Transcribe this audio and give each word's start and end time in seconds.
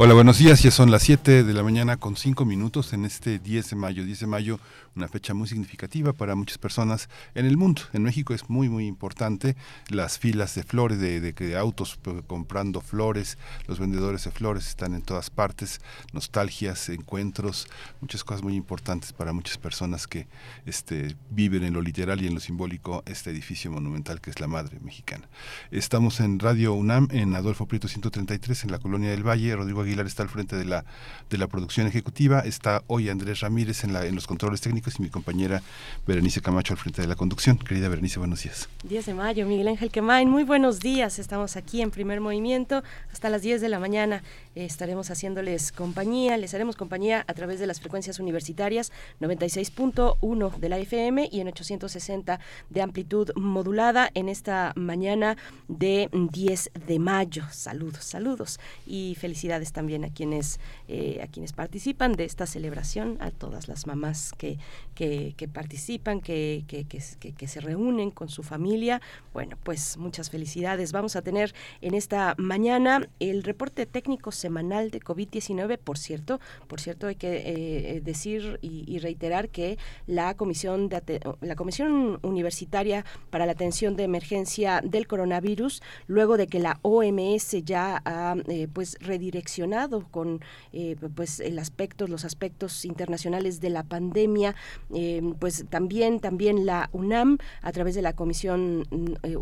Hola, 0.00 0.14
buenos 0.14 0.38
días. 0.38 0.62
Ya 0.62 0.70
son 0.70 0.92
las 0.92 1.02
7 1.02 1.42
de 1.42 1.52
la 1.52 1.64
mañana 1.64 1.96
con 1.96 2.16
5 2.16 2.44
minutos 2.44 2.92
en 2.92 3.04
este 3.04 3.40
10 3.40 3.70
de 3.70 3.74
mayo. 3.74 4.04
10 4.04 4.20
de 4.20 4.26
mayo, 4.28 4.60
una 4.94 5.08
fecha 5.08 5.34
muy 5.34 5.48
significativa 5.48 6.12
para 6.12 6.36
muchas 6.36 6.56
personas 6.56 7.08
en 7.34 7.46
el 7.46 7.56
mundo. 7.56 7.82
En 7.92 8.04
México 8.04 8.32
es 8.32 8.48
muy, 8.48 8.68
muy 8.68 8.86
importante 8.86 9.56
las 9.88 10.20
filas 10.20 10.54
de 10.54 10.62
flores, 10.62 11.00
de, 11.00 11.20
de, 11.20 11.58
autos 11.58 11.98
comprando 12.28 12.80
flores. 12.80 13.38
Los 13.66 13.80
vendedores 13.80 14.22
de 14.22 14.30
flores 14.30 14.68
están 14.68 14.94
en 14.94 15.02
todas 15.02 15.30
partes. 15.30 15.80
Nostalgias, 16.12 16.90
encuentros, 16.90 17.66
muchas 18.00 18.22
cosas 18.22 18.44
muy 18.44 18.54
importantes 18.54 19.12
para 19.12 19.32
muchas 19.32 19.58
personas 19.58 20.06
que 20.06 20.28
este, 20.64 21.16
viven 21.28 21.64
en 21.64 21.74
lo 21.74 21.82
literal 21.82 22.22
y 22.22 22.28
en 22.28 22.34
lo 22.34 22.40
simbólico 22.40 23.02
este 23.04 23.30
edificio 23.30 23.72
monumental 23.72 24.20
que 24.20 24.30
es 24.30 24.38
la 24.38 24.46
Madre 24.46 24.78
Mexicana. 24.78 25.28
Estamos 25.72 26.20
en 26.20 26.38
Radio 26.38 26.74
UNAM, 26.74 27.08
en 27.10 27.34
Adolfo 27.34 27.66
Prieto 27.66 27.88
133, 27.88 28.62
en 28.62 28.70
la 28.70 28.78
Colonia 28.78 29.10
del 29.10 29.26
Valle. 29.26 29.56
Rodrigo 29.56 29.87
Aguilar 29.88 30.06
está 30.06 30.22
al 30.22 30.28
frente 30.28 30.56
de 30.56 30.64
la, 30.64 30.84
de 31.30 31.38
la 31.38 31.46
producción 31.46 31.86
ejecutiva, 31.86 32.40
está 32.40 32.82
hoy 32.86 33.08
Andrés 33.08 33.40
Ramírez 33.40 33.84
en, 33.84 33.92
la, 33.92 34.06
en 34.06 34.14
los 34.14 34.26
controles 34.26 34.60
técnicos 34.60 34.98
y 34.98 35.02
mi 35.02 35.10
compañera 35.10 35.62
Berenice 36.06 36.40
Camacho 36.40 36.74
al 36.74 36.78
frente 36.78 37.02
de 37.02 37.08
la 37.08 37.16
conducción. 37.16 37.58
Querida 37.58 37.88
Berenice, 37.88 38.18
buenos 38.18 38.42
días. 38.42 38.68
10 38.84 39.06
de 39.06 39.14
mayo, 39.14 39.46
Miguel 39.46 39.68
Ángel 39.68 39.90
Quemain, 39.90 40.28
muy 40.28 40.44
buenos 40.44 40.80
días. 40.80 41.18
Estamos 41.18 41.56
aquí 41.56 41.82
en 41.82 41.90
primer 41.90 42.20
movimiento 42.20 42.82
hasta 43.12 43.28
las 43.28 43.42
10 43.42 43.60
de 43.60 43.68
la 43.68 43.78
mañana. 43.78 44.22
Estaremos 44.58 45.12
haciéndoles 45.12 45.70
compañía, 45.70 46.36
les 46.36 46.52
haremos 46.52 46.74
compañía 46.74 47.24
a 47.28 47.34
través 47.34 47.60
de 47.60 47.68
las 47.68 47.78
frecuencias 47.78 48.18
universitarias 48.18 48.90
96.1 49.20 50.56
de 50.56 50.68
la 50.68 50.78
FM 50.78 51.28
y 51.30 51.38
en 51.38 51.46
860 51.46 52.40
de 52.68 52.82
amplitud 52.82 53.30
modulada 53.36 54.10
en 54.14 54.28
esta 54.28 54.72
mañana 54.74 55.36
de 55.68 56.08
10 56.12 56.72
de 56.88 56.98
mayo. 56.98 57.44
Saludos, 57.52 58.02
saludos 58.02 58.58
y 58.84 59.16
felicidades 59.20 59.72
también 59.72 60.04
a 60.04 60.12
quienes, 60.12 60.58
eh, 60.88 61.20
a 61.22 61.28
quienes 61.28 61.52
participan 61.52 62.14
de 62.14 62.24
esta 62.24 62.44
celebración, 62.46 63.16
a 63.20 63.30
todas 63.30 63.68
las 63.68 63.86
mamás 63.86 64.32
que, 64.36 64.58
que, 64.96 65.48
participan, 65.52 66.20
que, 66.20 66.64
que, 66.66 66.84
que, 66.84 67.46
se 67.46 67.60
reúnen 67.60 68.10
con 68.10 68.28
su 68.28 68.42
familia. 68.42 69.00
Bueno, 69.32 69.56
pues 69.62 69.96
muchas 69.98 70.30
felicidades. 70.30 70.90
Vamos 70.90 71.14
a 71.14 71.22
tener 71.22 71.54
en 71.80 71.94
esta 71.94 72.34
mañana 72.38 73.08
el 73.20 73.44
reporte 73.44 73.86
técnico 73.86 74.32
de 74.48 75.00
COVID-19, 75.00 75.78
por 75.78 75.98
cierto, 75.98 76.40
por 76.66 76.80
cierto 76.80 77.06
hay 77.06 77.16
que 77.16 77.42
eh, 77.44 78.00
decir 78.00 78.58
y, 78.62 78.98
reiterar 78.98 79.48
que 79.48 79.78
la 80.06 80.34
comisión 80.34 80.88
de 80.88 81.20
la 81.40 81.54
comisión 81.54 82.18
universitaria 82.22 83.04
para 83.30 83.46
la 83.46 83.52
atención 83.52 83.94
de 83.94 84.04
emergencia 84.04 84.80
del 84.82 85.06
coronavirus, 85.06 85.82
luego 86.06 86.36
de 86.36 86.46
que 86.46 86.58
la 86.58 86.78
OMS 86.82 87.62
ya 87.64 88.02
ha 88.04 88.36
eh, 88.48 88.68
pues 88.72 88.96
redireccionado 89.00 90.06
con 90.10 90.40
eh, 90.72 90.96
pues 91.14 91.40
el 91.40 91.58
aspecto, 91.58 92.06
los 92.06 92.24
aspectos 92.24 92.84
internacionales 92.84 93.60
de 93.60 93.70
la 93.70 93.82
pandemia, 93.82 94.54
eh, 94.94 95.22
pues 95.38 95.64
también 95.68 96.20
también 96.20 96.66
la 96.66 96.88
UNAM 96.92 97.38
a 97.62 97.72
través 97.72 97.94
de 97.94 98.02
la 98.02 98.12
Comisión 98.12 98.84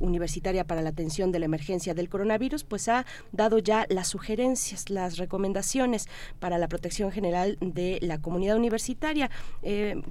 Universitaria 0.01 0.65
para 0.65 0.83
la 0.83 0.91
Atención 0.91 1.33
de 1.33 1.39
la 1.39 1.47
Emergencia 1.47 1.95
del 1.95 2.09
Coronavirus, 2.09 2.65
pues 2.65 2.89
ha 2.89 3.07
dado 3.33 3.59
ya 3.59 3.87
las 3.89 4.09
sugerencias, 4.09 4.91
las 4.97 5.17
recomendaciones 5.19 6.09
para 6.41 6.59
la 6.59 6.67
protección 6.67 7.13
general 7.13 7.57
de 7.61 7.99
la 8.03 8.19
comunidad 8.21 8.57
universitaria. 8.57 9.31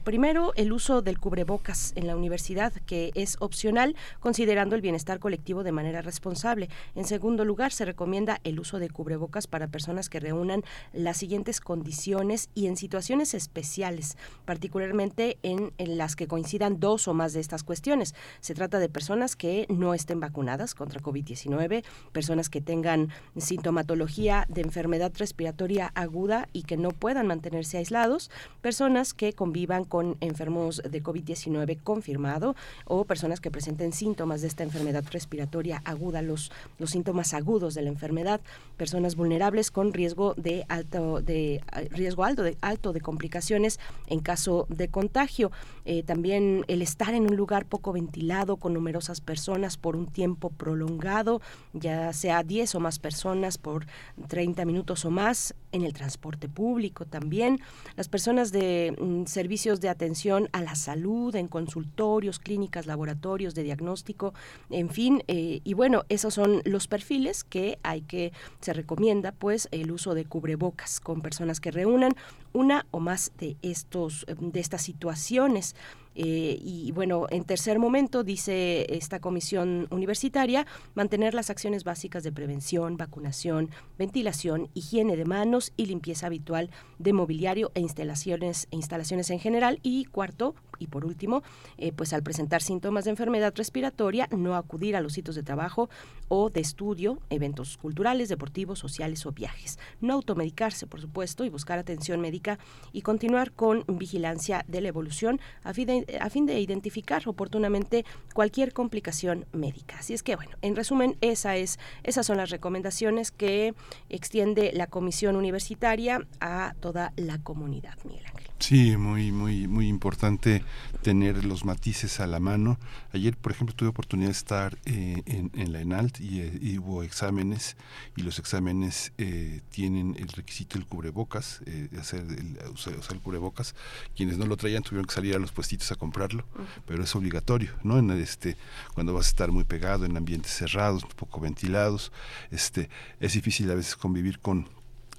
primero, 0.03 0.53
el 0.55 0.71
uso 0.71 1.01
del 1.01 1.19
cubrebocas 1.19 1.91
en 1.95 2.07
la 2.07 2.15
universidad, 2.15 2.71
que 2.85 3.11
es 3.15 3.37
opcional, 3.39 3.95
considerando 4.19 4.75
el 4.75 4.81
bienestar 4.81 5.19
colectivo 5.19 5.63
de 5.63 5.71
manera 5.71 6.01
responsable. 6.01 6.69
En 6.93 7.05
segundo 7.05 7.45
lugar, 7.45 7.71
se 7.71 7.83
recomienda 7.83 8.39
el 8.43 8.59
uso 8.59 8.79
de 8.79 8.89
cubrebocas 8.89 9.47
para 9.47 9.67
personas 9.67 10.07
que 10.07 10.19
reúnan 10.19 10.63
las 10.93 11.17
siguientes 11.17 11.59
condiciones 11.61 12.49
y 12.53 12.67
en 12.67 12.77
situaciones 12.77 13.33
especiales, 13.33 14.17
particularmente 14.45 15.37
en, 15.43 15.73
las 15.77 16.15
que 16.15 16.27
coincidan 16.27 16.79
dos 16.79 17.07
o 17.07 17.13
más 17.13 17.33
de 17.33 17.39
estas 17.39 17.63
cuestiones. 17.63 18.13
Se 18.39 18.53
trata 18.53 18.79
de 18.79 18.89
personas 18.89 19.35
que 19.35 19.65
no 19.69 19.93
estén 19.93 20.19
vacunadas 20.19 20.75
contra 20.75 21.01
COVID-19, 21.01 21.83
personas 22.11 22.49
que 22.49 22.61
tengan 22.61 23.09
sintomatología 23.35 24.45
de 24.49 24.61
enfermedad 24.65 25.11
respiratoria 25.17 25.91
aguda 25.95 26.49
y 26.51 26.63
que 26.63 26.75
no 26.75 26.89
puedan 26.89 27.27
mantenerse 27.27 27.77
aislados, 27.77 28.29
personas 28.61 29.13
que 29.13 29.31
convivan 29.33 29.85
con 29.85 30.17
enfermos 30.19 30.81
de 30.83 31.01
COVID-19 31.01 31.79
confirmado 31.81 32.55
o 32.85 33.05
personas 33.05 33.39
que 33.39 33.51
presenten 33.51 33.93
síntomas 33.93 34.41
de 34.41 34.47
esta 34.47 34.63
enfermedad 34.63 35.05
respiratoria 35.11 35.81
aguda, 35.85 36.21
los, 36.21 36.51
los 36.79 36.91
síntomas 36.91 37.33
agudos 37.33 37.73
de 37.75 37.83
la 37.83 37.89
enfermedad, 37.89 38.41
personas 38.77 39.15
vulnerables 39.15 39.71
con 39.71 39.93
riesgo 39.93 40.33
de 40.35 40.65
alto 40.67 41.21
de 41.21 41.61
riesgo 41.91 42.23
alto 42.23 42.43
de 42.43 42.57
alto 42.61 42.93
de 42.93 43.01
complicaciones 43.01 43.79
en 44.07 44.19
caso 44.19 44.65
de 44.69 44.89
contagio. 44.89 45.51
Eh, 45.85 46.03
también 46.03 46.65
el 46.67 46.81
estar 46.81 47.13
en 47.13 47.23
un 47.23 47.35
lugar 47.35 47.65
poco 47.65 47.93
ventilado 47.93 48.57
con 48.57 48.73
numerosas 48.73 49.21
personas 49.21 49.77
por 49.77 49.95
un 49.95 50.07
tiempo 50.07 50.49
prolongado, 50.49 51.41
ya 51.73 52.11
sea 52.13 52.43
10 52.43 52.75
o 52.75 52.79
más 52.79 52.99
personas 52.99 53.57
por 53.57 53.85
30 54.27 54.54
minutos 54.63 55.03
o 55.03 55.11
más 55.11 55.55
en 55.75 55.83
el 55.83 55.93
transporte 55.93 56.47
público 56.47 57.05
también. 57.05 57.59
Las 57.97 58.07
personas 58.07 58.51
de 58.51 58.95
mm, 58.97 59.25
servicios 59.25 59.81
de 59.81 59.89
atención 59.89 60.49
a 60.53 60.61
la 60.61 60.75
salud, 60.75 61.35
en 61.35 61.47
consultorios, 61.47 62.39
clínicas, 62.39 62.85
laboratorios 62.85 63.53
de 63.55 63.63
diagnóstico, 63.63 64.33
en 64.69 64.89
fin, 64.89 65.23
eh, 65.27 65.59
y 65.63 65.73
bueno, 65.73 66.03
esos 66.09 66.33
son 66.33 66.61
los 66.63 66.87
perfiles 66.87 67.43
que 67.43 67.77
hay 67.83 68.01
que, 68.01 68.31
se 68.61 68.73
recomienda 68.73 69.33
pues 69.33 69.67
el 69.71 69.91
uso 69.91 70.13
de 70.15 70.25
cubrebocas 70.25 70.99
con 70.99 71.21
personas 71.21 71.59
que 71.59 71.71
reúnan 71.71 72.13
una 72.53 72.85
o 72.91 72.99
más 72.99 73.33
de 73.37 73.57
estos, 73.61 74.25
de 74.39 74.59
estas 74.59 74.81
situaciones. 74.81 75.75
Eh, 76.15 76.57
y 76.61 76.91
bueno, 76.93 77.27
en 77.29 77.43
tercer 77.43 77.77
momento, 77.77 78.23
dice 78.23 78.85
esta 78.89 79.19
comisión 79.19 79.87
universitaria, 79.91 80.65
mantener 80.95 81.33
las 81.33 81.49
acciones 81.49 81.83
básicas 81.83 82.23
de 82.23 82.31
prevención, 82.31 82.95
vacunación, 82.95 83.69
ventilación, 83.97 84.69
higiene 84.73 85.17
de 85.17 85.25
manos 85.25 85.64
y 85.77 85.85
limpieza 85.85 86.27
habitual 86.27 86.69
de 86.99 87.13
mobiliario 87.13 87.71
e 87.73 87.79
instalaciones, 87.79 88.67
e 88.71 88.75
instalaciones 88.75 89.29
en 89.29 89.39
general. 89.39 89.79
Y 89.83 90.05
cuarto, 90.05 90.55
y 90.79 90.87
por 90.87 91.05
último, 91.05 91.43
eh, 91.77 91.91
pues 91.91 92.13
al 92.13 92.23
presentar 92.23 92.61
síntomas 92.61 93.05
de 93.05 93.11
enfermedad 93.11 93.53
respiratoria, 93.55 94.27
no 94.31 94.55
acudir 94.55 94.95
a 94.95 95.01
los 95.01 95.13
sitios 95.13 95.35
de 95.35 95.43
trabajo 95.43 95.89
o 96.27 96.49
de 96.49 96.61
estudio, 96.61 97.19
eventos 97.29 97.77
culturales, 97.77 98.29
deportivos, 98.29 98.79
sociales 98.79 99.25
o 99.25 99.31
viajes. 99.31 99.79
No 100.01 100.13
automedicarse, 100.13 100.87
por 100.87 101.01
supuesto, 101.01 101.45
y 101.45 101.49
buscar 101.49 101.79
atención 101.79 102.21
médica 102.21 102.59
y 102.93 103.01
continuar 103.01 103.51
con 103.51 103.83
vigilancia 103.87 104.65
de 104.67 104.81
la 104.81 104.87
evolución 104.89 105.39
a 105.63 105.73
fin 105.73 105.87
de 105.87 106.17
a 106.19 106.29
fin 106.29 106.45
de 106.45 106.59
identificar 106.59 107.27
oportunamente 107.27 108.05
cualquier 108.33 108.73
complicación 108.73 109.45
médica. 109.51 109.97
Así 109.99 110.13
es 110.13 110.23
que, 110.23 110.35
bueno, 110.35 110.51
en 110.61 110.75
resumen, 110.75 111.17
esa 111.21 111.55
es, 111.55 111.79
esas 112.03 112.25
son 112.25 112.37
las 112.37 112.49
recomendaciones 112.49 113.31
que 113.31 113.73
extiende 114.09 114.71
la 114.73 114.87
Comisión 114.87 115.35
Universitaria 115.35 116.25
a 116.39 116.73
toda 116.79 117.13
la 117.15 117.39
comunidad, 117.39 117.97
Miguel 118.03 118.25
Ángel. 118.25 118.54
Sí, 118.57 118.95
muy, 118.95 119.31
muy, 119.31 119.67
muy 119.67 119.87
importante 119.87 120.63
tener 121.03 121.43
los 121.43 121.65
matices 121.65 122.19
a 122.19 122.25
la 122.25 122.39
mano. 122.39 122.79
Ayer, 123.11 123.35
por 123.35 123.51
ejemplo, 123.51 123.75
tuve 123.75 123.89
oportunidad 123.89 124.29
de 124.29 124.31
estar 124.31 124.77
eh, 124.85 125.21
en, 125.25 125.73
la 125.73 125.81
ENALT 125.81 126.19
eh, 126.21 126.57
y, 126.61 126.79
hubo 126.79 127.03
exámenes 127.03 127.75
y 128.15 128.23
los 128.23 128.39
exámenes 128.39 129.11
eh, 129.17 129.61
tienen 129.69 130.15
el 130.17 130.29
requisito 130.29 130.79
del 130.79 130.87
cubrebocas, 130.87 131.61
hacer 131.99 132.21
el, 132.21 132.57
usar, 132.73 132.95
el 133.11 133.19
cubrebocas. 133.19 133.75
Quienes 134.15 134.37
no 134.37 134.45
lo 134.45 134.55
traían 134.57 134.83
tuvieron 134.83 135.05
que 135.05 135.13
salir 135.13 135.35
a 135.35 135.39
los 135.39 135.51
puestitos 135.51 135.91
a 135.91 135.95
comprarlo, 135.95 136.45
pero 136.87 137.03
es 137.03 137.15
obligatorio, 137.15 137.73
¿no? 137.83 137.99
En 137.99 138.09
este, 138.11 138.57
cuando 138.93 139.13
vas 139.13 139.27
a 139.27 139.29
estar 139.29 139.51
muy 139.51 139.65
pegado 139.65 140.05
en 140.05 140.15
ambientes 140.15 140.53
cerrados, 140.53 141.05
poco 141.15 141.41
ventilados, 141.41 142.11
este, 142.51 142.89
es 143.19 143.33
difícil 143.33 143.69
a 143.69 143.75
veces 143.75 143.95
convivir 143.95 144.39
con 144.39 144.69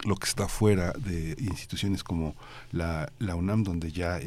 lo 0.04 0.16
que 0.16 0.28
está 0.28 0.46
fuera 0.48 0.92
de 0.92 1.36
instituciones 1.38 2.04
como 2.04 2.34
la, 2.70 3.10
la 3.18 3.34
UNAM, 3.34 3.64
donde 3.64 3.92
ya 3.92 4.20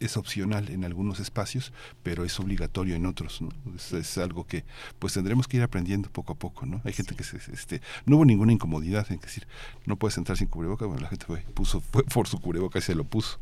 es 0.00 0.16
opcional 0.16 0.68
en 0.68 0.84
algunos 0.84 1.18
espacios, 1.18 1.72
pero 2.02 2.24
es 2.24 2.38
obligatorio 2.38 2.94
en 2.94 3.06
otros. 3.06 3.40
¿no? 3.40 3.50
Es, 3.98 4.18
algo 4.18 4.46
que 4.46 4.64
pues 4.98 5.14
tendremos 5.14 5.48
que 5.48 5.56
ir 5.56 5.62
aprendiendo 5.62 6.10
poco 6.10 6.34
a 6.34 6.36
poco. 6.36 6.66
¿no? 6.66 6.80
Hay 6.84 6.92
gente 6.92 7.16
que 7.16 7.24
se, 7.24 7.38
este, 7.52 7.80
no 8.04 8.16
hubo 8.16 8.24
ninguna 8.24 8.52
incomodidad 8.52 9.10
en 9.10 9.18
decir, 9.18 9.46
no 9.86 9.96
puedes 9.96 10.18
entrar 10.18 10.36
sin 10.36 10.46
cubrebocas, 10.46 10.86
bueno, 10.86 11.02
la 11.02 11.08
gente 11.08 11.26
fue, 11.26 11.40
puso, 11.54 11.80
fue 11.80 12.04
por 12.04 12.28
su 12.28 12.40
cubrebocas 12.40 12.84
y 12.84 12.86
se 12.86 12.94
lo 12.94 13.04
puso. 13.04 13.38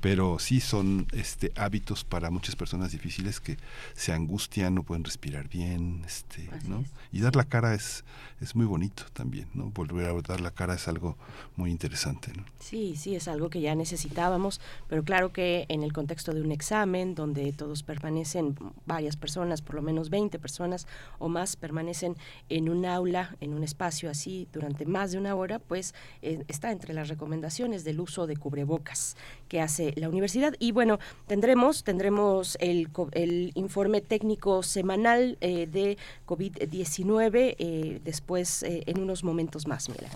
Pero 0.00 0.38
sí 0.38 0.60
son 0.60 1.06
este, 1.12 1.52
hábitos 1.54 2.04
para 2.04 2.30
muchas 2.30 2.56
personas 2.56 2.92
difíciles 2.92 3.40
que 3.40 3.58
se 3.94 4.12
angustian, 4.12 4.74
no 4.74 4.82
pueden 4.82 5.04
respirar 5.04 5.48
bien, 5.48 6.02
este, 6.06 6.48
¿no? 6.66 6.84
Y 7.12 7.20
dar 7.20 7.36
la 7.36 7.44
cara 7.44 7.74
es, 7.74 8.04
es 8.40 8.54
muy 8.56 8.66
bonito 8.66 9.04
también, 9.12 9.46
¿no? 9.54 9.70
Volver 9.70 10.10
a 10.10 10.22
dar 10.22 10.40
la 10.40 10.50
cara 10.50 10.74
es 10.74 10.88
algo 10.88 11.16
muy 11.56 11.70
interesante. 11.70 12.32
¿no? 12.36 12.44
Sí, 12.60 12.96
sí, 12.96 13.14
es 13.14 13.28
algo 13.28 13.48
que 13.48 13.60
ya 13.60 13.74
necesitábamos, 13.74 14.60
pero 14.88 15.02
claro 15.04 15.32
que 15.32 15.66
en 15.68 15.82
el 15.82 15.92
contexto 15.92 16.32
de 16.32 16.42
un 16.42 16.52
examen 16.52 17.14
donde 17.14 17.52
todos 17.52 17.82
permanecen, 17.82 18.56
varias 18.86 19.16
personas, 19.16 19.62
por 19.62 19.76
lo 19.76 19.82
menos 19.82 20.10
20 20.10 20.38
personas 20.38 20.86
o 21.18 21.28
más, 21.28 21.56
permanecen 21.56 22.16
en 22.48 22.68
un 22.68 22.84
aula, 22.84 23.36
en 23.40 23.54
un 23.54 23.62
espacio 23.62 24.10
así 24.10 24.48
durante 24.52 24.86
más 24.86 25.12
de 25.12 25.18
una 25.18 25.34
hora, 25.34 25.58
pues 25.58 25.94
eh, 26.22 26.44
está 26.48 26.72
entre 26.72 26.94
las 26.94 27.08
recomendaciones 27.08 27.84
del 27.84 28.00
uso 28.00 28.26
de 28.26 28.36
cubrebocas 28.36 29.16
que 29.48 29.60
hace 29.60 29.92
la 29.96 30.08
universidad. 30.08 30.54
Y 30.58 30.72
bueno, 30.72 30.98
tendremos, 31.26 31.84
tendremos 31.84 32.56
el, 32.60 32.88
el 33.12 33.52
informe 33.54 34.00
técnico 34.00 34.62
semanal 34.62 35.38
eh, 35.40 35.66
de 35.66 35.96
COVID-19 36.26 37.56
eh, 37.58 38.00
después 38.04 38.64
en 38.66 39.00
unos 39.00 39.24
momentos 39.24 39.66
más, 39.66 39.88
Mira. 39.88 40.08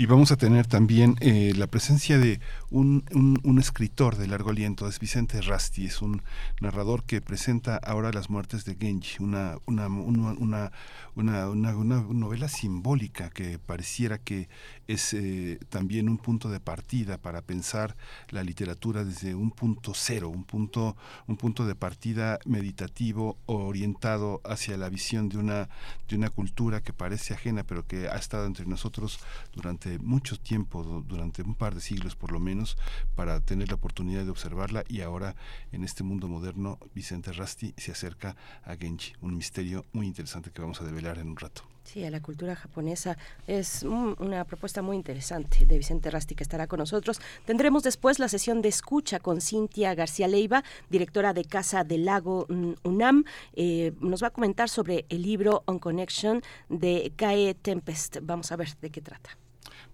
Y 0.00 0.06
vamos 0.06 0.32
a 0.32 0.36
tener 0.36 0.66
también 0.66 1.16
eh, 1.20 1.52
la 1.54 1.66
presencia 1.66 2.16
de 2.16 2.40
un, 2.70 3.04
un, 3.44 3.58
escritor 3.58 4.16
de 4.16 4.28
largo 4.28 4.48
aliento, 4.48 4.88
es 4.88 4.98
Vicente 4.98 5.42
Rasti, 5.42 5.84
es 5.84 6.00
un 6.00 6.22
narrador 6.62 7.04
que 7.04 7.20
presenta 7.20 7.76
ahora 7.76 8.10
las 8.10 8.30
muertes 8.30 8.64
de 8.64 8.76
Genji, 8.76 9.22
una, 9.22 9.58
una, 9.66 9.88
una, 9.88 10.72
una, 11.16 11.48
una 11.48 12.02
novela 12.02 12.48
simbólica 12.48 13.28
que 13.28 13.58
pareciera 13.58 14.16
que 14.16 14.48
es 14.88 15.12
eh, 15.12 15.58
también 15.68 16.08
un 16.08 16.16
punto 16.16 16.48
de 16.48 16.60
partida 16.60 17.18
para 17.18 17.42
pensar 17.42 17.94
la 18.30 18.42
literatura 18.42 19.04
desde 19.04 19.34
un 19.34 19.50
punto 19.50 19.92
cero, 19.94 20.30
un 20.30 20.44
punto, 20.44 20.96
un 21.26 21.36
punto 21.36 21.66
de 21.66 21.74
partida 21.74 22.38
meditativo 22.46 23.36
orientado 23.44 24.40
hacia 24.44 24.78
la 24.78 24.88
visión 24.88 25.28
de 25.28 25.36
una, 25.36 25.68
de 26.08 26.16
una 26.16 26.30
cultura 26.30 26.82
que 26.82 26.94
parece 26.94 27.34
ajena, 27.34 27.64
pero 27.64 27.86
que 27.86 28.08
ha 28.08 28.16
estado 28.16 28.46
entre 28.46 28.64
nosotros 28.64 29.20
durante 29.52 29.89
mucho 29.98 30.36
tiempo, 30.36 31.04
durante 31.06 31.42
un 31.42 31.54
par 31.54 31.74
de 31.74 31.80
siglos 31.80 32.16
por 32.16 32.32
lo 32.32 32.40
menos, 32.40 32.76
para 33.14 33.40
tener 33.40 33.68
la 33.68 33.74
oportunidad 33.74 34.24
de 34.24 34.30
observarla 34.30 34.84
y 34.88 35.00
ahora 35.00 35.36
en 35.72 35.84
este 35.84 36.02
mundo 36.02 36.28
moderno 36.28 36.78
Vicente 36.94 37.32
Rasti 37.32 37.74
se 37.76 37.92
acerca 37.92 38.36
a 38.62 38.76
Genji, 38.76 39.14
un 39.20 39.36
misterio 39.36 39.84
muy 39.92 40.06
interesante 40.06 40.50
que 40.50 40.62
vamos 40.62 40.80
a 40.80 40.84
develar 40.84 41.18
en 41.18 41.28
un 41.28 41.36
rato. 41.36 41.62
Sí, 41.84 42.04
a 42.04 42.10
la 42.10 42.20
cultura 42.20 42.54
japonesa 42.54 43.16
es 43.46 43.82
una 43.82 44.44
propuesta 44.44 44.80
muy 44.80 44.96
interesante 44.96 45.66
de 45.66 45.76
Vicente 45.76 46.10
Rasti 46.10 46.34
que 46.34 46.44
estará 46.44 46.66
con 46.66 46.78
nosotros. 46.78 47.20
Tendremos 47.46 47.82
después 47.82 48.18
la 48.18 48.28
sesión 48.28 48.62
de 48.62 48.68
escucha 48.68 49.18
con 49.18 49.40
Cintia 49.40 49.94
García 49.94 50.28
Leiva, 50.28 50.62
directora 50.88 51.32
de 51.32 51.44
Casa 51.44 51.82
del 51.82 52.04
Lago 52.04 52.46
mm, 52.48 52.72
UNAM. 52.84 53.24
Eh, 53.54 53.92
nos 54.00 54.22
va 54.22 54.28
a 54.28 54.30
comentar 54.30 54.68
sobre 54.68 55.04
el 55.08 55.22
libro 55.22 55.64
On 55.66 55.78
Connection 55.78 56.42
de 56.68 57.12
Kae 57.16 57.54
Tempest. 57.54 58.18
Vamos 58.22 58.52
a 58.52 58.56
ver 58.56 58.76
de 58.80 58.90
qué 58.90 59.00
trata. 59.00 59.36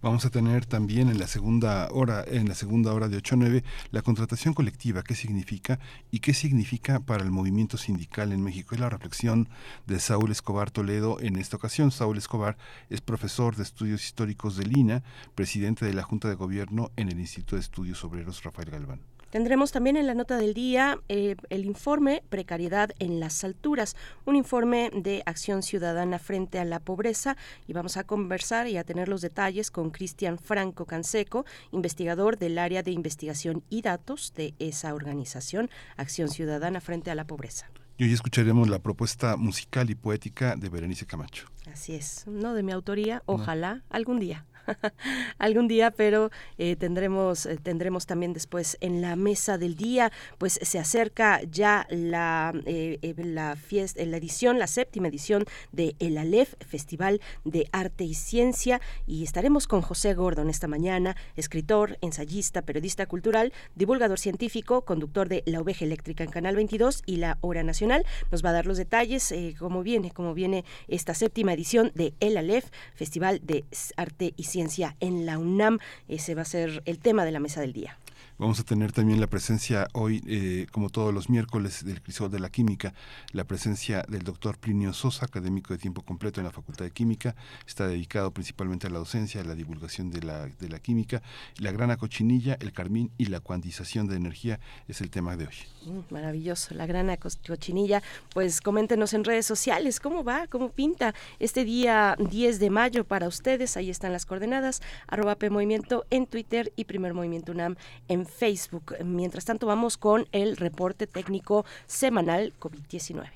Vamos 0.02 0.26
a 0.26 0.30
tener 0.30 0.66
también 0.66 1.08
en 1.08 1.18
la 1.18 1.26
segunda 1.26 1.88
hora, 1.90 2.22
en 2.26 2.48
la 2.48 2.54
segunda 2.54 2.92
hora 2.92 3.08
de 3.08 3.16
8 3.16 3.34
a 3.34 3.38
9, 3.38 3.64
la 3.90 4.02
contratación 4.02 4.52
colectiva, 4.52 5.02
qué 5.02 5.14
significa 5.14 5.80
y 6.10 6.20
qué 6.20 6.34
significa 6.34 7.00
para 7.00 7.24
el 7.24 7.30
movimiento 7.30 7.78
sindical 7.78 8.32
en 8.32 8.42
México. 8.42 8.74
Es 8.74 8.80
la 8.80 8.90
reflexión 8.90 9.48
de 9.86 9.98
Saúl 9.98 10.30
Escobar 10.30 10.70
Toledo 10.70 11.18
en 11.20 11.36
esta 11.36 11.56
ocasión. 11.56 11.90
Saúl 11.90 12.18
Escobar 12.18 12.58
es 12.90 13.00
profesor 13.00 13.56
de 13.56 13.62
estudios 13.62 14.04
históricos 14.04 14.56
de 14.56 14.66
Lina, 14.66 15.02
presidente 15.34 15.86
de 15.86 15.94
la 15.94 16.02
Junta 16.02 16.28
de 16.28 16.34
Gobierno 16.34 16.90
en 16.96 17.08
el 17.08 17.18
Instituto 17.18 17.56
de 17.56 17.62
Estudios 17.62 18.04
Obreros 18.04 18.42
Rafael 18.42 18.70
Galván. 18.70 19.15
Tendremos 19.30 19.72
también 19.72 19.96
en 19.96 20.06
la 20.06 20.14
nota 20.14 20.36
del 20.36 20.54
día 20.54 20.98
eh, 21.08 21.36
el 21.50 21.64
informe 21.64 22.22
Precariedad 22.28 22.90
en 23.00 23.18
las 23.18 23.42
Alturas, 23.42 23.96
un 24.24 24.36
informe 24.36 24.90
de 24.94 25.22
acción 25.26 25.62
ciudadana 25.62 26.18
frente 26.18 26.60
a 26.60 26.64
la 26.64 26.78
pobreza 26.78 27.36
y 27.66 27.72
vamos 27.72 27.96
a 27.96 28.04
conversar 28.04 28.68
y 28.68 28.76
a 28.76 28.84
tener 28.84 29.08
los 29.08 29.20
detalles 29.20 29.70
con 29.70 29.90
Cristian 29.90 30.38
Franco 30.38 30.84
Canseco, 30.84 31.44
investigador 31.72 32.38
del 32.38 32.58
área 32.58 32.82
de 32.82 32.92
investigación 32.92 33.64
y 33.68 33.82
datos 33.82 34.32
de 34.36 34.54
esa 34.60 34.94
organización, 34.94 35.70
Acción 35.96 36.28
Ciudadana 36.28 36.80
frente 36.80 37.10
a 37.10 37.16
la 37.16 37.26
Pobreza. 37.26 37.68
Y 37.98 38.04
hoy 38.04 38.12
escucharemos 38.12 38.68
la 38.68 38.78
propuesta 38.78 39.36
musical 39.36 39.90
y 39.90 39.94
poética 39.94 40.54
de 40.54 40.68
Berenice 40.68 41.06
Camacho. 41.06 41.46
Así 41.72 41.94
es, 41.94 42.26
no 42.26 42.54
de 42.54 42.62
mi 42.62 42.72
autoría, 42.72 43.22
ojalá 43.26 43.82
algún 43.88 44.20
día. 44.20 44.44
algún 45.38 45.68
día, 45.68 45.90
pero 45.90 46.30
eh, 46.58 46.76
tendremos, 46.76 47.46
eh, 47.46 47.58
tendremos 47.62 48.06
también 48.06 48.32
después 48.32 48.76
en 48.80 49.00
la 49.00 49.16
mesa 49.16 49.58
del 49.58 49.76
día, 49.76 50.12
pues 50.38 50.58
se 50.62 50.78
acerca 50.78 51.40
ya 51.42 51.86
la, 51.90 52.52
eh, 52.66 53.14
la 53.16 53.56
fiesta, 53.56 54.04
la 54.04 54.16
edición, 54.16 54.58
la 54.58 54.66
séptima 54.66 55.08
edición 55.08 55.44
de 55.72 55.94
El 55.98 56.18
Aleph, 56.18 56.54
Festival 56.66 57.20
de 57.44 57.68
Arte 57.72 58.04
y 58.04 58.14
Ciencia, 58.14 58.80
y 59.06 59.24
estaremos 59.24 59.66
con 59.66 59.82
José 59.82 60.14
Gordon 60.14 60.50
esta 60.50 60.68
mañana, 60.68 61.16
escritor, 61.36 61.98
ensayista, 62.00 62.62
periodista 62.62 63.06
cultural, 63.06 63.52
divulgador 63.74 64.18
científico, 64.18 64.82
conductor 64.82 65.28
de 65.28 65.42
La 65.46 65.60
Oveja 65.60 65.84
Eléctrica 65.84 66.24
en 66.24 66.30
Canal 66.30 66.56
22 66.56 67.02
y 67.06 67.16
La 67.16 67.38
Hora 67.40 67.62
Nacional. 67.62 68.04
Nos 68.30 68.44
va 68.44 68.50
a 68.50 68.52
dar 68.52 68.66
los 68.66 68.78
detalles, 68.78 69.34
cómo 69.58 69.82
viene, 69.82 70.10
cómo 70.10 70.34
viene 70.34 70.64
esta 70.88 71.14
séptima 71.14 71.52
edición 71.52 71.92
de 71.94 72.14
El 72.20 72.36
Aleph, 72.36 72.66
Festival 72.94 73.40
de 73.42 73.64
Arte 73.96 74.34
y 74.36 74.44
Ciencia 74.44 74.55
en 75.00 75.26
la 75.26 75.38
UNAM. 75.38 75.78
Ese 76.08 76.34
va 76.34 76.42
a 76.42 76.46
ser 76.46 76.82
el 76.84 76.98
tema 76.98 77.24
de 77.24 77.32
la 77.32 77.40
mesa 77.40 77.60
del 77.60 77.72
día. 77.72 77.98
Vamos 78.38 78.60
a 78.60 78.64
tener 78.64 78.92
también 78.92 79.18
la 79.18 79.28
presencia 79.28 79.88
hoy, 79.94 80.22
eh, 80.26 80.66
como 80.70 80.90
todos 80.90 81.14
los 81.14 81.30
miércoles, 81.30 81.86
del 81.86 82.02
Crisol 82.02 82.30
de 82.30 82.38
la 82.38 82.50
Química, 82.50 82.92
la 83.32 83.44
presencia 83.44 84.04
del 84.08 84.24
doctor 84.24 84.58
Plinio 84.58 84.92
Sosa, 84.92 85.24
académico 85.24 85.72
de 85.72 85.78
tiempo 85.78 86.02
completo 86.02 86.38
en 86.38 86.44
la 86.44 86.52
Facultad 86.52 86.84
de 86.84 86.90
Química. 86.90 87.34
Está 87.66 87.88
dedicado 87.88 88.30
principalmente 88.32 88.88
a 88.88 88.90
la 88.90 88.98
docencia, 88.98 89.40
a 89.40 89.44
la 89.44 89.54
divulgación 89.54 90.10
de 90.10 90.20
la, 90.20 90.48
de 90.48 90.68
la 90.68 90.80
química. 90.80 91.22
La 91.56 91.72
grana 91.72 91.96
cochinilla, 91.96 92.58
el 92.60 92.74
carmín 92.74 93.10
y 93.16 93.26
la 93.26 93.40
cuantización 93.40 94.06
de 94.06 94.16
energía 94.16 94.60
es 94.86 95.00
el 95.00 95.08
tema 95.08 95.38
de 95.38 95.46
hoy. 95.46 95.54
Mm, 95.86 96.12
maravilloso, 96.12 96.74
la 96.74 96.84
grana 96.84 97.16
cochinilla. 97.16 98.02
Pues 98.34 98.60
coméntenos 98.60 99.14
en 99.14 99.24
redes 99.24 99.46
sociales 99.46 99.98
cómo 99.98 100.24
va, 100.24 100.46
cómo 100.46 100.72
pinta 100.72 101.14
este 101.38 101.64
día 101.64 102.16
10 102.18 102.60
de 102.60 102.68
mayo 102.68 103.04
para 103.04 103.28
ustedes. 103.28 103.78
Ahí 103.78 103.88
están 103.88 104.12
las 104.12 104.26
coordenadas, 104.26 104.82
arroba 105.06 105.36
P 105.36 105.48
Movimiento 105.48 106.04
en 106.10 106.26
Twitter 106.26 106.70
y 106.76 106.84
Primer 106.84 107.14
Movimiento 107.14 107.52
UNAM 107.52 107.76
en 108.08 108.25
Facebook. 108.26 108.96
Mientras 109.04 109.44
tanto, 109.44 109.66
vamos 109.66 109.96
con 109.96 110.26
el 110.32 110.56
reporte 110.56 111.06
técnico 111.06 111.64
semanal 111.86 112.52
COVID-19. 112.58 113.28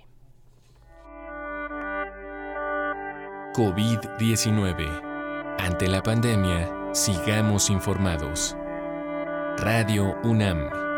COVID-19. 3.54 5.56
Ante 5.58 5.88
la 5.88 6.02
pandemia, 6.02 6.90
sigamos 6.92 7.70
informados. 7.70 8.56
Radio 9.58 10.16
UNAM. 10.22 10.89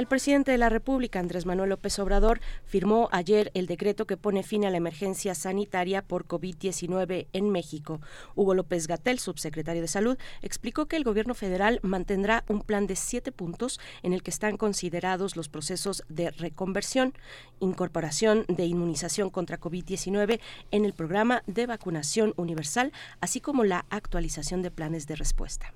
El 0.00 0.06
presidente 0.06 0.50
de 0.50 0.56
la 0.56 0.70
República, 0.70 1.20
Andrés 1.20 1.44
Manuel 1.44 1.68
López 1.68 1.98
Obrador, 1.98 2.40
firmó 2.64 3.10
ayer 3.12 3.50
el 3.52 3.66
decreto 3.66 4.06
que 4.06 4.16
pone 4.16 4.42
fin 4.42 4.64
a 4.64 4.70
la 4.70 4.78
emergencia 4.78 5.34
sanitaria 5.34 6.00
por 6.00 6.26
COVID-19 6.26 7.26
en 7.34 7.50
México. 7.50 8.00
Hugo 8.34 8.54
López 8.54 8.86
Gatel, 8.86 9.18
subsecretario 9.18 9.82
de 9.82 9.88
Salud, 9.88 10.16
explicó 10.40 10.86
que 10.86 10.96
el 10.96 11.04
gobierno 11.04 11.34
federal 11.34 11.80
mantendrá 11.82 12.44
un 12.48 12.62
plan 12.62 12.86
de 12.86 12.96
siete 12.96 13.30
puntos 13.30 13.78
en 14.02 14.14
el 14.14 14.22
que 14.22 14.30
están 14.30 14.56
considerados 14.56 15.36
los 15.36 15.50
procesos 15.50 16.02
de 16.08 16.30
reconversión, 16.30 17.12
incorporación 17.60 18.46
de 18.48 18.64
inmunización 18.64 19.28
contra 19.28 19.60
COVID-19 19.60 20.40
en 20.70 20.86
el 20.86 20.94
programa 20.94 21.42
de 21.46 21.66
vacunación 21.66 22.32
universal, 22.38 22.90
así 23.20 23.42
como 23.42 23.64
la 23.64 23.84
actualización 23.90 24.62
de 24.62 24.70
planes 24.70 25.06
de 25.06 25.16
respuesta. 25.16 25.74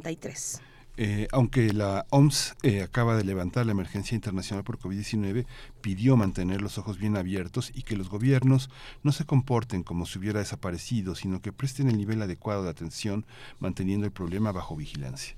Eh, 0.98 1.28
aunque 1.30 1.74
la 1.74 2.06
OMS 2.08 2.54
eh, 2.62 2.82
acaba 2.82 3.16
de 3.16 3.24
levantar 3.24 3.66
la 3.66 3.72
emergencia 3.72 4.14
internacional 4.14 4.64
por 4.64 4.78
COVID-19, 4.78 5.46
pidió 5.82 6.16
mantener 6.16 6.62
los 6.62 6.78
ojos 6.78 6.98
bien 6.98 7.18
abiertos 7.18 7.70
y 7.74 7.82
que 7.82 7.96
los 7.96 8.08
gobiernos 8.08 8.70
no 9.02 9.12
se 9.12 9.26
comporten 9.26 9.82
como 9.82 10.06
si 10.06 10.18
hubiera 10.18 10.40
desaparecido, 10.40 11.14
sino 11.14 11.42
que 11.42 11.52
presten 11.52 11.88
el 11.88 11.98
nivel 11.98 12.22
adecuado 12.22 12.64
de 12.64 12.70
atención, 12.70 13.26
manteniendo 13.58 14.06
el 14.06 14.12
problema 14.12 14.52
bajo 14.52 14.74
vigilancia. 14.74 15.36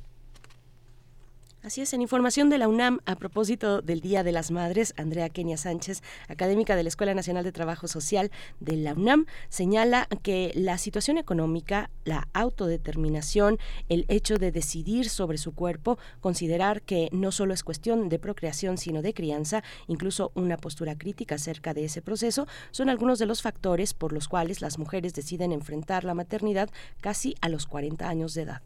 Así 1.61 1.81
es, 1.81 1.93
en 1.93 2.03
información 2.03 2.51
de 2.51 2.59
la 2.59 2.69
UNAM, 2.69 3.01
a 3.05 3.17
propósito 3.17 3.83
del 3.83 4.01
Día 4.01 4.23
de 4.23 4.31
las 4.31 4.53
Madres, 4.53 4.95
Andrea 4.97 5.29
Kenia 5.29 5.57
Sánchez, 5.57 6.03
académica 6.29 6.77
de 6.77 6.85
la 6.85 6.89
Escuela 6.89 7.15
Nacional 7.15 7.43
de 7.43 7.51
Trabajo 7.51 7.89
Social 7.89 8.31
de 8.61 8.77
la 8.77 8.95
UNAM, 8.95 9.27
señala 9.49 10.07
que 10.23 10.53
la 10.55 10.79
situación 10.79 11.19
económica, 11.19 11.91
la 12.05 12.29
autodeterminación, 12.33 13.59
el 13.89 14.05
hecho 14.07 14.39
de 14.39 14.53
decidir 14.53 15.11
sobre 15.11 15.37
su 15.37 15.53
cuerpo, 15.53 15.99
considerar 16.21 16.81
que 16.83 17.09
no 17.11 17.33
solo 17.33 17.55
es 17.55 17.65
cuestión 17.65 18.09
de 18.09 18.21
procreación, 18.21 18.79
sino 18.79 19.03
de 19.03 19.13
crianza, 19.13 19.65
incluso 19.89 20.31
una 20.37 20.59
postura 20.59 20.97
crítica 20.97 21.35
acerca 21.35 21.75
de 21.75 21.87
ese 21.87 22.03
proceso, 22.03 22.47
son 22.71 22.89
algunos 22.89 23.19
de 23.19 23.27
los 23.27 23.43
factores 23.43 23.95
por 23.95 24.13
los 24.13 24.29
cuales 24.29 24.61
las 24.61 24.79
mujeres 24.79 25.13
deciden 25.13 25.51
enfrentar 25.51 26.05
la 26.05 26.15
maternidad 26.15 26.71
casi 27.01 27.35
a 27.41 27.49
los 27.49 27.67
40 27.67 28.09
años 28.09 28.35
de 28.35 28.43
edad. 28.43 28.63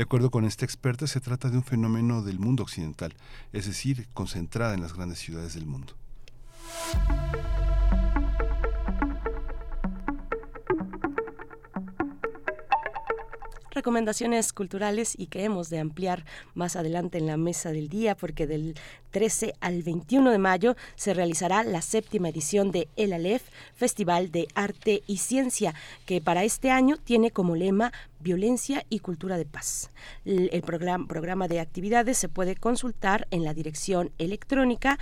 De 0.00 0.04
acuerdo 0.04 0.30
con 0.30 0.46
esta 0.46 0.64
experta, 0.64 1.06
se 1.06 1.20
trata 1.20 1.50
de 1.50 1.58
un 1.58 1.62
fenómeno 1.62 2.22
del 2.22 2.38
mundo 2.38 2.62
occidental, 2.62 3.12
es 3.52 3.66
decir, 3.66 4.08
concentrada 4.14 4.72
en 4.72 4.80
las 4.80 4.94
grandes 4.94 5.18
ciudades 5.18 5.52
del 5.52 5.66
mundo. 5.66 5.92
Recomendaciones 13.70 14.52
culturales 14.52 15.14
y 15.18 15.26
que 15.26 15.44
hemos 15.44 15.70
de 15.70 15.78
ampliar 15.78 16.24
más 16.54 16.76
adelante 16.76 17.18
en 17.18 17.26
la 17.26 17.36
mesa 17.36 17.72
del 17.72 17.88
día 17.88 18.16
porque 18.16 18.46
del 18.46 18.74
13 19.10 19.54
al 19.60 19.82
21 19.82 20.30
de 20.30 20.38
mayo 20.38 20.76
se 20.96 21.14
realizará 21.14 21.64
la 21.64 21.82
séptima 21.82 22.28
edición 22.28 22.70
de 22.70 22.88
El 22.96 23.12
Aleph, 23.12 23.42
Festival 23.74 24.30
de 24.30 24.48
Arte 24.54 25.02
y 25.06 25.18
Ciencia, 25.18 25.74
que 26.06 26.20
para 26.20 26.44
este 26.44 26.70
año 26.70 26.96
tiene 26.96 27.30
como 27.30 27.56
lema 27.56 27.92
Violencia 28.20 28.84
y 28.88 29.00
Cultura 29.00 29.36
de 29.38 29.46
Paz. 29.46 29.90
El, 30.24 30.62
programa, 30.62 31.48
de 31.48 31.60
actividades 31.60 32.18
se 32.18 32.28
puede 32.28 32.54
consultar 32.54 33.26
en 33.30 33.44
la 33.44 33.54
dirección 33.54 34.12
electrónica 34.18 34.98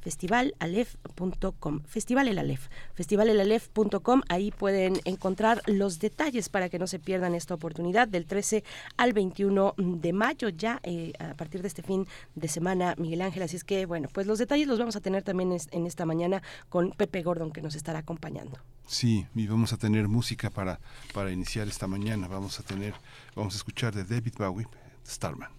Festival 0.00 0.54
festivalalef.com, 0.58 1.80
festivalalef, 1.86 2.68
festivalalef.com, 2.94 4.22
ahí 4.28 4.50
pueden 4.50 5.00
encontrar 5.04 5.62
los 5.66 5.98
detalles 5.98 6.48
para 6.48 6.68
que 6.68 6.78
no 6.78 6.86
se 6.86 6.98
pierdan 6.98 7.34
esta 7.34 7.54
oportunidad 7.54 8.08
del 8.08 8.26
13 8.26 8.64
al 8.96 9.12
21 9.12 9.74
de 9.76 10.12
mayo, 10.12 10.48
ya 10.48 10.80
eh, 10.82 11.12
a 11.18 11.34
partir 11.34 11.62
de 11.62 11.68
este 11.68 11.82
fin 11.82 12.06
de 12.34 12.48
semana, 12.48 12.94
Miguel 12.98 13.22
Ángel, 13.22 13.42
así 13.42 13.56
es 13.56 13.64
que 13.64 13.86
bueno, 13.86 14.08
pues 14.12 14.26
los 14.26 14.38
detalles 14.38 14.68
los 14.68 14.78
vamos 14.78 14.96
a 14.96 15.00
tener 15.00 15.22
también 15.22 15.56
en 15.70 15.86
esta 15.86 16.06
mañana 16.06 16.42
con 16.68 16.90
Pepe 16.90 17.22
Gordon 17.22 17.50
que 17.50 17.62
nos 17.62 17.74
estará 17.74 18.00
acompañando. 18.00 18.58
Sí, 18.86 19.26
y 19.34 19.46
vamos 19.46 19.72
a 19.72 19.76
tener 19.76 20.08
música 20.08 20.50
para, 20.50 20.80
para 21.12 21.30
iniciar 21.30 21.68
esta 21.68 21.86
mañana, 21.86 22.28
vamos 22.28 22.58
a 22.60 22.62
tener, 22.62 22.94
vamos 23.34 23.54
a 23.54 23.56
escuchar 23.56 23.94
de 23.94 24.04
David 24.04 24.34
Bowie, 24.38 24.66
Starman. 25.06 25.50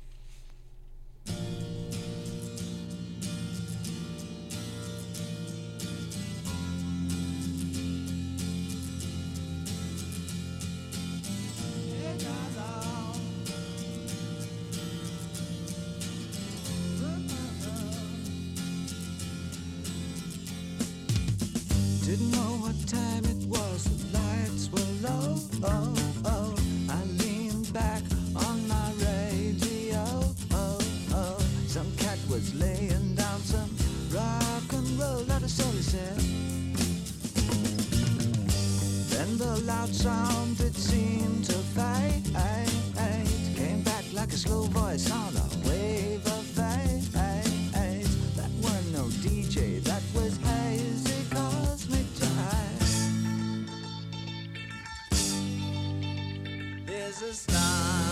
The 39.39 39.61
loud 39.61 39.87
sound 39.95 40.59
it 40.59 40.75
seemed 40.75 41.45
to 41.45 41.53
fade. 41.53 42.25
Came 43.55 43.81
back 43.83 44.03
like 44.11 44.33
a 44.33 44.37
slow 44.37 44.63
voice 44.63 45.09
on 45.09 45.33
a 45.37 45.47
wave 45.65 46.25
of 46.25 46.43
fate. 46.43 47.07
That 48.35 48.51
weren't 48.61 48.91
no 48.91 49.05
DJ, 49.23 49.81
that 49.83 50.03
was 50.13 50.35
hazy 50.37 51.23
cosmic 51.31 52.05
time. 52.19 53.65
There's 56.85 57.21
a 57.21 57.33
starman 57.33 58.08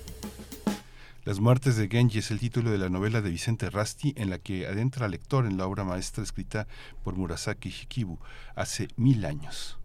Las 1.26 1.42
muertes 1.42 1.76
de 1.76 1.90
Genji 1.90 2.20
es 2.20 2.32
el 2.32 2.40
título 2.40 2.72
de 2.72 2.78
la 2.78 2.88
novela 2.88 3.22
de 3.22 3.30
Vicente 3.30 3.70
Rasti 3.70 4.14
en 4.16 4.30
la 4.30 4.40
que 4.40 4.68
adentra 4.68 5.08
al 5.08 5.12
lector 5.12 5.46
en 5.46 5.58
la 5.58 5.68
obra 5.68 5.84
maestra 5.84 6.24
escrita 6.24 6.66
por 7.04 7.18
Murasaki 7.18 7.72
Shikibu 7.72 8.20
hace 8.56 8.88
mil 8.96 9.26
años. 9.26 9.79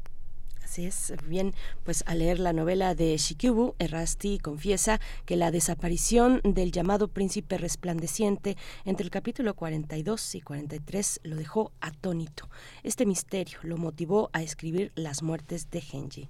Así 0.75 0.87
es, 0.87 1.15
bien, 1.29 1.55
pues 1.85 2.03
al 2.05 2.19
leer 2.19 2.41
la 2.41 2.53
novela 2.53 2.97
de 2.97 3.17
Shikibu, 3.17 3.77
Errasti 3.79 4.41
confiesa 4.41 5.01
que 5.25 5.37
la 5.37 5.53
desaparición 5.53 6.41
del 6.43 6.73
llamado 6.73 7.07
príncipe 7.07 7.59
resplandeciente 7.59 8.57
entre 8.85 9.05
el 9.05 9.13
capítulo 9.13 9.55
42 9.55 10.35
y 10.35 10.41
43 10.41 11.21
lo 11.23 11.37
dejó 11.37 11.71
atónito. 11.81 12.51
Este 12.83 13.07
misterio 13.07 13.61
lo 13.63 13.77
motivó 13.77 14.31
a 14.33 14.43
escribir 14.43 14.91
Las 14.97 15.23
muertes 15.23 15.71
de 15.71 15.81
Genji. 15.81 16.29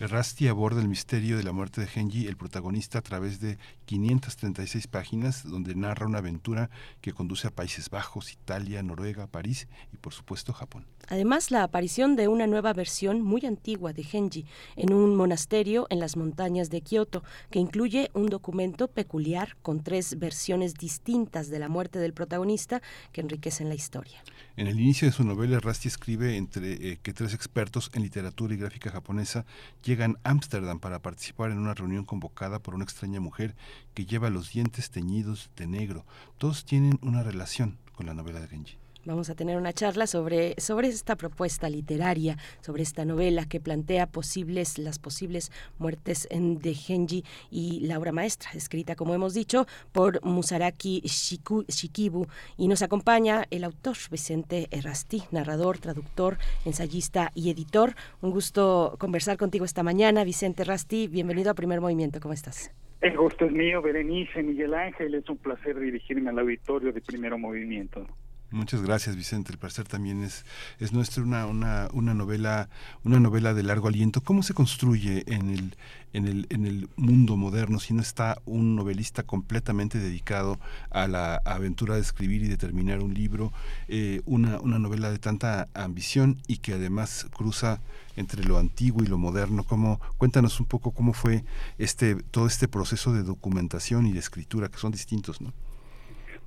Rasti 0.00 0.48
aborda 0.48 0.82
el 0.82 0.88
misterio 0.88 1.36
de 1.36 1.44
la 1.44 1.52
muerte 1.52 1.80
de 1.80 1.86
Genji, 1.86 2.26
el 2.26 2.36
protagonista, 2.36 2.98
a 2.98 3.02
través 3.02 3.40
de 3.40 3.56
536 3.86 4.86
páginas, 4.88 5.48
donde 5.48 5.74
narra 5.74 6.06
una 6.06 6.18
aventura 6.18 6.70
que 7.00 7.12
conduce 7.12 7.46
a 7.46 7.50
Países 7.50 7.88
Bajos, 7.88 8.32
Italia, 8.32 8.82
Noruega, 8.82 9.26
París 9.26 9.68
y, 9.92 9.96
por 9.96 10.12
supuesto, 10.12 10.52
Japón. 10.52 10.86
Además, 11.08 11.52
la 11.52 11.62
aparición 11.62 12.16
de 12.16 12.26
una 12.26 12.46
nueva 12.46 12.72
versión 12.72 13.22
muy 13.22 13.46
antigua 13.46 13.92
de 13.92 14.02
Genji 14.02 14.44
en 14.74 14.92
un 14.92 15.14
monasterio 15.14 15.86
en 15.88 16.00
las 16.00 16.16
montañas 16.16 16.68
de 16.68 16.80
Kioto, 16.80 17.22
que 17.50 17.60
incluye 17.60 18.10
un 18.12 18.26
documento 18.26 18.88
peculiar 18.88 19.56
con 19.62 19.82
tres 19.82 20.18
versiones 20.18 20.74
distintas 20.74 21.48
de 21.48 21.60
la 21.60 21.68
muerte 21.68 22.00
del 22.00 22.12
protagonista 22.12 22.82
que 23.12 23.20
enriquecen 23.20 23.68
la 23.68 23.76
historia. 23.76 24.22
En 24.56 24.66
el 24.66 24.80
inicio 24.80 25.06
de 25.06 25.12
su 25.12 25.22
novela, 25.22 25.60
Rasti 25.60 25.86
escribe 25.86 26.36
entre 26.36 26.72
eh, 26.72 26.98
que 27.02 27.12
tres 27.12 27.34
expertos 27.34 27.90
en 27.94 28.02
literatura 28.02 28.54
y 28.54 28.56
gráfica 28.56 28.90
japonesa 28.90 29.44
llegan 29.84 30.16
a 30.24 30.30
Ámsterdam 30.30 30.80
para 30.80 31.02
participar 31.02 31.50
en 31.50 31.58
una 31.58 31.74
reunión 31.74 32.04
convocada 32.04 32.58
por 32.58 32.74
una 32.74 32.84
extraña 32.84 33.20
mujer 33.20 33.54
que 33.94 34.06
lleva 34.06 34.30
los 34.30 34.52
dientes 34.52 34.90
teñidos 34.90 35.50
de 35.56 35.66
negro. 35.66 36.04
Todos 36.38 36.64
tienen 36.64 36.98
una 37.02 37.22
relación 37.22 37.78
con 37.94 38.06
la 38.06 38.14
novela 38.14 38.40
de 38.40 38.48
Genji. 38.48 38.78
Vamos 39.06 39.30
a 39.30 39.36
tener 39.36 39.56
una 39.56 39.72
charla 39.72 40.08
sobre, 40.08 40.56
sobre 40.58 40.88
esta 40.88 41.14
propuesta 41.14 41.70
literaria, 41.70 42.36
sobre 42.60 42.82
esta 42.82 43.04
novela 43.04 43.46
que 43.46 43.60
plantea 43.60 44.08
posibles, 44.08 44.78
las 44.78 44.98
posibles 44.98 45.52
muertes 45.78 46.26
de 46.28 46.74
Genji 46.74 47.24
y 47.48 47.86
la 47.86 48.00
obra 48.00 48.10
maestra, 48.10 48.50
escrita, 48.54 48.96
como 48.96 49.14
hemos 49.14 49.32
dicho, 49.32 49.68
por 49.92 50.24
Musaraki 50.24 51.02
Shikibu. 51.04 52.26
Y 52.56 52.66
nos 52.66 52.82
acompaña 52.82 53.46
el 53.52 53.62
autor 53.62 53.96
Vicente 54.10 54.66
Errasti, 54.72 55.22
narrador, 55.30 55.78
traductor, 55.78 56.38
ensayista 56.64 57.30
y 57.32 57.50
editor. 57.50 57.94
Un 58.22 58.32
gusto 58.32 58.96
conversar 58.98 59.36
contigo 59.36 59.64
esta 59.64 59.84
mañana. 59.84 60.24
Vicente 60.24 60.62
Errasti, 60.62 61.06
bienvenido 61.06 61.52
a 61.52 61.54
Primer 61.54 61.80
Movimiento. 61.80 62.18
¿Cómo 62.18 62.34
estás? 62.34 62.72
El 63.06 63.16
gusto 63.16 63.44
es 63.44 63.52
mío, 63.52 63.80
Berenice, 63.82 64.42
Miguel 64.42 64.74
Ángel. 64.74 65.14
Es 65.14 65.30
un 65.30 65.36
placer 65.36 65.78
dirigirme 65.78 66.30
al 66.30 66.40
auditorio 66.40 66.92
de 66.92 67.00
Primero 67.00 67.38
Movimiento. 67.38 68.04
Muchas 68.52 68.80
gracias, 68.80 69.16
Vicente. 69.16 69.50
El 69.50 69.58
placer 69.58 69.88
también 69.88 70.22
es, 70.22 70.44
es 70.78 70.92
nuestro, 70.92 71.24
una, 71.24 71.46
una, 71.46 71.88
una, 71.92 72.14
novela, 72.14 72.68
una 73.02 73.18
novela 73.18 73.54
de 73.54 73.64
largo 73.64 73.88
aliento. 73.88 74.20
¿Cómo 74.20 74.44
se 74.44 74.54
construye 74.54 75.24
en 75.26 75.50
el, 75.50 75.76
en 76.12 76.28
el, 76.28 76.46
en 76.50 76.64
el 76.64 76.88
mundo 76.94 77.36
moderno 77.36 77.80
si 77.80 77.92
no 77.92 78.02
está 78.02 78.40
un 78.44 78.76
novelista 78.76 79.24
completamente 79.24 79.98
dedicado 79.98 80.60
a 80.90 81.08
la 81.08 81.42
aventura 81.44 81.96
de 81.96 82.02
escribir 82.02 82.44
y 82.44 82.48
de 82.48 82.56
terminar 82.56 83.00
un 83.00 83.14
libro, 83.14 83.52
eh, 83.88 84.22
una, 84.26 84.60
una 84.60 84.78
novela 84.78 85.10
de 85.10 85.18
tanta 85.18 85.68
ambición 85.74 86.40
y 86.46 86.58
que 86.58 86.74
además 86.74 87.26
cruza 87.34 87.80
entre 88.14 88.44
lo 88.44 88.58
antiguo 88.58 89.02
y 89.02 89.08
lo 89.08 89.18
moderno? 89.18 89.64
¿Cómo, 89.64 90.00
cuéntanos 90.18 90.60
un 90.60 90.66
poco 90.66 90.92
cómo 90.92 91.14
fue 91.14 91.44
este, 91.78 92.14
todo 92.14 92.46
este 92.46 92.68
proceso 92.68 93.12
de 93.12 93.24
documentación 93.24 94.06
y 94.06 94.12
de 94.12 94.20
escritura, 94.20 94.68
que 94.68 94.78
son 94.78 94.92
distintos, 94.92 95.40
¿no? 95.40 95.52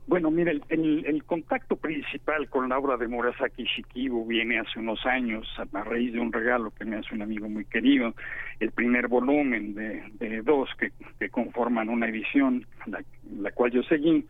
Bueno, 0.10 0.32
mire, 0.32 0.60
el, 0.70 1.24
contacto 1.24 1.76
principal 1.76 2.50
con 2.50 2.68
la 2.68 2.80
obra 2.80 2.98
de 2.98 3.08
Murasaki 3.08 3.64
Shikibu 3.64 4.26
viene 4.26 4.58
hace 4.58 4.80
unos 4.80 5.06
años 5.06 5.48
a, 5.60 5.84
raíz 5.84 6.14
de 6.14 6.20
un 6.20 6.34
regalo 6.34 6.72
que 6.72 6.84
me 6.84 6.96
hace 6.96 7.14
un 7.14 7.22
amigo 7.22 7.48
muy 7.48 7.64
querido, 7.66 8.16
el 8.60 8.72
primer 8.72 9.08
volumen 9.08 9.76
de, 9.76 10.42
dos 10.42 10.68
que, 10.80 11.30
conforman 11.30 11.90
una 11.90 12.08
edición, 12.08 12.66
la, 12.88 13.04
la 13.40 13.52
cual 13.52 13.70
yo 13.70 13.84
seguí, 13.84 14.26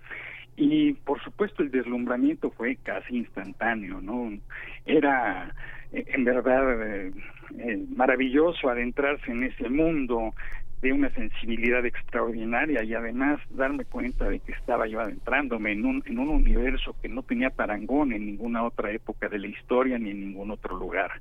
y 0.58 0.96
por 0.96 1.24
supuesto 1.24 1.64
el 1.64 1.72
deslumbramiento 1.72 2.52
fue 2.52 2.76
casi 2.84 3.16
instantáneo, 3.16 4.02
¿no? 4.02 4.38
Era 4.86 5.56
eh, 5.94 6.04
en 6.10 6.24
verdad 6.26 6.84
eh, 6.84 7.12
eh, 7.58 7.86
maravilloso 7.96 8.70
adentrarse 8.70 9.32
en 9.32 9.44
ese 9.44 9.70
mundo 9.70 10.34
de 10.82 10.94
una 10.94 11.10
sensibilidad 11.10 11.86
extraordinaria 11.86 12.84
y 12.84 12.94
además 12.94 13.40
darme 13.50 13.86
cuenta 13.86 14.30
de 14.30 14.40
que 14.40 14.54
estaba 14.54 14.88
yo 14.88 15.02
adentrándome 15.02 15.74
en 15.74 15.86
un, 15.86 16.04
en 16.06 16.20
un 16.20 16.30
universo 16.30 16.96
que 17.02 17.10
no 17.10 17.24
tenía 17.24 17.50
parangón 17.50 18.14
en 18.14 18.26
ninguna 18.26 18.64
otra 18.64 18.92
época 18.92 19.28
de 19.28 19.40
la 19.40 19.48
historia 19.48 20.00
ni 20.00 20.12
en 20.12 20.22
ningún 20.22 20.52
otro 20.52 20.78
lugar. 20.78 21.12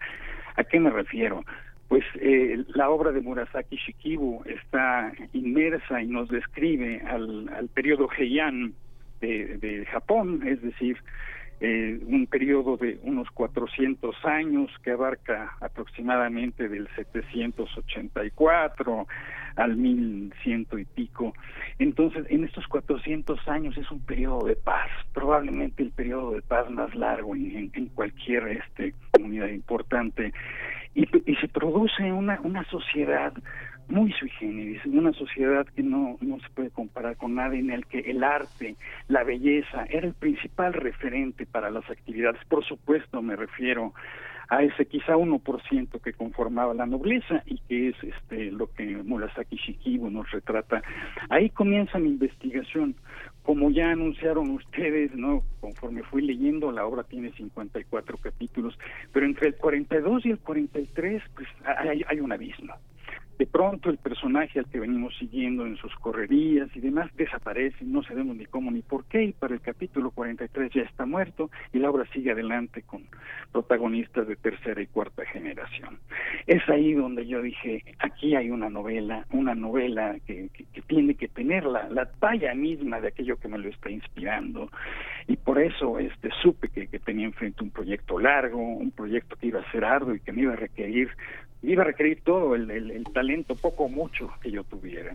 ¿A 0.56 0.64
qué 0.64 0.78
me 0.78 0.90
refiero? 0.90 1.44
Pues 1.88 2.04
eh, 2.20 2.64
la 2.74 2.90
obra 2.90 3.12
de 3.12 3.20
Murasaki 3.20 3.76
Shikibu 3.76 4.42
está 4.44 5.12
inmersa 5.32 6.02
y 6.02 6.06
nos 6.06 6.28
describe 6.28 7.02
al, 7.08 7.48
al 7.48 7.68
periodo 7.68 8.08
Heian 8.16 8.74
de, 9.20 9.56
de 9.58 9.86
Japón, 9.86 10.42
es 10.46 10.62
decir, 10.62 10.98
eh, 11.60 11.98
un 12.06 12.28
periodo 12.28 12.76
de 12.76 13.00
unos 13.02 13.28
400 13.32 14.14
años 14.24 14.70
que 14.84 14.92
abarca 14.92 15.56
aproximadamente 15.60 16.68
del 16.68 16.86
784 16.94 19.08
al 19.58 19.76
1100 19.76 20.66
y 20.78 20.84
pico. 20.84 21.34
Entonces, 21.78 22.26
en 22.30 22.44
estos 22.44 22.66
400 22.68 23.46
años 23.48 23.76
es 23.76 23.90
un 23.90 24.00
periodo 24.00 24.46
de 24.46 24.56
paz, 24.56 24.88
probablemente 25.12 25.82
el 25.82 25.90
periodo 25.90 26.32
de 26.32 26.42
paz 26.42 26.70
más 26.70 26.94
largo 26.94 27.34
en, 27.34 27.68
cualquier 27.94 28.48
este, 28.48 28.94
comunidad 29.12 29.48
importante. 29.48 30.32
Y, 30.94 31.06
y 31.30 31.36
se 31.36 31.48
produce 31.48 32.12
una, 32.12 32.40
una 32.42 32.64
sociedad 32.64 33.32
muy 33.88 34.12
sui 34.12 34.28
generis, 34.30 34.84
una 34.84 35.12
sociedad 35.12 35.66
que 35.74 35.82
no, 35.82 36.18
no 36.20 36.38
se 36.40 36.48
puede 36.50 36.70
comparar 36.70 37.16
con 37.16 37.34
nada 37.34 37.56
en 37.56 37.70
el 37.70 37.86
que 37.86 38.00
el 38.00 38.22
arte, 38.22 38.76
la 39.08 39.24
belleza, 39.24 39.84
era 39.88 40.06
el 40.06 40.14
principal 40.14 40.74
referente 40.74 41.46
para 41.46 41.70
las 41.70 41.88
actividades. 41.90 42.40
Por 42.48 42.64
supuesto, 42.64 43.22
me 43.22 43.34
refiero 43.34 43.94
a 44.48 44.62
ese 44.62 44.86
quizá 44.86 45.14
1% 45.16 46.00
que 46.00 46.12
conformaba 46.12 46.74
la 46.74 46.86
nobleza 46.86 47.42
y 47.46 47.58
que 47.68 47.88
es 47.88 47.96
este 48.02 48.50
lo 48.50 48.72
que 48.72 48.96
Murasaki 48.96 49.56
Shikibu 49.56 50.10
nos 50.10 50.30
retrata. 50.30 50.82
Ahí 51.28 51.50
comienza 51.50 51.98
mi 51.98 52.08
investigación. 52.08 52.94
Como 53.42 53.70
ya 53.70 53.90
anunciaron 53.90 54.50
ustedes, 54.50 55.14
no, 55.14 55.42
conforme 55.60 56.02
fui 56.02 56.22
leyendo, 56.22 56.70
la 56.70 56.84
obra 56.84 57.02
tiene 57.04 57.32
54 57.32 58.18
capítulos, 58.18 58.78
pero 59.12 59.24
entre 59.24 59.48
el 59.48 59.56
42 59.56 60.26
y 60.26 60.30
el 60.30 60.38
43 60.38 61.22
pues 61.34 61.48
hay, 61.64 62.02
hay 62.06 62.20
un 62.20 62.32
abismo 62.32 62.74
de 63.38 63.46
pronto 63.46 63.88
el 63.88 63.98
personaje 63.98 64.58
al 64.58 64.66
que 64.66 64.80
venimos 64.80 65.16
siguiendo 65.16 65.64
en 65.64 65.76
sus 65.76 65.94
correrías 65.96 66.68
y 66.74 66.80
demás 66.80 67.08
desaparece, 67.16 67.84
no 67.84 68.02
sabemos 68.02 68.36
ni 68.36 68.46
cómo 68.46 68.70
ni 68.72 68.82
por 68.82 69.04
qué, 69.04 69.24
y 69.24 69.32
para 69.32 69.54
el 69.54 69.60
capítulo 69.60 70.10
43 70.10 70.72
ya 70.74 70.82
está 70.82 71.06
muerto 71.06 71.48
y 71.72 71.78
la 71.78 71.90
obra 71.90 72.04
sigue 72.12 72.32
adelante 72.32 72.82
con 72.82 73.04
protagonistas 73.52 74.26
de 74.26 74.34
tercera 74.34 74.82
y 74.82 74.86
cuarta 74.86 75.24
generación. 75.26 75.98
Es 76.46 76.68
ahí 76.68 76.94
donde 76.94 77.26
yo 77.26 77.40
dije, 77.40 77.84
aquí 78.00 78.34
hay 78.34 78.50
una 78.50 78.68
novela, 78.68 79.24
una 79.30 79.54
novela 79.54 80.16
que, 80.26 80.48
que, 80.52 80.82
tiene 80.88 81.14
que 81.14 81.28
tener 81.28 81.64
la, 81.64 81.88
la, 81.90 82.06
talla 82.06 82.54
misma 82.54 83.00
de 83.00 83.08
aquello 83.08 83.36
que 83.36 83.48
me 83.48 83.58
lo 83.58 83.68
está 83.68 83.90
inspirando, 83.90 84.70
y 85.26 85.36
por 85.36 85.60
eso 85.60 85.98
este 85.98 86.30
supe 86.42 86.70
que, 86.70 86.88
que 86.88 86.98
tenía 86.98 87.26
enfrente 87.26 87.62
un 87.62 87.70
proyecto 87.70 88.18
largo, 88.18 88.58
un 88.58 88.90
proyecto 88.90 89.36
que 89.36 89.48
iba 89.48 89.60
a 89.60 89.70
ser 89.70 89.84
arduo 89.84 90.14
y 90.14 90.20
que 90.20 90.32
me 90.32 90.42
iba 90.42 90.54
a 90.54 90.56
requerir 90.56 91.10
iba 91.62 91.82
a 91.82 91.86
requerir 91.86 92.22
todo 92.22 92.54
el, 92.54 92.70
el, 92.70 93.04
talento, 93.12 93.54
poco 93.54 93.84
o 93.84 93.88
mucho 93.88 94.30
que 94.40 94.50
yo 94.50 94.64
tuviera. 94.64 95.14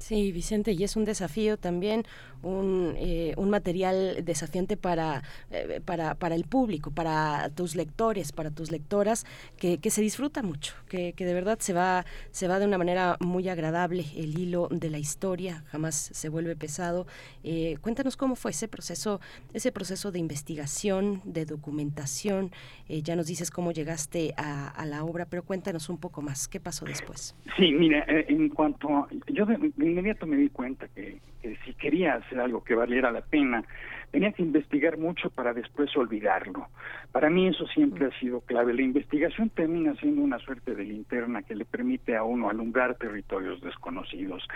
Sí, 0.00 0.32
Vicente, 0.32 0.72
y 0.72 0.82
es 0.82 0.96
un 0.96 1.04
desafío 1.04 1.58
también, 1.58 2.04
un, 2.42 2.94
eh, 2.96 3.34
un 3.36 3.50
material 3.50 4.24
desafiante 4.24 4.78
para, 4.78 5.22
eh, 5.50 5.82
para, 5.84 6.14
para, 6.14 6.34
el 6.34 6.44
público, 6.44 6.90
para 6.90 7.50
tus 7.50 7.76
lectores, 7.76 8.32
para 8.32 8.50
tus 8.50 8.70
lectoras, 8.70 9.26
que, 9.58 9.76
que 9.76 9.90
se 9.90 10.00
disfruta 10.00 10.42
mucho, 10.42 10.74
que, 10.88 11.12
que, 11.12 11.26
de 11.26 11.34
verdad 11.34 11.58
se 11.60 11.74
va, 11.74 12.06
se 12.30 12.48
va 12.48 12.58
de 12.58 12.64
una 12.64 12.78
manera 12.78 13.18
muy 13.20 13.50
agradable 13.50 14.06
el 14.16 14.38
hilo 14.38 14.68
de 14.70 14.88
la 14.88 14.98
historia, 14.98 15.64
jamás 15.66 15.94
se 15.94 16.28
vuelve 16.30 16.56
pesado. 16.56 17.06
Eh, 17.44 17.76
cuéntanos 17.82 18.16
cómo 18.16 18.36
fue 18.36 18.52
ese 18.52 18.68
proceso, 18.68 19.20
ese 19.52 19.70
proceso 19.70 20.10
de 20.10 20.18
investigación, 20.18 21.20
de 21.24 21.44
documentación. 21.44 22.52
ya 22.88 23.16
nos 23.16 23.26
dices 23.26 23.50
cómo 23.50 23.70
llegaste 23.70 24.32
a, 24.38 24.70
a, 24.70 24.86
la 24.86 25.04
obra, 25.04 25.26
pero 25.26 25.42
cuéntanos 25.42 25.90
un 25.90 25.98
poco 25.98 26.22
más, 26.22 26.48
¿qué 26.48 26.58
pasó 26.58 26.86
después? 26.86 27.36
Sí, 27.58 27.72
mira, 27.72 28.04
en 28.08 28.48
cuanto 28.48 29.06
yo 29.28 29.44
inmediato 29.90 30.26
me 30.26 30.36
di 30.36 30.48
cuenta 30.48 30.88
que, 30.88 31.18
si 31.64 31.74
quería 31.74 32.14
hacer 32.14 32.40
algo 32.40 32.62
que 32.62 32.74
valiera 32.74 33.10
la 33.10 33.20
pena, 33.20 33.64
tenía 34.10 34.32
que 34.32 34.42
investigar 34.42 34.98
mucho 34.98 35.30
para 35.30 35.52
después 35.54 35.96
olvidarlo. 35.96 36.68
Para 37.12 37.30
mí 37.30 37.48
eso 37.48 37.66
siempre 37.68 38.06
ha 38.06 38.20
sido 38.20 38.40
clave. 38.40 38.74
La 38.74 38.82
investigación 38.82 39.50
termina 39.50 39.94
siendo 39.96 40.22
una 40.22 40.38
suerte 40.38 40.74
de 40.74 40.84
linterna 40.84 41.42
que 41.42 41.54
le 41.54 41.64
permite 41.64 42.16
a 42.16 42.24
uno 42.24 42.50
alumbrar 42.50 42.96
territorios 42.96 43.60
desconocidos. 43.60 44.46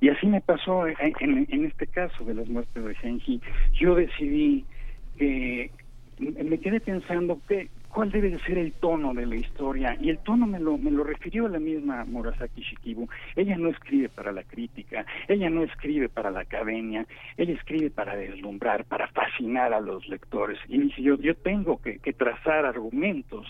Y 0.00 0.08
así 0.08 0.26
me 0.26 0.40
pasó 0.40 0.86
en, 0.86 1.46
en, 1.48 1.64
este 1.64 1.86
caso 1.86 2.24
de 2.24 2.34
las 2.34 2.48
muertes 2.48 2.84
de 2.84 2.94
Genji. 2.94 3.40
Yo 3.74 3.94
decidí 3.94 4.64
que 5.18 5.70
me 6.18 6.58
quedé 6.58 6.80
pensando 6.80 7.40
que 7.48 7.68
cuál 7.90 8.10
debe 8.10 8.30
de 8.30 8.38
ser 8.40 8.58
el 8.58 8.72
tono 8.72 9.12
de 9.12 9.26
la 9.26 9.36
historia 9.36 9.96
y 10.00 10.10
el 10.10 10.18
tono 10.18 10.46
me 10.46 10.60
lo 10.60 10.78
me 10.78 10.90
lo 10.90 11.04
refirió 11.04 11.48
la 11.48 11.58
misma 11.58 12.04
Murasaki 12.04 12.62
Shikibu. 12.62 13.08
Ella 13.36 13.56
no 13.56 13.68
escribe 13.68 14.08
para 14.08 14.32
la 14.32 14.44
crítica 14.44 15.04
ella 15.28 15.50
no 15.50 15.62
escribe 15.62 16.08
para 16.08 16.30
la 16.30 16.40
academia 16.40 17.06
ella 17.36 17.54
escribe 17.54 17.90
para 17.90 18.16
deslumbrar 18.16 18.84
para 18.84 19.08
fascinar 19.08 19.72
a 19.72 19.80
los 19.80 20.08
lectores. 20.08 20.58
Y 20.68 20.78
dice 20.78 21.02
yo 21.02 21.16
yo 21.16 21.34
tengo 21.34 21.80
que, 21.82 21.98
que 21.98 22.12
trazar 22.12 22.64
argumentos 22.64 23.46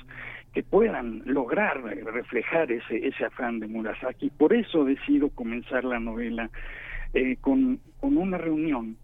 que 0.53 0.63
puedan 0.63 1.23
lograr 1.27 1.83
reflejar 1.83 2.73
ese 2.73 3.07
ese 3.07 3.25
afán 3.25 3.61
de 3.61 3.69
Murasaki. 3.69 4.31
Por 4.31 4.53
eso 4.55 4.85
decido 4.85 5.29
comenzar 5.31 5.85
la 5.85 6.01
novela 6.01 6.51
eh, 7.13 7.37
con 7.41 7.81
con 8.01 8.17
una 8.17 8.39
reunión 8.39 8.97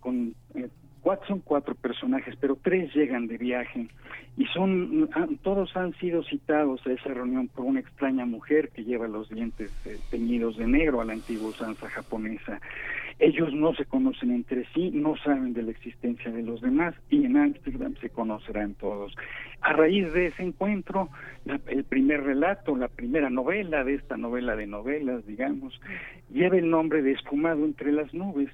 con 0.00 0.34
eh, 0.54 0.68
cuatro 1.04 1.26
son 1.28 1.40
cuatro 1.40 1.74
personajes, 1.74 2.34
pero 2.40 2.56
tres 2.56 2.92
llegan 2.94 3.26
de 3.26 3.36
viaje 3.36 3.88
y 4.38 4.46
son 4.46 5.10
todos 5.42 5.76
han 5.76 5.92
sido 5.98 6.24
citados 6.24 6.84
a 6.86 6.92
esa 6.92 7.10
reunión 7.10 7.48
por 7.48 7.66
una 7.66 7.80
extraña 7.80 8.24
mujer 8.24 8.70
que 8.70 8.84
lleva 8.84 9.06
los 9.06 9.28
dientes 9.28 9.70
eh, 9.84 9.98
teñidos 10.10 10.56
de 10.56 10.66
negro 10.66 11.02
a 11.02 11.04
la 11.04 11.12
antigua 11.12 11.50
usanza 11.50 11.90
japonesa. 11.90 12.58
Ellos 13.18 13.52
no 13.52 13.74
se 13.74 13.84
conocen 13.84 14.30
entre 14.30 14.64
sí, 14.72 14.90
no 14.92 15.14
saben 15.18 15.52
de 15.52 15.62
la 15.62 15.72
existencia 15.72 16.32
de 16.32 16.42
los 16.42 16.62
demás 16.62 16.94
y 17.10 17.26
en 17.26 17.36
Ámsterdam 17.36 17.94
se 18.00 18.08
conocerán 18.08 18.72
todos. 18.74 19.14
A 19.60 19.74
raíz 19.74 20.10
de 20.14 20.28
ese 20.28 20.42
encuentro, 20.42 21.10
el 21.66 21.84
primer 21.84 22.24
relato, 22.24 22.76
la 22.76 22.88
primera 22.88 23.28
novela 23.28 23.84
de 23.84 23.94
esta 23.94 24.16
novela 24.16 24.56
de 24.56 24.66
novelas, 24.66 25.24
digamos, 25.26 25.78
lleva 26.32 26.56
el 26.56 26.70
nombre 26.70 27.02
de 27.02 27.12
Esfumado 27.12 27.62
entre 27.62 27.92
las 27.92 28.12
nubes 28.14 28.50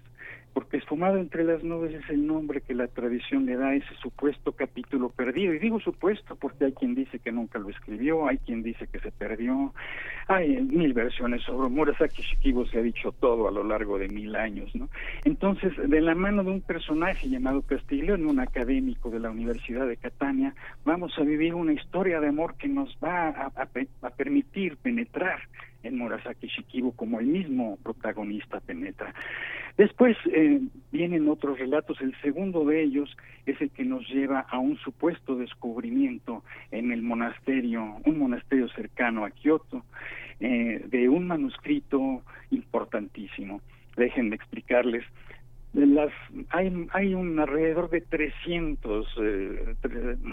porque 0.52 0.78
Esfumado 0.78 1.18
entre 1.18 1.44
las 1.44 1.62
nubes 1.62 1.94
es 1.94 2.08
el 2.10 2.26
nombre 2.26 2.60
que 2.60 2.74
la 2.74 2.88
tradición 2.88 3.46
le 3.46 3.56
da 3.56 3.68
a 3.68 3.74
ese 3.74 3.94
supuesto 4.02 4.52
capítulo 4.52 5.10
perdido. 5.10 5.54
Y 5.54 5.58
digo 5.58 5.80
supuesto 5.80 6.36
porque 6.36 6.66
hay 6.66 6.72
quien 6.72 6.94
dice 6.94 7.18
que 7.18 7.32
nunca 7.32 7.58
lo 7.58 7.68
escribió, 7.68 8.26
hay 8.26 8.38
quien 8.38 8.62
dice 8.62 8.86
que 8.86 8.98
se 9.00 9.12
perdió, 9.12 9.72
hay 10.26 10.60
mil 10.62 10.92
versiones 10.92 11.42
sobre 11.42 11.68
Murasaki 11.68 12.22
Shikibu 12.22 12.66
se 12.66 12.78
ha 12.78 12.82
dicho 12.82 13.12
todo 13.12 13.48
a 13.48 13.50
lo 13.50 13.64
largo 13.64 13.98
de 13.98 14.08
mil 14.08 14.34
años, 14.36 14.74
¿no? 14.74 14.88
Entonces, 15.24 15.72
de 15.76 16.00
la 16.00 16.14
mano 16.14 16.42
de 16.42 16.50
un 16.50 16.60
personaje 16.60 17.28
llamado 17.28 17.62
Castiglione, 17.62 18.26
un 18.26 18.40
académico 18.40 19.10
de 19.10 19.20
la 19.20 19.30
Universidad 19.30 19.86
de 19.86 19.96
Catania, 19.96 20.54
vamos 20.84 21.12
a 21.18 21.22
vivir 21.22 21.54
una 21.54 21.72
historia 21.72 22.20
de 22.20 22.28
amor 22.28 22.54
que 22.56 22.68
nos 22.68 22.96
va 23.02 23.50
a 23.56 24.10
permitir 24.10 24.76
penetrar 24.78 25.40
en 25.82 25.98
Murasaki 25.98 26.48
Shikibu 26.48 26.92
como 26.92 27.20
el 27.20 27.26
mismo 27.26 27.78
protagonista 27.82 28.60
penetra. 28.60 29.14
Después 29.76 30.16
eh, 30.32 30.60
vienen 30.92 31.28
otros 31.28 31.58
relatos, 31.58 32.00
el 32.00 32.14
segundo 32.20 32.64
de 32.64 32.82
ellos 32.82 33.16
es 33.46 33.60
el 33.60 33.70
que 33.70 33.84
nos 33.84 34.06
lleva 34.08 34.40
a 34.40 34.58
un 34.58 34.76
supuesto 34.78 35.36
descubrimiento 35.36 36.44
en 36.70 36.92
el 36.92 37.02
monasterio, 37.02 37.96
un 38.04 38.18
monasterio 38.18 38.68
cercano 38.70 39.24
a 39.24 39.30
Kioto, 39.30 39.84
eh, 40.40 40.84
de 40.86 41.08
un 41.08 41.26
manuscrito 41.26 42.22
importantísimo. 42.50 43.60
Déjenme 43.96 44.36
explicarles 44.36 45.04
las 45.72 46.10
hay 46.50 46.86
hay 46.92 47.14
un 47.14 47.38
alrededor 47.38 47.90
de 47.90 48.00
300 48.00 49.06
eh, 49.20 49.76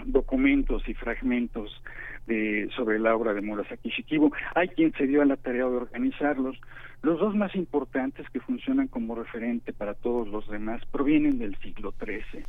documentos 0.06 0.88
y 0.88 0.94
fragmentos 0.94 1.82
de 2.26 2.68
sobre 2.76 2.98
la 2.98 3.14
obra 3.14 3.34
de 3.34 3.40
Murasaki 3.40 3.90
Shikibu. 3.90 4.32
Hay 4.54 4.68
quien 4.68 4.92
se 4.94 5.06
dio 5.06 5.22
a 5.22 5.24
la 5.24 5.36
tarea 5.36 5.64
de 5.64 5.76
organizarlos. 5.76 6.60
Los 7.02 7.20
dos 7.20 7.34
más 7.36 7.54
importantes 7.54 8.28
que 8.30 8.40
funcionan 8.40 8.88
como 8.88 9.14
referente 9.14 9.72
para 9.72 9.94
todos 9.94 10.28
los 10.28 10.48
demás 10.48 10.84
provienen 10.90 11.38
del 11.38 11.56
siglo 11.56 11.94
XIII 11.98 12.44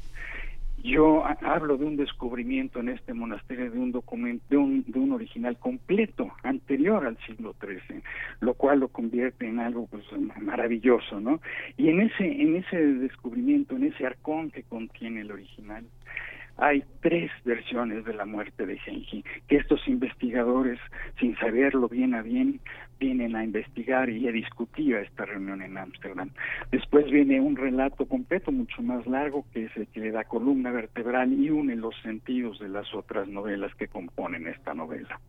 yo 0.83 1.23
hablo 1.41 1.77
de 1.77 1.85
un 1.85 1.97
descubrimiento 1.97 2.79
en 2.79 2.89
este 2.89 3.13
monasterio 3.13 3.71
de 3.71 3.79
un 3.79 3.91
documento, 3.91 4.45
de 4.49 4.57
un, 4.57 4.83
de 4.87 4.99
un 4.99 5.11
original 5.11 5.57
completo, 5.57 6.31
anterior 6.43 7.05
al 7.05 7.17
siglo 7.25 7.55
XIII, 7.59 8.01
lo 8.41 8.53
cual 8.53 8.79
lo 8.79 8.87
convierte 8.87 9.47
en 9.47 9.59
algo 9.59 9.87
pues, 9.87 10.03
maravilloso, 10.41 11.19
¿no? 11.19 11.41
Y 11.77 11.89
en 11.89 12.01
ese, 12.01 12.25
en 12.25 12.55
ese 12.55 12.77
descubrimiento, 12.77 13.75
en 13.75 13.85
ese 13.85 14.05
arcón 14.05 14.51
que 14.51 14.63
contiene 14.63 15.21
el 15.21 15.31
original, 15.31 15.85
hay 16.59 16.83
tres 17.01 17.31
versiones 17.45 18.03
de 18.03 18.13
la 18.13 18.25
muerte 18.25 18.65
de 18.65 18.77
Genji, 18.79 19.23
que 19.47 19.55
estos 19.55 19.87
investigadores, 19.87 20.77
sin 21.19 21.37
saberlo 21.37 21.87
bien 21.87 22.13
a 22.13 22.21
bien, 22.21 22.59
vienen 22.99 23.35
a 23.35 23.43
investigar 23.43 24.09
y 24.09 24.27
a 24.27 24.31
discutir 24.31 24.95
a 24.95 25.01
esta 25.01 25.25
reunión 25.25 25.61
en 25.61 25.77
Ámsterdam. 25.77 26.29
Después 26.71 27.05
viene 27.09 27.39
un 27.39 27.55
relato 27.55 28.05
completo, 28.05 28.51
mucho 28.51 28.81
más 28.81 29.05
largo, 29.07 29.45
que 29.53 29.65
es 29.65 29.77
el 29.77 29.87
que 29.87 30.01
le 30.01 30.11
da 30.11 30.23
columna 30.25 30.71
vertebral 30.71 31.33
y 31.33 31.49
une 31.49 31.75
los 31.75 31.95
sentidos 32.01 32.59
de 32.59 32.69
las 32.69 32.93
otras 32.93 33.27
novelas 33.27 33.73
que 33.75 33.87
componen 33.87 34.47
esta 34.47 34.73
novela. 34.73 35.19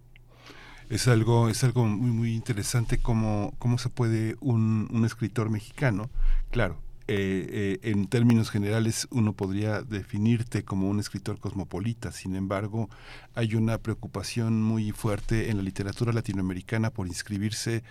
Es 0.90 1.06
algo, 1.06 1.48
es 1.48 1.62
algo 1.62 1.85
muy, 1.85 2.11
muy 2.11 2.35
interesante 2.35 2.98
cómo, 3.00 3.52
cómo 3.59 3.78
se 3.78 3.90
puede 3.90 4.35
un, 4.40 4.88
un 4.92 5.04
escritor 5.04 5.48
mexicano, 5.48 6.11
claro, 6.50 6.78
eh, 7.12 7.81
eh, 7.83 7.90
en 7.90 8.07
términos 8.07 8.51
generales 8.51 9.09
uno 9.11 9.33
podría 9.33 9.83
definirte 9.83 10.62
como 10.62 10.88
un 10.88 11.01
escritor 11.01 11.40
cosmopolita, 11.40 12.12
sin 12.12 12.37
embargo 12.37 12.88
hay 13.35 13.57
una 13.57 13.79
preocupación 13.79 14.62
muy 14.62 14.92
fuerte 14.92 15.51
en 15.51 15.57
la 15.57 15.64
literatura 15.64 16.12
latinoamericana 16.12 16.90
por 16.90 17.09
inscribirse 17.09 17.83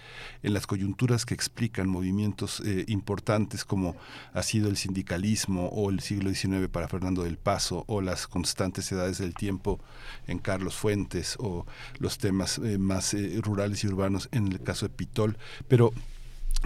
en 0.42 0.54
las 0.54 0.68
coyunturas 0.68 1.26
que 1.26 1.34
explican 1.34 1.90
movimientos 1.90 2.62
eh, 2.66 2.86
importantes 2.88 3.66
como 3.66 3.98
ha 4.32 4.42
sido 4.42 4.70
el 4.70 4.78
sindicalismo 4.78 5.68
o 5.68 5.90
el 5.90 6.00
siglo 6.00 6.34
XIX 6.34 6.70
para 6.70 6.88
Fernando 6.88 7.24
del 7.24 7.38
Paso 7.38 7.84
o 7.88 8.00
las 8.00 8.26
constantes 8.26 8.90
edades 8.90 9.18
del 9.18 9.34
tiempo 9.34 9.82
en 10.28 10.40
Carlos 10.40 10.76
Fuentes 10.76 11.36
o 11.40 11.66
los 11.98 12.20
temas 12.20 12.58
más 12.80 13.14
rurales 13.42 13.84
y 13.84 13.88
urbanos 13.88 14.30
en 14.32 14.48
el 14.48 14.62
caso 14.62 14.88
de 14.88 14.94
Pitol, 14.96 15.38
pero 15.68 15.92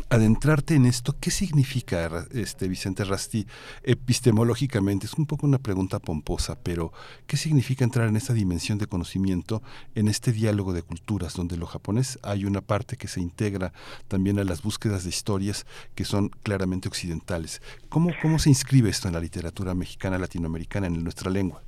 adentrarte 0.10 0.76
en 0.76 0.86
esto, 0.86 1.16
¿qué 1.20 1.32
significa, 1.32 2.26
este 2.34 2.68
Vicente 2.68 3.04
Rasti, 3.04 3.46
epistemológicamente? 3.84 5.06
Es 5.06 5.14
un 5.16 5.26
poco 5.26 5.46
una 5.46 5.58
pregunta 5.58 6.00
pomposa, 6.00 6.58
pero 6.62 6.92
¿qué 7.28 7.38
significa 7.38 7.84
entrar 7.84 8.08
en 8.08 8.16
esta 8.16 8.34
dimensión 8.34 8.78
de 8.78 8.88
conocimiento, 8.88 9.62
en 9.96 10.08
este 10.08 10.32
diálogo 10.32 10.74
de 10.74 10.84
culturas, 10.84 11.36
donde 11.36 11.58
lo 11.58 11.66
japonés 11.66 12.20
hay 12.24 12.46
una 12.46 12.62
parte 12.62 12.98
que 12.98 13.08
se 13.08 13.22
integra 13.22 13.74
también 14.08 14.40
a 14.40 14.44
las 14.44 14.62
búsquedas 14.62 15.04
de 15.04 15.10
historias 15.10 15.66
que 15.96 16.06
son 16.06 16.30
claramente 16.30 16.88
occidentales? 16.88 17.62
¿Cómo, 17.90 18.12
cómo 18.22 18.40
se 18.40 18.50
inscribe 18.50 18.90
esto 18.90 19.08
en 19.08 19.14
la 19.14 19.20
literatura 19.20 19.74
mexicana, 19.74 20.18
latinoamericana, 20.18 20.88
en 20.88 21.04
nuestra 21.04 21.32
lengua? 21.32 21.62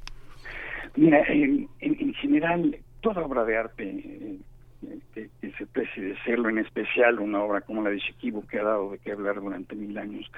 Mira, 0.95 1.23
en, 1.27 1.67
en 1.79 2.13
general, 2.13 2.77
toda 3.01 3.21
obra 3.25 3.43
de 3.43 3.57
arte 3.57 4.39
eh, 5.15 5.29
que, 5.41 5.51
se 5.57 5.65
precie 5.65 6.03
de 6.03 6.17
serlo, 6.23 6.49
en 6.49 6.59
especial 6.59 7.19
una 7.19 7.41
obra 7.41 7.61
como 7.61 7.81
la 7.81 7.89
de 7.89 7.99
Shikibu, 7.99 8.45
que 8.47 8.59
ha 8.59 8.63
dado 8.63 8.91
de 8.91 8.99
qué 8.99 9.11
hablar 9.11 9.39
durante 9.39 9.75
mil 9.75 9.97
años, 9.97 10.29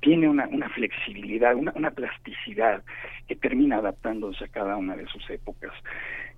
tiene 0.00 0.28
una, 0.28 0.46
una 0.48 0.68
flexibilidad, 0.70 1.54
una, 1.54 1.72
una 1.74 1.90
plasticidad 1.90 2.82
que 3.28 3.36
termina 3.36 3.76
adaptándose 3.76 4.44
a 4.44 4.48
cada 4.48 4.76
una 4.76 4.96
de 4.96 5.06
sus 5.06 5.28
épocas. 5.30 5.72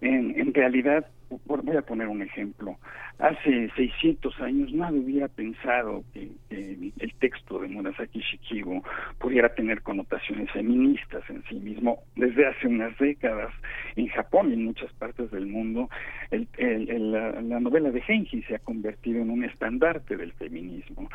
En, 0.00 0.38
en 0.38 0.52
realidad, 0.52 1.06
voy 1.46 1.76
a 1.76 1.82
poner 1.82 2.08
un 2.08 2.22
ejemplo. 2.22 2.76
Hace 3.18 3.70
600 3.76 4.40
años 4.40 4.72
nadie 4.72 5.00
hubiera 5.00 5.28
pensado 5.28 6.04
que, 6.12 6.30
el 6.50 7.14
texto 7.18 7.58
de 7.58 7.68
Murasaki 7.68 8.20
Shikibu 8.20 8.82
pudiera 9.18 9.54
tener 9.54 9.82
connotaciones 9.82 10.50
feministas 10.50 11.22
en 11.28 11.42
sí 11.44 11.56
mismo. 11.56 12.02
Desde 12.14 12.46
hace 12.46 12.66
unas 12.66 12.96
décadas, 12.98 13.52
en 13.96 14.08
Japón 14.08 14.50
y 14.50 14.54
en 14.54 14.64
muchas 14.64 14.92
partes 14.94 15.30
del 15.30 15.46
mundo, 15.46 15.88
la, 16.30 17.40
la, 17.40 17.60
novela 17.60 17.90
de 17.90 18.00
Genji 18.02 18.42
se 18.42 18.56
ha 18.56 18.58
convertido 18.58 19.22
en 19.22 19.30
un 19.30 19.44
estandarte 19.44 20.16
del 20.16 20.32
feminismo. 20.34 21.08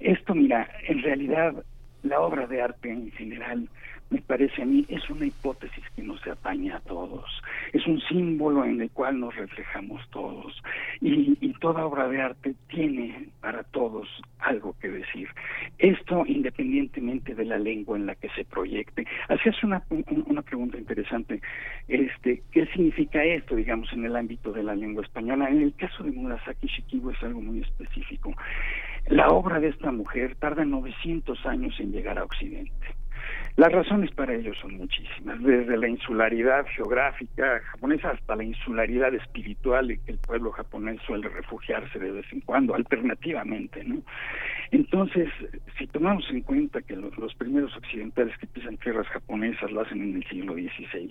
Esto, 0.00 0.34
mira, 0.34 0.68
en 0.86 1.02
realidad 1.02 1.64
la 2.02 2.20
obra 2.20 2.46
de 2.46 2.62
arte 2.62 2.90
en 2.90 3.10
general 3.12 3.68
me 4.10 4.20
parece 4.20 4.62
a 4.62 4.66
mí, 4.66 4.84
es 4.88 5.08
una 5.10 5.26
hipótesis 5.26 5.84
que 5.96 6.02
nos 6.02 6.24
apaña 6.26 6.76
a 6.76 6.80
todos, 6.80 7.24
es 7.72 7.86
un 7.86 8.00
símbolo 8.02 8.64
en 8.64 8.80
el 8.80 8.90
cual 8.90 9.18
nos 9.20 9.34
reflejamos 9.34 10.08
todos 10.10 10.62
y, 11.00 11.32
toda 11.60 11.86
obra 11.86 12.08
de 12.08 12.20
arte 12.20 12.54
tiene 12.66 13.28
para 13.40 13.62
todos 13.62 14.08
algo 14.40 14.74
que 14.80 14.88
decir. 14.88 15.28
Esto 15.78 16.24
independientemente 16.26 17.36
de 17.36 17.44
la 17.44 17.56
lengua 17.56 17.96
en 17.96 18.06
la 18.06 18.16
que 18.16 18.28
se 18.30 18.44
proyecte. 18.44 19.06
Hacías 19.28 19.62
una, 19.62 19.80
una 20.26 20.42
pregunta 20.42 20.76
interesante, 20.76 21.40
este, 21.86 22.42
¿qué 22.50 22.66
significa 22.66 23.22
esto, 23.22 23.54
digamos, 23.54 23.92
en 23.92 24.04
el 24.04 24.16
ámbito 24.16 24.52
de 24.52 24.64
la 24.64 24.74
lengua 24.74 25.04
española? 25.04 25.48
En 25.48 25.62
el 25.62 25.74
caso 25.74 26.02
de 26.02 26.10
Murasaki 26.10 26.66
Shikibu 26.66 27.10
es 27.10 27.22
algo 27.22 27.40
muy 27.40 27.60
específico. 27.60 28.34
La 29.06 29.28
obra 29.28 29.60
de 29.60 29.68
esta 29.68 29.92
mujer 29.92 30.36
tarda 30.36 30.64
900 30.64 31.46
años 31.46 31.78
en 31.78 31.92
llegar 31.92 32.18
a 32.18 32.24
Occidente. 32.24 32.72
Las 33.56 33.70
razones 33.70 34.10
para 34.12 34.34
ello 34.34 34.54
son 34.54 34.78
muchísimas, 34.78 35.42
desde 35.42 35.76
la 35.76 35.86
insularidad 35.86 36.64
geográfica 36.74 37.60
japonesa 37.60 38.10
hasta 38.10 38.34
la 38.34 38.44
insularidad 38.44 39.14
espiritual 39.14 39.90
en 39.90 40.00
que 40.04 40.12
el 40.12 40.18
pueblo 40.18 40.52
japonés 40.52 41.00
suele 41.06 41.28
refugiarse 41.28 41.98
de 41.98 42.12
vez 42.12 42.24
en 42.32 42.40
cuando, 42.40 42.74
alternativamente, 42.74 43.84
¿no? 43.84 44.02
Entonces, 44.70 45.28
si 45.76 45.86
tomamos 45.86 46.24
en 46.30 46.40
cuenta 46.40 46.80
que 46.80 46.96
los, 46.96 47.34
primeros 47.34 47.76
occidentales 47.76 48.36
que 48.38 48.46
pisan 48.46 48.78
tierras 48.78 49.06
japonesas 49.08 49.70
lo 49.70 49.82
hacen 49.82 50.00
en 50.00 50.16
el 50.16 50.24
siglo 50.28 50.54
XVI, 50.54 51.10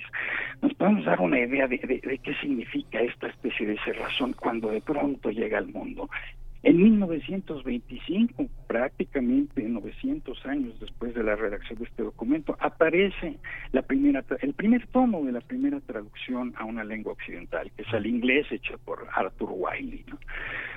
nos 0.64 0.74
podemos 0.74 1.06
dar 1.06 1.20
una 1.20 1.40
idea 1.40 1.68
de, 1.68 1.78
de 1.78 2.18
qué 2.18 2.34
significa 2.42 3.02
esta 3.02 3.28
especie 3.28 3.68
de 3.68 3.78
cerrazón 3.86 4.34
cuando 4.34 4.72
de 4.72 4.82
pronto 4.82 5.30
llega 5.30 5.60
al 5.60 5.68
mundo 5.68 6.10
en 6.64 6.78
1925, 6.78 8.48
prácticamente 8.68 9.64
900 9.64 10.46
años 10.46 10.80
después 10.80 11.16
de 11.16 11.24
la 11.24 11.36
redacción 11.36 11.80
de 11.80 11.86
este 11.86 12.04
documento, 12.04 12.56
aparece 12.60 13.38
la 13.72 13.82
primera, 13.82 14.24
el 14.42 14.54
primer 14.54 14.86
tomo 14.88 15.26
de 15.26 15.32
la 15.32 15.42
primera 15.42 15.80
traducción 15.80 16.54
a 16.58 16.66
una 16.66 16.84
lengua 16.84 17.14
occidental, 17.14 17.72
que 17.76 17.82
es 17.82 17.94
el 17.94 18.06
inglés 18.06 18.46
hecho 18.52 18.78
por 18.86 19.08
Arthur 19.16 19.50
Wiley. 19.52 20.06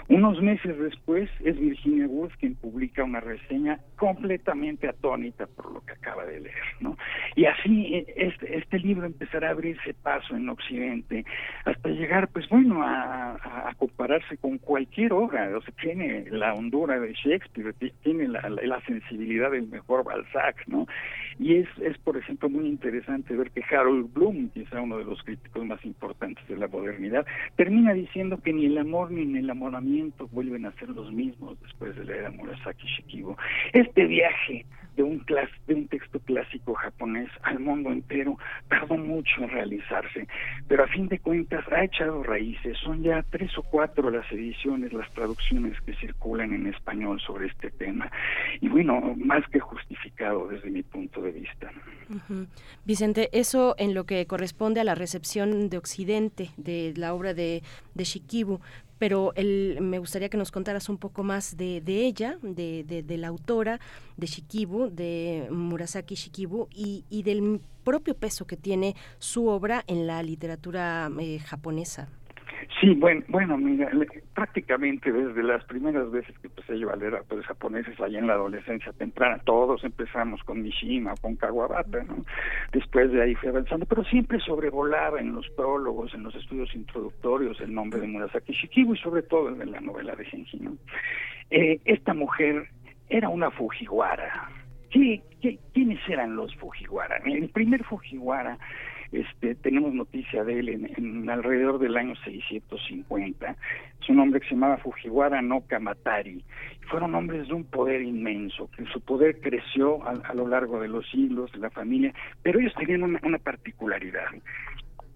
Unos 0.08 0.40
meses 0.42 0.78
después 0.78 1.30
es 1.42 1.58
Virginia 1.58 2.06
Woolf 2.06 2.34
quien 2.36 2.54
publica 2.56 3.02
una 3.02 3.20
reseña 3.20 3.80
completamente 3.96 4.86
atónita 4.86 5.46
por 5.46 5.72
lo 5.72 5.80
que 5.80 5.92
acaba 5.92 6.26
de 6.26 6.40
leer. 6.40 6.64
¿no? 6.80 6.98
Y 7.36 7.46
así 7.46 7.94
eh, 7.94 8.14
este, 8.16 8.58
este 8.58 8.78
libro 8.80 9.06
empezará 9.06 9.48
a 9.48 9.52
abrirse 9.52 9.94
paso 9.94 10.36
en 10.36 10.48
Occidente 10.50 11.24
hasta 11.64 11.88
llegar, 11.88 12.28
pues 12.28 12.46
bueno, 12.50 12.82
a, 12.82 13.32
a, 13.70 13.74
compararse 13.78 14.36
con 14.36 14.58
cualquier 14.58 15.14
obra. 15.14 15.50
O 15.56 15.62
sea, 15.62 15.73
tiene 15.80 16.24
la 16.30 16.54
hondura 16.54 16.98
de 17.00 17.12
Shakespeare, 17.12 17.74
tiene 18.02 18.28
la, 18.28 18.80
sensibilidad 18.86 19.50
del 19.50 19.68
mejor 19.68 20.04
Balzac, 20.04 20.66
¿no? 20.66 20.86
Y 21.38 21.56
es, 21.56 21.68
es, 21.80 21.98
por 21.98 22.16
ejemplo, 22.16 22.48
muy 22.48 22.66
interesante 22.66 23.36
ver 23.36 23.50
que 23.50 23.62
Harold 23.62 24.12
Bloom, 24.12 24.50
quizá 24.50 24.80
uno 24.80 24.98
de 24.98 25.04
los 25.04 25.22
críticos 25.22 25.64
más 25.64 25.84
importantes 25.84 26.46
de 26.48 26.56
la 26.56 26.68
modernidad, 26.68 27.26
termina 27.56 27.92
diciendo 27.92 28.40
que 28.42 28.52
ni 28.52 28.66
el 28.66 28.78
amor 28.78 29.10
ni 29.10 29.22
el 29.22 29.36
enamoramiento 29.36 30.28
vuelven 30.28 30.66
a 30.66 30.72
ser 30.72 30.90
los 30.90 31.12
mismos 31.12 31.60
después 31.62 31.96
de 31.96 32.04
la 32.04 32.16
era 32.16 32.30
Murasaki 32.30 32.86
Shikibu. 32.86 33.36
Este 33.72 34.06
viaje 34.06 34.64
de 34.96 35.02
un, 35.02 35.24
de 35.66 35.74
un 35.74 35.88
texto 35.88 36.20
clásico 36.20 36.74
japonés 36.74 37.28
al 37.42 37.58
mundo 37.58 37.90
entero 37.90 38.38
tardó 38.68 38.96
mucho 38.96 39.42
en 39.42 39.50
realizarse, 39.50 40.28
pero 40.68 40.84
a 40.84 40.88
fin 40.88 41.08
de 41.08 41.18
cuentas 41.18 41.64
ha 41.72 41.84
echado 41.84 42.22
raíces. 42.22 42.78
Son 42.78 43.02
ya 43.02 43.24
tres 43.30 43.56
o 43.58 43.62
cuatro 43.62 44.10
las 44.10 44.30
ediciones, 44.30 44.92
las 44.92 45.10
traducciones 45.12 45.63
que 45.84 45.94
circulan 45.96 46.52
en 46.52 46.66
español 46.66 47.20
sobre 47.20 47.46
este 47.46 47.70
tema. 47.70 48.10
Y 48.60 48.68
bueno, 48.68 49.14
más 49.16 49.46
que 49.48 49.60
justificado 49.60 50.48
desde 50.48 50.70
mi 50.70 50.82
punto 50.82 51.22
de 51.22 51.32
vista. 51.32 51.70
Vicente, 52.84 53.30
eso 53.32 53.74
en 53.78 53.94
lo 53.94 54.04
que 54.04 54.26
corresponde 54.26 54.80
a 54.80 54.84
la 54.84 54.94
recepción 54.94 55.68
de 55.68 55.78
Occidente 55.78 56.50
de 56.56 56.92
la 56.96 57.14
obra 57.14 57.34
de, 57.34 57.62
Shikibu, 57.96 58.60
pero 58.98 59.32
el, 59.34 59.78
me 59.80 59.98
gustaría 59.98 60.28
que 60.28 60.36
nos 60.36 60.50
contaras 60.50 60.88
un 60.88 60.98
poco 60.98 61.22
más 61.24 61.56
de, 61.56 61.80
de 61.80 62.06
ella, 62.06 62.38
de, 62.42 62.84
de, 62.84 63.18
la 63.18 63.28
autora 63.28 63.80
de 64.16 64.26
Shikibu, 64.26 64.90
de 64.90 65.48
Murasaki 65.50 66.14
Shikibu, 66.14 66.68
y, 66.70 67.04
y, 67.10 67.22
del 67.22 67.60
propio 67.84 68.14
peso 68.14 68.46
que 68.46 68.56
tiene 68.56 68.94
su 69.18 69.48
obra 69.48 69.84
en 69.86 70.06
la 70.06 70.22
literatura 70.22 71.10
eh, 71.20 71.38
japonesa. 71.40 72.08
Sí, 72.80 72.94
bueno, 72.94 73.22
bueno, 73.28 73.56
mira, 73.56 73.90
prácticamente 74.34 75.12
desde 75.12 75.42
las 75.42 75.64
primeras 75.64 76.10
veces 76.10 76.36
que 76.38 76.48
empecé 76.48 76.78
yo 76.78 76.92
a 76.92 76.96
leer 76.96 77.14
autores 77.14 77.46
japoneses 77.46 77.98
allá 78.00 78.18
en 78.18 78.26
la 78.26 78.34
adolescencia 78.34 78.92
temprana, 78.92 79.38
todos 79.44 79.84
empezamos 79.84 80.42
con 80.44 80.62
Mishima, 80.62 81.14
con 81.20 81.36
Kawabata, 81.36 82.02
¿no? 82.04 82.24
Después 82.72 83.10
de 83.12 83.22
ahí 83.22 83.34
fui 83.34 83.48
avanzando, 83.48 83.86
pero 83.86 84.04
siempre 84.04 84.38
sobrevolaba 84.40 85.20
en 85.20 85.34
los 85.34 85.48
prólogos, 85.50 86.14
en 86.14 86.24
los 86.24 86.34
estudios 86.34 86.74
introductorios 86.74 87.60
el 87.60 87.74
nombre 87.74 88.00
de 88.00 88.06
Murasaki 88.06 88.52
Shikibu 88.52 88.94
y 88.94 88.98
sobre 88.98 89.22
todo 89.22 89.48
en 89.48 89.70
la 89.70 89.80
novela 89.80 90.14
de 90.14 90.24
Genji, 90.24 90.58
¿no? 90.60 90.76
Eh, 91.50 91.80
esta 91.84 92.14
mujer 92.14 92.68
era 93.08 93.28
una 93.28 93.50
Fujiwara. 93.50 94.48
¿Qué, 94.90 95.22
qué, 95.40 95.58
quiénes 95.72 96.00
eran 96.08 96.36
los 96.36 96.54
Fujiwara? 96.56 97.16
El 97.24 97.48
primer 97.50 97.84
Fujiwara 97.84 98.58
este, 99.14 99.54
tenemos 99.54 99.94
noticia 99.94 100.44
de 100.44 100.58
él 100.58 100.68
en, 100.68 101.30
alrededor 101.30 101.78
del 101.78 101.96
año 101.96 102.14
650. 102.24 103.56
Es 104.00 104.08
un 104.08 104.20
hombre 104.20 104.40
que 104.40 104.48
se 104.48 104.54
llamaba 104.54 104.78
Fujiwara 104.78 105.40
no 105.40 105.62
Kamatari. 105.62 106.44
Fueron 106.90 107.14
hombres 107.14 107.48
de 107.48 107.54
un 107.54 107.64
poder 107.64 108.02
inmenso, 108.02 108.68
que 108.76 108.84
su 108.86 109.00
poder 109.00 109.40
creció 109.40 110.06
a, 110.06 110.34
lo 110.34 110.48
largo 110.48 110.80
de 110.80 110.88
los 110.88 111.08
siglos, 111.10 111.50
de 111.52 111.58
la 111.58 111.70
familia, 111.70 112.12
pero 112.42 112.58
ellos 112.58 112.74
tenían 112.74 113.02
una 113.22 113.38
particularidad 113.38 114.26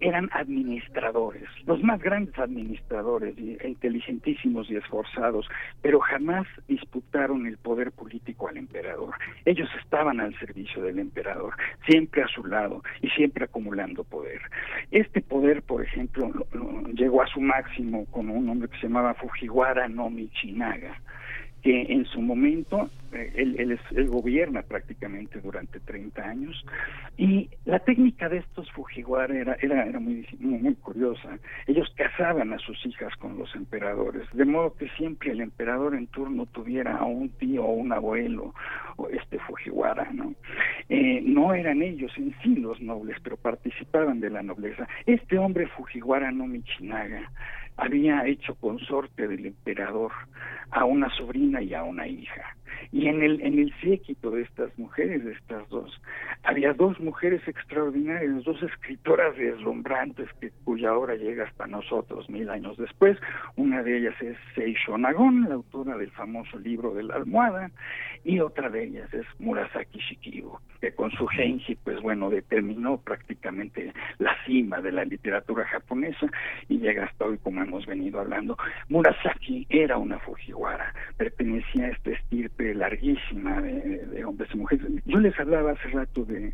eran 0.01 0.29
administradores, 0.33 1.49
los 1.67 1.83
más 1.83 2.01
grandes 2.01 2.39
administradores, 2.39 3.35
inteligentísimos 3.65 4.71
y 4.71 4.77
esforzados, 4.77 5.49
pero 5.83 6.01
jamás 6.01 6.47
disputaron 6.69 7.47
el 7.47 7.57
poder 7.59 7.93
político 7.93 8.49
al 8.49 8.57
emperador. 8.57 9.15
Ellos 9.45 9.69
estaban 9.83 10.21
al 10.21 10.39
servicio 10.39 10.83
del 10.83 10.99
emperador, 10.99 11.55
siempre 11.87 12.23
a 12.23 12.29
su 12.29 12.45
lado 12.45 12.83
y 13.03 13.09
siempre 13.11 13.45
acumulando 13.45 14.05
poder. 14.05 14.41
Este 14.91 15.21
poder, 15.21 15.63
por 15.63 15.83
ejemplo, 15.83 16.31
llegó 16.95 17.23
a 17.23 17.27
su 17.27 17.41
máximo 17.41 18.07
con 18.11 18.31
un 18.31 18.49
hombre 18.49 18.69
que 18.69 18.77
se 18.77 18.85
llamaba 18.85 19.15
Fujiwara 19.15 19.89
no 19.89 20.11
Michinaga 20.11 21.01
que 21.69 21.83
en 21.93 22.07
su 22.07 22.23
momento 22.23 22.89
eh, 23.13 23.31
él, 23.37 24.09
gobierna 24.09 24.63
prácticamente 24.63 25.39
durante 25.39 25.81
30 25.81 26.23
años 26.23 26.65
y 27.19 27.51
la 27.67 27.79
técnica 27.81 28.27
de 28.31 28.39
estos 28.39 28.73
Fujiwara 28.73 29.39
era, 29.39 29.55
era, 29.61 30.01
muy, 30.01 30.25
curiosa. 30.81 31.39
Ellos 31.67 31.93
casaban 31.95 32.55
a 32.55 32.59
sus 32.59 32.87
hijas 32.87 33.15
con 33.17 33.37
los 33.37 33.55
emperadores, 33.55 34.27
de 34.33 34.47
modo 34.47 34.73
que 34.79 34.89
siempre 34.97 35.33
el 35.33 35.43
emperador 35.43 35.95
en 35.95 36.07
turno 36.07 36.47
tuviera 36.47 36.97
a 36.97 37.05
un 37.05 37.29
tío 37.29 37.67
o 37.67 37.73
un 37.73 37.93
abuelo 37.93 38.55
o 38.97 39.11
este 39.11 39.39
Fujiwara, 39.39 40.11
¿no? 40.11 40.33
Eh, 40.89 41.21
no 41.23 41.53
eran 41.53 41.83
ellos 41.83 42.13
en 42.17 42.35
sí 42.43 42.57
los 42.57 42.81
nobles, 42.81 43.19
pero 43.23 43.37
participaban 43.37 44.21
de 44.21 44.31
la 44.31 44.43
nobleza. 44.43 44.89
Este 45.05 45.37
hombre 45.37 45.67
Fujiwara 45.67 46.33
no 46.33 46.47
Michinaga 46.47 47.31
había 47.79 48.27
hecho 48.27 48.55
consorte 48.57 49.27
del 49.27 49.47
emperador 49.47 50.13
a 50.71 50.85
una 50.85 51.09
sobrina 51.17 51.63
y 51.63 51.73
a 51.75 51.85
una 51.85 52.07
hija. 52.07 52.57
Y 52.93 53.09
en 53.09 53.23
el, 53.23 53.41
en 53.41 53.59
el 53.59 53.73
séquito 53.81 54.31
de 54.31 54.43
estas 54.43 54.77
mujeres, 54.79 55.25
de 55.25 55.33
estas 55.33 55.69
dos, 55.69 56.01
había 56.43 56.73
dos 56.73 56.99
mujeres 57.01 57.47
extraordinarias, 57.47 58.45
dos 58.45 58.63
escritoras 58.63 59.37
deslumbrantes 59.37 60.29
que, 60.41 60.51
cuya 60.65 60.95
obra 60.95 61.15
llega 61.15 61.45
hasta 61.45 61.67
nosotros 61.67 62.29
mil 62.31 62.49
años 62.51 62.77
después. 62.77 63.19
Una 63.57 63.83
de 63.83 63.99
ellas 63.99 64.15
es 64.21 64.37
Seisho 64.55 64.97
Nagon, 64.99 65.49
la 65.49 65.55
autora 65.55 65.97
del 65.97 66.11
famoso 66.11 66.59
libro 66.59 66.95
de 66.95 67.05
la 67.05 67.17
almohada, 67.17 67.71
y 68.25 68.41
otra 68.41 68.69
de 68.69 68.85
ellas 68.85 69.13
es 69.13 69.27
Murasaki 69.39 69.99
Shikibu, 69.99 70.59
que 70.81 70.93
con 70.93 71.11
su 71.13 71.27
Genji, 71.27 71.77
pues 71.77 72.01
bueno, 72.01 72.31
determinó 72.31 72.99
prácticamente 72.99 73.93
la 74.19 74.35
cima 74.45 74.81
de 74.81 74.93
la 74.93 75.05
literatura 75.05 75.65
japonesa 75.67 76.27
y 76.69 76.79
llega 76.79 77.05
hasta 77.05 77.25
hoy 77.25 77.39
como 77.39 77.63
hemos 77.63 77.87
venido 77.87 78.21
hablando. 78.21 78.57
Murasaki 78.89 79.67
era 79.69 79.97
una 79.99 80.19
Fujiwara, 80.19 80.93
pertenecía 81.17 81.87
a 81.87 81.91
este 81.91 82.13
estirpe 82.13 82.58
larguísima 82.59 83.61
de, 83.61 84.25
hombres 84.25 84.49
y 84.53 84.57
mujeres. 84.57 84.87
Yo 85.07 85.19
les 85.19 85.39
hablaba 85.39 85.73
hace 85.73 85.89
rato 85.89 86.25
de, 86.25 86.53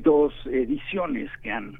dos 0.00 0.34
ediciones 0.46 1.30
que 1.42 1.50
han 1.50 1.78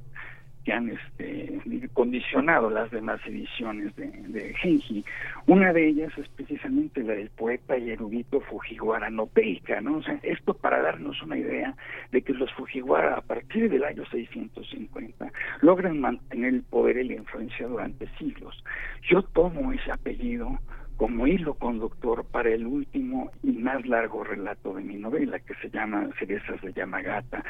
que 0.64 0.72
han 0.74 0.90
este, 0.90 1.88
condicionado 1.94 2.68
las 2.68 2.90
demás 2.90 3.20
ediciones 3.24 3.94
de, 3.96 4.08
de, 4.08 4.52
Genji. 4.54 5.02
Una 5.46 5.72
de 5.72 5.88
ellas 5.88 6.12
es 6.18 6.28
precisamente 6.28 7.02
la 7.02 7.14
del 7.14 7.30
poeta 7.30 7.78
y 7.78 7.90
erudito 7.90 8.42
Fujiwara 8.42 9.08
no 9.08 9.28
Teika, 9.28 9.80
¿no? 9.80 9.96
O 9.96 10.02
esto 10.22 10.52
para 10.52 10.82
darnos 10.82 11.22
una 11.22 11.38
idea 11.38 11.74
de 12.12 12.20
que 12.20 12.34
los 12.34 12.52
Fujiwara 12.52 13.16
a 13.16 13.22
partir 13.22 13.70
del 13.70 13.82
año 13.82 14.04
650 14.10 15.32
logran 15.62 16.00
mantener 16.00 16.52
el 16.52 16.62
poder 16.64 16.98
y 16.98 17.08
la 17.08 17.14
influencia 17.14 17.66
durante 17.66 18.06
siglos. 18.18 18.62
Yo 19.08 19.22
tomo 19.22 19.72
ese 19.72 19.90
apellido 19.90 20.58
como 20.98 21.28
hilo 21.28 21.54
conductor 21.54 22.24
para 22.24 22.50
el 22.50 22.66
último 22.66 23.30
y 23.44 23.52
más 23.52 23.86
largo 23.86 24.24
relato 24.24 24.74
de 24.74 24.82
mi 24.82 24.96
novela, 24.96 25.38
que 25.38 25.54
se 25.62 25.70
llama 25.70 26.10
Cerezas 26.18 26.60
de 26.60 26.72
Yamagata. 26.72 27.44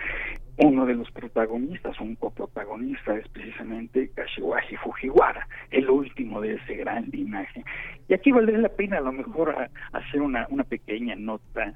Uno 0.58 0.84
de 0.84 0.94
los 0.94 1.10
protagonistas, 1.12 1.98
un 1.98 2.14
coprotagonista, 2.16 3.16
es 3.16 3.26
precisamente 3.28 4.10
Kashiwaji 4.14 4.76
Fujiwara, 4.76 5.48
el 5.70 5.88
último 5.88 6.42
de 6.42 6.56
ese 6.56 6.74
gran 6.74 7.06
linaje. 7.10 7.64
Y 8.08 8.14
aquí 8.14 8.32
valdría 8.32 8.58
la 8.58 8.68
pena 8.68 8.98
a 8.98 9.00
lo 9.00 9.12
mejor 9.12 9.54
hacer 9.92 10.20
una, 10.20 10.46
una 10.50 10.64
pequeña 10.64 11.16
nota 11.16 11.72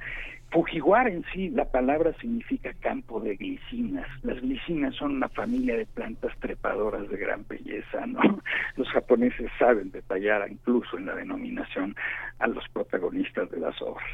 Fujiwara 0.53 1.11
en 1.11 1.25
sí, 1.33 1.49
la 1.49 1.65
palabra 1.65 2.13
significa 2.21 2.75
campo 2.81 3.21
de 3.21 3.37
glicinas. 3.37 4.07
Las 4.23 4.39
glicinas 4.43 4.95
son 4.97 5.17
una 5.17 5.31
familia 5.31 5.77
de 5.77 5.87
plantas 5.87 6.33
trepadoras 6.41 7.09
de 7.09 7.17
gran 7.17 7.47
belleza, 7.49 8.07
¿no? 8.07 8.21
Los 8.77 8.89
japoneses 8.91 9.51
saben 9.59 9.91
detallar 9.91 10.47
incluso 10.51 10.99
en 10.99 11.07
la 11.07 11.15
denominación 11.15 11.97
a 12.39 12.49
los 12.49 12.69
protagonistas 12.69 13.51
de 13.51 13.61
las 13.61 13.81
obras. 13.81 14.07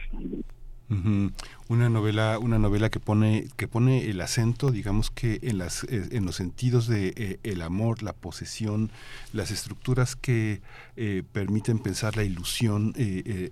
Una 1.69 1.91
novela, 1.91 2.39
una 2.39 2.59
novela 2.59 2.89
que 2.89 2.99
pone 2.99 3.49
que 3.59 3.69
pone 3.69 4.09
el 4.09 4.21
acento, 4.23 4.71
digamos 4.71 5.11
que 5.11 5.39
en 5.43 5.59
las 5.59 5.85
eh, 5.85 6.09
en 6.13 6.25
los 6.25 6.37
sentidos 6.37 6.89
de 6.89 7.13
eh, 7.15 7.39
el 7.43 7.61
amor, 7.61 8.03
la 8.03 8.15
posesión, 8.15 8.91
las 9.35 9.51
estructuras 9.51 10.17
que 10.17 10.63
eh, 10.97 11.25
permiten 11.33 11.79
pensar 11.79 12.17
la 12.17 12.25
ilusión, 12.25 12.95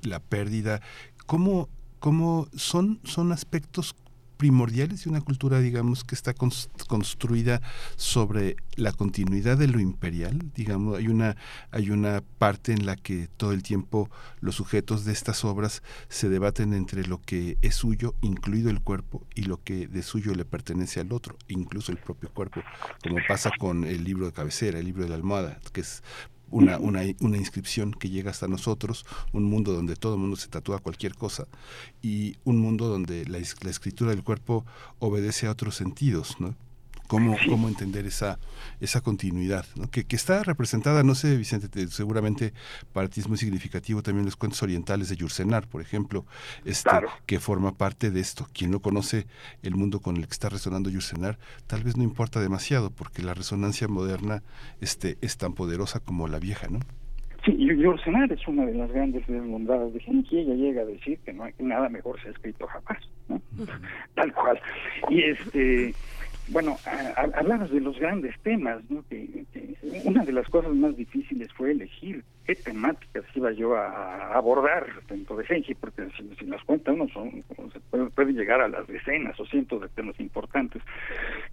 la 0.02 0.20
pérdida. 0.20 0.80
¿Cómo 1.26 1.68
cómo 1.98 2.48
son, 2.54 3.00
son 3.04 3.32
aspectos 3.32 3.94
primordiales 4.36 5.04
de 5.04 5.10
una 5.10 5.20
cultura, 5.20 5.60
digamos, 5.60 6.04
que 6.04 6.14
está 6.14 6.34
construida 6.34 7.60
sobre 7.96 8.56
la 8.74 8.92
continuidad 8.92 9.56
de 9.56 9.68
lo 9.68 9.80
imperial, 9.80 10.38
digamos, 10.54 10.98
hay 10.98 11.08
una 11.08 11.36
hay 11.70 11.90
una 11.90 12.22
parte 12.38 12.72
en 12.72 12.86
la 12.86 12.96
que 12.96 13.28
todo 13.36 13.52
el 13.52 13.62
tiempo 13.62 14.10
los 14.40 14.56
sujetos 14.56 15.04
de 15.04 15.12
estas 15.12 15.44
obras 15.44 15.82
se 16.08 16.28
debaten 16.28 16.74
entre 16.74 17.06
lo 17.06 17.20
que 17.20 17.56
es 17.62 17.74
suyo, 17.74 18.14
incluido 18.20 18.70
el 18.70 18.80
cuerpo, 18.80 19.26
y 19.34 19.42
lo 19.42 19.62
que 19.62 19.88
de 19.88 20.02
suyo 20.02 20.34
le 20.34 20.44
pertenece 20.44 21.00
al 21.00 21.12
otro, 21.12 21.36
incluso 21.48 21.92
el 21.92 21.98
propio 21.98 22.30
cuerpo, 22.30 22.60
como 23.02 23.16
pasa 23.26 23.50
con 23.58 23.84
el 23.84 24.04
libro 24.04 24.26
de 24.26 24.32
cabecera, 24.32 24.78
el 24.78 24.86
libro 24.86 25.04
de 25.04 25.08
la 25.08 25.14
almohada, 25.14 25.58
que 25.72 25.80
es 25.80 26.02
una, 26.50 26.78
una, 26.78 27.02
una, 27.20 27.36
inscripción 27.36 27.92
que 27.92 28.08
llega 28.08 28.30
hasta 28.30 28.48
nosotros, 28.48 29.04
un 29.32 29.44
mundo 29.44 29.72
donde 29.72 29.96
todo 29.96 30.14
el 30.14 30.20
mundo 30.20 30.36
se 30.36 30.48
tatúa 30.48 30.78
cualquier 30.78 31.14
cosa 31.14 31.46
y 32.02 32.36
un 32.44 32.58
mundo 32.58 32.88
donde 32.88 33.24
la, 33.26 33.38
la 33.38 33.70
escritura 33.70 34.10
del 34.10 34.22
cuerpo 34.22 34.64
obedece 34.98 35.46
a 35.46 35.50
otros 35.50 35.74
sentidos, 35.76 36.36
¿no? 36.40 36.54
Cómo, 37.06 37.36
cómo 37.48 37.68
entender 37.68 38.06
esa, 38.06 38.38
esa 38.80 39.00
continuidad, 39.00 39.64
que, 39.90 40.04
que, 40.04 40.16
está 40.16 40.42
representada, 40.42 41.02
no 41.02 41.14
sé, 41.14 41.36
Vicente, 41.36 41.68
seguramente 41.88 42.52
para 42.92 43.08
ti 43.08 43.20
es 43.20 43.28
muy 43.28 43.38
significativo 43.38 44.02
también 44.02 44.24
los 44.24 44.36
cuentos 44.36 44.62
orientales 44.62 45.08
de 45.08 45.16
Yursenar, 45.16 45.66
por 45.68 45.80
ejemplo, 45.80 46.24
este, 46.64 46.90
que 47.26 47.40
forma 47.40 47.72
parte 47.72 48.10
de 48.10 48.20
esto. 48.20 48.46
Quien 48.52 48.70
no 48.70 48.80
conoce 48.80 49.26
el 49.62 49.74
mundo 49.74 50.00
con 50.00 50.16
el 50.16 50.26
que 50.26 50.32
está 50.32 50.48
resonando 50.48 50.90
Yursenar, 50.90 51.38
tal 51.66 51.82
vez 51.82 51.96
no 51.96 52.02
importa 52.02 52.40
demasiado, 52.40 52.90
porque 52.90 53.22
la 53.22 53.34
resonancia 53.34 53.88
moderna 53.88 54.42
este, 54.80 55.18
es 55.20 55.36
tan 55.36 55.52
poderosa 55.52 56.00
como 56.00 56.28
la 56.28 56.38
vieja, 56.38 56.68
¿no? 56.68 56.80
Sí, 57.44 57.56
Yursenar 57.56 58.32
es 58.32 58.46
una 58.48 58.66
de 58.66 58.74
las 58.74 58.90
grandes 58.90 59.24
desmondadas 59.28 59.92
de 59.92 60.00
Genki, 60.00 60.38
ella 60.40 60.54
llega 60.54 60.82
a 60.82 60.84
decir 60.84 61.18
que 61.24 61.32
no 61.32 61.44
hay 61.44 61.52
nada 61.60 61.88
mejor 61.88 62.20
se 62.20 62.28
ha 62.28 62.30
escrito 62.32 62.66
jamás, 62.66 62.98
¿no? 63.28 63.40
Tal 64.14 64.32
cual. 64.34 64.60
Y 65.08 65.22
este 65.22 65.94
bueno, 66.48 66.76
hablabas 67.16 67.70
de 67.70 67.80
los 67.80 67.98
grandes 67.98 68.34
temas, 68.42 68.82
¿no? 68.90 69.04
Que, 69.08 69.44
una 70.04 70.24
de 70.24 70.32
las 70.32 70.48
cosas 70.48 70.74
más 70.74 70.96
difíciles 70.96 71.52
fue 71.52 71.72
elegir 71.72 72.24
qué 72.46 72.54
temáticas 72.54 73.24
iba 73.34 73.50
yo 73.52 73.76
a, 73.76 74.32
abordar 74.34 74.86
dentro 75.08 75.36
de 75.36 75.44
Genji, 75.44 75.74
porque 75.74 76.08
si, 76.38 76.46
las 76.46 76.62
cuenta 76.64 76.92
uno 76.92 77.08
son, 77.08 77.42
se 77.72 77.80
puede, 77.80 78.32
llegar 78.32 78.60
a 78.60 78.68
las 78.68 78.86
decenas 78.86 79.38
o 79.40 79.46
cientos 79.46 79.80
de 79.80 79.88
temas 79.88 80.18
importantes. 80.20 80.82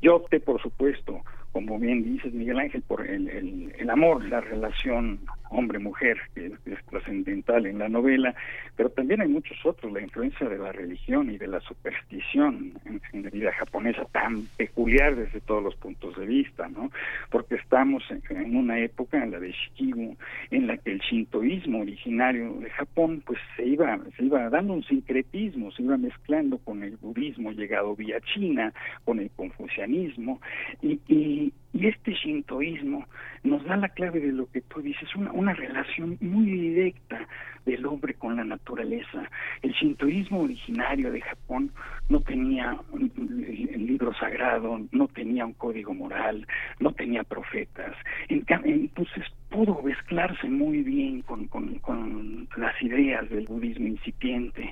Yo 0.02 0.18
opté, 0.18 0.40
por 0.40 0.62
supuesto, 0.62 1.22
como 1.52 1.80
bien 1.80 2.04
dices 2.04 2.34
Miguel 2.34 2.60
Ángel, 2.60 2.82
por 2.82 3.06
el, 3.06 3.30
el, 3.30 3.90
amor, 3.90 4.26
la 4.26 4.42
relación 4.42 5.20
hombre-mujer, 5.52 6.18
que 6.34 6.48
es, 6.66 6.86
trascendental 6.90 7.68
en 7.68 7.78
la 7.78 7.90
novela, 7.90 8.34
pero 8.76 8.90
también 8.90 9.22
hay 9.22 9.28
muchos 9.28 9.64
otros, 9.66 9.92
la 9.94 10.02
influencia 10.02 10.50
de 10.50 10.58
la 10.58 10.72
religión 10.72 11.30
y 11.30 11.38
de 11.38 11.48
la 11.48 11.60
superstición 11.62 12.74
en, 12.86 13.24
la 13.24 13.30
vida 13.30 13.52
japonesa 13.54 14.06
tan 14.12 14.48
peculiar 14.58 15.16
desde 15.16 15.42
todos 15.42 15.64
los 15.64 15.76
puntos 15.76 16.18
de 16.18 16.26
vista, 16.26 16.68
¿no? 16.70 16.92
Porque 17.30 17.56
estamos 17.56 18.04
en, 18.10 18.22
en 18.36 18.56
una 18.56 18.80
época, 18.80 19.24
en 19.24 19.32
la 19.32 19.40
de 19.40 19.52
Shikibu, 19.52 20.18
en 20.50 20.68
la 20.68 20.78
el 20.86 21.00
shintoísmo 21.00 21.82
originario 21.82 22.54
de 22.60 22.70
Japón 22.70 23.24
pues 23.26 23.40
se 23.56 23.66
iba 23.66 24.00
se 24.18 24.26
iba 24.26 24.50
dando 24.50 24.74
un 24.74 24.84
sincretismo, 24.84 25.72
se 25.72 25.84
iba 25.84 25.98
mezclando 25.98 26.58
con 26.58 26.84
el 26.84 26.98
budismo 26.98 27.52
llegado 27.52 27.96
vía 27.96 28.20
China, 28.34 28.74
con 29.06 29.20
el 29.20 29.30
confucianismo 29.32 30.42
y, 30.82 31.00
y, 31.08 31.54
y 31.74 31.88
este 31.88 32.14
shintoísmo 32.14 33.06
nos 33.44 33.64
da 33.66 33.76
la 33.76 33.90
clave 33.90 34.20
de 34.20 34.32
lo 34.32 34.50
que 34.52 34.62
tú 34.62 34.82
dices, 34.82 35.14
una, 35.16 35.32
una 35.32 35.54
relación 35.54 36.18
muy 36.22 36.46
directa 36.46 37.28
del 37.66 37.86
hombre 37.86 38.14
con 38.14 38.36
la 38.36 38.44
naturaleza. 38.44 39.30
El 39.62 39.74
shintoísmo 39.74 40.42
originario 40.42 41.12
de 41.12 41.22
Japón 41.22 41.72
no 42.10 42.22
tenía 42.22 42.78
el 42.94 43.88
libro 43.88 44.14
sagrado, 44.14 44.82
no 44.92 45.08
tenía 45.08 45.46
un 45.46 45.54
código 45.54 45.94
moral, 45.94 46.46
no 46.80 46.92
tenía 46.94 47.24
profetas. 47.24 47.96
Entonces 48.30 49.24
pudo 49.50 49.82
mezclarse 49.82 50.48
muy 50.48 50.84
bien 50.84 51.22
con, 51.24 51.48
con, 51.48 51.80
con 51.80 52.48
las 52.58 52.80
ideas 52.82 53.28
del 53.30 53.48
budismo 53.48 53.88
incipiente. 53.88 54.72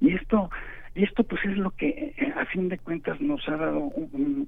Y 0.00 0.14
esto 0.14 0.50
y 0.94 1.04
esto 1.04 1.24
pues 1.24 1.42
es 1.44 1.56
lo 1.56 1.70
que 1.70 2.14
eh, 2.16 2.32
a 2.36 2.44
fin 2.46 2.68
de 2.68 2.78
cuentas 2.78 3.20
nos 3.20 3.48
ha 3.48 3.56
dado 3.56 3.90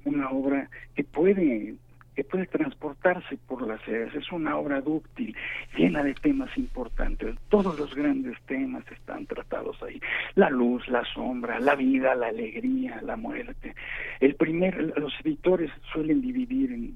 una 0.05 0.29
obra 0.29 0.69
que 0.95 1.03
puede 1.03 1.75
que 2.15 2.23
puede 2.23 2.47
transportarse 2.47 3.37
por 3.47 3.67
las 3.67 3.85
eras. 3.87 4.15
Es 4.15 4.31
una 4.31 4.57
obra 4.57 4.81
dúctil, 4.81 5.35
llena 5.77 6.03
de 6.03 6.13
temas 6.13 6.49
importantes. 6.57 7.35
Todos 7.49 7.77
los 7.77 7.93
grandes 7.93 8.37
temas 8.47 8.83
están 8.91 9.25
tratados 9.25 9.81
ahí. 9.83 9.99
La 10.35 10.49
luz, 10.49 10.87
la 10.87 11.03
sombra, 11.13 11.59
la 11.59 11.75
vida, 11.75 12.15
la 12.15 12.27
alegría, 12.27 13.01
la 13.01 13.17
muerte. 13.17 13.75
El 14.19 14.35
primer, 14.35 14.93
los 14.97 15.13
editores 15.23 15.71
suelen 15.91 16.21
dividir 16.21 16.71
en, 16.71 16.95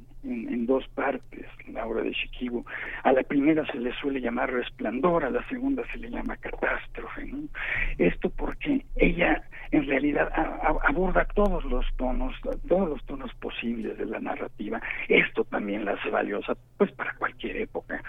dos 0.66 0.88
partes 0.90 1.46
la 1.74 1.88
obra 1.88 2.04
de 2.04 2.12
Shikibu. 2.12 2.64
A 3.04 3.12
la 3.12 3.24
primera 3.24 3.66
se 3.72 3.80
le 3.80 3.92
suele 3.96 4.22
llamar 4.22 4.52
resplandor, 4.52 5.26
a 5.26 5.32
la 5.32 5.48
segunda 5.50 5.84
se 5.92 5.98
le 5.98 6.12
llama 6.12 6.38
catástrofe. 6.38 7.32
Esto 7.98 8.30
porque 8.30 8.86
ella 8.98 9.42
en 9.72 9.86
realidad 9.88 10.32
aborda 10.84 11.26
todos 11.36 11.64
los 11.66 11.86
tonos, 11.98 12.34
todos 12.68 12.90
los 12.90 13.04
tonos 13.06 13.34
posibles 13.36 13.98
de 13.98 14.06
la 14.06 14.20
narrativa. 14.20 14.82
Esto 15.08 15.44
también 15.44 15.86
la 15.86 15.94
hace 15.94 16.10
valiosa 16.10 16.56
pues 16.78 16.92
para 16.94 17.14
cualquier 17.16 17.58
época, 17.58 18.02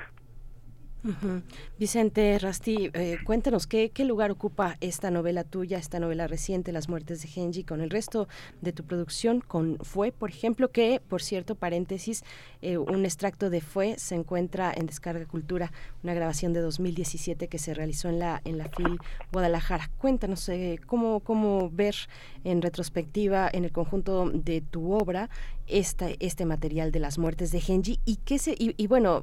Vicente 1.78 2.38
Rasti, 2.38 2.90
eh, 2.92 3.18
cuéntanos 3.24 3.66
¿qué, 3.66 3.90
qué 3.90 4.04
lugar 4.04 4.30
ocupa 4.30 4.76
esta 4.80 5.10
novela 5.10 5.44
tuya, 5.44 5.78
esta 5.78 5.98
novela 5.98 6.26
reciente, 6.26 6.72
Las 6.72 6.88
muertes 6.88 7.22
de 7.22 7.28
Genji, 7.28 7.64
con 7.64 7.80
el 7.80 7.90
resto 7.90 8.28
de 8.60 8.72
tu 8.72 8.84
producción, 8.84 9.40
con 9.40 9.78
Fue, 9.80 10.12
por 10.12 10.30
ejemplo, 10.30 10.70
que, 10.70 11.00
por 11.08 11.22
cierto, 11.22 11.54
paréntesis, 11.54 12.22
eh, 12.60 12.76
un 12.76 13.04
extracto 13.04 13.50
de 13.50 13.60
Fue 13.60 13.98
se 13.98 14.14
encuentra 14.14 14.72
en 14.76 14.86
Descarga 14.86 15.24
Cultura, 15.26 15.72
una 16.02 16.14
grabación 16.14 16.52
de 16.52 16.60
2017 16.60 17.48
que 17.48 17.58
se 17.58 17.74
realizó 17.74 18.08
en 18.08 18.18
la 18.18 18.40
en 18.44 18.58
la 18.58 18.68
FIL 18.68 18.98
Guadalajara. 19.32 19.90
Cuéntanos 19.98 20.48
eh, 20.48 20.78
cómo, 20.86 21.20
cómo 21.20 21.70
ver 21.70 21.94
en 22.44 22.62
retrospectiva 22.62 23.48
en 23.52 23.64
el 23.64 23.72
conjunto 23.72 24.30
de 24.30 24.60
tu 24.60 24.92
obra 24.92 25.30
esta, 25.66 26.08
este 26.18 26.44
material 26.44 26.90
de 26.90 27.00
las 27.00 27.18
muertes 27.18 27.52
de 27.52 27.60
Genji 27.60 28.00
y 28.04 28.16
qué 28.16 28.38
se 28.38 28.54
y, 28.58 28.86
bueno 28.86 29.22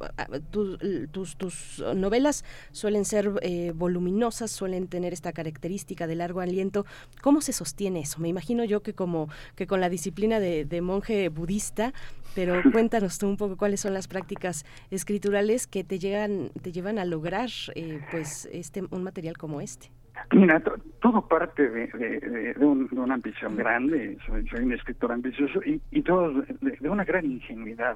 tus, 0.51 1.37
tus 1.37 1.57
novelas 1.95 2.43
suelen 2.71 3.05
ser 3.05 3.31
eh, 3.41 3.71
voluminosas 3.75 4.51
suelen 4.51 4.87
tener 4.87 5.13
esta 5.13 5.33
característica 5.33 6.07
de 6.07 6.15
largo 6.15 6.41
aliento. 6.41 6.85
Cómo 7.21 7.41
se 7.41 7.53
sostiene 7.53 8.01
eso 8.01 8.19
me 8.19 8.27
imagino 8.27 8.63
yo 8.63 8.81
que 8.81 8.93
como 8.93 9.29
que 9.55 9.67
con 9.67 9.81
la 9.81 9.89
disciplina 9.89 10.39
de, 10.39 10.81
monje 10.81 11.29
budista 11.29 11.93
pero 12.35 12.61
cuéntanos 12.71 13.17
tú 13.17 13.27
un 13.27 13.37
poco 13.37 13.57
cuáles 13.57 13.81
son 13.81 13.93
las 13.93 14.07
prácticas 14.07 14.65
escriturales 14.91 15.67
que 15.67 15.83
te 15.83 15.99
llegan 15.99 16.51
te 16.61 16.71
llevan 16.71 16.99
a 16.99 17.05
lograr 17.05 17.49
eh, 17.75 17.99
pues 18.11 18.47
este 18.51 18.83
un 18.89 19.03
material 19.03 19.37
como 19.37 19.61
este 19.61 19.91
Mira, 20.31 20.61
todo 21.01 21.21
parte 21.27 21.69
de, 21.69 22.55
una 22.91 23.13
ambición 23.13 23.55
grande, 23.55 24.17
soy, 24.25 24.45
un 24.61 24.73
escritor 24.73 25.11
ambicioso 25.11 25.61
y, 25.63 26.01
todo 26.01 26.31
de, 26.59 26.89
una 26.89 27.05
gran 27.05 27.25
ingenuidad. 27.25 27.95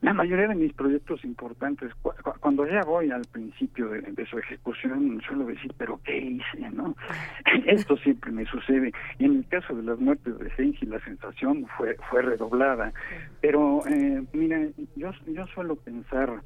La 0.00 0.12
mayoría 0.12 0.48
de 0.48 0.56
mis 0.56 0.72
proyectos 0.72 1.24
importantes, 1.24 1.92
cuando 2.40 2.66
ya 2.66 2.80
voy 2.82 3.12
al 3.12 3.22
principio 3.30 3.88
de, 3.88 4.26
su 4.26 4.38
ejecución, 4.38 5.20
suelo 5.26 5.46
decir, 5.46 5.72
pero 5.78 6.00
¿qué 6.04 6.18
hice? 6.18 6.70
no 6.72 6.96
Esto 7.66 7.96
siempre 7.98 8.32
me 8.32 8.44
sucede. 8.46 8.92
Y 9.18 9.26
en 9.26 9.36
el 9.36 9.48
caso 9.48 9.74
de 9.76 9.84
las 9.84 10.00
muertes 10.00 10.36
de 10.38 10.54
Senji, 10.56 10.86
la 10.86 10.98
sensación 11.00 11.66
fue, 11.76 11.96
fue 12.10 12.22
redoblada. 12.22 12.92
Pero, 13.40 13.86
eh, 13.86 14.24
mira, 14.32 14.58
yo, 14.96 15.12
yo 15.26 15.46
suelo 15.48 15.76
pensar 15.76 16.40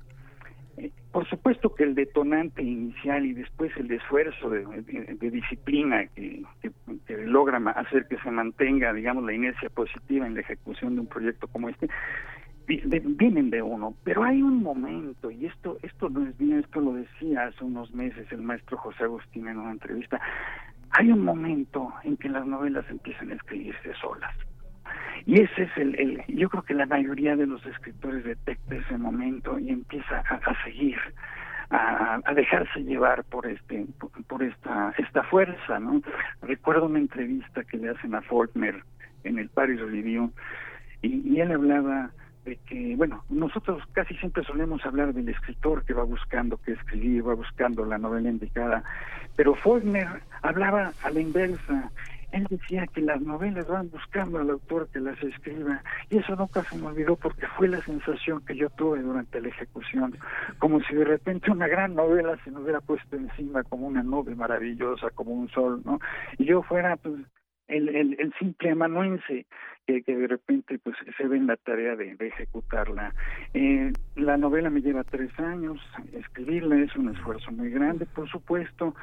por 1.13 1.27
supuesto 1.29 1.75
que 1.75 1.85
el 1.85 1.95
detonante 1.95 2.63
inicial 2.63 3.25
y 3.25 3.33
después 3.33 3.73
el 3.77 3.91
esfuerzo 3.91 4.51
de, 4.51 5.31
disciplina 5.31 6.07
que, 6.09 6.43
logra 7.09 7.59
hacer 7.71 8.07
que 8.07 8.19
se 8.19 8.31
mantenga, 8.31 8.93
digamos, 8.93 9.25
la 9.25 9.33
inercia 9.33 9.71
positiva 9.71 10.27
en 10.27 10.35
la 10.35 10.41
ejecución 10.41 10.95
de 10.95 11.01
un 11.01 11.07
proyecto 11.07 11.49
como 11.49 11.69
este, 11.69 11.89
vienen 12.67 13.51
de 13.51 13.63
uno. 13.63 13.95
Pero 14.05 14.25
hay 14.25 14.43
un 14.43 14.63
momento, 14.63 15.31
y 15.31 15.47
esto, 15.47 15.79
esto 15.83 16.11
no 16.11 16.27
es 16.27 16.37
bien, 16.37 16.59
esto 16.59 16.81
lo 16.81 16.93
decía 16.93 17.47
hace 17.47 17.65
unos 17.65 17.93
meses 17.95 18.31
el 18.31 18.43
maestro 18.43 18.77
José 18.77 19.05
Agustín 19.05 19.49
en 19.49 19.59
una 19.59 19.73
entrevista, 19.73 20.21
hay 20.91 21.11
un 21.11 21.25
momento 21.25 21.93
en 22.05 22.17
que 22.17 22.29
las 22.29 22.47
novelas 22.47 22.85
empiezan 22.91 23.31
a 23.31 23.35
escribirse 23.35 23.95
solas. 24.01 24.35
Y 25.25 25.41
ese 25.41 25.65
es 25.65 25.77
el, 25.77 26.23
yo 26.29 26.49
creo 26.49 26.63
que 26.63 26.75
la 26.75 26.87
mayoría 26.87 27.37
de 27.37 27.47
los 27.47 27.65
escritores 27.67 28.25
detecta 28.25 28.77
ese 28.77 28.97
momento 28.97 29.59
y 29.59 29.71
empieza 29.71 30.21
a, 30.21 30.65
seguir, 30.65 30.99
a, 31.71 32.21
dejarse 32.35 32.85
llevar 32.85 33.25
por 33.25 33.47
este, 33.47 33.87
por, 34.29 34.43
esta, 34.43 34.95
esta 34.99 35.23
fuerza, 35.25 35.81
¿no? 35.81 36.01
Recuerdo 36.43 36.87
una 36.87 37.01
entrevista 37.01 37.65
que 37.65 37.77
le 37.77 37.91
hacen 37.91 38.15
a 38.15 38.23
Faulkner 38.23 38.83
en 39.25 39.39
el 39.39 39.49
Paris 39.49 39.81
Review 39.81 40.33
y, 41.03 41.29
y 41.29 41.41
él 41.41 41.51
hablaba 41.51 42.11
de 42.45 42.57
que, 42.65 42.95
bueno, 42.97 43.25
nosotros 43.29 43.83
casi 43.93 44.15
siempre 44.19 44.45
solemos 44.45 44.87
hablar 44.87 45.13
del 45.13 45.29
escritor 45.29 45.85
que 45.85 45.93
va 45.93 46.05
buscando 46.05 46.57
que 46.59 46.73
escribir, 46.73 47.27
va 47.27 47.35
buscando 47.35 47.85
la 47.85 47.99
novela 47.99 48.31
indicada, 48.31 48.85
pero 49.35 49.57
Faulkner 49.57 50.23
hablaba 50.43 50.93
a 51.03 51.11
la 51.11 51.21
inversa 51.21 51.91
él 52.33 52.47
decía 52.51 52.87
que 52.87 53.01
las 53.01 53.21
novelas 53.21 53.69
van 53.69 53.91
buscando 53.91 54.39
al 54.39 54.51
autor 54.51 54.89
que 54.93 55.01
las 55.01 55.21
escriba 55.23 55.83
y 56.11 56.19
eso 56.19 56.37
nunca 56.37 56.63
se 56.65 56.77
me 56.77 56.87
olvidó 56.87 57.17
porque 57.17 57.47
fue 57.57 57.69
la 57.69 57.81
sensación 57.83 58.45
que 58.45 58.57
yo 58.57 58.69
tuve 58.71 59.01
durante 59.01 59.41
la 59.41 59.49
ejecución, 59.49 60.17
como 60.59 60.81
si 60.81 60.95
de 60.95 61.05
repente 61.05 61.51
una 61.51 61.69
gran 61.69 61.95
novela 61.95 62.37
se 62.45 62.51
me 62.51 62.61
hubiera 62.61 62.81
puesto 62.81 63.17
encima 63.17 63.63
como 63.65 63.87
una 63.87 64.03
nube 64.03 64.35
maravillosa, 64.35 65.11
como 65.11 65.33
un 65.33 65.49
sol, 65.49 65.83
¿no? 65.85 66.01
Y 66.39 66.45
yo 66.45 66.63
fuera 66.63 66.97
pues 66.97 67.15
el, 67.69 67.89
el, 67.89 68.17
el 68.19 68.33
simple 68.39 68.71
amanuense 68.71 69.47
que, 69.87 70.03
que, 70.03 70.17
de 70.17 70.27
repente 70.27 70.79
pues 70.79 70.97
se 71.17 71.29
ve 71.29 71.37
en 71.37 71.47
la 71.47 71.57
tarea 71.57 71.97
de, 71.97 72.17
ejecutarla. 72.19 73.15
Eh, 73.55 73.93
la 74.17 74.37
novela 74.37 74.71
me 74.71 74.81
lleva 74.81 75.05
tres 75.05 75.31
años, 75.39 75.81
escribirla 76.13 76.77
es 76.77 76.95
un 76.97 77.15
esfuerzo 77.15 77.53
muy 77.53 77.71
grande, 77.71 78.07
por 78.07 78.29
supuesto, 78.29 78.95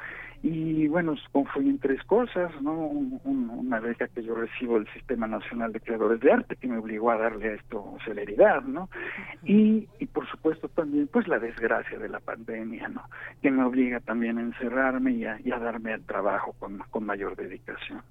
y 0.46 0.88
bueno, 0.88 1.14
confluyen 1.32 1.78
tres 1.78 2.02
cosas, 2.04 2.52
¿no? 2.60 2.74
una 2.74 3.80
beca 3.80 4.08
que 4.08 4.22
yo 4.22 4.34
recibo 4.34 4.74
del 4.74 4.86
Sistema 4.92 5.26
Nacional 5.26 5.72
de 5.72 5.80
Creadores 5.80 6.20
de 6.20 6.30
Arte 6.30 6.56
que 6.56 6.68
me 6.68 6.76
obligó 6.76 7.10
a 7.10 7.16
darle 7.16 7.48
a 7.48 7.54
esto 7.54 7.96
celeridad, 8.04 8.60
¿no? 8.60 8.90
Y, 9.42 9.88
y 9.98 10.04
por 10.04 10.28
supuesto 10.28 10.68
también 10.68 11.08
pues 11.10 11.28
la 11.28 11.38
desgracia 11.38 11.98
de 11.98 12.10
la 12.10 12.20
pandemia, 12.20 12.88
¿no? 12.88 13.04
Que 13.40 13.50
me 13.50 13.64
obliga 13.64 14.00
también 14.00 14.36
a 14.36 14.42
encerrarme 14.42 15.12
y 15.12 15.24
a, 15.24 15.58
darme 15.58 15.94
al 15.94 16.02
trabajo 16.02 16.54
con, 16.58 16.76
con 16.90 17.06
mayor 17.06 17.36
dedicación. 17.36 18.02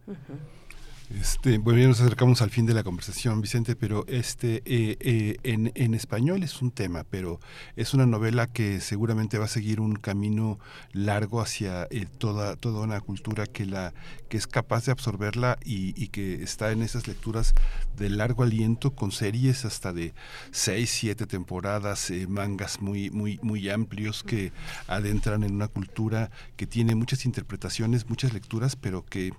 Este, 1.20 1.59
bueno, 1.59 1.80
ya 1.80 1.88
nos 1.88 2.01
acercamos 2.01 2.41
al 2.41 2.49
fin 2.49 2.66
de 2.66 2.74
la 2.74 2.82
conversación, 2.82 3.39
Vicente, 3.39 3.76
pero 3.76 4.03
este 4.07 4.64
eh, 4.66 4.97
eh, 4.99 5.38
en, 5.43 5.72
en, 5.76 5.93
español 5.93 6.41
es 6.41 6.59
un 6.61 6.72
tema, 6.72 7.03
pero 7.07 7.39
es 7.76 7.93
una 7.93 8.07
novela 8.07 8.47
que 8.47 8.82
seguramente 8.82 9.38
va 9.38 9.45
a 9.45 9.49
seguir 9.49 9.80
un 9.80 9.95
camino 9.95 10.57
largo 10.91 11.39
hacia 11.39 11.88
eh, 11.91 12.07
toda, 12.18 12.55
toda 12.55 12.82
una 12.82 12.99
cultura 12.99 13.45
que 13.45 13.66
la 13.66 13.93
que 14.28 14.38
es 14.38 14.47
capaz 14.47 14.86
de 14.88 14.91
absorberla 14.91 15.59
y, 15.64 15.93
y, 16.01 16.07
que 16.07 16.41
está 16.41 16.72
en 16.72 16.82
esas 16.82 17.07
lecturas 17.07 17.53
de 17.95 18.09
largo 18.09 18.41
aliento 18.41 18.89
con 18.89 19.11
series 19.11 19.66
hasta 19.66 19.93
de 19.93 20.16
seis, 20.49 20.89
siete 20.89 21.28
temporadas, 21.28 22.11
mangas 22.28 22.82
muy, 22.82 23.11
muy, 23.11 23.39
muy 23.43 23.70
amplios 23.70 24.24
que 24.24 24.51
adentran 24.88 25.43
en 25.43 25.53
una 25.53 25.68
cultura 25.68 26.32
que 26.55 26.66
tiene 26.66 26.95
muchas 26.95 27.26
interpretaciones, 27.26 28.09
muchas 28.09 28.34
lecturas, 28.34 28.76
pero 28.76 29.05
que, 29.05 29.34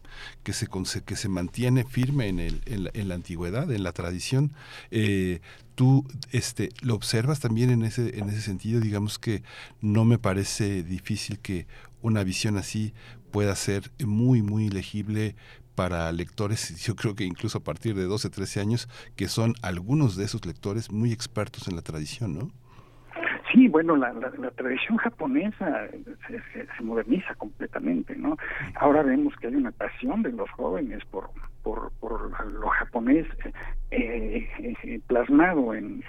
que 0.44 0.52
se 0.52 0.68
que 1.04 1.16
se 1.16 1.28
mantiene 1.28 1.63
tiene 1.64 1.84
firme 1.84 2.28
en, 2.28 2.40
el, 2.40 2.60
en, 2.66 3.08
la, 3.08 3.14
antigüedad, 3.14 3.72
en 3.72 3.84
la 3.84 3.92
tradición. 3.92 4.52
Eh, 4.90 5.40
tú 5.74 6.06
este, 6.30 6.68
lo 6.82 6.94
observas 6.94 7.40
también 7.40 7.70
en 7.70 7.84
ese, 7.84 8.18
en 8.18 8.28
ese 8.28 8.42
sentido, 8.42 8.82
digamos 8.82 9.18
que 9.18 9.42
no 9.80 10.04
me 10.04 10.18
parece 10.18 10.82
difícil 10.82 11.38
que 11.38 11.66
una 12.02 12.22
visión 12.22 12.58
así 12.58 12.92
pueda 13.30 13.56
ser 13.56 13.90
muy, 14.04 14.42
muy 14.42 14.68
legible 14.68 15.36
para 15.74 16.12
lectores, 16.12 16.76
yo 16.84 16.96
creo 16.96 17.14
que 17.14 17.24
incluso 17.24 17.56
a 17.56 17.64
partir 17.64 17.94
de 17.94 18.04
12, 18.04 18.28
13 18.28 18.60
años, 18.60 18.86
que 19.16 19.28
son 19.28 19.54
algunos 19.62 20.16
de 20.16 20.24
esos 20.24 20.44
lectores 20.44 20.90
muy 20.90 21.12
expertos 21.12 21.66
en 21.66 21.76
la 21.76 21.82
tradición, 21.82 22.34
¿no? 22.34 22.63
Bueno, 23.74 23.96
la, 23.96 24.12
la, 24.12 24.50
tradición 24.52 24.98
japonesa 24.98 25.88
se, 26.28 26.82
moderniza 26.84 27.34
completamente, 27.34 28.14
¿no? 28.14 28.36
Ahora 28.76 29.02
vemos 29.02 29.34
que 29.34 29.48
hay 29.48 29.56
una 29.56 29.72
pasión 29.72 30.22
de 30.22 30.30
los 30.30 30.48
jóvenes 30.52 31.04
por 31.06 31.28
por, 31.64 31.90
por 31.98 32.52
lo 32.52 32.68
japonés 32.68 33.26
eh, 33.90 34.48
eh, 34.60 35.00
plasmado 35.08 35.74
en, 35.74 36.04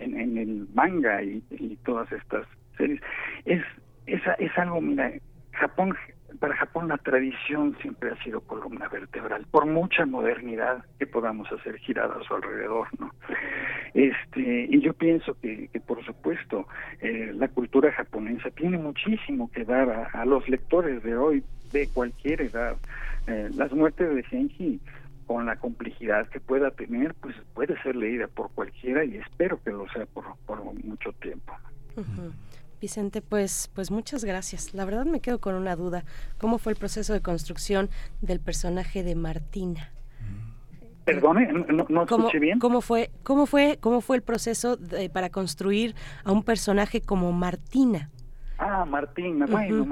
en, 0.00 0.36
el 0.36 0.68
manga 0.74 1.22
y, 1.22 1.42
y 1.52 1.76
todas 1.76 2.12
estas 2.12 2.46
series. 2.76 3.00
Es, 3.46 3.62
es, 4.04 4.20
es 4.38 4.58
algo, 4.58 4.82
mira, 4.82 5.12
Japón 5.52 5.96
para 6.38 6.56
Japón 6.56 6.88
la 6.88 6.98
tradición 6.98 7.76
siempre 7.80 8.10
ha 8.10 8.24
sido 8.24 8.40
columna 8.40 8.88
vertebral, 8.88 9.46
por 9.50 9.66
mucha 9.66 10.06
modernidad 10.06 10.84
que 10.98 11.06
podamos 11.06 11.50
hacer 11.52 11.78
girada 11.78 12.16
a 12.20 12.24
su 12.24 12.34
alrededor, 12.34 12.88
¿no? 12.98 13.10
Este, 13.94 14.68
y 14.70 14.80
yo 14.80 14.94
pienso 14.94 15.34
que, 15.40 15.68
que 15.68 15.80
por 15.80 16.04
supuesto, 16.04 16.66
eh, 17.00 17.32
la 17.34 17.48
cultura 17.48 17.92
japonesa 17.92 18.50
tiene 18.50 18.78
muchísimo 18.78 19.50
que 19.50 19.64
dar 19.64 20.08
a, 20.12 20.24
los 20.24 20.48
lectores 20.48 21.02
de 21.02 21.16
hoy, 21.16 21.44
de 21.72 21.88
cualquier 21.88 22.42
edad. 22.42 22.76
Eh, 23.26 23.50
las 23.54 23.72
muertes 23.72 24.14
de 24.14 24.22
Genji 24.24 24.80
con 25.26 25.46
la 25.46 25.56
complejidad 25.56 26.28
que 26.28 26.40
pueda 26.40 26.70
tener, 26.70 27.14
pues 27.14 27.36
puede 27.54 27.80
ser 27.82 27.96
leída 27.96 28.28
por 28.28 28.50
cualquiera 28.52 29.04
y 29.04 29.16
espero 29.16 29.62
que 29.62 29.70
lo 29.70 29.86
sea 29.90 30.06
por, 30.06 30.24
por 30.46 30.62
mucho 30.62 31.12
tiempo. 31.20 31.52
Vicente, 32.82 33.22
pues, 33.22 33.70
pues 33.74 33.92
muchas 33.92 34.24
gracias. 34.24 34.74
La 34.74 34.84
verdad 34.84 35.06
me 35.06 35.20
quedo 35.20 35.40
con 35.40 35.54
una 35.54 35.76
duda. 35.76 36.04
¿Cómo 36.36 36.58
fue 36.58 36.72
el 36.72 36.78
proceso 36.78 37.12
de 37.12 37.20
construcción 37.20 37.90
del 38.22 38.40
personaje 38.40 39.04
de 39.04 39.14
Martina? 39.14 39.92
Perdone, 41.04 41.46
no, 41.52 42.02
escuché 42.02 42.40
bien. 42.40 42.58
¿Cómo 42.58 42.80
fue, 42.80 43.12
cómo 43.22 43.46
fue, 43.46 43.78
cómo 43.80 44.00
fue 44.00 44.16
el 44.16 44.22
proceso 44.22 44.78
para 45.12 45.30
construir 45.30 45.94
a 46.24 46.32
un 46.32 46.42
personaje 46.42 47.00
como 47.00 47.30
Martina? 47.30 48.10
Ah, 48.64 48.84
Martina, 48.84 49.46
bueno, 49.46 49.84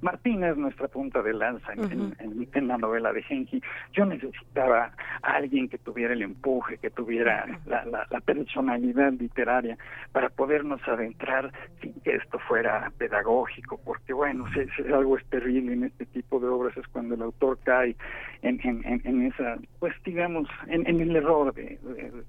Martina 0.00 0.48
es 0.48 0.56
nuestra 0.56 0.88
punta 0.88 1.22
de 1.22 1.32
lanza 1.32 1.72
en, 1.74 2.16
en, 2.52 2.66
la 2.66 2.76
novela 2.76 3.12
de 3.12 3.22
Genki. 3.22 3.62
Yo 3.92 4.06
necesitaba 4.06 4.90
a 5.22 5.32
alguien 5.34 5.68
que 5.68 5.78
tuviera 5.78 6.14
el 6.14 6.22
empuje, 6.22 6.78
que 6.78 6.90
tuviera 6.90 7.46
la, 7.64 7.84
la, 7.84 8.20
personalidad 8.20 9.12
literaria 9.12 9.78
para 10.10 10.30
podernos 10.30 10.80
adentrar 10.88 11.52
sin 11.80 11.92
que 12.00 12.16
esto 12.16 12.40
fuera 12.40 12.90
pedagógico, 12.98 13.80
porque 13.84 14.12
bueno, 14.12 14.46
si, 14.52 14.92
algo 14.92 15.16
es 15.16 15.24
terrible 15.26 15.74
en 15.74 15.84
este 15.84 16.04
tipo 16.06 16.40
de 16.40 16.48
obras 16.48 16.76
es 16.76 16.88
cuando 16.88 17.14
el 17.14 17.22
autor 17.22 17.60
cae 17.62 17.94
en, 18.42 19.22
esa, 19.26 19.58
pues 19.78 19.94
digamos, 20.04 20.48
en, 20.66 20.86
el 20.86 21.14
error 21.14 21.54
de, 21.54 21.78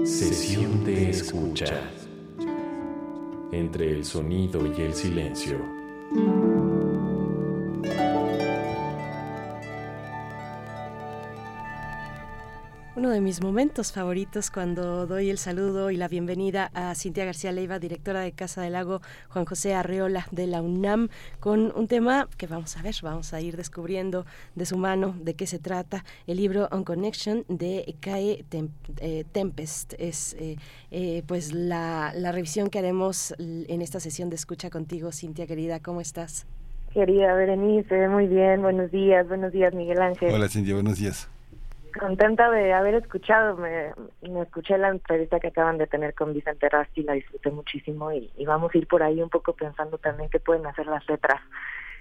Sesión 0.05 0.85
de 0.85 1.11
escucha. 1.11 1.81
Entre 3.53 3.91
el 3.91 4.05
sonido 4.05 4.67
y 4.67 4.81
el 4.81 4.95
silencio. 4.95 5.59
Uno 12.99 13.11
de 13.11 13.21
mis 13.21 13.41
momentos 13.41 13.93
favoritos 13.93 14.51
cuando 14.51 15.07
doy 15.07 15.31
el 15.31 15.39
saludo 15.39 15.93
y 15.93 15.97
la 15.97 16.09
bienvenida 16.09 16.73
a 16.75 16.93
Cintia 16.97 17.25
García 17.25 17.53
Leiva, 17.53 17.79
directora 17.79 18.23
de 18.23 18.33
Casa 18.33 18.63
del 18.63 18.73
Lago, 18.73 19.03
Juan 19.29 19.45
José 19.45 19.73
Arreola 19.73 20.27
de 20.33 20.49
la 20.49 20.63
UNAM, 20.63 21.09
con 21.39 21.73
un 21.77 21.87
tema 21.87 22.29
que 22.37 22.49
vamos 22.49 22.77
a 22.77 22.83
ver, 22.83 22.97
vamos 23.03 23.33
a 23.33 23.41
ir 23.41 23.57
descubriendo 23.57 24.27
de 24.57 24.67
su 24.67 24.77
mano 24.77 25.15
de 25.21 25.35
qué 25.35 25.47
se 25.47 25.61
trata. 25.61 26.05
El 26.27 26.39
libro 26.39 26.67
On 26.73 26.83
Connection 26.83 27.45
de 27.49 27.85
Tem- 28.01 28.71
eh, 29.01 29.25
Tempest 29.31 29.95
es 30.01 30.35
eh, 30.41 30.57
eh, 30.91 31.23
pues 31.25 31.53
la, 31.53 32.13
la 32.17 32.33
revisión 32.33 32.69
que 32.69 32.81
haremos 32.81 33.33
en 33.39 33.81
esta 33.81 34.01
sesión 34.01 34.29
de 34.29 34.35
escucha 34.35 34.71
contigo, 34.71 35.13
Cintia 35.13 35.47
querida, 35.47 35.79
¿cómo 35.79 36.01
estás? 36.01 36.49
Querida 36.93 37.33
Berenice, 37.35 38.09
muy 38.09 38.27
bien, 38.27 38.61
buenos 38.61 38.91
días, 38.91 39.29
buenos 39.29 39.53
días 39.53 39.73
Miguel 39.73 40.03
Ángel. 40.03 40.35
Hola, 40.35 40.49
Cintia, 40.49 40.75
buenos 40.75 40.99
días. 40.99 41.31
Contenta 41.99 42.51
de 42.51 42.73
haber 42.73 42.95
escuchado, 42.95 43.57
me, 43.57 43.93
me 44.23 44.43
escuché 44.43 44.77
la 44.79 44.89
entrevista 44.89 45.41
que 45.41 45.49
acaban 45.49 45.79
de 45.79 45.87
tener 45.87 46.15
con 46.15 46.35
Vicente 46.35 46.69
Rasti, 46.69 47.03
la 47.03 47.15
disfruté 47.15 47.51
muchísimo 47.51 48.13
y, 48.13 48.31
y 48.37 48.47
vamos 48.47 48.75
a 48.75 48.79
ir 48.79 48.87
por 48.87 49.03
ahí 49.03 49.23
un 49.23 49.31
poco 49.31 49.55
pensando 49.55 49.99
también 49.99 50.29
qué 50.31 50.41
pueden 50.41 50.67
hacer 50.67 50.87
las 50.87 51.09
letras 51.09 51.41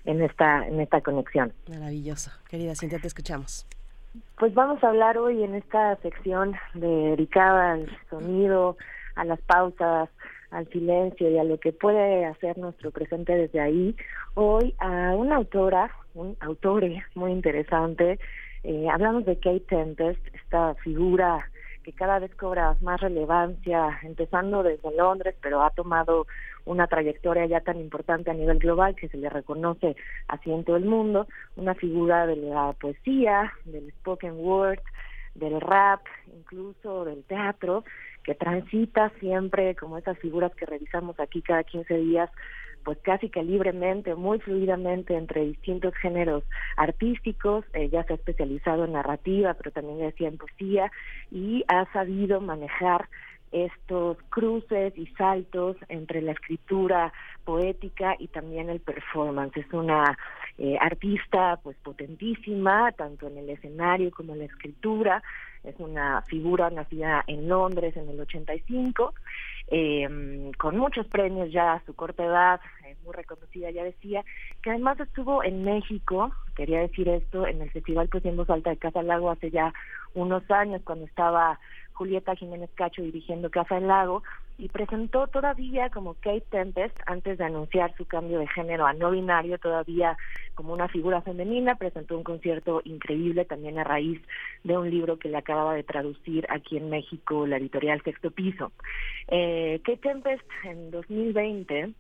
en 0.06 0.22
esta, 0.22 0.68
en 0.68 0.80
esta 0.82 1.02
conexión. 1.02 1.54
Maravilloso. 1.70 2.32
Querida 2.50 2.76
Cintia, 2.76 3.00
te 3.00 3.08
escuchamos. 3.08 3.68
Pues 4.38 4.54
vamos 4.54 4.84
a 4.84 4.90
hablar 4.90 5.18
hoy 5.18 5.44
en 5.44 5.56
esta 5.56 5.96
sección 5.98 6.56
dedicada 6.74 7.74
al 7.74 7.98
sonido, 8.10 8.78
a 9.16 9.26
las 9.26 9.40
pausas, 9.42 10.10
al 10.52 10.68
silencio 10.70 11.30
y 11.30 11.38
a 11.38 11.44
lo 11.44 11.60
que 11.60 11.74
puede 11.74 12.26
hacer 12.26 12.58
nuestro 12.58 12.92
presente 12.92 13.36
desde 13.36 13.60
ahí. 13.60 13.96
Hoy 14.34 14.74
a 14.80 15.14
una 15.16 15.36
autora, 15.36 15.92
un 16.14 16.38
autore 16.40 17.04
muy 17.16 17.32
interesante, 17.32 18.20
eh, 18.64 18.88
hablamos 18.90 19.26
de 19.26 19.38
Kate 19.38 19.62
Tempest, 19.62 20.20
esta 20.34 20.76
figura 20.76 21.50
que 21.84 21.94
cada 21.94 22.20
vez 22.20 22.36
cobra 22.36 22.76
más 22.82 23.00
relevancia, 23.00 23.98
empezando 24.04 24.62
desde 24.62 24.94
Londres, 24.94 25.36
pero 25.42 25.64
ha 25.64 25.70
tomado 25.70 26.28
una 26.66 26.88
trayectoria 26.88 27.46
ya 27.46 27.62
tan 27.62 27.80
importante 27.80 28.30
a 28.30 28.34
nivel 28.34 28.60
global 28.60 28.94
que 28.94 29.08
se 29.08 29.16
le 29.16 29.30
reconoce 29.30 29.96
así 30.28 30.52
en 30.52 30.66
todo 30.66 30.76
el 30.76 30.84
mundo, 30.84 31.28
una 31.56 31.76
figura 31.76 32.28
de 32.28 32.36
la 32.36 32.74
poesía, 32.74 33.54
del 33.64 33.90
spoken 34.00 34.34
word, 34.38 34.82
del 35.36 35.62
rap, 35.62 36.02
incluso 36.36 37.06
del 37.06 37.24
teatro, 37.24 37.86
que 38.24 38.36
transita 38.36 39.10
siempre 39.22 39.74
como 39.76 39.98
esas 39.98 40.18
figuras 40.20 40.54
que 40.56 40.66
revisamos 40.66 41.18
aquí 41.22 41.42
cada 41.42 41.64
15 41.64 41.94
días 42.00 42.30
pues 42.88 43.00
casi 43.00 43.28
que 43.28 43.44
libremente, 43.44 44.16
muy 44.16 44.40
fluidamente 44.40 45.14
entre 45.18 45.44
distintos 45.44 45.94
géneros 45.96 46.46
artísticos, 46.78 47.66
ella 47.74 48.06
se 48.06 48.14
ha 48.14 48.16
especializado 48.16 48.86
en 48.86 48.94
narrativa, 48.94 49.56
pero 49.56 49.72
también 49.72 50.00
decía 50.00 50.30
en 50.30 50.38
poesía, 50.38 50.90
y 51.30 51.66
ha 51.68 51.92
sabido 51.92 52.40
manejar 52.40 53.10
estos 53.52 54.18
cruces 54.30 54.98
y 54.98 55.08
saltos 55.16 55.78
entre 55.90 56.22
la 56.22 56.34
escritura 56.34 57.14
poética 57.46 58.16
y 58.20 58.28
también 58.28 58.70
el 58.70 58.80
performance. 58.80 59.58
Es 59.58 59.72
una 59.72 60.18
eh, 60.58 60.78
artista 60.80 61.60
pues 61.64 61.78
potentísima, 61.78 62.92
tanto 62.92 63.28
en 63.28 63.38
el 63.38 63.50
escenario 63.50 64.12
como 64.12 64.34
en 64.34 64.40
la 64.40 64.46
escritura. 64.46 65.24
Es 65.64 65.76
una 65.80 66.22
figura 66.24 66.70
nacida 66.70 67.24
en 67.28 67.48
Londres 67.48 67.96
en 67.98 68.10
el 68.10 68.20
85, 68.20 69.14
eh, 69.70 70.52
con 70.58 70.78
muchos 70.78 71.08
premios 71.08 71.52
ya 71.52 71.74
a 71.74 71.86
su 71.86 71.94
corta 71.94 72.24
edad, 72.24 72.62
eh, 72.86 72.96
muy 73.04 73.14
reconocida, 73.14 73.70
ya 73.72 73.84
decía, 73.84 74.24
que 74.62 74.70
además 74.70 75.00
estuvo 75.00 75.44
en 75.44 75.64
México, 75.64 76.32
quería 76.56 76.80
decir 76.80 77.10
esto, 77.10 77.46
en 77.46 77.62
el 77.62 77.70
Festival 77.72 78.08
Poesía 78.08 78.32
en 78.32 78.38
Voz 78.38 78.48
de 78.48 78.78
Casa 78.78 79.04
Lago 79.04 79.30
hace 79.30 79.52
ya 79.52 79.74
unos 80.14 80.50
años, 80.50 80.82
cuando 80.84 81.06
estaba 81.06 81.60
Julieta 81.98 82.36
Jiménez 82.36 82.70
Cacho 82.76 83.02
dirigiendo 83.02 83.50
Casa 83.50 83.76
del 83.76 83.88
Lago, 83.88 84.24
y 84.60 84.70
presentó 84.70 85.28
todavía 85.28 85.90
como 85.90 86.16
Kate 86.16 86.46
Tempest, 86.50 86.98
antes 87.06 87.38
de 87.38 87.44
anunciar 87.44 87.96
su 87.96 88.06
cambio 88.06 88.40
de 88.40 88.48
género 88.48 88.86
a 88.86 88.94
no 88.94 89.12
binario, 89.12 89.58
todavía 89.60 90.18
como 90.56 90.74
una 90.74 90.88
figura 90.88 91.22
femenina, 91.22 91.76
presentó 91.76 92.18
un 92.18 92.24
concierto 92.24 92.82
increíble 92.86 93.46
también 93.46 93.78
a 93.78 93.84
raíz 93.84 94.20
de 94.64 94.78
un 94.78 94.90
libro 94.90 95.20
que 95.20 95.30
le 95.30 95.38
acababa 95.38 95.76
de 95.76 95.84
traducir 95.84 96.48
aquí 96.50 96.78
en 96.78 96.90
México 96.90 97.46
la 97.46 97.58
editorial 97.58 98.02
Sexto 98.04 98.32
Piso. 98.32 98.72
Eh, 99.28 99.80
Kate 99.84 99.98
Tempest 99.98 100.46
en 100.64 100.90
2020 100.90 101.94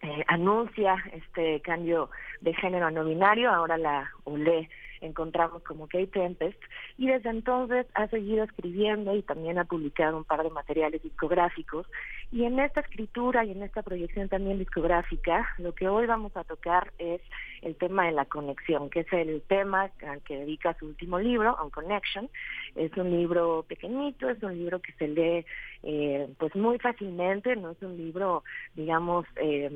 eh, 0.00 0.24
anuncia 0.28 0.96
este 1.12 1.60
cambio 1.60 2.08
de 2.40 2.54
género 2.54 2.90
no 2.90 3.04
binario, 3.04 3.50
ahora 3.50 3.78
la 3.78 4.10
OLE 4.24 4.68
encontramos 5.00 5.62
como 5.62 5.86
Kate 5.86 6.08
Tempest 6.08 6.60
y 6.96 7.08
desde 7.08 7.30
entonces 7.30 7.86
ha 7.94 8.08
seguido 8.08 8.44
escribiendo 8.44 9.14
y 9.14 9.22
también 9.22 9.58
ha 9.58 9.64
publicado 9.64 10.16
un 10.16 10.24
par 10.24 10.42
de 10.42 10.50
materiales 10.50 11.02
discográficos 11.02 11.86
y 12.32 12.44
en 12.44 12.58
esta 12.58 12.80
escritura 12.80 13.44
y 13.44 13.52
en 13.52 13.62
esta 13.62 13.82
proyección 13.82 14.28
también 14.28 14.58
discográfica 14.58 15.48
lo 15.58 15.74
que 15.74 15.88
hoy 15.88 16.06
vamos 16.06 16.36
a 16.36 16.44
tocar 16.44 16.92
es 16.98 17.20
el 17.62 17.76
tema 17.76 18.06
de 18.06 18.12
la 18.12 18.24
conexión 18.24 18.90
que 18.90 19.00
es 19.00 19.12
el 19.12 19.42
tema 19.42 19.90
al 20.06 20.22
que 20.22 20.38
dedica 20.38 20.76
su 20.78 20.86
último 20.86 21.18
libro 21.18 21.56
On 21.60 21.70
Connection. 21.70 22.28
Es 22.74 22.96
un 22.96 23.10
libro 23.10 23.64
pequeñito 23.68 24.28
es 24.28 24.42
un 24.42 24.56
libro 24.56 24.80
que 24.80 24.92
se 24.92 25.08
lee 25.08 25.46
eh, 25.82 26.28
pues 26.38 26.54
muy 26.56 26.78
fácilmente 26.78 27.54
no 27.56 27.70
es 27.70 27.82
un 27.82 27.96
libro 27.96 28.44
digamos 28.74 29.26
eh, 29.36 29.70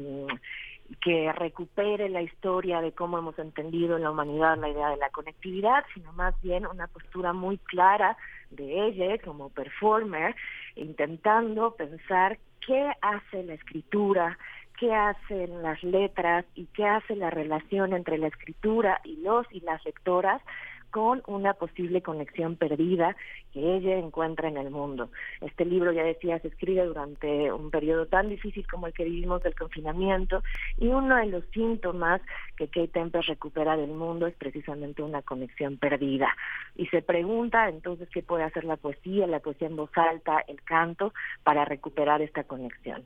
que 1.00 1.32
recupere 1.32 2.08
la 2.08 2.22
historia 2.22 2.80
de 2.80 2.92
cómo 2.92 3.18
hemos 3.18 3.38
entendido 3.38 3.96
en 3.96 4.02
la 4.02 4.10
humanidad 4.10 4.58
la 4.58 4.68
idea 4.68 4.90
de 4.90 4.96
la 4.96 5.10
conectividad, 5.10 5.84
sino 5.94 6.12
más 6.12 6.40
bien 6.42 6.66
una 6.66 6.86
postura 6.86 7.32
muy 7.32 7.58
clara 7.58 8.16
de 8.50 8.86
ella 8.86 9.18
como 9.24 9.50
performer, 9.50 10.34
intentando 10.76 11.74
pensar 11.74 12.38
qué 12.66 12.92
hace 13.00 13.42
la 13.42 13.54
escritura, 13.54 14.38
qué 14.78 14.92
hacen 14.94 15.62
las 15.62 15.82
letras 15.82 16.44
y 16.54 16.66
qué 16.66 16.84
hace 16.86 17.16
la 17.16 17.30
relación 17.30 17.92
entre 17.92 18.18
la 18.18 18.28
escritura 18.28 19.00
y 19.04 19.16
los 19.16 19.46
y 19.50 19.60
las 19.60 19.84
lectoras 19.84 20.42
con 20.92 21.22
una 21.26 21.54
posible 21.54 22.02
conexión 22.02 22.54
perdida 22.54 23.16
que 23.52 23.76
ella 23.76 23.96
encuentra 23.98 24.48
en 24.48 24.58
el 24.58 24.70
mundo. 24.70 25.10
Este 25.40 25.64
libro, 25.64 25.90
ya 25.90 26.04
decía, 26.04 26.38
se 26.38 26.48
escribe 26.48 26.84
durante 26.84 27.50
un 27.50 27.70
periodo 27.70 28.06
tan 28.06 28.28
difícil 28.28 28.64
como 28.68 28.86
el 28.86 28.92
que 28.92 29.04
vivimos 29.04 29.42
del 29.42 29.56
confinamiento 29.56 30.42
y 30.78 30.88
uno 30.88 31.16
de 31.16 31.26
los 31.26 31.44
síntomas 31.52 32.20
que 32.56 32.68
Kate 32.68 32.88
Tempest 32.88 33.28
recupera 33.28 33.76
del 33.76 33.90
mundo 33.90 34.26
es 34.26 34.34
precisamente 34.34 35.02
una 35.02 35.22
conexión 35.22 35.78
perdida. 35.78 36.28
Y 36.76 36.86
se 36.86 37.02
pregunta 37.02 37.68
entonces 37.68 38.08
qué 38.10 38.22
puede 38.22 38.44
hacer 38.44 38.64
la 38.64 38.76
poesía, 38.76 39.26
la 39.26 39.40
poesía 39.40 39.68
en 39.68 39.76
voz 39.76 39.90
alta, 39.96 40.44
el 40.46 40.62
canto, 40.62 41.14
para 41.42 41.64
recuperar 41.64 42.20
esta 42.20 42.44
conexión. 42.44 43.02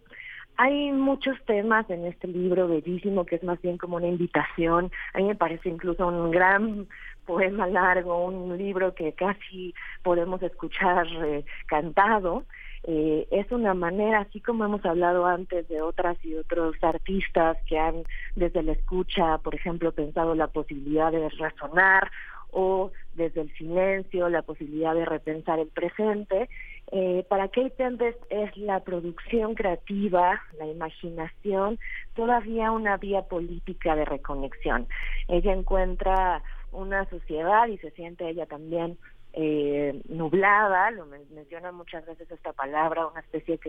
Hay 0.59 0.91
muchos 0.91 1.37
temas 1.45 1.89
en 1.91 2.07
este 2.07 2.29
libro 2.29 2.67
bellísimo 2.67 3.27
que 3.27 3.37
es 3.37 3.43
más 3.43 3.61
bien 3.61 3.77
como 3.77 3.97
una 3.97 4.07
invitación. 4.07 4.91
A 5.13 5.19
mí 5.19 5.25
me 5.25 5.35
parece 5.35 5.69
incluso 5.69 6.07
un 6.07 6.31
gran 6.31 6.89
poema 7.27 7.67
largo, 7.67 8.25
un 8.25 8.57
libro 8.57 8.95
que 8.95 9.13
casi 9.13 9.75
podemos 10.03 10.43
escuchar 10.43 11.07
eh, 11.25 11.45
cantado. 11.67 12.45
Eh, 12.85 13.27
es 13.33 13.51
una 13.51 13.75
manera, 13.75 14.21
así 14.21 14.41
como 14.41 14.65
hemos 14.65 14.85
hablado 14.87 15.27
antes 15.27 15.69
de 15.69 15.83
otras 15.83 16.17
y 16.25 16.37
otros 16.37 16.77
artistas 16.83 17.59
que 17.67 17.79
han 17.79 18.05
desde 18.37 18.63
la 18.63 18.73
escucha, 18.73 19.39
por 19.39 19.55
ejemplo, 19.55 19.91
pensado 19.93 20.35
la 20.35 20.47
posibilidad 20.47 21.11
de 21.11 21.29
razonar 21.31 22.11
o 22.53 22.93
desde 23.15 23.41
el 23.43 23.53
silencio 23.55 24.29
la 24.29 24.43
posibilidad 24.43 24.95
de 24.95 25.05
repensar 25.05 25.59
el 25.59 25.69
presente. 25.69 26.49
Eh, 26.93 27.25
para 27.29 27.49
Kate 27.49 27.71
Tempest 27.71 28.19
es 28.31 28.57
la 28.57 28.81
producción 28.81 29.55
creativa, 29.55 30.41
la 30.59 30.67
imaginación, 30.67 31.79
todavía 32.15 32.71
una 32.71 32.97
vía 32.97 33.23
política 33.23 33.97
de 33.97 34.05
reconexión. 34.05 34.87
Ella 35.27 35.53
encuentra 35.53 36.43
una 36.77 37.09
sociedad 37.09 37.67
y 37.69 37.79
se 37.79 37.91
siente 37.93 38.29
ella 38.29 38.47
también 38.47 38.99
eh, 39.39 40.01
nublada, 40.09 40.91
lo 40.93 41.05
menciona 41.05 41.71
muchas 41.71 42.07
veces 42.07 42.31
esta 42.31 42.55
palabra, 42.55 43.07
una 43.07 43.21
especie 43.21 43.61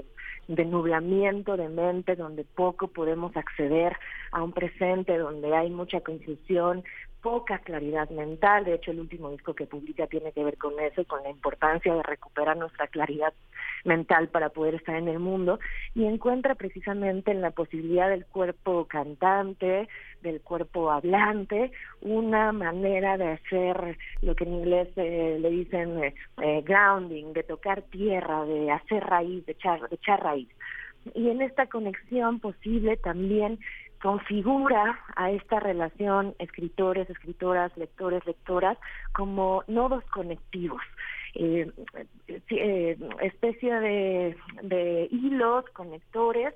de 0.47 0.65
nublamiento 0.65 1.57
de 1.57 1.67
mente 1.67 2.15
donde 2.15 2.45
poco 2.45 2.87
podemos 2.87 3.35
acceder 3.35 3.97
a 4.31 4.43
un 4.43 4.53
presente, 4.53 5.17
donde 5.17 5.53
hay 5.53 5.69
mucha 5.69 5.99
confusión, 5.99 6.85
poca 7.21 7.59
claridad 7.59 8.09
mental. 8.09 8.65
De 8.65 8.75
hecho, 8.75 8.91
el 8.91 8.99
último 8.99 9.31
disco 9.31 9.53
que 9.53 9.65
publica 9.65 10.07
tiene 10.07 10.31
que 10.31 10.43
ver 10.43 10.57
con 10.57 10.79
eso, 10.79 11.03
con 11.05 11.23
la 11.23 11.29
importancia 11.29 11.93
de 11.93 12.03
recuperar 12.03 12.57
nuestra 12.57 12.87
claridad 12.87 13.33
mental 13.85 14.29
para 14.29 14.49
poder 14.49 14.75
estar 14.75 14.95
en 14.95 15.07
el 15.07 15.19
mundo. 15.19 15.59
Y 15.95 16.05
encuentra 16.05 16.55
precisamente 16.55 17.31
en 17.31 17.41
la 17.41 17.51
posibilidad 17.51 18.09
del 18.09 18.25
cuerpo 18.25 18.85
cantante, 18.85 19.87
del 20.21 20.41
cuerpo 20.41 20.91
hablante, 20.91 21.71
una 22.01 22.51
manera 22.51 23.17
de 23.17 23.33
hacer 23.33 23.97
lo 24.21 24.35
que 24.35 24.43
en 24.43 24.53
inglés 24.53 24.89
eh, 24.95 25.37
le 25.39 25.49
dicen 25.49 26.03
eh, 26.03 26.15
eh, 26.41 26.61
grounding, 26.63 27.33
de 27.33 27.43
tocar 27.43 27.83
tierra, 27.83 28.45
de 28.45 28.71
hacer 28.71 29.03
raíz, 29.03 29.45
de 29.45 29.53
echar, 29.53 29.87
de 29.87 29.95
echar 29.95 30.21
raíz. 30.21 30.49
Y 31.13 31.29
en 31.29 31.41
esta 31.41 31.67
conexión 31.67 32.39
posible 32.39 32.97
también 32.97 33.59
configura 34.01 34.99
a 35.15 35.31
esta 35.31 35.59
relación 35.59 36.35
escritores, 36.39 37.09
escritoras, 37.09 37.75
lectores, 37.77 38.25
lectoras 38.25 38.77
como 39.13 39.63
nodos 39.67 40.03
conectivos. 40.05 40.81
Eh, 41.35 41.69
eh, 42.49 42.97
especie 43.21 43.73
de, 43.79 44.37
de 44.63 45.07
hilos 45.11 45.65
conectores 45.73 46.53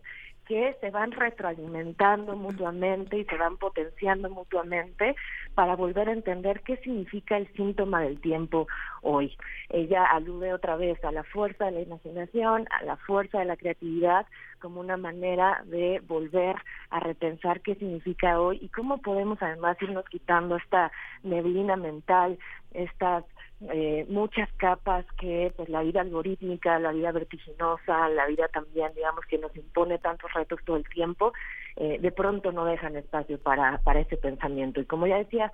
que 0.51 0.75
se 0.81 0.91
van 0.91 1.13
retroalimentando 1.13 2.35
mutuamente 2.35 3.17
y 3.17 3.23
se 3.23 3.37
van 3.37 3.55
potenciando 3.55 4.29
mutuamente 4.29 5.15
para 5.55 5.77
volver 5.77 6.09
a 6.09 6.11
entender 6.11 6.59
qué 6.59 6.75
significa 6.75 7.37
el 7.37 7.47
síntoma 7.53 8.01
del 8.01 8.19
tiempo 8.19 8.67
hoy. 9.01 9.33
Ella 9.69 10.03
alude 10.03 10.53
otra 10.53 10.75
vez 10.75 11.01
a 11.05 11.13
la 11.13 11.23
fuerza 11.23 11.67
de 11.67 11.71
la 11.71 11.79
imaginación, 11.79 12.67
a 12.69 12.83
la 12.83 12.97
fuerza 12.97 13.39
de 13.39 13.45
la 13.45 13.55
creatividad 13.55 14.25
como 14.59 14.81
una 14.81 14.97
manera 14.97 15.63
de 15.67 16.01
volver 16.05 16.57
a 16.89 16.99
repensar 16.99 17.61
qué 17.61 17.75
significa 17.75 18.37
hoy 18.41 18.59
y 18.61 18.67
cómo 18.67 18.97
podemos 18.97 19.41
además 19.41 19.77
irnos 19.81 20.03
quitando 20.09 20.57
esta 20.57 20.91
neblina 21.23 21.77
mental, 21.77 22.37
estas 22.73 23.23
eh, 23.69 24.05
muchas 24.09 24.49
capas 24.53 25.05
que 25.19 25.53
pues 25.55 25.69
la 25.69 25.83
vida 25.83 26.01
algorítmica, 26.01 26.79
la 26.79 26.91
vida 26.91 27.11
vertiginosa, 27.11 28.09
la 28.09 28.25
vida 28.25 28.47
también, 28.47 28.91
digamos, 28.95 29.23
que 29.25 29.37
nos 29.37 29.55
impone 29.55 29.99
tantos 29.99 30.33
retos 30.33 30.59
todo 30.65 30.77
el 30.77 30.89
tiempo, 30.89 31.31
eh, 31.75 31.99
de 31.99 32.11
pronto 32.11 32.51
no 32.51 32.65
dejan 32.65 32.95
espacio 32.95 33.37
para, 33.39 33.77
para 33.79 33.99
ese 33.99 34.17
pensamiento. 34.17 34.81
Y 34.81 34.85
como 34.85 35.05
ya 35.05 35.17
decía, 35.17 35.51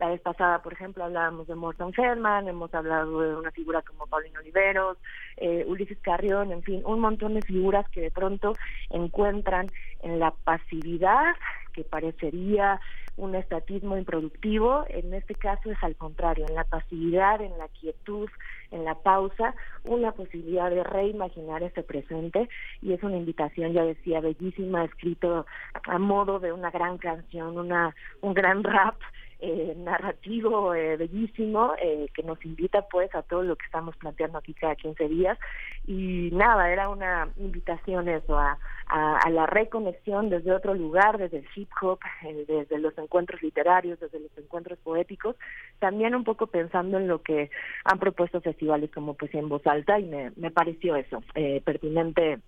la 0.00 0.08
vez 0.08 0.20
pasada, 0.22 0.62
por 0.62 0.72
ejemplo, 0.72 1.04
hablábamos 1.04 1.46
de 1.46 1.54
Morton 1.54 1.92
Feldman, 1.92 2.48
hemos 2.48 2.72
hablado 2.72 3.20
de 3.20 3.36
una 3.36 3.50
figura 3.50 3.82
como 3.82 4.06
Paulino 4.06 4.40
Oliveros, 4.40 4.96
eh, 5.36 5.66
Ulises 5.68 5.98
Carrión, 6.00 6.52
en 6.52 6.62
fin, 6.62 6.80
un 6.86 7.00
montón 7.00 7.34
de 7.34 7.42
figuras 7.42 7.86
que 7.90 8.00
de 8.00 8.10
pronto 8.10 8.54
encuentran 8.88 9.66
en 10.02 10.18
la 10.18 10.30
pasividad 10.30 11.36
que 11.74 11.84
parecería 11.84 12.80
un 13.18 13.34
estatismo 13.34 13.98
improductivo, 13.98 14.86
en 14.88 15.12
este 15.12 15.34
caso 15.34 15.70
es 15.70 15.76
al 15.82 15.94
contrario, 15.96 16.46
en 16.48 16.54
la 16.54 16.64
pasividad, 16.64 17.42
en 17.42 17.58
la 17.58 17.68
quietud, 17.68 18.30
en 18.70 18.86
la 18.86 18.94
pausa, 18.94 19.54
una 19.84 20.12
posibilidad 20.12 20.70
de 20.70 20.82
reimaginar 20.82 21.62
ese 21.62 21.82
presente. 21.82 22.48
Y 22.80 22.94
es 22.94 23.02
una 23.02 23.18
invitación, 23.18 23.74
ya 23.74 23.84
decía, 23.84 24.20
bellísima, 24.20 24.84
escrito 24.84 25.44
a 25.84 25.98
modo 25.98 26.38
de 26.38 26.52
una 26.52 26.70
gran 26.70 26.96
canción, 26.96 27.58
una 27.58 27.94
un 28.22 28.32
gran 28.32 28.64
rap 28.64 28.96
eh, 29.42 29.74
narrativo 29.76 30.74
eh, 30.74 30.96
bellísimo 30.96 31.72
eh, 31.80 32.08
que 32.14 32.22
nos 32.22 32.44
invita 32.44 32.82
pues 32.82 33.14
a 33.14 33.22
todo 33.22 33.42
lo 33.42 33.56
que 33.56 33.64
estamos 33.64 33.96
planteando 33.96 34.38
aquí 34.38 34.52
cada 34.52 34.76
15 34.76 35.08
días. 35.08 35.38
Y 35.86 36.30
nada, 36.32 36.70
era 36.70 36.88
una 36.88 37.30
invitación 37.38 38.08
eso 38.08 38.38
a, 38.38 38.58
a, 38.86 39.30
la 39.30 39.46
reconexión 39.46 40.28
desde 40.28 40.52
otro 40.52 40.74
lugar, 40.74 41.16
desde 41.16 41.38
el 41.38 41.46
hip 41.54 41.70
hop, 41.80 42.00
desde 42.46 42.78
los 42.78 42.96
encuentros 42.98 43.42
literarios, 43.42 43.98
desde 43.98 44.20
los 44.20 44.36
encuentros 44.36 44.78
poéticos, 44.80 45.36
también 45.78 46.14
un 46.14 46.24
poco 46.24 46.46
pensando 46.48 46.98
en 46.98 47.08
lo 47.08 47.22
que 47.22 47.50
han 47.84 47.98
propuesto 47.98 48.40
festivales 48.40 48.90
como 48.92 49.14
Poesía 49.14 49.40
en 49.40 49.48
Voz 49.48 49.66
Alta 49.66 49.98
y 49.98 50.04
me, 50.04 50.32
me 50.36 50.50
pareció 50.50 50.96
eso, 50.96 51.22
pertinente 51.64 52.40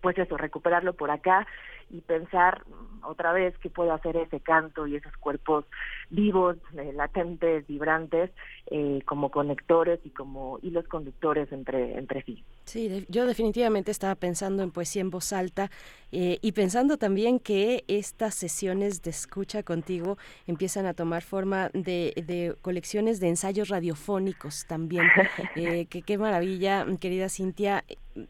pues 0.00 0.18
eso, 0.18 0.36
recuperarlo 0.36 0.94
por 0.94 1.10
acá 1.10 1.46
y 1.90 2.00
pensar 2.02 2.64
otra 3.02 3.32
vez 3.32 3.56
qué 3.58 3.70
puede 3.70 3.90
hacer 3.90 4.16
ese 4.16 4.40
canto 4.40 4.86
y 4.86 4.96
esos 4.96 5.16
cuerpos 5.16 5.64
vivos, 6.10 6.56
eh, 6.76 6.92
latentes, 6.92 7.66
vibrantes, 7.66 8.30
eh, 8.70 9.00
como 9.06 9.30
conectores 9.30 10.00
y 10.04 10.10
como 10.10 10.58
hilos 10.62 10.86
conductores 10.88 11.50
entre, 11.52 11.96
entre 11.96 12.22
sí. 12.24 12.44
Sí, 12.64 13.06
yo 13.08 13.26
definitivamente 13.26 13.90
estaba 13.90 14.14
pensando 14.14 14.62
en 14.62 14.70
poesía 14.70 15.00
en 15.00 15.10
voz 15.10 15.32
alta 15.32 15.70
eh, 16.12 16.38
y 16.42 16.52
pensando 16.52 16.98
también 16.98 17.38
que 17.38 17.84
estas 17.88 18.34
sesiones 18.34 19.02
de 19.02 19.10
escucha 19.10 19.62
contigo 19.62 20.18
empiezan 20.46 20.84
a 20.84 20.92
tomar 20.92 21.22
forma 21.22 21.70
de, 21.72 22.12
de 22.26 22.54
colecciones 22.60 23.20
de 23.20 23.28
ensayos 23.28 23.68
radiofónicos 23.68 24.66
también. 24.66 25.06
que 25.54 26.02
qué 26.02 26.18
maravilla, 26.18 26.84
querida 27.00 27.28
Cintia. 27.28 27.84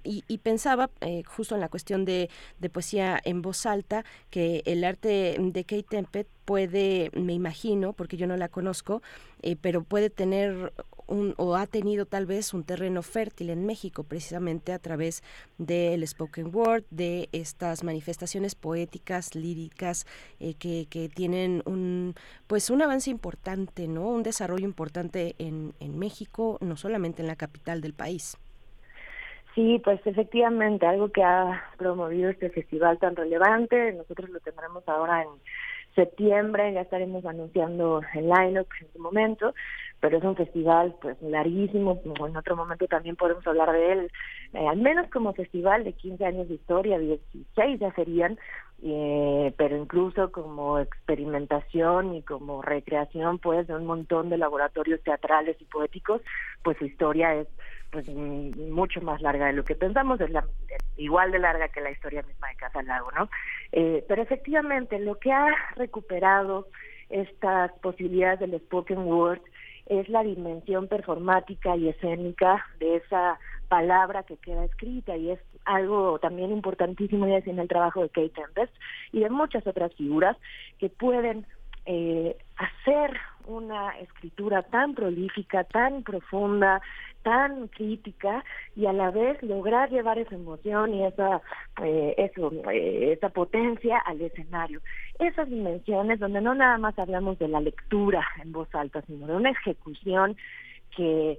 Y, 0.05 0.25
y 0.29 0.39
pensaba 0.39 0.91
justo 1.27 1.55
en 1.55 1.61
la 1.61 1.69
cuestión 1.69 2.05
de, 2.05 2.31
poesía 2.73 3.21
en 3.25 3.43
voz 3.43 3.67
alta 3.67 4.05
que 4.31 4.63
el 4.67 4.85
arte 4.85 5.37
de 5.39 5.65
Kate 5.65 5.87
Tempest 5.89 6.29
puede, 6.49 7.11
me 7.13 7.35
imagino, 7.35 7.93
porque 7.93 8.17
yo 8.17 8.27
no 8.27 8.37
la 8.39 8.49
conozco, 8.49 9.03
eh, 9.43 9.55
pero 9.61 9.85
puede 9.85 10.09
tener 10.09 10.73
un, 11.07 11.35
o 11.37 11.57
ha 11.57 11.67
tenido 11.67 12.07
tal 12.07 12.25
vez 12.25 12.55
un 12.55 12.65
terreno 12.65 13.03
fértil 13.03 13.51
en 13.51 13.67
México, 13.67 14.03
precisamente 14.03 14.73
a 14.73 14.79
través 14.79 15.23
del 15.59 16.09
spoken 16.09 16.55
word, 16.55 16.85
de 16.91 17.29
estas 17.33 17.85
manifestaciones 17.85 18.55
poéticas, 18.55 19.35
líricas, 19.35 20.07
eh, 20.41 20.55
que, 20.55 20.87
que, 20.89 21.11
tienen 21.11 21.63
un, 21.67 22.15
pues 22.47 22.71
un 22.71 22.81
avance 22.81 23.11
importante, 23.11 23.87
¿no? 23.87 24.09
Un 24.09 24.23
desarrollo 24.23 24.65
importante 24.65 25.35
en, 25.39 25.75
en 25.81 25.99
México, 25.99 26.57
no 26.63 26.79
solamente 26.79 27.21
en 27.21 27.29
la 27.29 27.37
capital 27.37 27.83
del 27.83 27.93
país. 27.93 28.39
Sí, 29.59 29.81
pues 29.83 30.01
efectivamente, 30.07 30.87
algo 30.87 31.09
que 31.11 31.21
ha 31.25 31.65
promovido 31.79 32.31
este 32.31 32.49
festival 32.49 32.97
tan 33.01 33.17
relevante, 33.17 33.93
nosotros 33.93 34.31
lo 34.31 34.39
tendremos 34.39 34.89
ahora 34.89 35.23
en 35.25 35.31
septiembre, 35.97 36.73
ya 36.73 36.83
estaremos 36.83 37.27
anunciando 37.27 38.01
el 38.15 38.29
line-up 38.29 38.69
en 38.81 38.93
su 38.93 39.01
momento, 39.01 39.53
pero 39.99 40.19
es 40.19 40.23
un 40.23 40.37
festival 40.37 40.95
pues 41.03 41.21
larguísimo, 41.23 42.01
en 42.05 42.37
otro 42.37 42.55
momento 42.55 42.87
también 42.87 43.17
podemos 43.17 43.45
hablar 43.49 43.73
de 43.73 43.93
él, 43.93 44.13
eh, 44.53 44.69
al 44.69 44.77
menos 44.77 45.11
como 45.11 45.33
festival 45.33 45.83
de 45.83 45.93
15 45.93 46.25
años 46.25 46.49
de 46.49 46.55
historia, 46.55 46.97
16 46.97 47.81
ya 47.81 47.93
serían, 47.95 48.39
eh, 48.85 49.53
pero 49.57 49.77
incluso 49.77 50.31
como 50.31 50.79
experimentación 50.79 52.15
y 52.15 52.23
como 52.23 52.63
recreación 52.63 53.41
pues 53.41 53.67
de 53.67 53.75
un 53.75 53.87
montón 53.87 54.31
de 54.31 54.39
laboratorios 54.39 55.03
teatrales 55.03 55.57
y 55.61 55.65
poéticos, 55.65 56.23
pues 56.63 56.79
su 56.79 56.85
historia 56.85 57.35
es 57.35 57.49
pues 57.91 58.09
mucho 58.09 59.01
más 59.01 59.21
larga 59.23 59.47
de 59.47 59.55
lo 59.55 59.65
que 59.65 59.75
pensamos, 59.75 60.21
es 60.21 60.31
la, 60.31 60.45
igual 60.97 61.33
de 61.33 61.39
larga 61.39 61.69
que 61.69 61.81
la 61.81 61.91
historia 61.91 62.23
misma 62.23 62.49
de 62.49 62.57
Casa 62.57 62.83
Lago, 62.83 63.11
¿no? 63.13 63.29
Eh, 63.73 64.05
pero 64.09 64.23
efectivamente 64.23 64.99
lo 64.99 65.19
que 65.19 65.33
ha 65.33 65.47
recuperado 65.77 66.69
estas 67.09 67.73
posibilidades 67.81 68.41
del 68.41 68.61
spoken 68.61 68.99
word 68.99 69.41
es 69.87 70.09
la 70.09 70.23
dimensión 70.23 70.87
performática 70.87 71.77
y 71.77 71.89
escénica 71.89 72.67
de 72.79 72.97
esa 72.97 73.39
palabra 73.69 74.23
que 74.23 74.37
queda 74.37 74.65
escrita 74.65 75.17
y 75.17 75.31
es 75.31 75.41
algo 75.65 76.19
también 76.19 76.51
importantísimo 76.51 77.27
ya 77.27 77.39
en 77.39 77.59
el 77.59 77.69
trabajo 77.69 78.03
de 78.03 78.09
Kate 78.09 78.31
Tempest 78.31 78.73
y 79.13 79.21
de 79.21 79.31
muchas 79.31 79.67
otras 79.67 79.95
figuras 79.95 80.37
que 80.79 80.89
pueden 80.89 81.47
eh, 81.87 82.37
hacer 82.57 83.19
una 83.47 83.99
escritura 83.99 84.63
tan 84.63 84.95
prolífica, 84.95 85.65
tan 85.65 86.03
profunda, 86.03 86.83
tan 87.23 87.69
crítica 87.69 88.45
y 88.77 88.87
a 88.87 88.93
la 88.93 89.11
vez 89.11 89.43
lograr 89.43 89.91
llevar 89.91 90.19
esa 90.19 90.35
emoción 90.35 90.95
y 90.95 91.05
esa 91.05 91.41
eh, 91.83 92.15
eso 92.19 92.53
eh, 92.71 93.13
esa 93.13 93.29
potencia 93.31 93.99
al 93.99 94.21
escenario. 94.21 94.81
Esas 95.19 95.49
dimensiones 95.49 96.21
donde 96.21 96.41
no 96.41 96.55
nada 96.55 96.79
más 96.79 96.99
hablamos 96.99 97.39
de 97.39 97.49
la 97.49 97.61
lectura 97.61 98.27
en 98.43 98.53
voz 98.53 98.73
alta 98.75 99.03
sino 99.03 99.27
de 99.27 99.35
una 99.35 99.51
ejecución 99.51 100.37
que 100.97 101.39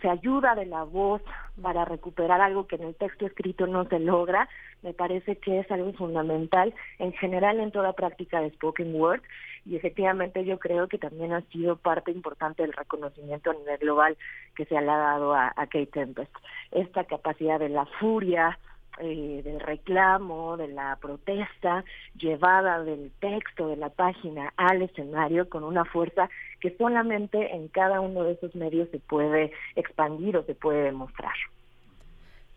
se 0.00 0.08
ayuda 0.08 0.54
de 0.54 0.66
la 0.66 0.84
voz 0.84 1.22
para 1.60 1.84
recuperar 1.84 2.40
algo 2.40 2.66
que 2.66 2.76
en 2.76 2.84
el 2.84 2.94
texto 2.94 3.26
escrito 3.26 3.66
no 3.66 3.84
se 3.84 3.98
logra, 3.98 4.48
me 4.82 4.94
parece 4.94 5.36
que 5.36 5.60
es 5.60 5.70
algo 5.70 5.92
fundamental 5.92 6.74
en 6.98 7.12
general 7.12 7.60
en 7.60 7.70
toda 7.70 7.92
práctica 7.92 8.40
de 8.40 8.50
spoken 8.50 8.94
word 8.94 9.20
y 9.64 9.76
efectivamente 9.76 10.44
yo 10.44 10.58
creo 10.58 10.88
que 10.88 10.98
también 10.98 11.32
ha 11.32 11.42
sido 11.52 11.76
parte 11.76 12.10
importante 12.10 12.62
del 12.62 12.72
reconocimiento 12.72 13.50
a 13.50 13.54
nivel 13.54 13.78
global 13.78 14.16
que 14.56 14.64
se 14.64 14.76
ha 14.76 14.82
dado 14.82 15.34
a, 15.34 15.48
a 15.48 15.66
Kate 15.66 15.86
Tempest. 15.86 16.34
Esta 16.70 17.04
capacidad 17.04 17.60
de 17.60 17.68
la 17.68 17.86
furia, 17.86 18.58
eh, 18.98 19.40
del 19.42 19.58
reclamo, 19.58 20.58
de 20.58 20.68
la 20.68 20.96
protesta, 20.96 21.82
llevada 22.14 22.82
del 22.84 23.10
texto 23.20 23.68
de 23.68 23.76
la 23.76 23.88
página 23.88 24.52
al 24.56 24.82
escenario 24.82 25.48
con 25.48 25.64
una 25.64 25.84
fuerza 25.86 26.28
que 26.62 26.74
solamente 26.76 27.54
en 27.54 27.66
cada 27.66 28.00
uno 28.00 28.22
de 28.22 28.34
esos 28.34 28.54
medios 28.54 28.88
se 28.90 29.00
puede 29.00 29.50
expandir 29.74 30.36
o 30.36 30.44
se 30.44 30.54
puede 30.54 30.84
demostrar. 30.84 31.34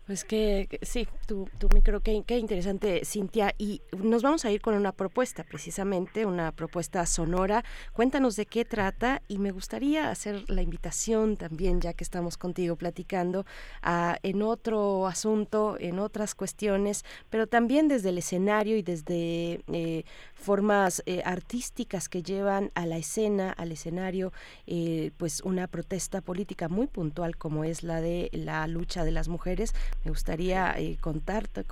Pues 0.06 0.24
que, 0.24 0.68
sí, 0.82 1.08
tu, 1.26 1.48
tu 1.58 1.68
micro, 1.74 2.00
qué, 2.00 2.22
qué, 2.24 2.38
interesante, 2.38 3.04
Cintia. 3.04 3.52
Y 3.58 3.82
nos 3.98 4.22
vamos 4.22 4.44
a 4.44 4.52
ir 4.52 4.60
con 4.60 4.74
una 4.74 4.92
propuesta, 4.92 5.42
precisamente, 5.42 6.24
una 6.24 6.52
propuesta 6.52 7.04
sonora. 7.06 7.64
Cuéntanos 7.92 8.36
de 8.36 8.46
qué 8.46 8.64
trata 8.64 9.20
y 9.26 9.38
me 9.38 9.50
gustaría 9.50 10.08
hacer 10.08 10.48
la 10.48 10.62
invitación 10.62 11.36
también, 11.36 11.80
ya 11.80 11.92
que 11.92 12.04
estamos 12.04 12.36
contigo 12.36 12.76
platicando, 12.76 13.46
a, 13.82 14.16
en 14.22 14.42
otro 14.42 15.08
asunto, 15.08 15.76
en 15.80 15.98
otras 15.98 16.36
cuestiones, 16.36 17.04
pero 17.28 17.48
también 17.48 17.88
desde 17.88 18.10
el 18.10 18.18
escenario 18.18 18.76
y 18.76 18.82
desde 18.82 19.64
eh, 19.72 20.04
formas 20.34 21.02
eh, 21.06 21.22
artísticas 21.24 22.08
que 22.08 22.22
llevan 22.22 22.70
a 22.76 22.86
la 22.86 22.96
escena, 22.96 23.50
al 23.50 23.72
escenario, 23.72 24.32
eh, 24.68 25.10
pues 25.16 25.40
una 25.40 25.66
protesta 25.66 26.20
política 26.20 26.68
muy 26.68 26.86
puntual 26.86 27.36
como 27.36 27.64
es 27.64 27.82
la 27.82 28.00
de 28.00 28.30
la 28.32 28.68
lucha 28.68 29.04
de 29.04 29.10
las 29.10 29.26
mujeres 29.26 29.74
me 30.04 30.10
gustaría 30.10 30.74
eh, 30.76 30.96
comentarte, 31.00 31.64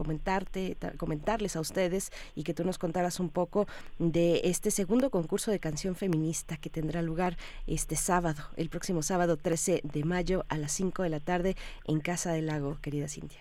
comentarles 0.96 1.56
a 1.56 1.60
ustedes 1.60 2.10
y 2.34 2.44
que 2.44 2.54
tú 2.54 2.64
nos 2.64 2.78
contaras 2.78 3.20
un 3.20 3.30
poco 3.30 3.66
de 3.98 4.40
este 4.44 4.70
segundo 4.70 5.10
concurso 5.10 5.50
de 5.50 5.58
canción 5.58 5.94
feminista 5.94 6.56
que 6.56 6.70
tendrá 6.70 7.02
lugar 7.02 7.36
este 7.66 7.96
sábado, 7.96 8.42
el 8.56 8.68
próximo 8.68 9.02
sábado 9.02 9.36
13 9.36 9.80
de 9.82 10.04
mayo 10.04 10.44
a 10.48 10.58
las 10.58 10.72
5 10.72 11.02
de 11.02 11.10
la 11.10 11.20
tarde 11.20 11.54
en 11.86 12.00
Casa 12.00 12.32
del 12.32 12.46
Lago, 12.46 12.78
querida 12.82 13.08
Cintia. 13.08 13.40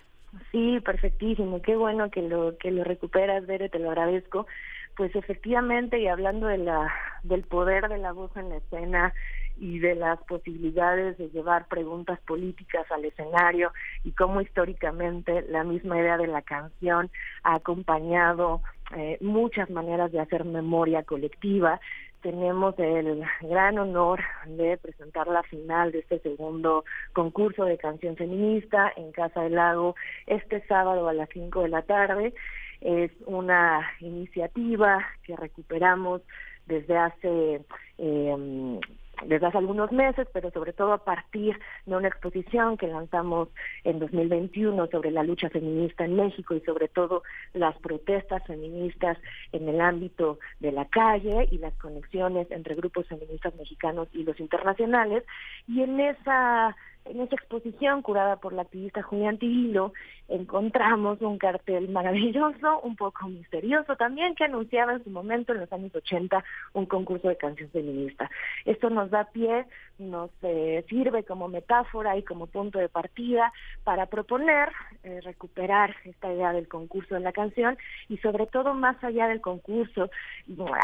Sí, 0.52 0.80
perfectísimo. 0.80 1.62
Qué 1.62 1.76
bueno 1.76 2.10
que 2.10 2.22
lo 2.22 2.58
que 2.58 2.72
lo 2.72 2.84
recuperas, 2.84 3.46
Bere, 3.46 3.70
te 3.70 3.80
lo 3.80 3.90
agradezco. 3.90 4.48
Pues 4.96 5.16
efectivamente, 5.16 6.00
y 6.00 6.08
hablando 6.08 6.48
de 6.48 6.60
la 6.60 6.92
del 7.24 7.44
poder 7.44 7.88
de 7.90 7.98
la 7.98 8.12
voz 8.12 8.36
en 8.38 8.50
la 8.50 8.58
escena, 8.58 9.14
y 9.58 9.80
de 9.80 9.96
las 9.96 10.22
posibilidades 10.24 11.18
de 11.18 11.30
llevar 11.30 11.68
preguntas 11.68 12.20
políticas 12.22 12.90
al 12.92 13.06
escenario 13.06 13.72
y 14.04 14.12
cómo 14.12 14.42
históricamente 14.42 15.44
la 15.50 15.64
misma 15.64 16.00
idea 16.00 16.18
de 16.18 16.28
la 16.28 16.42
canción 16.42 17.10
ha 17.44 17.56
acompañado 17.56 18.62
eh, 18.96 19.18
muchas 19.22 19.70
maneras 19.70 20.12
de 20.12 20.20
hacer 20.20 20.46
memoria 20.46 21.04
colectiva. 21.04 21.80
Tenemos 22.22 22.78
el 22.78 23.24
gran 23.42 23.78
honor 23.78 24.22
de 24.46 24.78
presentar 24.78 25.28
la 25.28 25.44
final 25.44 25.92
de 25.92 26.00
este 26.00 26.20
segundo 26.20 26.86
concurso 27.12 27.66
de 27.66 27.78
canción 27.78 28.16
feminista 28.16 28.92
en 28.96 29.12
Casa 29.12 29.42
del 29.42 29.56
Lago 29.56 29.96
este 30.26 30.66
sábado 30.68 31.08
a 31.10 31.14
las 31.14 31.30
5 31.30 31.64
de 31.64 31.70
la 31.70 31.82
tarde. 31.82 32.34
Es 32.82 33.12
una 33.26 33.82
iniciativa 34.00 35.06
que 35.24 35.36
recuperamos 35.36 36.22
desde 36.66 36.98
hace 36.98 37.62
eh, 37.98 38.80
desde 39.26 39.46
hace 39.46 39.58
algunos 39.58 39.92
meses, 39.92 40.28
pero 40.34 40.52
sobre 40.52 40.74
todo 40.74 40.94
a 40.94 41.04
partir 41.04 41.60
de 41.86 41.96
una 41.96 42.08
exposición 42.08 42.78
que 42.78 42.88
lanzamos 42.88 43.50
en 43.84 44.00
2021 44.00 44.88
sobre 44.88 45.12
la 45.12 45.24
lucha 45.24 45.50
feminista 45.50 46.06
en 46.06 46.16
México 46.16 46.56
y 46.56 46.62
sobre 46.62 46.88
todo 46.88 47.24
las 47.54 47.78
protestas 47.78 48.44
feministas 48.46 49.18
en 49.52 49.70
el 49.70 49.80
ámbito 49.82 50.40
de 50.60 50.72
la 50.72 50.86
calle 50.86 51.48
y 51.52 51.58
las 51.58 51.74
conexiones 51.76 52.50
entre 52.52 52.76
grupos 52.76 53.08
feministas 53.08 53.56
mexicanos 53.56 54.08
y 54.14 54.24
los 54.24 54.40
internacionales. 54.40 55.24
Y 55.68 55.82
en 55.82 56.00
esa 56.00 56.76
en 57.06 57.22
esa 57.22 57.36
exposición 57.36 58.02
curada 58.02 58.38
por 58.38 58.54
la 58.54 58.64
activista 58.64 59.02
Julián 59.04 59.38
Tivilo 59.38 59.94
encontramos 60.30 61.22
un 61.22 61.38
cartel 61.38 61.90
maravilloso, 61.90 62.80
un 62.82 62.96
poco 62.96 63.28
misterioso 63.28 63.96
también, 63.96 64.36
que 64.36 64.46
anunciaba 64.46 64.94
en 64.94 65.04
su 65.04 65.10
momento, 65.10 65.54
en 65.54 65.60
los 65.60 65.74
años 65.74 65.94
80, 65.94 66.44
un 66.74 66.86
concurso 66.86 67.28
de 67.28 67.38
canción 67.38 67.70
feminista. 67.72 68.30
Esto 68.66 68.90
nos 68.90 69.10
da 69.12 69.26
pie, 69.26 69.66
nos 70.00 70.32
eh, 70.42 70.84
sirve 70.90 71.24
como 71.24 71.48
metáfora 71.48 72.18
y 72.18 72.24
como 72.24 72.48
punto 72.48 72.80
de 72.80 72.90
partida 72.90 73.52
para 73.84 74.06
proponer 74.06 74.70
eh, 75.04 75.20
recuperar 75.22 75.96
esta 76.06 76.32
idea 76.34 76.54
del 76.54 76.68
concurso 76.68 77.16
de 77.16 77.22
la 77.22 77.32
canción 77.32 77.78
y 78.10 78.18
sobre 78.18 78.48
todo 78.48 78.74
más 78.74 79.02
allá 79.04 79.28
del 79.28 79.42
concurso, 79.42 80.10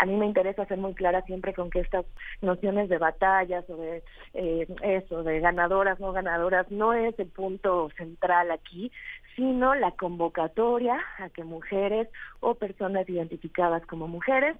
a 0.01 0.05
mí 0.05 0.15
me 0.15 0.25
interesa 0.25 0.65
ser 0.65 0.77
muy 0.77 0.93
clara 0.93 1.21
siempre 1.23 1.53
con 1.53 1.69
que 1.69 1.79
estas 1.79 2.05
nociones 2.41 2.89
de 2.89 2.97
batallas 2.97 3.67
o 3.69 3.77
de 3.77 4.03
eh, 4.33 4.67
eso, 4.83 5.23
de 5.23 5.39
ganadoras, 5.39 5.99
no 5.99 6.08
ganadoras, 6.11 6.69
no 6.71 6.93
es 6.93 7.17
el 7.19 7.27
punto 7.27 7.89
central 7.97 8.51
aquí, 8.51 8.91
sino 9.35 9.75
la 9.75 9.91
convocatoria 9.91 10.99
a 11.17 11.29
que 11.29 11.43
mujeres 11.43 12.07
o 12.39 12.55
personas 12.55 13.07
identificadas 13.07 13.85
como 13.85 14.07
mujeres 14.07 14.57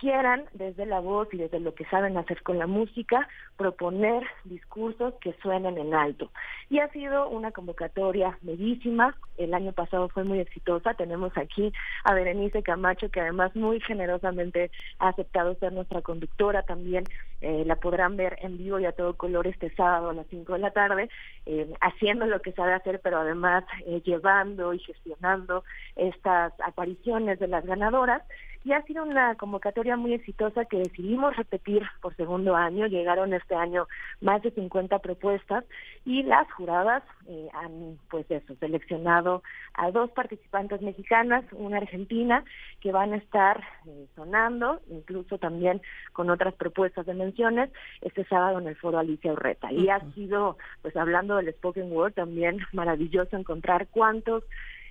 quieran 0.00 0.44
desde 0.52 0.86
la 0.86 1.00
voz 1.00 1.28
y 1.32 1.38
desde 1.38 1.60
lo 1.60 1.74
que 1.74 1.84
saben 1.86 2.16
hacer 2.16 2.42
con 2.42 2.58
la 2.58 2.66
música 2.66 3.28
proponer 3.56 4.24
discursos 4.44 5.14
que 5.20 5.34
suenen 5.42 5.78
en 5.78 5.94
alto. 5.94 6.30
Y 6.70 6.78
ha 6.80 6.88
sido 6.88 7.28
una 7.28 7.52
convocatoria 7.52 8.38
bellísima, 8.42 9.16
el 9.36 9.54
año 9.54 9.72
pasado 9.72 10.08
fue 10.08 10.24
muy 10.24 10.40
exitosa, 10.40 10.94
tenemos 10.94 11.36
aquí 11.36 11.72
a 12.04 12.14
Berenice 12.14 12.62
Camacho 12.62 13.10
que 13.10 13.20
además 13.20 13.54
muy 13.56 13.80
generosamente 13.80 14.70
ha 14.98 15.08
aceptado 15.08 15.54
ser 15.56 15.72
nuestra 15.72 16.02
conductora 16.02 16.62
también, 16.62 17.04
eh, 17.40 17.64
la 17.66 17.76
podrán 17.76 18.16
ver 18.16 18.38
en 18.42 18.58
vivo 18.58 18.78
y 18.78 18.86
a 18.86 18.92
todo 18.92 19.14
color 19.14 19.46
este 19.46 19.74
sábado 19.74 20.10
a 20.10 20.14
las 20.14 20.26
5 20.28 20.52
de 20.54 20.58
la 20.58 20.70
tarde, 20.70 21.08
eh, 21.46 21.72
haciendo 21.80 22.26
lo 22.26 22.40
que 22.40 22.52
sabe 22.52 22.72
hacer, 22.72 23.00
pero 23.02 23.18
además 23.18 23.64
eh, 23.86 24.00
llevando 24.04 24.72
y 24.72 24.78
gestionando 24.78 25.64
estas 25.96 26.52
apariciones 26.60 27.38
de 27.38 27.48
las 27.48 27.64
ganadoras 27.64 28.22
y 28.64 28.72
ha 28.72 28.82
sido 28.82 29.04
una 29.04 29.34
convocatoria 29.34 29.96
muy 29.96 30.14
exitosa 30.14 30.64
que 30.64 30.78
decidimos 30.78 31.36
repetir 31.36 31.82
por 32.00 32.16
segundo 32.16 32.56
año. 32.56 32.86
Llegaron 32.86 33.34
este 33.34 33.54
año 33.54 33.86
más 34.22 34.42
de 34.42 34.50
50 34.52 34.98
propuestas 35.00 35.64
y 36.06 36.22
las 36.22 36.50
juradas 36.52 37.02
eh, 37.28 37.48
han, 37.52 37.98
pues 38.10 38.30
eso, 38.30 38.54
seleccionado 38.56 39.42
a 39.74 39.90
dos 39.90 40.10
participantes 40.12 40.80
mexicanas, 40.80 41.44
una 41.52 41.76
argentina, 41.76 42.42
que 42.80 42.90
van 42.90 43.12
a 43.12 43.16
estar 43.16 43.62
eh, 43.86 44.06
sonando, 44.16 44.80
incluso 44.88 45.36
también 45.38 45.82
con 46.14 46.30
otras 46.30 46.54
propuestas 46.54 47.04
de 47.04 47.14
menciones, 47.14 47.70
este 48.00 48.24
sábado 48.24 48.58
en 48.60 48.68
el 48.68 48.76
foro 48.76 48.98
Alicia 48.98 49.32
Urreta. 49.32 49.70
Y 49.72 49.90
ha 49.90 50.00
sido, 50.12 50.56
pues 50.80 50.96
hablando 50.96 51.36
del 51.36 51.52
spoken 51.52 51.92
word, 51.92 52.14
también 52.14 52.60
maravilloso 52.72 53.36
encontrar 53.36 53.88
cuántos 53.88 54.42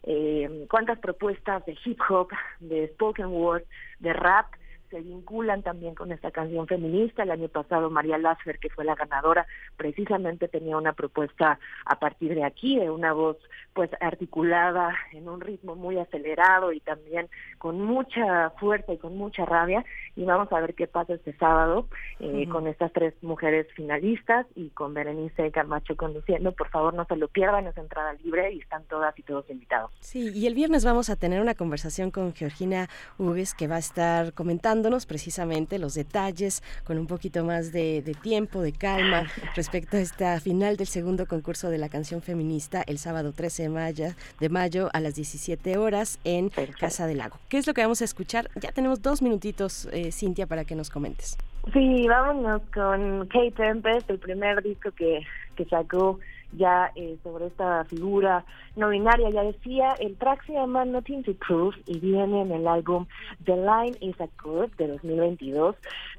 eh, 0.04 0.66
cuántas 0.70 1.00
propuestas 1.00 1.66
de 1.66 1.78
hip 1.86 2.00
hop, 2.10 2.30
de 2.60 2.88
spoken 2.90 3.28
word, 3.28 3.64
de 4.00 4.14
rap 4.14 4.54
se 4.94 5.02
vinculan 5.02 5.64
también 5.64 5.96
con 5.96 6.12
esta 6.12 6.30
canción 6.30 6.68
feminista. 6.68 7.24
El 7.24 7.32
año 7.32 7.48
pasado 7.48 7.90
María 7.90 8.20
Lasfer, 8.20 8.60
que 8.60 8.70
fue 8.70 8.86
la 8.86 8.94
ganadora, 8.94 9.48
precisamente 9.76 10.48
tenía 10.48 10.78
una 10.78 10.94
propuesta 10.94 11.58
a 11.86 12.00
partir 12.00 12.36
de 12.36 12.44
aquí, 12.44 12.78
de 12.78 12.92
una 12.92 13.12
voz 13.12 13.38
pues 13.74 13.90
articulada 14.00 14.96
en 15.14 15.28
un 15.28 15.42
ritmo 15.42 15.76
muy 15.76 15.98
acelerado 15.98 16.72
y 16.74 16.80
también 16.80 17.28
con 17.58 17.82
mucha 17.82 18.52
fuerza 18.60 18.94
y 18.94 19.00
con 19.00 19.18
mucha 19.18 19.46
rabia. 19.46 19.84
Y 20.16 20.26
vamos 20.26 20.54
a 20.54 20.62
ver 20.62 20.76
qué 20.76 20.86
pasa 20.86 21.16
este 21.16 21.36
sábado 21.38 21.88
eh, 22.20 22.48
con 22.48 22.68
estas 22.68 22.94
tres 22.94 23.16
mujeres 23.24 23.66
finalistas 23.76 24.46
y 24.56 24.70
con 24.70 24.94
Berenice 24.94 25.50
Camacho 25.52 25.96
conduciendo. 25.98 26.52
Por 26.52 26.70
favor, 26.70 26.94
no 26.94 27.06
se 27.06 27.16
lo 27.16 27.30
pierdan, 27.30 27.66
es 27.66 27.76
entrada 27.78 28.14
libre 28.24 28.54
y 28.54 28.60
están 28.60 28.84
todas 28.84 29.18
y 29.18 29.24
todos 29.24 29.50
invitados. 29.50 29.90
Sí, 30.02 30.30
y 30.36 30.46
el 30.46 30.54
viernes 30.54 30.86
vamos 30.86 31.10
a 31.10 31.16
tener 31.16 31.42
una 31.42 31.56
conversación 31.56 32.12
con 32.12 32.36
Georgina 32.36 32.90
Hugues 33.18 33.56
que 33.56 33.68
va 33.68 33.78
a 33.78 33.80
estar 33.80 34.34
comentando 34.34 34.83
precisamente 35.06 35.80
los 35.80 35.94
detalles 35.94 36.62
con 36.84 36.98
un 36.98 37.08
poquito 37.08 37.44
más 37.46 37.72
de, 37.72 38.16
tiempo, 38.22 38.62
de 38.62 38.74
calma 38.74 39.28
respecto 39.56 39.98
a 39.98 40.02
esta 40.02 40.40
final 40.40 40.76
del 40.78 40.88
segundo 40.88 41.26
concurso 41.26 41.70
de 41.70 41.78
la 41.78 41.90
canción 41.90 42.22
feminista 42.22 42.84
el 42.86 42.98
sábado 42.98 43.32
13 43.32 43.64
de 43.64 43.70
mayo, 43.70 44.06
de 44.40 44.50
mayo 44.50 44.90
a 44.94 45.00
las 45.00 45.16
17 45.16 45.78
horas 45.78 46.20
en 46.24 46.52
Casa 46.80 47.08
del 47.08 47.20
Lago. 47.20 47.38
¿Qué 47.50 47.58
es 47.58 47.66
lo 47.66 47.74
que 47.74 47.82
vamos 47.82 48.02
a 48.02 48.06
escuchar? 48.06 48.50
Ya 48.56 48.72
tenemos 48.72 49.02
dos 49.02 49.22
minutitos, 49.22 49.88
eh, 49.92 50.12
Cintia, 50.12 50.48
para 50.48 50.66
que 50.66 50.76
nos 50.76 50.90
comentes. 50.90 51.38
Sí, 51.72 52.06
vámonos 52.08 52.62
con 52.74 53.28
Kate 53.28 53.52
Tempest, 53.52 54.10
el 54.10 54.20
primer 54.20 54.62
disco 54.62 54.92
que, 54.92 55.22
que 55.56 55.66
sacó 55.66 56.20
ya 56.56 56.92
eh, 56.96 57.18
sobre 57.24 57.48
esta 57.48 57.84
figura 57.86 58.46
no 58.76 58.90
binaria. 58.90 59.30
Ya 59.30 59.44
decía, 59.44 59.94
el 60.00 60.16
track 60.18 60.46
se 60.46 60.54
llama 60.54 60.86
Nothing 60.86 61.24
to 61.24 61.34
Prove 61.36 61.76
y 61.86 62.00
viene 62.00 62.42
en 62.42 62.52
el 62.52 62.68
álbum 62.68 63.06
The 63.46 63.56
Line 63.56 63.98
is 64.02 64.20
a 64.20 64.28
Curve 64.42 64.72
de 64.78 64.88
2022. 64.88 65.76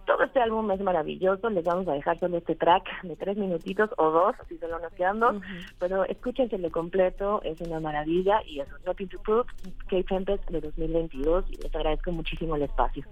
Todo 0.06 0.22
este 0.24 0.40
álbum 0.40 0.70
es 0.70 0.80
maravilloso, 0.80 1.48
les 1.50 1.64
vamos 1.64 1.88
a 1.88 1.92
dejar 1.92 2.18
solo 2.18 2.36
este 2.36 2.54
track 2.54 3.02
de 3.02 3.16
tres 3.16 3.36
minutitos 3.36 3.90
o 3.96 4.10
dos, 4.10 4.36
si 4.48 4.58
solo 4.58 4.78
nos 4.78 4.92
quedan 4.92 5.18
dos, 5.18 5.36
pero 5.78 6.04
escúchenselo 6.04 6.70
completo, 6.70 7.40
es 7.42 7.58
una 7.62 7.80
maravilla 7.80 8.42
y 8.46 8.60
eso 8.60 8.76
es 8.76 8.84
Nothing 8.84 9.08
to 9.08 9.18
Prove, 9.20 9.48
Kate 9.88 10.04
Tempest 10.04 10.50
de 10.50 10.60
2022 10.60 11.46
y 11.50 11.56
les 11.56 11.74
agradezco 11.74 12.12
muchísimo 12.12 12.56
el 12.56 12.62
espacio. 12.62 13.04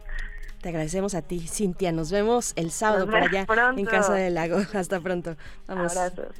Te 0.62 0.68
agradecemos 0.68 1.16
a 1.16 1.22
ti, 1.22 1.40
Cintia. 1.40 1.90
Nos 1.90 2.12
vemos 2.12 2.52
el 2.54 2.70
sábado 2.70 3.06
por 3.06 3.16
allá 3.16 3.44
en 3.76 3.84
Casa 3.84 4.14
del 4.14 4.34
Lago. 4.34 4.58
Hasta 4.74 5.00
pronto. 5.00 5.34
Vamos, 5.66 5.92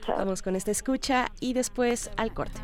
vamos 0.07 0.43
con 0.43 0.55
esta 0.55 0.71
escucha 0.73 1.29
y 1.41 1.53
después 1.53 2.11
al 2.17 2.33
corte. 2.33 2.61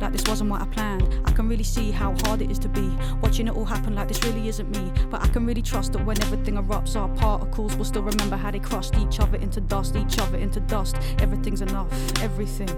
Like 0.00 0.12
this 0.12 0.24
wasn't 0.28 0.50
what 0.50 0.62
I 0.62 0.66
planned. 0.66 1.22
I 1.26 1.32
can 1.32 1.48
really 1.48 1.64
see 1.64 1.90
how 1.90 2.14
hard 2.24 2.42
it 2.42 2.50
is 2.50 2.58
to 2.60 2.68
be. 2.68 2.96
Watching 3.20 3.48
it 3.48 3.54
all 3.56 3.64
happen 3.64 3.94
like 3.94 4.08
this 4.08 4.22
really 4.24 4.48
isn't 4.48 4.70
me. 4.76 4.92
But 5.10 5.22
I 5.22 5.28
can 5.28 5.44
really 5.44 5.62
trust 5.62 5.92
that 5.94 6.04
when 6.04 6.20
everything 6.22 6.54
erupts, 6.54 6.94
our 6.94 7.08
particles 7.16 7.74
will 7.76 7.84
still 7.84 8.02
remember 8.02 8.36
how 8.36 8.50
they 8.50 8.60
crushed 8.60 8.96
each 8.96 9.18
other 9.18 9.38
into 9.38 9.60
dust, 9.60 9.96
each 9.96 10.18
other 10.18 10.38
into 10.38 10.60
dust. 10.60 10.96
Everything's 11.18 11.62
enough, 11.62 11.88
everything 12.22 12.68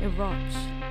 erupts. 0.00 0.83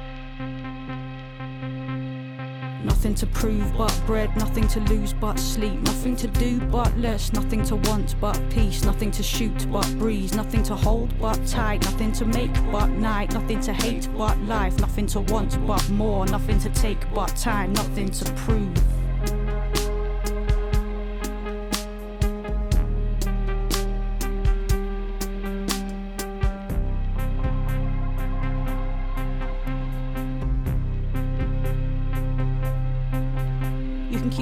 Nothing 2.84 3.16
to 3.16 3.26
prove 3.28 3.78
but 3.78 3.98
bread, 4.06 4.36
nothing 4.36 4.68
to 4.68 4.82
lose 4.82 5.14
but 5.14 5.40
sleep, 5.40 5.80
nothing 5.84 6.18
to 6.18 6.28
do 6.28 6.60
but 6.60 6.96
less, 6.98 7.32
nothing 7.32 7.64
to 7.64 7.78
want 7.78 8.16
but 8.20 8.38
peace, 8.50 8.84
nothing 8.84 9.10
to 9.12 9.24
shoot 9.24 9.72
but 9.72 9.88
breeze, 9.98 10.34
nothing 10.34 10.64
to 10.64 10.76
hold 10.76 11.18
but 11.18 11.46
tight, 11.48 11.82
nothing 11.84 12.12
to 12.12 12.26
make 12.26 12.54
but 12.74 12.90
night, 12.90 13.34
nothing 13.34 13.62
to 13.62 13.72
hate 13.72 14.10
but 14.18 14.38
life, 14.42 14.78
nothing 14.80 15.06
to 15.08 15.22
want 15.22 15.66
but 15.66 15.90
more, 15.92 16.26
nothing 16.26 16.60
to 16.60 16.70
take 16.72 17.00
but 17.14 17.34
time, 17.38 17.72
nothing 17.72 18.10
to 18.10 18.30
prove. 18.34 18.78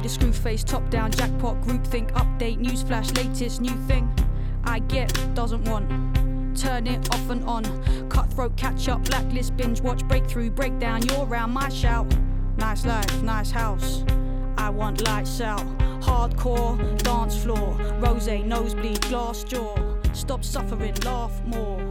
Screw 0.10 0.32
face, 0.32 0.64
top 0.64 0.90
down, 0.90 1.12
jackpot, 1.12 1.62
groupthink, 1.62 2.12
update, 2.12 2.60
newsflash, 2.60 3.16
latest 3.18 3.62
new 3.62 3.76
thing. 3.88 4.10
I 4.64 4.80
get, 4.80 5.14
doesn't 5.34 5.64
want. 5.66 5.90
Turn 6.58 6.88
it 6.88 7.14
off 7.14 7.30
and 7.30 7.44
on. 7.46 7.64
Cutthroat, 8.10 8.56
catch 8.58 8.88
up, 8.88 9.04
blacklist, 9.06 9.58
binge 9.58 9.82
watch, 9.82 10.06
breakthrough, 10.08 10.50
breakdown. 10.50 11.02
You're 11.08 11.26
around 11.26 11.52
my 11.52 11.70
shout. 11.70 12.08
Nice 12.58 12.86
life, 12.86 13.22
nice 13.22 13.52
house. 13.52 14.04
I 14.58 14.70
want 14.70 15.06
lights 15.06 15.42
out. 15.42 15.66
Hardcore, 16.02 16.78
dance 17.04 17.38
floor. 17.38 17.78
Rose, 18.00 18.28
nosebleed, 18.28 19.02
glass 19.02 19.44
jaw. 19.44 19.76
Stop 20.14 20.44
suffering, 20.44 20.96
laugh 21.04 21.44
more. 21.46 21.82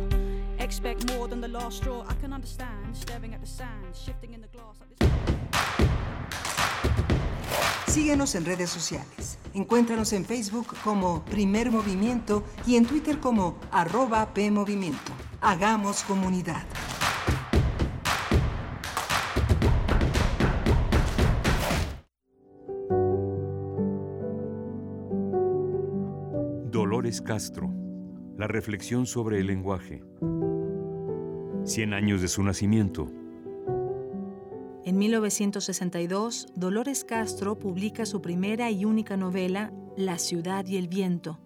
Expect 0.58 1.12
more 1.12 1.28
than 1.28 1.40
the 1.40 1.48
last 1.48 1.78
straw. 1.78 2.04
I 2.08 2.14
can 2.14 2.32
understand. 2.32 2.96
Staring 2.96 3.34
at 3.34 3.40
the 3.40 3.46
sand, 3.46 3.94
shifting 3.94 4.32
in 4.32 4.40
the 4.40 4.48
glass 4.48 4.76
Síguenos 7.90 8.36
en 8.36 8.44
redes 8.44 8.70
sociales. 8.70 9.36
Encuéntranos 9.52 10.12
en 10.12 10.24
Facebook 10.24 10.68
como 10.84 11.24
Primer 11.24 11.72
Movimiento 11.72 12.44
y 12.64 12.76
en 12.76 12.86
Twitter 12.86 13.18
como 13.18 13.58
arroba 13.72 14.32
PMovimiento. 14.32 15.10
Hagamos 15.40 16.04
comunidad. 16.04 16.62
Dolores 26.70 27.20
Castro. 27.20 27.74
La 28.38 28.46
reflexión 28.46 29.04
sobre 29.06 29.40
el 29.40 29.48
lenguaje. 29.48 30.04
Cien 31.64 31.92
años 31.92 32.22
de 32.22 32.28
su 32.28 32.44
nacimiento. 32.44 33.10
En 34.90 34.98
1962, 34.98 36.48
Dolores 36.56 37.04
Castro 37.04 37.56
publica 37.56 38.04
su 38.06 38.20
primera 38.20 38.72
y 38.72 38.84
única 38.84 39.16
novela, 39.16 39.72
La 39.96 40.18
ciudad 40.18 40.66
y 40.66 40.78
el 40.78 40.88
viento, 40.88 41.38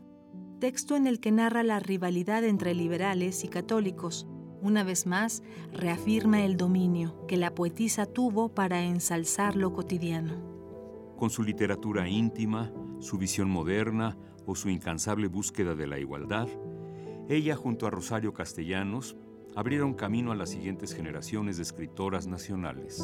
texto 0.60 0.96
en 0.96 1.06
el 1.06 1.20
que 1.20 1.30
narra 1.30 1.62
la 1.62 1.78
rivalidad 1.78 2.42
entre 2.42 2.74
liberales 2.74 3.44
y 3.44 3.48
católicos. 3.48 4.26
Una 4.62 4.82
vez 4.82 5.04
más, 5.04 5.42
reafirma 5.74 6.42
el 6.42 6.56
dominio 6.56 7.26
que 7.26 7.36
la 7.36 7.54
poetisa 7.54 8.06
tuvo 8.06 8.54
para 8.54 8.82
ensalzar 8.82 9.56
lo 9.56 9.74
cotidiano. 9.74 11.12
Con 11.18 11.28
su 11.28 11.42
literatura 11.42 12.08
íntima, 12.08 12.72
su 12.98 13.18
visión 13.18 13.50
moderna 13.50 14.16
o 14.46 14.54
su 14.54 14.70
incansable 14.70 15.26
búsqueda 15.26 15.74
de 15.74 15.86
la 15.86 15.98
igualdad, 15.98 16.48
ella 17.28 17.56
junto 17.56 17.86
a 17.86 17.90
Rosario 17.90 18.32
Castellanos 18.32 19.18
abrieron 19.56 19.94
camino 19.94 20.32
a 20.32 20.34
las 20.34 20.50
siguientes 20.50 20.94
generaciones 20.94 21.56
de 21.56 21.62
escritoras 21.62 22.26
nacionales. 22.26 23.02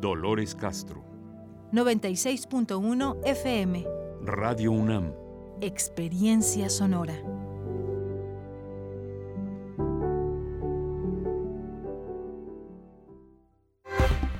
Dolores 0.00 0.54
Castro. 0.54 1.02
96.1 1.72 3.20
FM. 3.24 3.86
Radio 4.22 4.72
UNAM. 4.72 5.12
Experiencia 5.60 6.68
sonora. 6.68 7.14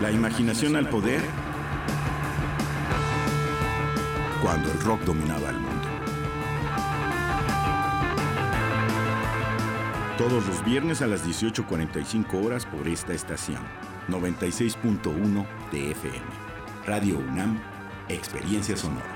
La 0.00 0.10
imaginación 0.10 0.76
al 0.76 0.90
poder 0.90 1.22
cuando 4.42 4.70
el 4.70 4.78
rock 4.80 5.00
dominaba 5.04 5.48
el 5.48 5.56
mundo. 5.58 5.88
Todos 10.18 10.46
los 10.46 10.62
viernes 10.66 11.00
a 11.00 11.06
las 11.06 11.26
18.45 11.26 12.44
horas 12.44 12.66
por 12.66 12.86
esta 12.88 13.14
estación, 13.14 13.62
96.1 14.08 15.46
de 15.72 15.90
FM. 15.92 16.26
Radio 16.86 17.18
UNAM, 17.18 17.58
Experiencia 18.08 18.76
Sonora. 18.76 19.15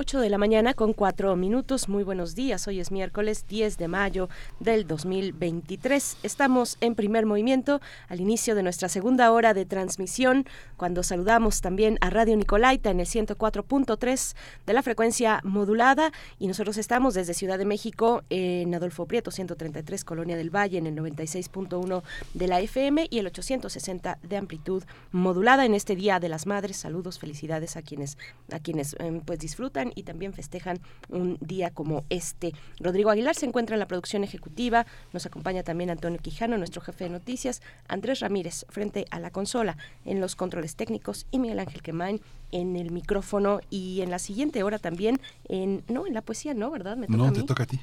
8 0.00 0.20
de 0.20 0.30
la 0.30 0.38
mañana 0.38 0.72
con 0.72 0.94
4 0.94 1.36
minutos. 1.36 1.90
Muy 1.90 2.04
buenos 2.04 2.34
días. 2.34 2.66
Hoy 2.66 2.80
es 2.80 2.90
miércoles 2.90 3.44
10 3.46 3.76
de 3.76 3.86
mayo 3.86 4.30
del 4.58 4.86
2023. 4.86 6.16
Estamos 6.22 6.78
en 6.80 6.94
primer 6.94 7.26
movimiento 7.26 7.82
al 8.08 8.18
inicio 8.22 8.54
de 8.54 8.62
nuestra 8.62 8.88
segunda 8.88 9.30
hora 9.30 9.52
de 9.52 9.66
transmisión, 9.66 10.46
cuando 10.78 11.02
saludamos 11.02 11.60
también 11.60 11.98
a 12.00 12.08
Radio 12.08 12.34
Nicolaita 12.34 12.88
en 12.88 13.00
el 13.00 13.06
104.3 13.06 14.36
de 14.64 14.72
la 14.72 14.82
frecuencia 14.82 15.42
modulada. 15.44 16.12
Y 16.38 16.46
nosotros 16.46 16.78
estamos 16.78 17.12
desde 17.12 17.34
Ciudad 17.34 17.58
de 17.58 17.66
México 17.66 18.22
en 18.30 18.74
Adolfo 18.74 19.04
Prieto 19.04 19.30
133, 19.30 20.02
Colonia 20.06 20.38
del 20.38 20.48
Valle, 20.48 20.78
en 20.78 20.86
el 20.86 20.96
96.1 20.96 22.02
de 22.32 22.48
la 22.48 22.58
FM 22.60 23.06
y 23.10 23.18
el 23.18 23.26
860 23.26 24.18
de 24.22 24.36
amplitud 24.38 24.82
modulada 25.12 25.66
en 25.66 25.74
este 25.74 25.94
Día 25.94 26.20
de 26.20 26.30
las 26.30 26.46
Madres. 26.46 26.78
Saludos, 26.78 27.18
felicidades 27.18 27.76
a 27.76 27.82
quienes, 27.82 28.16
a 28.50 28.60
quienes 28.60 28.96
eh, 28.98 29.20
pues 29.26 29.38
disfrutan 29.38 29.89
y 29.94 30.02
también 30.02 30.32
festejan 30.32 30.80
un 31.08 31.38
día 31.40 31.70
como 31.70 32.04
este. 32.10 32.52
Rodrigo 32.78 33.10
Aguilar 33.10 33.34
se 33.34 33.46
encuentra 33.46 33.74
en 33.74 33.80
la 33.80 33.88
producción 33.88 34.24
ejecutiva, 34.24 34.86
nos 35.12 35.26
acompaña 35.26 35.62
también 35.62 35.90
Antonio 35.90 36.18
Quijano, 36.20 36.58
nuestro 36.58 36.80
jefe 36.80 37.04
de 37.04 37.10
noticias, 37.10 37.62
Andrés 37.88 38.20
Ramírez 38.20 38.66
frente 38.68 39.06
a 39.10 39.20
la 39.20 39.30
consola. 39.30 39.76
En 40.04 40.20
los 40.20 40.36
controles 40.36 40.76
técnicos 40.76 41.26
y 41.30 41.38
Miguel 41.38 41.58
Ángel 41.58 41.82
Quemain 41.82 42.20
en 42.52 42.76
el 42.76 42.90
micrófono 42.90 43.60
y 43.70 44.00
en 44.00 44.10
la 44.10 44.18
siguiente 44.18 44.62
hora 44.62 44.78
también 44.78 45.20
en 45.48 45.82
no 45.88 46.06
en 46.06 46.14
la 46.14 46.22
poesía 46.22 46.54
no 46.54 46.70
verdad 46.70 46.96
me 46.96 47.06
toca 47.06 47.18
no 47.18 47.32
te 47.32 47.42
toca 47.42 47.62
a 47.64 47.66
ti. 47.66 47.80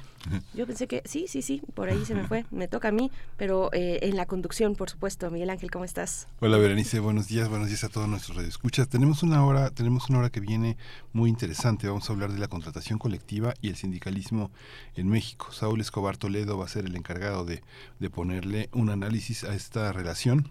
Yo 0.54 0.66
pensé 0.66 0.86
que 0.86 1.02
sí 1.04 1.26
sí 1.28 1.42
sí 1.42 1.62
por 1.74 1.88
ahí 1.88 2.04
se 2.04 2.14
me 2.14 2.24
fue 2.28 2.44
me 2.50 2.68
toca 2.68 2.88
a 2.88 2.92
mí 2.92 3.10
pero 3.36 3.70
eh, 3.72 4.00
en 4.02 4.16
la 4.16 4.26
conducción 4.26 4.74
por 4.74 4.90
supuesto. 4.90 5.30
Miguel 5.30 5.50
Ángel 5.50 5.70
cómo 5.70 5.84
estás 5.84 6.28
hola 6.40 6.58
Berenice 6.58 7.00
buenos 7.00 7.28
días 7.28 7.48
buenos 7.48 7.68
días 7.68 7.84
a 7.84 7.88
todos 7.88 8.08
nuestros 8.08 8.36
radioescuchas. 8.36 8.88
Tenemos 8.88 9.22
una 9.22 9.44
hora 9.44 9.70
tenemos 9.70 10.08
una 10.10 10.20
hora 10.20 10.30
que 10.30 10.40
viene 10.40 10.76
muy 11.12 11.30
interesante. 11.30 11.86
Vamos 11.86 12.08
a 12.08 12.12
hablar 12.12 12.32
de 12.32 12.38
la 12.38 12.48
contratación 12.48 12.98
colectiva 12.98 13.54
y 13.60 13.68
el 13.68 13.76
sindicalismo 13.76 14.50
en 14.94 15.08
México. 15.08 15.52
Saúl 15.52 15.80
Escobar 15.80 16.16
Toledo 16.16 16.58
va 16.58 16.64
a 16.64 16.68
ser 16.68 16.84
el 16.84 16.96
encargado 16.96 17.44
de, 17.44 17.62
de 17.98 18.10
ponerle 18.10 18.68
un 18.72 18.90
análisis 18.90 19.44
a 19.44 19.54
esta 19.54 19.92
relación 19.92 20.48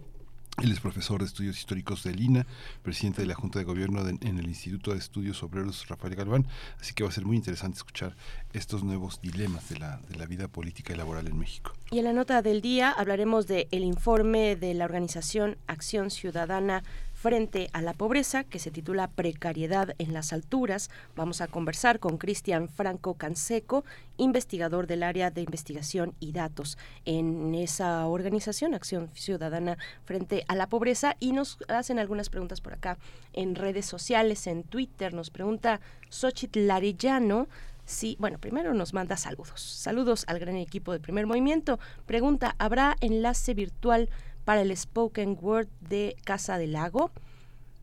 él 0.63 0.71
es 0.71 0.79
profesor 0.79 1.19
de 1.19 1.25
estudios 1.25 1.57
históricos 1.57 2.03
de 2.03 2.13
Lina, 2.13 2.47
presidente 2.81 3.21
de 3.21 3.27
la 3.27 3.35
Junta 3.35 3.59
de 3.59 3.65
Gobierno 3.65 4.07
en 4.07 4.39
el 4.39 4.47
Instituto 4.47 4.91
de 4.91 4.97
Estudios 4.97 5.43
Obreros 5.43 5.87
Rafael 5.87 6.15
Galván, 6.15 6.47
así 6.79 6.93
que 6.93 7.03
va 7.03 7.09
a 7.09 7.13
ser 7.13 7.25
muy 7.25 7.37
interesante 7.37 7.77
escuchar 7.77 8.15
estos 8.53 8.83
nuevos 8.83 9.21
dilemas 9.21 9.69
de 9.69 9.77
la, 9.77 9.99
de 10.09 10.15
la 10.15 10.25
vida 10.25 10.47
política 10.47 10.93
y 10.93 10.97
laboral 10.97 11.27
en 11.27 11.37
México. 11.37 11.73
Y 11.91 11.99
en 11.99 12.05
la 12.05 12.13
nota 12.13 12.41
del 12.41 12.61
día 12.61 12.91
hablaremos 12.91 13.45
del 13.45 13.67
el 13.69 13.83
informe 13.83 14.55
de 14.55 14.73
la 14.73 14.85
organización 14.85 15.57
Acción 15.67 16.09
Ciudadana 16.09 16.83
frente 17.17 17.69
a 17.73 17.81
la 17.81 17.93
pobreza, 17.93 18.43
que 18.43 18.59
se 18.59 18.69
titula 18.69 19.07
Precariedad 19.07 19.95
en 19.97 20.13
las 20.13 20.33
alturas. 20.33 20.91
Vamos 21.15 21.41
a 21.41 21.47
conversar 21.47 21.99
con 21.99 22.19
Cristian 22.19 22.69
Franco 22.69 23.15
Canseco, 23.15 23.83
investigador 24.17 24.85
del 24.85 25.01
área 25.01 25.31
de 25.31 25.41
investigación 25.41 26.13
y 26.19 26.31
datos 26.31 26.77
en 27.05 27.55
esa 27.55 28.05
organización, 28.05 28.75
Acción 28.75 29.09
Ciudadana 29.15 29.79
frente 30.05 30.45
a 30.47 30.55
la 30.55 30.69
pobreza, 30.69 31.15
y 31.19 31.31
nos 31.31 31.57
hacen 31.69 31.97
algunas 31.97 32.29
preguntas 32.29 32.61
por 32.61 32.73
acá 32.73 32.99
en 33.33 33.55
redes 33.55 33.87
sociales, 33.87 34.45
en 34.45 34.61
Twitter. 34.61 35.15
Nos 35.15 35.31
pregunta 35.31 35.81
Xochitl 36.09 36.67
Larillano. 36.67 37.47
Sí, 37.83 38.15
bueno, 38.19 38.37
primero 38.37 38.75
nos 38.75 38.93
manda 38.93 39.17
saludos. 39.17 39.59
Saludos 39.59 40.23
al 40.27 40.37
gran 40.37 40.57
equipo 40.57 40.91
de 40.91 40.99
primer 40.99 41.25
movimiento. 41.25 41.79
Pregunta, 42.05 42.53
¿habrá 42.59 42.95
enlace 43.01 43.55
virtual 43.55 44.09
para 44.47 44.61
el 44.61 44.75
Spoken 44.77 45.37
Word 45.41 45.67
de 45.81 46.15
Casa 46.23 46.57
del 46.57 46.71
Lago. 46.71 47.11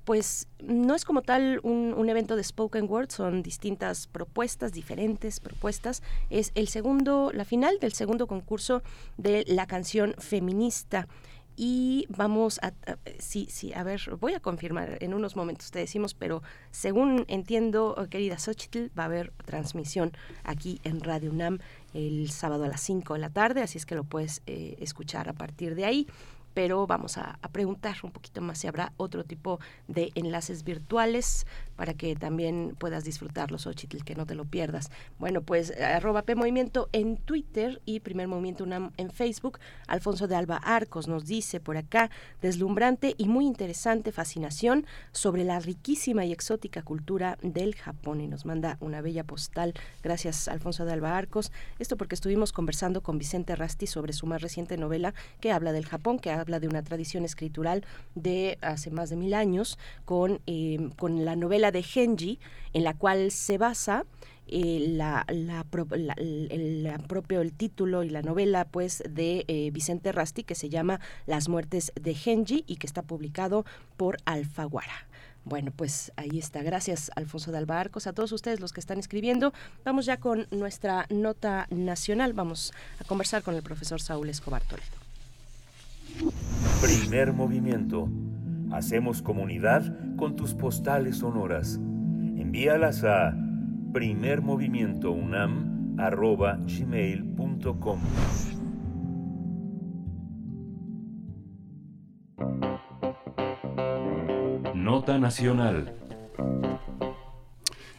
Pues 0.07 0.49
no 0.63 0.95
es 0.95 1.05
como 1.05 1.21
tal 1.21 1.61
un, 1.63 2.09
evento 2.09 2.37
de 2.37 2.43
Spoken 2.43 2.87
Word, 2.89 3.11
son 3.11 3.43
distintas 3.43 4.07
propuestas, 4.07 4.73
diferentes 4.73 5.41
propuestas. 5.41 6.03
Es 6.31 6.53
el 6.55 6.69
segundo, 6.69 7.33
la 7.35 7.45
final 7.45 7.81
del 7.81 7.93
segundo 7.93 8.27
concurso 8.27 8.83
de 9.19 9.45
la 9.47 9.67
canción 9.67 10.15
feminista 10.17 11.07
y 11.55 12.07
vamos 12.09 12.59
a, 12.63 12.73
sí, 13.19 13.47
sí, 13.51 13.75
a 13.75 13.83
ver, 13.83 14.01
voy 14.19 14.33
a 14.33 14.41
confirmar 14.41 14.97
en 15.01 15.13
unos 15.13 15.37
momentos, 15.37 15.71
te 15.71 15.81
decimos, 15.81 16.15
pero 16.15 16.43
según 16.71 17.27
entiendo, 17.29 17.95
querida 18.11 18.39
Xochitl, 18.39 18.87
va 18.99 19.05
a 19.05 19.07
haber 19.07 19.33
transmisión 19.45 20.13
aquí 20.43 20.81
en 20.83 21.01
Radio 21.01 21.31
UNAM 21.31 21.59
el 21.93 22.31
sábado 22.31 22.65
a 22.65 22.69
las 22.69 22.81
5 22.81 23.15
de 23.15 23.21
la 23.21 23.31
tarde, 23.31 23.63
así 23.63 23.79
es 23.79 23.87
que 23.87 23.95
lo 23.95 24.03
puedes 24.03 24.43
eh, 24.47 24.77
escuchar 24.81 25.29
a 25.29 25.35
partir 25.35 25.75
de 25.75 25.85
ahí 25.85 26.09
pero 26.55 26.87
vamos 26.87 27.19
a, 27.19 27.39
preguntar 27.53 27.97
un 28.03 28.11
poquito 28.11 28.41
más 28.41 28.59
si 28.59 28.67
habrá 28.67 28.93
otro 28.97 29.25
tipo 29.25 29.61
de 29.87 30.11
enlaces 30.15 30.65
virtuales 30.65 31.47
para 31.77 31.95
que 31.95 32.15
también 32.17 32.77
puedas 32.79 33.05
disfrutarlos, 33.05 33.67
Ochitl, 33.67 34.05
que 34.05 34.15
no 34.15 34.27
te 34.27 34.35
lo 34.35 34.45
pierdas. 34.45 34.91
Bueno, 35.19 35.43
pues 35.43 35.73
arroba 35.81 36.25
en 36.93 37.17
Twitter 37.17 37.81
y 37.85 38.01
Primer 38.01 38.29
Movimiento 38.29 38.67
en 38.97 39.11
Facebook. 39.11 39.59
Alfonso 39.87 40.27
de 40.27 40.37
Alba 40.37 40.57
Arcos 40.57 41.09
nos 41.09 41.27
dice 41.27 41.61
por 41.61 41.77
acá, 41.77 42.11
deslumbrante 42.43 43.15
y 43.19 43.29
muy 43.29 43.47
interesante 43.47 44.13
fascinación 44.13 44.87
sobre 45.13 45.45
la 45.45 45.61
riquísima 45.61 46.25
y 46.25 46.33
exótica 46.33 46.83
cultura 46.83 47.39
del 47.43 47.75
Japón 47.75 48.21
y 48.21 48.27
nos 48.27 48.45
manda 48.45 48.77
una 48.81 49.01
bella 49.01 49.25
postal. 49.25 49.75
Gracias, 50.03 50.49
Alfonso 50.49 50.85
de 50.85 50.93
Alba 50.93 51.17
Arcos. 51.17 51.53
Esto 51.79 51.97
porque 51.97 52.15
estuvimos 52.15 52.53
conversando 52.53 53.03
con 53.03 53.19
Vicente 53.19 53.57
Rasti 53.57 53.87
sobre 53.87 54.13
su 54.13 54.27
más 54.27 54.43
reciente 54.43 54.77
novela 54.77 55.15
que 55.41 55.53
habla 55.53 55.73
del 55.73 55.87
Japón, 55.87 56.19
que 56.19 56.31
habla 56.31 56.61
de 56.61 56.69
una 56.69 56.83
tradición 56.83 57.25
escritural 57.25 57.85
de 58.15 58.59
hace 58.61 58.91
más 58.91 59.11
de 59.11 59.17
mil 59.17 59.35
años, 59.35 59.79
con, 60.05 60.41
eh, 60.47 60.91
con 60.97 61.25
la 61.25 61.37
novela 61.37 61.64
de 61.71 61.83
Genji, 61.83 62.39
en 62.73 62.85
la 62.85 62.95
cual 62.95 63.31
se 63.31 63.59
basa 63.59 64.05
eh, 64.47 64.99
el, 65.29 66.93
propio 67.09 67.41
el 67.41 67.53
título 67.53 68.03
y 68.03 68.11
la 68.11 68.23
novela 68.23 68.67
pues 68.67 69.03
de 69.09 69.45
eh, 69.49 69.71
Vicente 69.73 70.13
Rasti 70.13 70.45
que 70.45 70.55
se 70.55 70.69
llama 70.69 71.01
Las 71.27 71.49
muertes 71.49 71.93
de 72.01 72.15
Genji 72.15 72.65
y 72.67 72.77
que 72.77 72.87
está 72.87 73.03
publicado 73.03 73.65
por 73.97 74.19
Alfaguara. 74.27 75.07
Bueno, 75.45 75.73
pues 75.75 76.13
ahí 76.17 76.39
está. 76.39 76.63
Gracias, 76.63 77.11
Alfonso 77.17 77.53
de 77.53 77.59
Albarcos, 77.59 78.07
a 78.07 78.15
todos 78.15 78.33
ustedes 78.33 78.61
los 78.61 78.73
que 78.73 78.81
están 78.81 78.99
escribiendo. 78.99 79.53
Vamos 79.85 80.07
ya 80.07 80.19
con 80.19 80.47
nuestra 80.51 81.07
nota 81.11 81.67
nacional. 81.71 82.33
Vamos 82.33 82.73
a 82.99 83.05
conversar 83.05 83.43
con 83.43 83.55
el 83.55 83.63
profesor 83.63 84.01
Saúl 84.01 84.31
Escobar 84.31 84.63
Toledo. 84.63 85.05
Primer 86.81 87.33
movimiento. 87.33 88.09
Hacemos 88.75 89.23
comunidad 89.23 90.17
con 90.17 90.35
tus 90.35 90.53
postales 90.53 91.19
sonoras. 91.19 91.77
Envíalas 91.77 93.05
a 93.05 93.33
primermovimientounam 93.93 95.95
arroba 95.97 96.57
gmail.com. 96.57 98.01
Nota 104.75 105.21
Nacional. 105.21 105.95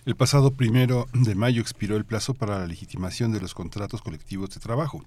El 0.05 0.17
pasado 0.17 0.51
primero 0.51 1.05
de 1.13 1.35
mayo 1.35 1.61
expiró 1.61 1.95
el 1.95 2.03
plazo 2.03 2.33
para 2.33 2.59
la 2.59 2.67
legitimación 2.67 3.31
de 3.31 3.39
los 3.39 3.53
contratos 3.53 4.01
colectivos 4.01 4.53
de 4.53 4.59
trabajo. 4.59 5.05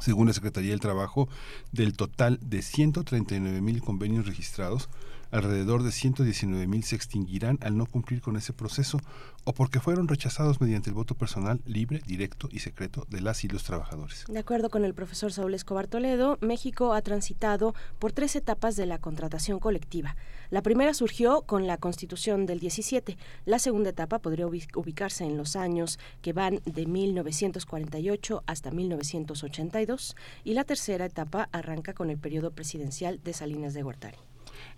Según 0.00 0.26
la 0.26 0.32
Secretaría 0.32 0.70
del 0.70 0.80
Trabajo, 0.80 1.28
del 1.70 1.94
total 1.94 2.38
de 2.42 2.62
139 2.62 3.60
mil 3.60 3.82
convenios 3.82 4.26
registrados, 4.26 4.88
alrededor 5.32 5.82
de 5.82 5.90
119 5.90 6.66
mil 6.66 6.84
se 6.84 6.94
extinguirán 6.94 7.58
al 7.62 7.76
no 7.76 7.86
cumplir 7.86 8.20
con 8.20 8.36
ese 8.36 8.52
proceso 8.52 9.00
o 9.44 9.52
porque 9.52 9.80
fueron 9.80 10.06
rechazados 10.06 10.60
mediante 10.60 10.90
el 10.90 10.94
voto 10.94 11.16
personal 11.16 11.60
libre, 11.66 12.00
directo 12.06 12.48
y 12.52 12.60
secreto 12.60 13.06
de 13.08 13.20
las 13.20 13.42
y 13.42 13.48
los 13.48 13.64
trabajadores. 13.64 14.24
De 14.28 14.38
acuerdo 14.38 14.70
con 14.70 14.84
el 14.84 14.94
profesor 14.94 15.32
Saúl 15.32 15.54
Escobar 15.54 15.88
Toledo, 15.88 16.38
México 16.40 16.92
ha 16.94 17.02
transitado 17.02 17.74
por 17.98 18.12
tres 18.12 18.36
etapas 18.36 18.76
de 18.76 18.86
la 18.86 18.98
contratación 18.98 19.58
colectiva. 19.58 20.16
La 20.50 20.62
primera 20.62 20.94
surgió 20.94 21.42
con 21.42 21.66
la 21.66 21.78
Constitución 21.78 22.46
del 22.46 22.60
17. 22.60 23.16
La 23.46 23.58
segunda 23.58 23.90
etapa 23.90 24.20
podría 24.20 24.46
ubicarse 24.46 25.24
en 25.24 25.36
los 25.36 25.56
años 25.56 25.98
que 26.20 26.32
van 26.32 26.60
de 26.64 26.86
1948 26.86 28.44
hasta 28.46 28.70
1982 28.70 30.16
y 30.44 30.54
la 30.54 30.64
tercera 30.64 31.06
etapa 31.06 31.48
arranca 31.52 31.94
con 31.94 32.10
el 32.10 32.18
periodo 32.18 32.52
presidencial 32.52 33.20
de 33.24 33.32
Salinas 33.32 33.74
de 33.74 33.82
Gortari. 33.82 34.18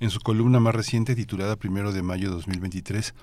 En 0.01 0.11
su 0.11 0.20
columna 0.20 0.61
más 0.61 0.74
reciente, 0.74 1.14
titulada 1.14 1.57
Primero 1.57 1.93
de 1.93 2.03
mayo 2.03 2.28
de 2.28 2.37
2023, 2.37 3.14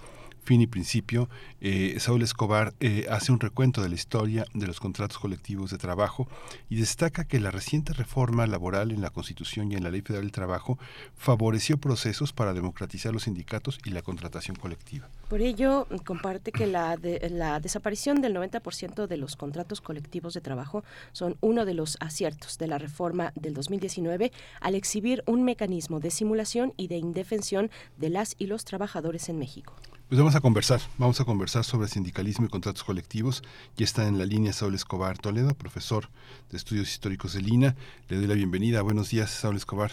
fin 0.43 0.61
y 0.61 0.67
principio, 0.67 1.29
eh, 1.61 1.95
Saúl 1.99 2.23
Escobar 2.23 2.73
eh, 2.79 3.05
hace 3.09 3.31
un 3.31 3.39
recuento 3.39 3.81
de 3.81 3.89
la 3.89 3.95
historia 3.95 4.45
de 4.53 4.67
los 4.67 4.79
contratos 4.79 5.19
colectivos 5.19 5.71
de 5.71 5.77
trabajo 5.77 6.27
y 6.69 6.77
destaca 6.77 7.25
que 7.25 7.39
la 7.39 7.51
reciente 7.51 7.93
reforma 7.93 8.47
laboral 8.47 8.91
en 8.91 9.01
la 9.01 9.11
Constitución 9.11 9.71
y 9.71 9.75
en 9.75 9.83
la 9.83 9.91
Ley 9.91 10.01
Federal 10.01 10.23
del 10.23 10.31
Trabajo 10.31 10.79
favoreció 11.15 11.77
procesos 11.77 12.33
para 12.33 12.53
democratizar 12.53 13.13
los 13.13 13.23
sindicatos 13.23 13.79
y 13.85 13.91
la 13.91 14.01
contratación 14.01 14.55
colectiva. 14.55 15.09
Por 15.29 15.41
ello, 15.41 15.87
comparte 16.05 16.51
que 16.51 16.67
la, 16.67 16.97
la 17.29 17.59
desaparición 17.59 18.21
del 18.21 18.35
90% 18.35 19.07
de 19.07 19.17
los 19.17 19.35
contratos 19.35 19.79
colectivos 19.79 20.33
de 20.33 20.41
trabajo 20.41 20.83
son 21.11 21.37
uno 21.41 21.65
de 21.65 21.75
los 21.75 21.97
aciertos 21.99 22.57
de 22.57 22.67
la 22.67 22.77
reforma 22.77 23.31
del 23.35 23.53
2019 23.53 24.31
al 24.59 24.75
exhibir 24.75 25.23
un 25.27 25.43
mecanismo 25.43 25.99
de 25.99 26.11
simulación 26.11 26.73
y 26.77 26.87
de 26.87 26.97
indefensión 26.97 27.69
de 27.97 28.09
las 28.09 28.35
y 28.39 28.47
los 28.47 28.65
trabajadores 28.65 29.29
en 29.29 29.37
México. 29.37 29.75
Pues 30.11 30.19
vamos 30.19 30.35
a 30.35 30.41
conversar, 30.41 30.81
vamos 30.97 31.21
a 31.21 31.23
conversar 31.23 31.63
sobre 31.63 31.87
sindicalismo 31.87 32.45
y 32.45 32.49
contratos 32.49 32.83
colectivos. 32.83 33.43
Ya 33.77 33.85
está 33.85 34.09
en 34.09 34.17
la 34.17 34.25
línea 34.25 34.51
Saúl 34.51 34.75
Escobar 34.75 35.17
Toledo, 35.17 35.53
profesor 35.57 36.09
de 36.51 36.57
estudios 36.57 36.89
históricos 36.89 37.33
de 37.33 37.39
Lina. 37.39 37.75
Le 38.09 38.17
doy 38.17 38.27
la 38.27 38.33
bienvenida. 38.33 38.81
Buenos 38.81 39.09
días, 39.09 39.29
Saúl 39.29 39.55
Escobar. 39.55 39.91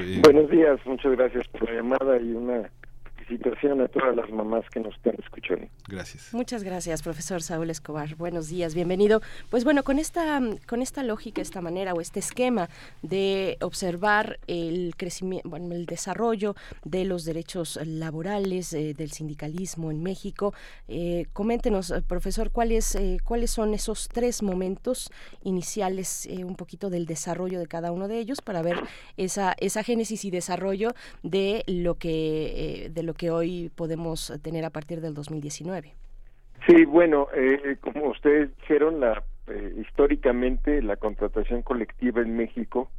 Eh, 0.00 0.20
Buenos 0.22 0.50
días, 0.50 0.78
muchas 0.84 1.12
gracias 1.12 1.48
por 1.48 1.66
la 1.66 1.76
llamada 1.76 2.20
y 2.20 2.32
una 2.32 2.68
felicitación 3.24 3.80
a 3.80 3.88
todas 3.88 4.14
las 4.16 4.30
mamás 4.30 4.64
que 4.70 4.80
nos 4.80 4.94
están 4.94 5.14
escuchando. 5.18 5.66
Gracias. 5.88 6.32
Muchas 6.32 6.62
gracias, 6.62 7.02
profesor 7.02 7.42
Saúl 7.42 7.70
Escobar. 7.70 8.14
Buenos 8.16 8.48
días, 8.48 8.74
bienvenido. 8.74 9.20
Pues 9.50 9.64
bueno, 9.64 9.82
con 9.82 9.98
esta, 9.98 10.40
con 10.66 10.82
esta 10.82 11.02
lógica, 11.02 11.42
esta 11.42 11.60
manera 11.60 11.94
o 11.94 12.00
este 12.00 12.20
esquema 12.20 12.68
de 13.02 13.56
observar 13.60 14.38
el 14.46 14.94
crecimiento, 14.96 15.48
bueno, 15.48 15.74
el 15.74 15.86
desarrollo 15.86 16.54
de 16.84 17.04
los 17.04 17.24
derechos 17.24 17.78
laborales, 17.84 18.72
eh, 18.72 18.94
del 18.94 19.10
sindicalismo 19.10 19.90
en 19.90 20.02
México, 20.02 20.54
eh, 20.88 21.26
coméntenos, 21.32 21.90
eh, 21.90 22.02
profesor, 22.02 22.50
cuáles, 22.50 22.94
eh, 22.94 23.18
cuáles 23.24 23.50
son 23.50 23.74
esos 23.74 24.08
tres 24.08 24.42
momentos 24.42 25.10
iniciales, 25.42 26.28
un 26.44 26.56
poquito 26.56 26.90
del 26.90 27.06
desarrollo 27.06 27.58
de 27.58 27.66
cada 27.66 27.92
uno 27.92 28.08
de 28.08 28.18
ellos 28.18 28.40
para 28.40 28.62
ver 28.62 28.80
esa, 29.16 29.54
esa 29.58 29.82
génesis 29.82 30.24
y 30.24 30.30
desarrollo 30.30 30.94
de 31.22 31.64
lo 31.66 31.96
que, 31.96 32.90
de 32.92 33.02
lo 33.02 33.13
que 33.14 33.30
hoy 33.30 33.70
podemos 33.74 34.32
tener 34.42 34.64
a 34.64 34.70
partir 34.70 35.00
del 35.00 35.14
2019. 35.14 35.94
Sí, 36.66 36.84
bueno, 36.84 37.28
eh, 37.34 37.76
como 37.80 38.08
ustedes 38.10 38.56
dijeron, 38.58 39.00
la, 39.00 39.22
eh, 39.48 39.74
históricamente 39.80 40.80
la 40.82 40.96
contratación 40.96 41.62
colectiva 41.62 42.22
en 42.22 42.36
México 42.36 42.90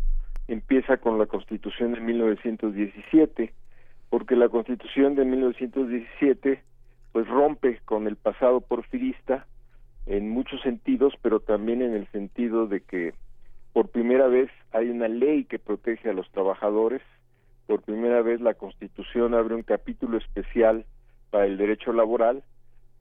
empieza 0.47 0.97
con 0.97 1.17
la 1.17 1.25
Constitución 1.25 1.93
de 1.93 2.01
1917, 2.01 3.53
porque 4.09 4.35
la 4.35 4.49
Constitución 4.49 5.15
de 5.15 5.25
1917 5.25 6.61
pues 7.11 7.27
rompe 7.27 7.79
con 7.85 8.07
el 8.07 8.17
pasado 8.17 8.61
porfirista 8.61 9.47
en 10.05 10.29
muchos 10.29 10.61
sentidos, 10.61 11.13
pero 11.21 11.39
también 11.39 11.81
en 11.81 11.93
el 11.93 12.07
sentido 12.11 12.67
de 12.67 12.81
que 12.81 13.13
por 13.73 13.89
primera 13.89 14.27
vez 14.27 14.51
hay 14.71 14.89
una 14.89 15.07
ley 15.07 15.45
que 15.45 15.57
protege 15.57 16.09
a 16.09 16.13
los 16.13 16.29
trabajadores 16.31 17.01
por 17.67 17.81
primera 17.81 18.21
vez 18.21 18.41
la 18.41 18.53
Constitución 18.53 19.33
abre 19.33 19.55
un 19.55 19.63
capítulo 19.63 20.17
especial 20.17 20.85
para 21.31 21.45
el 21.45 21.57
derecho 21.57 21.93
laboral, 21.93 22.43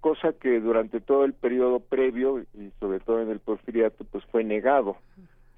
cosa 0.00 0.32
que 0.32 0.60
durante 0.60 1.00
todo 1.00 1.24
el 1.24 1.32
periodo 1.32 1.80
previo 1.80 2.40
y 2.40 2.70
sobre 2.80 3.00
todo 3.00 3.22
en 3.22 3.30
el 3.30 3.40
porfiriato 3.40 4.04
pues 4.04 4.24
fue 4.26 4.44
negado. 4.44 4.96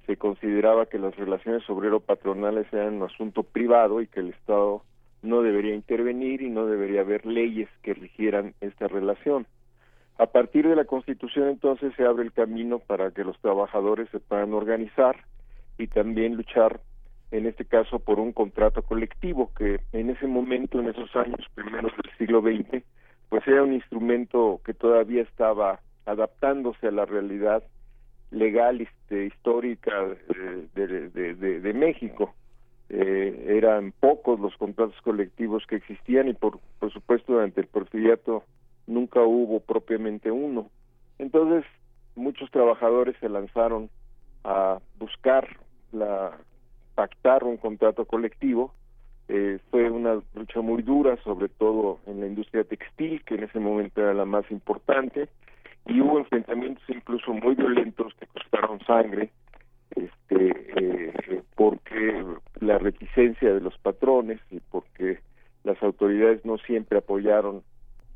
Se 0.07 0.16
consideraba 0.16 0.86
que 0.86 0.98
las 0.98 1.16
relaciones 1.16 1.68
obrero-patronales 1.68 2.72
eran 2.72 2.94
un 2.94 3.02
asunto 3.02 3.42
privado 3.42 4.00
y 4.00 4.07
que 4.07 4.20
el 4.20 4.30
Estado 4.30 4.82
no 5.22 5.42
debería 5.42 5.74
intervenir 5.74 6.42
y 6.42 6.50
no 6.50 6.66
debería 6.66 7.00
haber 7.00 7.26
leyes 7.26 7.68
que 7.82 7.94
rigieran 7.94 8.54
esta 8.61 8.86
relación. 8.86 9.46
A 10.18 10.26
partir 10.26 10.66
de 10.66 10.76
la 10.76 10.84
Constitución 10.84 11.48
entonces 11.48 11.92
se 11.96 12.04
abre 12.04 12.22
el 12.22 12.32
camino 12.32 12.78
para 12.78 13.11
que 13.11 13.24
los 13.24 13.38
trabajadores 13.40 14.09
se 14.11 14.20
puedan 14.20 14.54
organizar 14.54 15.16
y 15.76 15.88
también 15.88 16.36
luchar 16.36 16.80
en 17.30 17.46
este 17.46 17.64
caso 17.64 17.98
por 17.98 18.20
un 18.20 18.32
contrato 18.32 18.82
colectivo 18.82 19.52
que 19.56 19.80
en 19.92 20.10
ese 20.10 20.26
momento, 20.26 20.80
en 20.80 20.88
esos 20.88 21.14
años 21.16 21.40
primeros 21.54 21.92
del 21.96 22.16
siglo 22.18 22.40
XX, 22.40 22.84
pues 23.28 23.46
era 23.46 23.62
un 23.62 23.72
instrumento 23.72 24.60
que 24.64 24.74
todavía 24.74 25.22
estaba 25.22 25.80
adaptándose 26.04 26.86
a 26.86 26.92
la 26.92 27.04
realidad 27.04 27.64
legal 28.30 28.80
este, 28.80 29.26
histórica 29.26 29.92
de, 30.74 31.10
de, 31.10 31.60
de, 31.60 31.74
México. 31.74 32.34
Eh, 32.88 33.56
eran 33.58 33.92
pocos 33.92 34.38
los 34.38 34.56
contratos 34.56 35.00
colectivos 35.02 35.66
que 35.66 35.76
existían 35.76 36.28
y 36.28 36.34
por, 36.34 36.60
por 36.78 36.92
supuesto 36.92 37.32
durante 37.32 37.60
el 37.60 37.66
porfiriato 37.66 38.44
nunca 38.86 39.20
hubo 39.22 39.60
propiamente 39.60 40.30
uno. 40.30 40.70
Entonces 41.18 41.64
muchos 42.14 42.50
trabajadores 42.50 43.16
se 43.20 43.28
lanzaron 43.28 43.90
a 44.44 44.78
buscar 44.98 45.48
la 45.92 46.38
pactar 46.97 47.44
un 47.44 47.59
contrato 47.59 48.07
colectivo. 48.07 48.74
Eh, 49.28 49.59
fue 49.70 49.90
una 49.90 50.20
lucha 50.34 50.61
muy 50.61 50.82
dura, 50.82 51.16
sobre 51.22 51.49
todo 51.49 52.01
en 52.07 52.20
la 52.20 52.26
industria 52.26 52.64
textil, 52.64 53.22
que 53.24 53.34
en 53.34 53.44
ese 53.44 53.61
momento 53.61 54.01
era 54.01 54.14
la 54.14 54.24
más 54.24 54.51
importante, 54.51 55.28
y 55.84 56.01
hubo 56.01 56.18
enfrentamientos 56.18 56.82
incluso 56.88 57.32
muy 57.32 57.55
violentos 57.55 58.12
que 58.14 58.26
costaron 58.26 58.80
sangre, 58.84 59.30
este, 59.94 60.72
eh, 60.76 61.42
porque 61.55 62.24
la 62.61 62.78
reticencia 62.78 63.53
de 63.53 63.61
los 63.61 63.76
patrones 63.78 64.40
y 64.51 64.61
porque 64.61 65.20
las 65.64 65.80
autoridades 65.82 66.44
no 66.44 66.59
siempre 66.59 66.99
apoyaron 66.99 67.62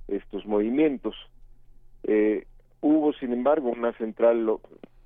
estos 0.08 0.46
movimientos. 0.46 1.14
Eh, 2.04 2.46
hubo, 2.80 3.12
sin 3.12 3.32
embargo, 3.32 3.70
una 3.70 3.92
central 3.94 4.48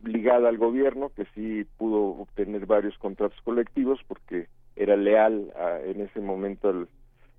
ligada 0.05 0.48
al 0.48 0.59
gobierno, 0.59 1.11
que 1.14 1.26
sí 1.34 1.66
pudo 1.76 2.00
obtener 2.20 2.66
varios 2.66 2.96
contratos 2.98 3.40
colectivos 3.42 4.00
porque 4.07 4.48
era 4.76 4.96
leal 4.96 5.52
en 5.84 6.00
ese 6.00 6.20
momento 6.20 6.68
al, 6.68 6.88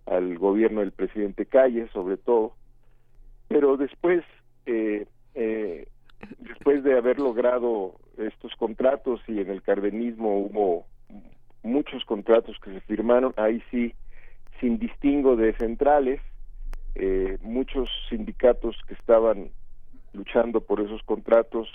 al, 0.06 0.38
gobierno 0.38 0.82
del 0.82 0.92
presidente 0.92 1.46
Calle, 1.46 1.88
sobre 1.94 2.18
todo. 2.18 2.54
Pero 3.48 3.78
después, 3.78 4.24
eh, 4.66 5.06
eh, 5.34 5.88
después 6.40 6.84
de 6.84 6.98
haber 6.98 7.20
logrado 7.20 7.96
estos 8.18 8.56
contratos 8.56 9.22
y 9.28 9.40
en 9.40 9.50
el 9.50 9.62
cardenismo 9.62 10.40
hubo 10.40 10.86
muchos 11.64 12.06
contratos 12.06 12.58
que 12.64 12.72
se 12.72 12.82
firmaron, 12.82 13.34
ahí 13.38 13.62
sí, 13.72 13.94
sin 14.60 14.80
distingo 14.80 15.36
de 15.36 15.54
centrales, 15.54 16.22
eh, 16.96 17.38
muchos 17.42 17.90
sindicatos 18.10 18.78
que 18.88 18.94
estaban 18.94 19.50
luchando 20.14 20.62
por 20.62 20.80
esos 20.80 21.04
contratos 21.04 21.68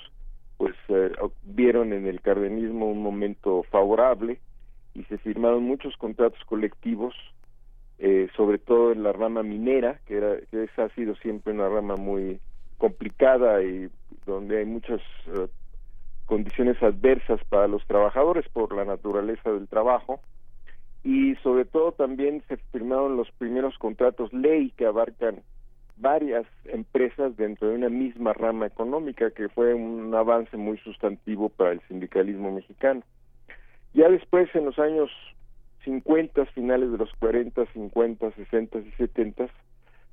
pues 0.61 0.77
eh, 0.89 1.11
vieron 1.43 1.95
en 1.95 2.07
el 2.07 2.21
cardenismo 2.21 2.85
un 2.85 3.03
momento 3.03 3.63
favorable 3.71 4.41
y 4.93 5.05
se 5.05 5.17
firmaron 5.17 5.63
muchos 5.63 5.97
contratos 5.97 6.39
colectivos, 6.45 7.15
eh, 7.99 8.29
sobre 8.37 8.59
todo 8.59 8.93
en 8.93 9.03
la 9.03 9.15
rama 9.15 9.43
minera, 9.43 10.01
que, 10.05 10.19
era, 10.19 10.37
que 10.51 10.69
ha 10.77 10.89
sido 10.91 11.17
siempre 11.17 11.55
una 11.55 11.67
rama 11.67 11.97
muy 11.97 12.41
complicada 12.77 13.63
y 13.63 13.89
donde 14.27 14.59
hay 14.59 14.67
muchas 14.67 15.01
eh, 15.29 15.49
condiciones 16.27 16.77
adversas 16.83 17.41
para 17.49 17.67
los 17.67 17.87
trabajadores 17.87 18.47
por 18.51 18.77
la 18.77 18.85
naturaleza 18.85 19.51
del 19.51 19.67
trabajo. 19.67 20.21
Y 21.03 21.37
sobre 21.37 21.65
todo 21.65 21.93
también 21.93 22.43
se 22.49 22.59
firmaron 22.71 23.17
los 23.17 23.31
primeros 23.39 23.79
contratos 23.79 24.31
ley 24.35 24.75
que 24.77 24.85
abarcan 24.85 25.41
varias 26.01 26.47
empresas 26.65 27.37
dentro 27.37 27.69
de 27.69 27.75
una 27.77 27.89
misma 27.89 28.33
rama 28.33 28.67
económica, 28.67 29.31
que 29.31 29.49
fue 29.49 29.75
un 29.75 30.15
avance 30.15 30.57
muy 30.57 30.79
sustantivo 30.79 31.51
para 31.51 31.73
el 31.73 31.81
sindicalismo 31.89 32.51
mexicano. 32.51 33.03
Ya 33.93 34.09
después, 34.09 34.49
en 34.55 34.65
los 34.65 34.79
años 34.79 35.11
50, 35.85 36.47
finales 36.47 36.91
de 36.91 36.99
los 36.99 37.13
40, 37.19 37.67
50, 37.67 38.31
60 38.33 38.79
y 38.79 38.91
70, 38.93 39.49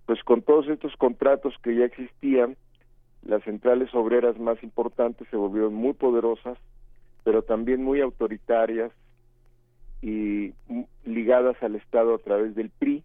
pues 0.05 0.23
con 0.23 0.41
todos 0.41 0.67
estos 0.67 0.95
contratos 0.97 1.53
que 1.63 1.75
ya 1.75 1.85
existían, 1.85 2.57
las 3.23 3.43
centrales 3.43 3.93
obreras 3.93 4.37
más 4.39 4.61
importantes 4.63 5.27
se 5.29 5.37
volvieron 5.37 5.73
muy 5.73 5.93
poderosas, 5.93 6.57
pero 7.23 7.43
también 7.43 7.83
muy 7.83 8.01
autoritarias 8.01 8.91
y 10.01 10.53
ligadas 11.05 11.61
al 11.61 11.75
Estado 11.75 12.15
a 12.15 12.19
través 12.19 12.55
del 12.55 12.69
PRI, 12.69 13.03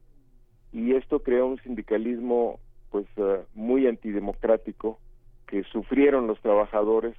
y 0.73 0.95
esto 0.95 1.23
creó 1.23 1.47
un 1.47 1.59
sindicalismo 1.61 2.59
pues 2.93 3.07
eh, 3.17 3.43
muy 3.55 3.87
antidemocrático 3.89 4.99
que 5.49 5.65
sufrieron 5.65 6.27
los 6.27 6.41
trabajadores, 6.41 7.17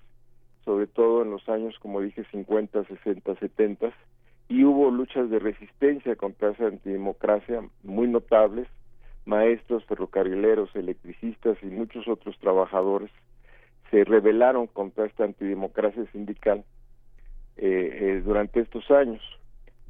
sobre 0.63 0.87
todo 0.87 1.23
en 1.23 1.31
los 1.31 1.49
años, 1.49 1.77
como 1.79 1.99
dije, 1.99 2.23
50, 2.31 2.85
60, 2.85 3.35
70, 3.35 3.91
y 4.47 4.63
hubo 4.63 4.91
luchas 4.91 5.29
de 5.29 5.39
resistencia 5.39 6.15
contra 6.15 6.51
esa 6.51 6.67
antidemocracia 6.67 7.61
muy 7.83 8.07
notables, 8.07 8.67
maestros, 9.25 9.83
ferrocarrileros, 9.85 10.75
electricistas 10.75 11.57
y 11.63 11.67
muchos 11.67 12.07
otros 12.07 12.37
trabajadores 12.39 13.09
se 13.89 14.03
rebelaron 14.03 14.67
contra 14.67 15.05
esta 15.05 15.23
antidemocracia 15.23 16.05
sindical 16.11 16.63
eh, 17.57 17.89
eh, 18.01 18.21
durante 18.23 18.59
estos 18.59 18.89
años. 18.91 19.21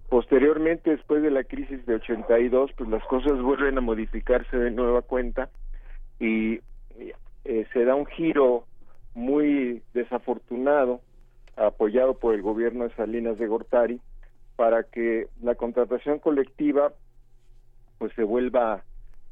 Posteriormente, 0.09 0.91
después 0.91 1.23
de 1.23 1.31
la 1.31 1.43
crisis 1.43 1.85
de 1.85 1.95
82, 1.95 2.71
pues 2.77 2.89
las 2.89 3.03
cosas 3.05 3.41
vuelven 3.41 3.77
a 3.77 3.81
modificarse 3.81 4.57
de 4.57 4.71
nueva 4.71 5.01
cuenta 5.01 5.49
y 6.19 6.59
eh, 7.45 7.67
se 7.73 7.85
da 7.85 7.95
un 7.95 8.05
giro 8.05 8.65
muy 9.13 9.81
desafortunado, 9.93 11.01
apoyado 11.55 12.15
por 12.15 12.33
el 12.33 12.41
gobierno 12.41 12.85
de 12.85 12.95
Salinas 12.95 13.37
de 13.37 13.47
Gortari, 13.47 13.99
para 14.55 14.83
que 14.83 15.27
la 15.41 15.55
contratación 15.55 16.19
colectiva 16.19 16.93
pues 17.97 18.13
se 18.13 18.23
vuelva 18.23 18.83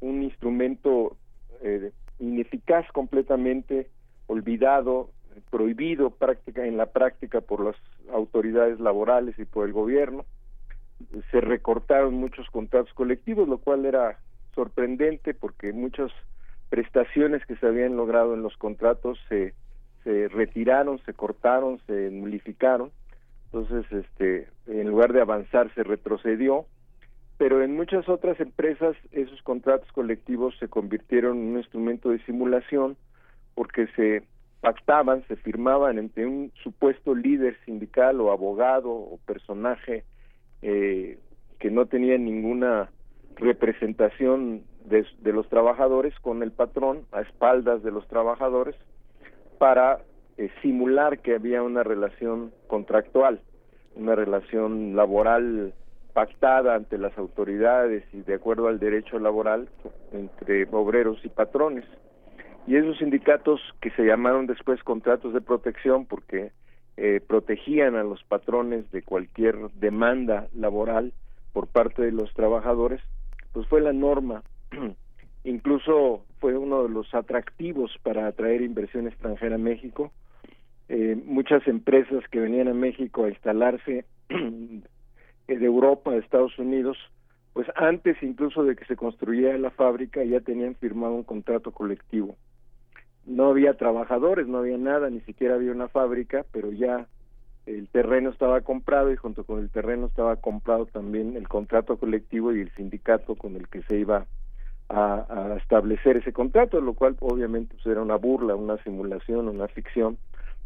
un 0.02 0.24
instrumento 0.24 1.16
eh, 1.62 1.92
ineficaz 2.20 2.86
completamente, 2.92 3.90
olvidado, 4.28 5.10
prohibido 5.50 6.10
práctica 6.10 6.66
en 6.66 6.78
la 6.78 6.88
práctica 6.88 7.42
por 7.42 7.64
las 7.64 7.76
autoridades 8.12 8.80
laborales 8.80 9.38
y 9.40 9.46
por 9.46 9.66
el 9.66 9.74
gobierno. 9.74 10.26
Se 11.32 11.42
recortaron 11.42 12.14
muchos 12.14 12.50
contratos 12.50 12.94
colectivos, 12.94 13.48
lo 13.48 13.58
cual 13.58 13.86
era 13.86 14.20
sorprendente 14.54 15.34
porque 15.34 15.74
muchas 15.74 16.12
prestaciones 16.72 17.46
que 17.46 17.56
se 17.58 17.68
habían 17.68 17.96
logrado 17.96 18.34
en 18.34 18.42
los 18.42 18.58
contratos 18.58 19.20
se, 19.30 19.54
se 20.04 20.28
retiraron, 20.30 20.98
se 21.06 21.14
cortaron, 21.14 21.80
se 21.86 22.10
nulificaron. 22.10 22.90
Entonces, 23.46 23.86
este, 23.92 24.48
en 24.66 24.90
lugar 24.90 25.14
de 25.14 25.22
avanzar, 25.22 25.72
se 25.76 25.84
retrocedió 25.84 26.66
pero 27.42 27.64
en 27.64 27.76
muchas 27.76 28.08
otras 28.08 28.40
empresas 28.40 28.96
esos 29.12 29.42
contratos 29.42 29.92
colectivos 29.94 30.56
se 30.60 30.68
convirtieron 30.68 31.40
en 31.40 31.48
un 31.54 31.58
instrumento 31.58 32.10
de 32.10 32.24
simulación 32.24 32.98
porque 33.56 33.88
se 33.96 34.22
pactaban, 34.60 35.26
se 35.28 35.38
firmaban 35.38 35.98
entre 35.98 36.28
un 36.28 36.52
supuesto 36.62 37.16
líder 37.16 37.58
sindical 37.66 38.22
o 38.22 38.32
abogado 38.32 38.92
o 38.92 39.18
personaje 39.26 40.04
eh, 40.62 41.18
que 41.58 41.72
no 41.72 41.88
tenía 41.88 42.16
ninguna 42.20 42.92
representación 43.38 44.62
de, 44.86 45.06
los 45.32 45.48
trabajadores 45.50 46.14
con 46.20 46.44
el 46.44 46.52
patrón 46.52 47.06
a 47.12 47.22
espaldas 47.22 47.84
de 47.84 47.92
los 47.92 48.08
trabajadores 48.08 48.76
para 49.58 50.00
eh, 50.38 50.50
simular 50.62 51.20
que 51.20 51.36
había 51.36 51.62
una 51.62 51.84
relación 51.84 52.52
contractual, 52.68 53.42
una 53.96 54.16
relación 54.16 54.96
laboral 54.96 55.74
pactada 56.14 56.76
ante 56.76 56.98
las 56.98 57.18
autoridades 57.18 58.04
y 58.14 58.22
de 58.22 58.36
acuerdo 58.36 58.68
al 58.68 58.80
derecho 58.80 59.20
laboral 59.20 59.70
entre 60.12 60.68
obreros 60.72 61.24
y 61.24 61.30
patrones. 61.30 61.86
Y 62.68 62.76
esos 62.76 62.98
sindicatos 62.98 63.60
que 63.82 63.92
se 63.92 64.04
llamaron 64.04 64.46
después 64.46 64.84
contratos 64.84 65.34
de 65.34 65.42
protección 65.42 66.06
porque 66.06 66.52
eh, 66.98 67.22
protegían 67.26 67.96
a 67.96 68.04
los 68.04 68.24
patrones 68.24 68.90
de 68.92 69.02
cualquier 69.02 69.56
demanda 69.74 70.48
laboral 70.54 71.14
por 71.54 71.68
parte 71.68 72.02
de 72.02 72.12
los 72.12 72.34
trabajadores, 72.34 73.02
pues 73.54 73.68
fue 73.68 73.82
la 73.82 73.94
norma. 73.94 74.44
Incluso 75.44 76.26
fue 76.40 76.58
uno 76.58 76.84
de 76.84 76.90
los 76.90 77.14
atractivos 77.14 77.92
para 78.04 78.28
atraer 78.28 78.62
inversión 78.62 79.08
extranjera 79.08 79.56
a 79.56 79.60
México. 79.60 80.12
Eh, 80.90 81.16
muchas 81.26 81.68
empresas 81.68 82.24
que 82.30 82.40
venían 82.40 82.68
a 82.68 82.74
México 82.74 83.24
a 83.24 83.30
instalarse 83.30 84.06
de 84.30 85.66
Europa, 85.66 86.12
de 86.12 86.20
Estados 86.20 86.58
Unidos, 86.60 86.98
pues 87.54 87.68
antes 87.76 88.22
incluso 88.22 88.64
de 88.64 88.76
que 88.76 88.86
se 88.86 88.96
construyera 88.96 89.58
la 89.58 89.72
fábrica 89.72 90.24
ya 90.24 90.40
tenían 90.40 90.76
firmado 90.76 91.14
un 91.14 91.24
contrato 91.24 91.72
colectivo. 91.72 92.36
No 93.26 93.50
había 93.50 93.76
trabajadores, 93.76 94.48
no 94.48 94.60
había 94.60 94.78
nada, 94.78 95.10
ni 95.10 95.22
siquiera 95.22 95.56
había 95.56 95.72
una 95.72 95.88
fábrica, 95.88 96.46
pero 96.52 96.72
ya 96.72 97.08
el 97.66 97.88
terreno 97.90 98.30
estaba 98.30 98.62
comprado 98.62 99.12
y 99.12 99.16
junto 99.16 99.44
con 99.44 99.60
el 99.60 99.70
terreno 99.70 100.08
estaba 100.08 100.38
comprado 100.38 100.88
también 100.88 101.36
el 101.36 101.48
contrato 101.48 101.98
colectivo 101.98 102.54
y 102.54 102.62
el 102.62 102.72
sindicato 102.72 103.36
con 103.36 103.56
el 103.56 103.68
que 103.68 103.84
se 103.84 104.00
iba 104.00 104.26
a, 104.92 105.26
a 105.30 105.58
establecer 105.58 106.18
ese 106.18 106.34
contrato, 106.34 106.82
lo 106.82 106.94
cual 106.94 107.16
obviamente 107.20 107.76
pues, 107.76 107.86
era 107.86 108.02
una 108.02 108.18
burla, 108.18 108.56
una 108.56 108.78
simulación, 108.84 109.48
una 109.48 109.68
ficción, 109.68 110.18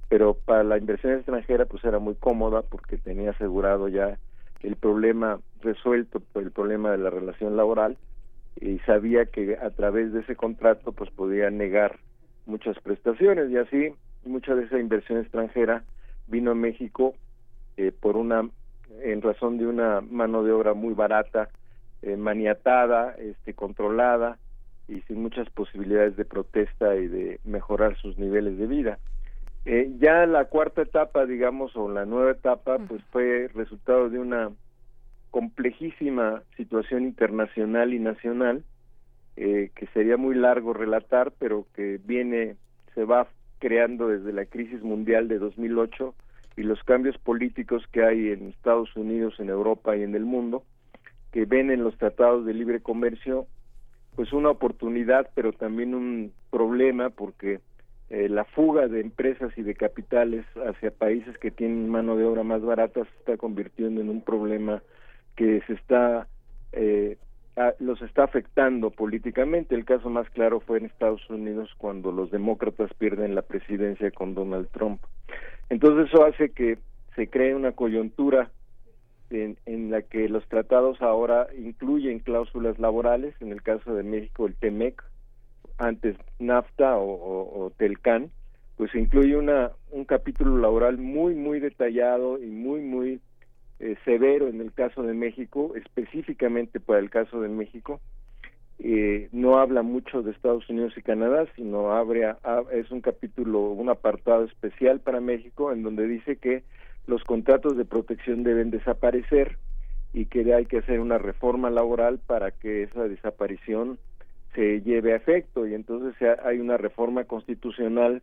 pero 0.09 0.33
para 0.33 0.63
la 0.63 0.77
inversión 0.77 1.13
extranjera 1.13 1.65
pues 1.65 1.83
era 1.83 1.99
muy 1.99 2.15
cómoda 2.15 2.61
porque 2.61 2.97
tenía 2.97 3.31
asegurado 3.31 3.87
ya 3.87 4.17
el 4.61 4.75
problema 4.75 5.39
resuelto 5.61 6.21
el 6.35 6.51
problema 6.51 6.91
de 6.91 6.97
la 6.97 7.09
relación 7.09 7.55
laboral 7.55 7.97
y 8.59 8.79
sabía 8.79 9.25
que 9.25 9.57
a 9.57 9.69
través 9.71 10.13
de 10.13 10.21
ese 10.21 10.35
contrato 10.35 10.91
pues 10.91 11.09
podía 11.11 11.49
negar 11.49 11.99
muchas 12.45 12.79
prestaciones. 12.79 13.49
Y 13.51 13.57
así 13.57 13.93
mucha 14.23 14.55
de 14.55 14.65
esa 14.65 14.79
inversión 14.79 15.19
extranjera 15.19 15.83
vino 16.27 16.51
a 16.51 16.55
México 16.55 17.15
eh, 17.77 17.91
por 17.91 18.17
una 18.17 18.49
en 19.03 19.21
razón 19.21 19.57
de 19.57 19.67
una 19.67 20.01
mano 20.01 20.43
de 20.43 20.51
obra 20.51 20.73
muy 20.73 20.93
barata 20.93 21.49
eh, 22.05 22.17
maniatada 22.17 23.15
este 23.17 23.55
controlada 23.55 24.37
y 24.87 25.01
sin 25.01 25.23
muchas 25.23 25.49
posibilidades 25.49 26.15
de 26.15 26.23
protesta 26.23 26.95
y 26.95 27.07
de 27.07 27.39
mejorar 27.43 27.97
sus 27.97 28.19
niveles 28.19 28.59
de 28.59 28.67
vida. 28.67 28.99
Eh, 29.65 29.91
ya 29.97 30.27
la 30.27 30.45
cuarta 30.45 30.83
etapa, 30.83 31.25
digamos, 31.25 31.75
o 31.75 31.89
la 31.89 32.05
nueva 32.05 32.29
etapa, 32.29 32.77
pues 32.77 33.01
fue 33.11 33.49
resultado 33.55 34.09
de 34.09 34.19
una 34.19 34.51
complejísima 35.31 36.43
situación 36.55 37.05
internacional 37.05 37.91
y 37.91 37.99
nacional, 37.99 38.63
eh, 39.35 39.71
que 39.73 39.87
sería 39.87 40.15
muy 40.15 40.35
largo 40.35 40.73
relatar, 40.73 41.33
pero 41.39 41.65
que 41.73 41.99
viene, 42.05 42.55
se 42.93 43.03
va 43.03 43.27
creando 43.57 44.09
desde 44.09 44.31
la 44.31 44.45
crisis 44.45 44.83
mundial 44.83 45.27
de 45.27 45.39
2008 45.39 46.13
y 46.55 46.61
los 46.61 46.83
cambios 46.83 47.17
políticos 47.17 47.83
que 47.91 48.03
hay 48.03 48.29
en 48.29 48.49
Estados 48.49 48.95
Unidos, 48.95 49.39
en 49.39 49.49
Europa 49.49 49.97
y 49.97 50.03
en 50.03 50.13
el 50.13 50.25
mundo, 50.25 50.63
que 51.35 51.43
ven 51.43 51.69
en 51.69 51.83
los 51.83 51.97
tratados 51.97 52.45
de 52.45 52.53
libre 52.53 52.79
comercio 52.79 53.45
pues 54.15 54.31
una 54.31 54.51
oportunidad, 54.51 55.29
pero 55.35 55.51
también 55.51 55.93
un 55.93 56.31
problema 56.49 57.09
porque 57.09 57.59
eh, 58.09 58.29
la 58.29 58.45
fuga 58.45 58.87
de 58.87 59.01
empresas 59.01 59.51
y 59.57 59.61
de 59.61 59.75
capitales 59.75 60.45
hacia 60.65 60.91
países 60.91 61.37
que 61.37 61.51
tienen 61.51 61.89
mano 61.89 62.15
de 62.15 62.23
obra 62.23 62.43
más 62.43 62.61
barata 62.61 63.03
se 63.03 63.19
está 63.19 63.35
convirtiendo 63.35 63.99
en 63.99 64.07
un 64.07 64.21
problema 64.21 64.81
que 65.35 65.61
se 65.67 65.73
está 65.73 66.25
eh, 66.71 67.17
los 67.79 68.01
está 68.01 68.23
afectando 68.23 68.89
políticamente. 68.91 69.75
El 69.75 69.83
caso 69.83 70.09
más 70.09 70.29
claro 70.29 70.61
fue 70.61 70.77
en 70.77 70.85
Estados 70.85 71.29
Unidos 71.29 71.69
cuando 71.77 72.13
los 72.13 72.31
demócratas 72.31 72.93
pierden 72.93 73.35
la 73.35 73.41
presidencia 73.41 74.09
con 74.11 74.35
Donald 74.35 74.69
Trump. 74.69 75.01
Entonces 75.67 76.07
eso 76.07 76.23
hace 76.23 76.51
que 76.51 76.77
se 77.17 77.27
cree 77.27 77.53
una 77.55 77.73
coyuntura 77.73 78.51
en, 79.29 79.91
la 79.91 80.01
que 80.01 80.29
los 80.29 80.47
tratados 80.47 81.01
ahora 81.01 81.47
incluyen 81.57 82.19
cláusulas 82.19 82.79
laborales, 82.79 83.35
en 83.41 83.51
el 83.51 83.61
caso 83.61 83.93
de 83.93 84.03
México 84.03 84.45
el 84.45 84.55
TEMEC, 84.55 85.03
antes 85.77 86.15
NAFTA 86.39 86.97
o, 86.97 87.71
TELCAN, 87.77 88.31
pues 88.77 88.93
incluye 88.95 89.35
una, 89.35 89.71
un 89.91 90.05
capítulo 90.05 90.57
laboral 90.57 90.97
muy, 90.97 91.33
muy 91.35 91.59
detallado 91.59 92.41
y 92.41 92.47
muy, 92.47 92.81
muy 92.81 93.19
eh, 93.79 93.95
severo 94.05 94.47
en 94.47 94.61
el 94.61 94.73
caso 94.73 95.03
de 95.03 95.13
México, 95.13 95.73
específicamente 95.75 96.79
para 96.79 96.99
el 96.99 97.09
caso 97.09 97.41
de 97.41 97.49
México. 97.49 97.99
Eh, 98.79 99.29
no 99.31 99.57
habla 99.57 99.83
mucho 99.83 100.21
de 100.21 100.31
Estados 100.31 100.69
Unidos 100.69 100.93
y 100.97 101.01
Canadá, 101.01 101.45
sino 101.55 101.93
abre 101.93 102.33
es 102.73 102.91
un 102.91 102.99
capítulo, 102.99 103.71
un 103.71 103.89
apartado 103.89 104.43
especial 104.43 104.99
para 104.99 105.21
México 105.21 105.71
en 105.71 105.81
donde 105.81 106.07
dice 106.07 106.35
que 106.35 106.63
los 107.07 107.23
contratos 107.23 107.77
de 107.77 107.85
protección 107.85 108.43
deben 108.43 108.71
desaparecer 108.71 109.57
y 110.13 110.25
que 110.25 110.53
hay 110.53 110.65
que 110.65 110.79
hacer 110.79 110.99
una 110.99 111.17
reforma 111.17 111.69
laboral 111.69 112.19
para 112.25 112.51
que 112.51 112.83
esa 112.83 113.07
desaparición 113.07 113.99
se 114.53 114.81
lleve 114.81 115.13
a 115.13 115.17
efecto. 115.17 115.67
Y 115.67 115.73
entonces 115.73 116.15
hay 116.43 116.59
una 116.59 116.77
reforma 116.77 117.25
constitucional 117.25 118.21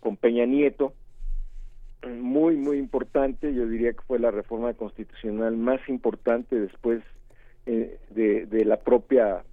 con 0.00 0.16
Peña 0.16 0.44
Nieto 0.44 0.94
muy 2.08 2.56
muy 2.56 2.78
importante. 2.78 3.54
Yo 3.54 3.66
diría 3.66 3.92
que 3.92 4.02
fue 4.02 4.18
la 4.18 4.30
reforma 4.30 4.74
constitucional 4.74 5.56
más 5.56 5.80
importante 5.88 6.58
después 6.58 7.02
eh, 7.66 7.98
de, 8.10 8.46
de, 8.46 8.64
la 8.64 8.78
propia 8.78 9.44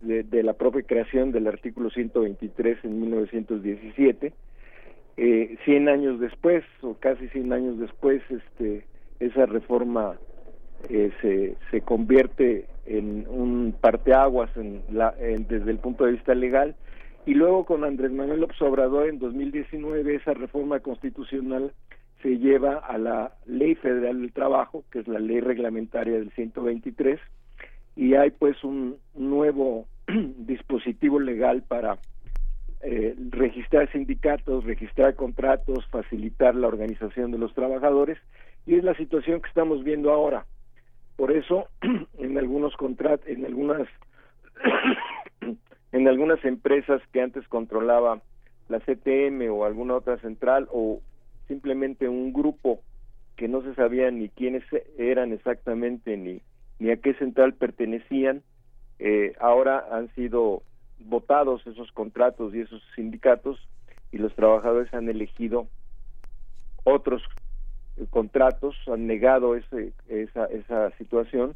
de, 0.00 0.42
la 0.42 0.54
propia 0.54 0.82
creación 0.82 1.32
del 1.32 1.46
artículo 1.46 1.90
123 1.90 2.84
en 2.84 3.00
1917 3.00 4.32
eh, 5.16 5.56
100 5.64 5.88
años 5.88 6.20
después 6.20 6.64
o 6.82 6.94
casi 6.94 7.28
100 7.28 7.52
años 7.52 7.78
después 7.78 8.22
este 8.30 8.84
esa 9.20 9.46
reforma 9.46 10.16
eh, 10.88 11.10
se, 11.20 11.56
se 11.70 11.82
convierte 11.82 12.66
en 12.86 13.26
un 13.28 13.74
parteaguas 13.78 14.50
en 14.56 14.82
la, 14.90 15.12
desde 15.12 15.70
el 15.70 15.78
punto 15.78 16.04
de 16.06 16.12
vista 16.12 16.34
legal. 16.34 16.74
Y 17.26 17.34
luego 17.34 17.66
con 17.66 17.84
Andrés 17.84 18.10
Manuel 18.10 18.40
López 18.40 18.60
Obrador 18.62 19.08
en 19.08 19.18
2019 19.18 20.14
esa 20.14 20.32
reforma 20.32 20.80
constitucional 20.80 21.72
se 22.22 22.38
lleva 22.38 22.76
a 22.76 22.98
la 22.98 23.32
Ley 23.46 23.74
Federal 23.74 24.20
del 24.20 24.32
Trabajo, 24.32 24.84
que 24.90 25.00
es 25.00 25.08
la 25.08 25.18
ley 25.18 25.40
reglamentaria 25.40 26.14
del 26.14 26.30
123, 26.32 27.18
y 27.96 28.14
hay 28.14 28.30
pues 28.30 28.62
un 28.64 28.96
nuevo 29.14 29.86
dispositivo 30.38 31.18
legal 31.18 31.62
para 31.62 31.98
eh, 32.82 33.14
registrar 33.30 33.90
sindicatos, 33.92 34.64
registrar 34.64 35.14
contratos, 35.14 35.86
facilitar 35.90 36.54
la 36.54 36.68
organización 36.68 37.30
de 37.30 37.38
los 37.38 37.54
trabajadores, 37.54 38.18
y 38.66 38.76
es 38.76 38.84
la 38.84 38.94
situación 38.94 39.40
que 39.40 39.48
estamos 39.48 39.84
viendo 39.84 40.10
ahora. 40.12 40.46
Por 41.16 41.32
eso, 41.32 41.68
en 42.18 42.38
algunos 42.38 42.74
contratos, 42.76 43.26
en 43.28 43.44
algunas, 43.44 43.86
en 45.92 46.08
algunas 46.08 46.42
empresas 46.44 47.02
que 47.12 47.20
antes 47.20 47.46
controlaba 47.48 48.22
la 48.70 48.80
CTM 48.80 49.50
o 49.50 49.64
alguna 49.64 49.96
otra 49.96 50.16
central 50.18 50.68
o 50.70 51.00
simplemente 51.48 52.08
un 52.08 52.32
grupo 52.32 52.80
que 53.36 53.48
no 53.48 53.62
se 53.62 53.74
sabía 53.74 54.10
ni 54.10 54.28
quiénes 54.28 54.62
eran 54.96 55.32
exactamente 55.32 56.16
ni, 56.16 56.40
a 56.90 56.96
qué 56.96 57.14
central 57.14 57.54
pertenecían, 57.54 58.42
eh, 58.98 59.34
ahora 59.40 59.84
han 59.90 60.08
sido 60.14 60.62
votados 61.04 61.66
esos 61.66 61.90
contratos 61.92 62.54
y 62.54 62.60
esos 62.60 62.82
sindicatos 62.94 63.58
y 64.12 64.18
los 64.18 64.34
trabajadores 64.34 64.92
han 64.92 65.08
elegido 65.08 65.66
otros 66.84 67.22
contratos, 68.10 68.76
han 68.86 69.06
negado 69.06 69.56
ese, 69.56 69.92
esa, 70.08 70.46
esa 70.46 70.90
situación 70.96 71.54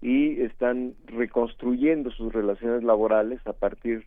y 0.00 0.42
están 0.42 0.94
reconstruyendo 1.06 2.10
sus 2.10 2.32
relaciones 2.32 2.82
laborales 2.82 3.40
a 3.46 3.52
partir 3.52 4.06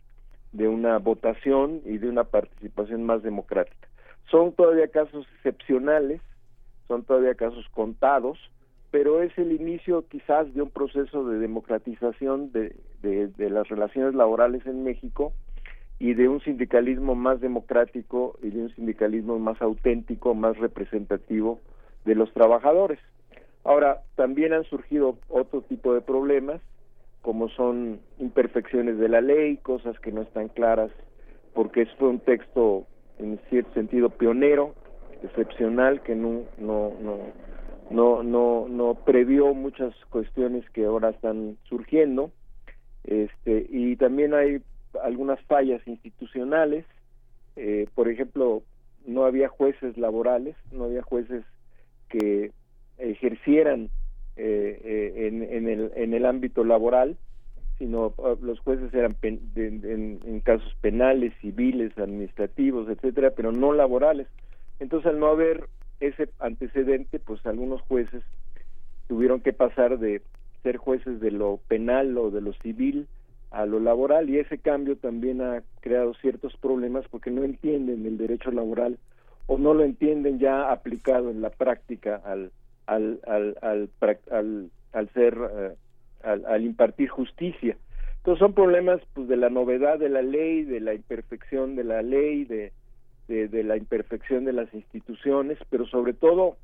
de 0.52 0.68
una 0.68 0.98
votación 0.98 1.80
y 1.84 1.98
de 1.98 2.08
una 2.08 2.24
participación 2.24 3.04
más 3.04 3.22
democrática. 3.22 3.88
Son 4.30 4.52
todavía 4.52 4.88
casos 4.88 5.26
excepcionales, 5.36 6.20
son 6.86 7.04
todavía 7.04 7.34
casos 7.34 7.66
contados, 7.70 8.38
pero 8.90 9.22
es 9.22 9.36
el 9.36 9.52
inicio 9.52 10.06
quizás 10.08 10.52
de 10.54 10.62
un 10.62 10.70
proceso 10.70 11.24
de 11.28 11.38
democratización 11.38 12.52
de, 12.52 12.74
de, 13.02 13.50
las 13.50 13.68
relaciones 13.68 14.14
laborales 14.14 14.66
en 14.66 14.82
México 14.82 15.32
y 15.98 16.14
de 16.14 16.28
un 16.28 16.40
sindicalismo 16.40 17.14
más 17.14 17.40
democrático 17.40 18.38
y 18.42 18.50
de 18.50 18.62
un 18.62 18.74
sindicalismo 18.74 19.38
más 19.38 19.60
auténtico, 19.60 20.34
más 20.34 20.56
representativo 20.56 21.60
de 22.04 22.14
los 22.14 22.32
trabajadores. 22.32 22.98
Ahora, 23.64 24.02
también 24.14 24.52
han 24.52 24.64
surgido 24.64 25.18
otro 25.28 25.62
tipo 25.62 25.92
de 25.92 26.00
problemas, 26.00 26.60
como 27.20 27.48
son 27.50 28.00
imperfecciones 28.18 28.98
de 28.98 29.08
la 29.08 29.20
ley, 29.20 29.58
cosas 29.58 29.98
que 30.00 30.12
no 30.12 30.22
están 30.22 30.48
claras, 30.48 30.90
porque 31.52 31.84
fue 31.98 32.08
un 32.08 32.20
texto 32.20 32.86
en 33.18 33.38
cierto 33.50 33.74
sentido 33.74 34.08
pionero, 34.08 34.74
excepcional, 35.22 36.00
que 36.02 36.14
no, 36.14 36.44
no, 36.58 36.92
no, 37.00 37.18
no, 37.90 38.22
no, 38.22 38.66
no 38.68 38.94
previó 38.94 39.54
muchas 39.54 39.94
cuestiones 40.10 40.68
que 40.70 40.84
ahora 40.84 41.10
están 41.10 41.56
surgiendo, 41.68 42.30
este, 43.04 43.66
y 43.70 43.96
también 43.96 44.34
hay 44.34 44.62
algunas 45.02 45.40
fallas 45.42 45.80
institucionales, 45.86 46.84
eh, 47.56 47.88
por 47.94 48.08
ejemplo, 48.08 48.62
no 49.06 49.24
había 49.24 49.48
jueces 49.48 49.96
laborales, 49.96 50.56
no 50.70 50.84
había 50.84 51.02
jueces 51.02 51.44
que 52.08 52.52
ejercieran 52.98 53.90
eh, 54.36 54.80
eh, 54.84 55.26
en, 55.26 55.42
en, 55.42 55.68
el, 55.68 55.92
en 55.96 56.14
el 56.14 56.26
ámbito 56.26 56.64
laboral, 56.64 57.16
sino 57.78 58.14
ah, 58.18 58.34
los 58.40 58.58
jueces 58.60 58.92
eran 58.92 59.16
en, 59.22 60.40
casos 60.44 60.74
penales, 60.80 61.32
civiles, 61.40 61.96
administrativos, 61.96 62.88
etcétera, 62.88 63.30
pero 63.34 63.52
no 63.52 63.72
laborales. 63.72 64.26
Entonces, 64.80 65.10
al 65.10 65.18
no 65.18 65.28
haber 65.28 65.68
ese 66.00 66.28
antecedente, 66.38 67.18
pues 67.18 67.44
algunos 67.46 67.80
jueces 67.82 68.22
tuvieron 69.08 69.40
que 69.40 69.52
pasar 69.52 69.98
de 69.98 70.22
ser 70.62 70.76
jueces 70.76 71.20
de 71.20 71.30
lo 71.30 71.58
penal 71.68 72.16
o 72.18 72.30
de 72.30 72.40
lo 72.40 72.52
civil 72.54 73.06
a 73.50 73.64
lo 73.64 73.80
laboral 73.80 74.28
y 74.28 74.38
ese 74.38 74.58
cambio 74.58 74.96
también 74.96 75.40
ha 75.40 75.62
creado 75.80 76.12
ciertos 76.14 76.56
problemas 76.56 77.06
porque 77.10 77.30
no 77.30 77.44
entienden 77.44 78.04
el 78.04 78.18
derecho 78.18 78.50
laboral 78.50 78.98
o 79.46 79.56
no 79.56 79.72
lo 79.72 79.84
entienden 79.84 80.38
ya 80.38 80.70
aplicado 80.70 81.30
en 81.30 81.40
la 81.40 81.50
práctica 81.50 82.16
al 82.24 82.52
al 82.86 83.20
al 83.24 83.90
al, 84.92 85.08
ser 85.14 85.36
eh, 85.36 85.74
al, 86.22 86.64
impartir 86.64 87.08
justicia. 87.08 87.76
Entonces 88.18 88.40
son 88.40 88.52
problemas 88.52 89.00
pues 89.14 89.28
de 89.28 89.36
la 89.36 89.48
novedad 89.48 89.98
de 89.98 90.10
la 90.10 90.22
ley 90.22 90.64
de 90.64 90.80
la 90.80 90.92
imperfección 90.92 91.76
de 91.76 91.84
la 91.84 92.02
ley 92.02 92.44
de, 92.44 92.72
de, 93.28 93.62
la 93.62 93.76
imperfección 93.76 94.44
de 94.44 94.52
las 94.52 94.72
instituciones 94.72 95.58
pero 95.70 95.86
sobre 95.86 96.14
todo 96.14 96.56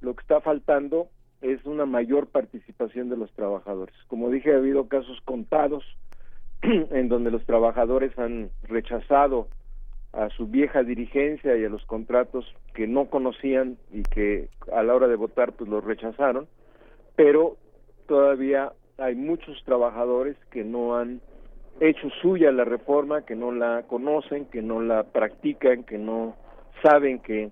lo 0.00 0.14
que 0.14 0.22
está 0.22 0.40
faltando 0.40 1.08
es 1.40 1.64
una 1.64 1.86
mayor 1.86 2.28
participación 2.28 3.10
de 3.10 3.16
los 3.16 3.32
trabajadores. 3.32 3.94
Como 4.06 4.30
dije 4.30 4.52
ha 4.52 4.58
habido 4.58 4.88
casos 4.88 5.20
contados 5.24 5.84
en 6.62 7.08
donde 7.08 7.30
los 7.30 7.44
trabajadores 7.44 8.16
han 8.18 8.50
rechazado 8.62 9.48
a 10.12 10.28
su 10.30 10.46
vieja 10.46 10.82
dirigencia 10.82 11.56
y 11.56 11.64
a 11.64 11.68
los 11.68 11.84
contratos 11.86 12.44
que 12.74 12.86
no 12.86 13.06
conocían 13.06 13.78
y 13.90 14.02
que 14.02 14.48
a 14.72 14.82
la 14.82 14.94
hora 14.94 15.08
de 15.08 15.16
votar 15.16 15.52
pues 15.52 15.68
los 15.70 15.82
rechazaron, 15.82 16.46
pero 17.16 17.56
todavía 18.06 18.72
hay 18.98 19.14
muchos 19.14 19.62
trabajadores 19.64 20.36
que 20.50 20.64
no 20.64 20.96
han 20.96 21.20
hecho 21.80 22.08
suya 22.20 22.52
la 22.52 22.64
reforma, 22.64 23.22
que 23.22 23.34
no 23.34 23.52
la 23.52 23.84
conocen, 23.88 24.46
que 24.46 24.62
no 24.62 24.80
la 24.80 25.04
practican, 25.04 25.84
que 25.84 25.98
no 25.98 26.36
saben 26.82 27.20
que 27.20 27.50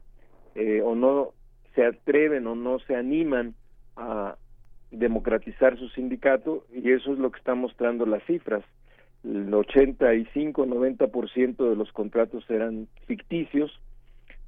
eh, 0.54 0.82
o 0.82 0.94
no 0.94 1.32
se 1.74 1.84
atreven 1.84 2.46
o 2.46 2.54
no 2.54 2.78
se 2.80 2.96
animan 2.96 3.54
a 3.96 4.36
democratizar 4.90 5.78
su 5.78 5.88
sindicato 5.90 6.64
y 6.72 6.90
eso 6.90 7.12
es 7.12 7.18
lo 7.18 7.30
que 7.30 7.38
están 7.38 7.58
mostrando 7.58 8.06
las 8.06 8.24
cifras. 8.24 8.64
El 9.22 9.52
85-90% 9.52 11.68
de 11.68 11.76
los 11.76 11.92
contratos 11.92 12.48
eran 12.50 12.88
ficticios 13.06 13.70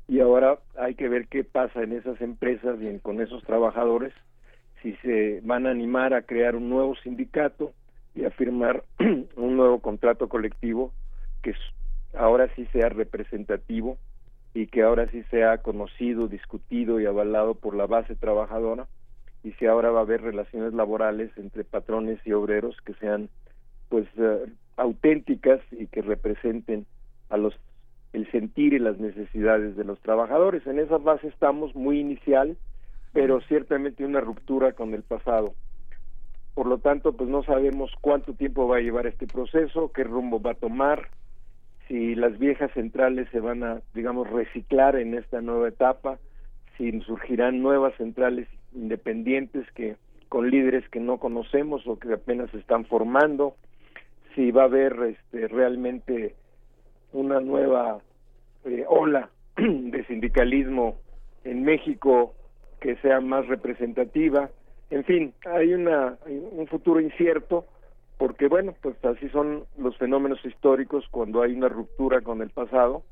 y 0.09 0.21
ahora 0.21 0.59
hay 0.77 0.95
que 0.95 1.09
ver 1.09 1.29
qué 1.29 1.45
pasa 1.45 1.83
en 1.83 1.93
esas 1.93 2.21
empresas 2.21 2.79
y 2.81 2.99
con 2.99 3.21
esos 3.21 3.45
trabajadores, 3.45 4.13
si 4.83 4.95
se 4.97 5.41
van 5.45 5.67
a 5.67 5.71
animar 5.71 6.15
a 6.15 6.23
crear 6.23 6.57
un 6.57 6.69
nuevo 6.69 6.97
sindicato 6.97 7.73
y 8.15 8.25
a 8.25 8.31
firmar 8.31 8.85
un 8.99 9.57
nuevo 9.57 9.81
contrato 9.81 10.29
colectivo 10.29 10.93
que 11.43 11.55
ahora 12.15 12.49
sí 12.55 12.67
sea 12.73 12.89
representativo 12.89 13.99
y 14.55 14.67
que 14.67 14.83
ahora 14.83 15.09
sí 15.11 15.23
sea 15.31 15.59
conocido, 15.59 16.29
discutido 16.29 17.01
y 17.01 17.07
avalado 17.07 17.55
por 17.55 17.75
la 17.75 17.87
base 17.87 18.15
trabajadora 18.15 18.87
y 19.43 19.53
si 19.53 19.67
ahora 19.67 19.91
va 19.91 20.01
a 20.01 20.03
haber 20.03 20.23
relaciones 20.23 20.73
laborales 20.75 21.31
entre 21.37 21.65
patrones 21.65 22.21
y 22.25 22.33
obreros 22.33 22.77
que 22.85 22.95
sean 22.95 23.29
pues 23.89 24.07
eh, 24.17 24.47
auténticas 24.77 25.61
y 25.73 25.87
que 25.87 26.03
representen 26.03 26.87
a 27.29 27.37
los 27.37 27.55
el 28.13 28.31
sentir 28.31 28.75
y 28.75 28.79
las 28.79 28.99
necesidades 28.99 29.75
de 29.75 29.85
los 29.85 29.99
trabajadores. 30.01 30.67
En 30.67 30.79
esa 30.79 30.99
base 30.99 31.29
estamos 31.29 31.75
muy 31.75 31.99
inicial, 31.99 32.59
pero 33.15 33.41
ciertamente 33.49 34.05
una 34.05 34.21
ruptura 34.21 34.73
con 34.73 34.93
el 34.93 35.03
pasado. 35.03 35.55
Por 36.55 36.67
lo 36.67 36.79
tanto, 36.79 37.13
pues 37.13 37.31
no 37.31 37.43
sabemos 37.43 37.91
cuánto 38.01 38.35
tiempo 38.35 38.69
va 38.69 38.77
a 38.77 38.81
llevar 38.81 39.07
este 39.07 39.27
proceso, 39.27 39.91
qué 39.93 40.05
rumbo 40.05 40.41
va 40.41 40.53
a 40.53 40.55
tomar, 40.55 41.09
si 41.89 42.15
las 42.15 42.39
viejas 42.39 42.71
centrales 42.73 43.29
se 43.31 43.41
van 43.41 43.63
a, 43.65 43.81
digamos, 43.95 44.31
reciclar 44.31 44.97
en 44.97 45.15
esta 45.15 45.41
nueva 45.41 45.69
etapa, 45.69 46.19
si 46.77 47.01
surgirán 47.01 47.63
nuevas 47.63 47.95
centrales 47.97 48.49
independientes 48.75 49.71
que 49.73 49.97
con 50.29 50.51
líderes 50.51 50.89
que 50.89 51.01
no 51.01 51.19
conocemos 51.19 51.87
o 51.87 51.99
que 51.99 52.15
apenas 52.15 52.51
se 52.51 52.59
están 52.59 52.87
formando, 52.87 53.55
si 54.35 54.51
va 54.51 54.63
a 54.63 54.67
haber 54.67 54.95
este, 55.03 55.49
realmente 55.49 56.35
una 57.13 57.41
nueva 57.41 57.99
eh, 58.65 58.85
ola 58.89 59.29
de 59.57 60.05
sindicalismo 60.07 60.97
en 61.45 61.63
México 61.63 62.35
que 62.81 62.97
sea 62.97 63.21
más 63.21 63.47
representativa. 63.49 64.49
En 64.93 65.05
fin, 65.05 65.33
hay 65.47 65.73
una 65.73 66.19
un 66.27 66.67
futuro 66.67 67.01
incierto, 67.01 67.65
porque 68.19 68.47
bueno, 68.47 68.75
pues 68.83 69.03
así 69.07 69.27
son 69.31 69.65
los 69.79 69.97
fenómenos 69.97 70.45
históricos 70.45 71.07
cuando 71.11 71.41
hay 71.41 71.55
una 71.55 71.71
ruptura 71.71 72.21
con 72.21 72.43
el 72.43 72.51
pasado 72.51 73.03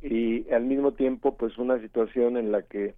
y 0.00 0.48
al 0.52 0.62
mismo 0.62 0.92
tiempo 0.92 1.36
pues 1.36 1.58
una 1.58 1.80
situación 1.80 2.36
en 2.36 2.52
la 2.52 2.62
que 2.62 2.94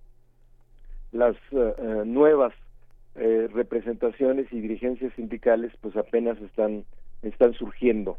las 1.13 1.35
eh, 1.53 2.03
nuevas 2.05 2.53
eh, 3.15 3.49
representaciones 3.55 4.53
y 4.53 4.61
dirigencias 4.61 5.15
sindicales 5.15 5.73
pues 5.81 5.97
apenas 5.97 6.39
están 6.43 6.85
están 7.23 7.55
surgiendo 7.55 8.19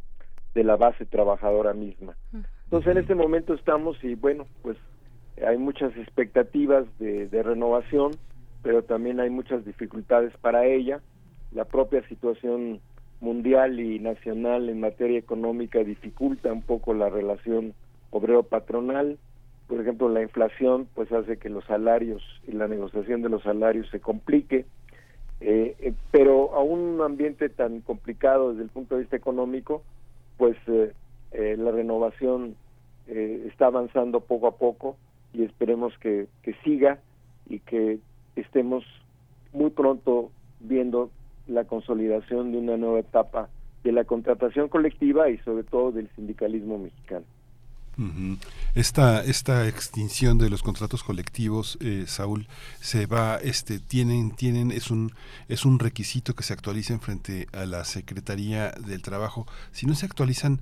de 0.56 0.64
la 0.64 0.78
base 0.78 1.06
trabajadora 1.06 1.74
misma. 1.76 2.16
Entonces 2.64 2.92
en 2.92 2.98
este 2.98 3.14
momento 3.14 3.54
estamos 3.54 4.04
y 4.04 4.16
bueno, 4.16 4.48
pues 4.64 4.78
hay 5.46 5.60
muchas 5.60 5.96
expectativas 5.96 6.86
de 6.98 7.44
renovación, 7.44 8.14
pero 8.64 8.84
también 8.84 9.20
hay 9.20 9.30
muchas 9.30 9.66
dificultades 9.66 10.36
para 10.38 10.66
ella. 10.66 11.02
La 11.52 11.66
propia 11.66 12.08
situación 12.08 12.80
mundial 13.20 13.80
y 13.80 14.00
nacional 14.00 14.70
en 14.70 14.80
materia 14.80 15.20
económica 15.20 15.84
dificulta 15.84 16.52
un 16.52 16.64
poco 16.64 16.94
la 16.94 17.10
relación 17.10 17.74
obrero-patronal. 18.10 19.18
Por 19.68 19.80
ejemplo, 19.80 20.10
la 20.10 20.22
inflación 20.22 20.88
pues 20.96 21.12
hace 21.12 21.38
que 21.38 21.50
los 21.50 21.64
salarios 21.66 22.22
y 22.48 22.52
la 22.52 22.68
negociación 22.68 23.22
de 23.22 23.30
los 23.30 23.44
salarios 23.44 23.90
se 23.90 24.00
complique. 24.00 24.66
Eh, 25.40 25.76
eh, 25.80 25.94
pero 26.12 26.54
a 26.56 26.62
un 26.62 27.02
ambiente 27.02 27.50
tan 27.50 27.82
complicado 27.82 28.52
desde 28.52 28.64
el 28.64 28.70
punto 28.70 28.96
de 28.96 29.02
vista 29.02 29.16
económico, 29.16 29.84
pues 30.38 30.58
eh, 30.68 30.94
la 31.58 31.72
renovación 31.72 32.56
está 33.08 33.66
avanzando 33.66 34.22
poco 34.22 34.48
a 34.48 34.56
poco 34.56 34.96
y 35.34 35.44
esperemos 35.44 35.98
que, 35.98 36.28
que 36.44 36.54
siga 36.64 37.00
y 37.50 37.60
que 37.60 38.00
estemos 38.36 38.84
muy 39.54 39.70
pronto 39.70 40.32
viendo 40.60 41.12
la 41.48 41.66
consolidación 41.66 42.52
de 42.52 42.58
una 42.60 42.78
nueva 42.78 43.00
etapa 43.00 43.50
de 43.84 43.92
la 43.92 44.04
contratación 44.04 44.70
colectiva 44.70 45.30
y 45.30 45.38
sobre 45.40 45.64
todo 45.64 45.92
del 45.92 46.10
sindicalismo 46.16 46.78
mexicano. 46.78 47.26
Esta 48.74 49.22
esta 49.24 49.68
extinción 49.68 50.38
de 50.38 50.50
los 50.50 50.64
contratos 50.64 51.04
colectivos, 51.04 51.78
eh, 51.82 52.06
Saúl, 52.08 52.48
se 52.80 53.06
va, 53.06 53.36
este, 53.36 53.80
tienen 53.80 54.32
tienen 54.32 54.72
es 54.72 54.90
un 54.90 55.12
es 55.50 55.66
un 55.66 55.78
requisito 55.78 56.34
que 56.34 56.44
se 56.44 56.54
actualicen 56.54 57.00
frente 57.00 57.48
a 57.52 57.66
la 57.66 57.84
Secretaría 57.84 58.72
del 58.72 59.02
Trabajo. 59.02 59.46
Si 59.72 59.86
no 59.86 59.94
se 59.94 60.06
actualizan, 60.06 60.62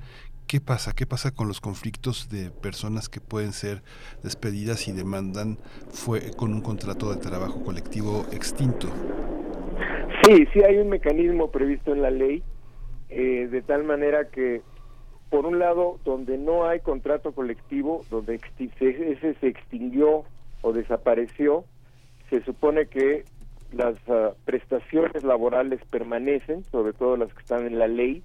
¿qué 0.50 0.60
pasa? 0.60 0.94
¿Qué 0.96 1.06
pasa 1.06 1.30
con 1.30 1.48
los 1.48 1.62
conflictos 1.62 2.28
de 2.30 2.50
personas 2.50 3.08
que 3.08 3.22
pueden 3.22 3.54
ser 3.54 3.84
despedidas 4.24 4.88
y 4.88 4.92
demandan 4.92 5.60
fue 5.92 6.32
con 6.36 6.54
un 6.56 6.62
contrato 6.62 7.14
de 7.14 7.22
trabajo 7.22 7.64
colectivo 7.64 8.26
extinto? 8.34 8.88
Sí, 10.24 10.48
sí 10.52 10.64
hay 10.64 10.78
un 10.78 10.90
mecanismo 10.90 11.52
previsto 11.52 11.94
en 11.94 12.02
la 12.02 12.10
ley 12.10 12.44
eh, 13.10 13.48
de 13.50 13.62
tal 13.62 13.84
manera 13.84 14.30
que 14.30 14.64
por 15.30 15.46
un 15.46 15.60
lado, 15.60 16.00
donde 16.04 16.40
no 16.40 16.68
hay 16.68 16.80
contrato 16.80 17.34
colectivo, 17.34 18.02
donde 18.10 18.40
ese 18.58 19.34
se 19.36 19.48
extinguió 19.48 20.24
o 20.64 20.74
desapareció, 20.74 21.66
se 22.32 22.44
supone 22.44 22.88
que 22.88 23.26
las 23.72 23.96
ah, 24.08 24.32
prestaciones 24.46 25.24
laborales 25.24 25.80
permanecen, 25.92 26.64
sobre 26.72 26.94
todo 26.94 27.16
las 27.18 27.32
que 27.32 27.42
están 27.42 27.68
en 27.68 27.78
la 27.78 27.88
ley, 27.88 28.24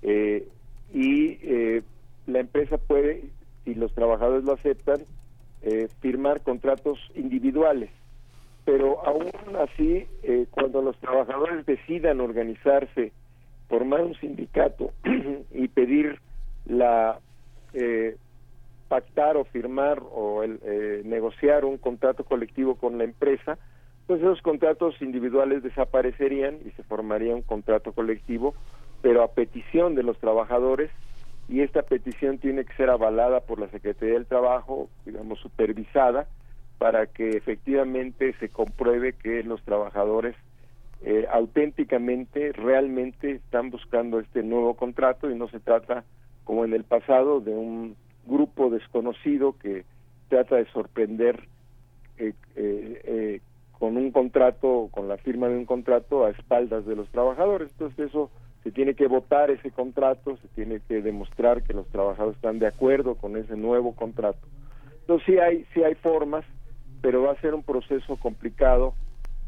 eh, 0.00 0.48
y 0.94 1.38
eh, 1.42 1.82
la 2.26 2.40
empresa 2.40 2.78
puede, 2.78 3.24
si 3.64 3.74
los 3.74 3.92
trabajadores 3.92 4.44
lo 4.44 4.54
aceptan, 4.54 5.02
eh, 5.60 5.88
firmar 6.00 6.40
contratos 6.40 6.98
individuales. 7.14 7.90
Pero 8.64 9.06
aún 9.06 9.30
así, 9.60 10.06
cuando 10.50 10.80
los 10.80 10.96
trabajadores 10.98 11.66
decidan 11.66 12.22
organizarse 12.22 13.12
formar 13.68 14.02
un 14.02 14.14
sindicato 14.16 14.92
y 15.52 15.68
pedir 15.68 16.20
la 16.66 17.18
eh, 17.72 18.16
pactar 18.88 19.36
o 19.36 19.44
firmar 19.44 20.02
o 20.12 20.42
el, 20.42 20.60
eh, 20.62 21.02
negociar 21.04 21.64
un 21.64 21.78
contrato 21.78 22.24
colectivo 22.24 22.76
con 22.76 22.98
la 22.98 23.04
empresa, 23.04 23.58
pues 24.06 24.20
esos 24.20 24.42
contratos 24.42 24.94
individuales 25.00 25.62
desaparecerían 25.62 26.58
y 26.64 26.70
se 26.72 26.82
formaría 26.84 27.34
un 27.34 27.42
contrato 27.42 27.92
colectivo, 27.92 28.54
pero 29.04 29.22
a 29.22 29.28
petición 29.28 29.94
de 29.94 30.02
los 30.02 30.16
trabajadores 30.16 30.90
y 31.46 31.60
esta 31.60 31.82
petición 31.82 32.38
tiene 32.38 32.64
que 32.64 32.72
ser 32.72 32.88
avalada 32.88 33.40
por 33.40 33.60
la 33.60 33.68
Secretaría 33.68 34.14
del 34.14 34.24
Trabajo, 34.24 34.88
digamos 35.04 35.40
supervisada, 35.40 36.26
para 36.78 37.06
que 37.06 37.36
efectivamente 37.36 38.34
se 38.40 38.48
compruebe 38.48 39.12
que 39.12 39.42
los 39.42 39.62
trabajadores 39.62 40.34
eh, 41.02 41.26
auténticamente, 41.30 42.52
realmente 42.52 43.32
están 43.32 43.68
buscando 43.68 44.20
este 44.20 44.42
nuevo 44.42 44.72
contrato 44.72 45.30
y 45.30 45.34
no 45.34 45.48
se 45.48 45.60
trata, 45.60 46.04
como 46.44 46.64
en 46.64 46.72
el 46.72 46.84
pasado, 46.84 47.40
de 47.40 47.50
un 47.50 47.96
grupo 48.24 48.70
desconocido 48.70 49.58
que 49.58 49.84
trata 50.30 50.56
de 50.56 50.64
sorprender 50.72 51.46
eh, 52.16 52.32
eh, 52.56 53.40
con 53.78 53.98
un 53.98 54.10
contrato, 54.12 54.88
con 54.90 55.08
la 55.08 55.18
firma 55.18 55.48
de 55.48 55.58
un 55.58 55.66
contrato 55.66 56.24
a 56.24 56.30
espaldas 56.30 56.86
de 56.86 56.96
los 56.96 57.10
trabajadores. 57.10 57.70
Entonces 57.72 58.08
eso 58.08 58.30
se 58.64 58.72
tiene 58.72 58.94
que 58.94 59.06
votar 59.06 59.50
ese 59.50 59.70
contrato, 59.70 60.36
se 60.38 60.48
tiene 60.48 60.80
que 60.88 61.00
demostrar 61.02 61.62
que 61.62 61.74
los 61.74 61.86
trabajadores 61.88 62.36
están 62.36 62.58
de 62.58 62.66
acuerdo 62.66 63.14
con 63.14 63.36
ese 63.36 63.56
nuevo 63.56 63.94
contrato. 63.94 64.40
Entonces 65.00 65.26
sí 65.26 65.38
hay, 65.38 65.66
sí 65.72 65.84
hay 65.84 65.94
formas, 65.94 66.44
pero 67.00 67.22
va 67.22 67.32
a 67.32 67.40
ser 67.40 67.54
un 67.54 67.62
proceso 67.62 68.16
complicado 68.16 68.94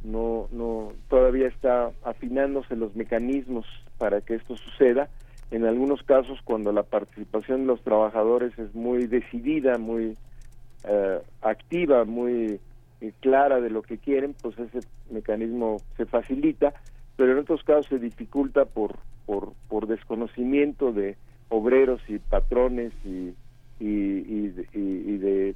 no, 0.07 0.49
no, 0.53 0.93
todavía 1.09 1.49
está 1.49 1.91
afinándose 2.05 2.77
los 2.77 2.95
mecanismos 2.95 3.67
para 3.99 4.21
que 4.21 4.37
esto 4.37 4.57
suceda. 4.57 5.09
En 5.51 5.65
algunos 5.65 6.03
casos, 6.03 6.39
cuando 6.45 6.73
la 6.73 6.85
participación 6.85 7.63
de 7.63 7.67
los 7.67 7.83
trabajadores 7.83 8.57
es 8.59 8.75
muy 8.75 9.07
decidida, 9.09 9.79
muy 9.79 10.17
eh, 10.85 11.21
activa, 11.43 12.05
muy 12.05 12.61
eh, 13.01 13.13
clara 13.21 13.61
de 13.61 13.71
lo 13.71 13.83
que 13.83 13.99
quieren, 13.99 14.35
pues 14.41 14.57
ese 14.59 14.85
mecanismo 15.11 15.83
se 15.97 16.07
facilita, 16.07 16.73
pero 17.17 17.33
en 17.33 17.39
otros 17.39 17.63
casos 17.65 17.87
se 17.87 17.99
dificulta 17.99 18.65
por, 18.65 18.97
por, 19.25 19.87
desconocimiento 19.87 20.93
de 20.93 21.17
obreros 21.49 22.01
y 22.09 22.19
patrones 22.19 22.93
y, 23.05 23.35
y, 23.81 24.55
y, 24.73 25.19
de 25.19 25.55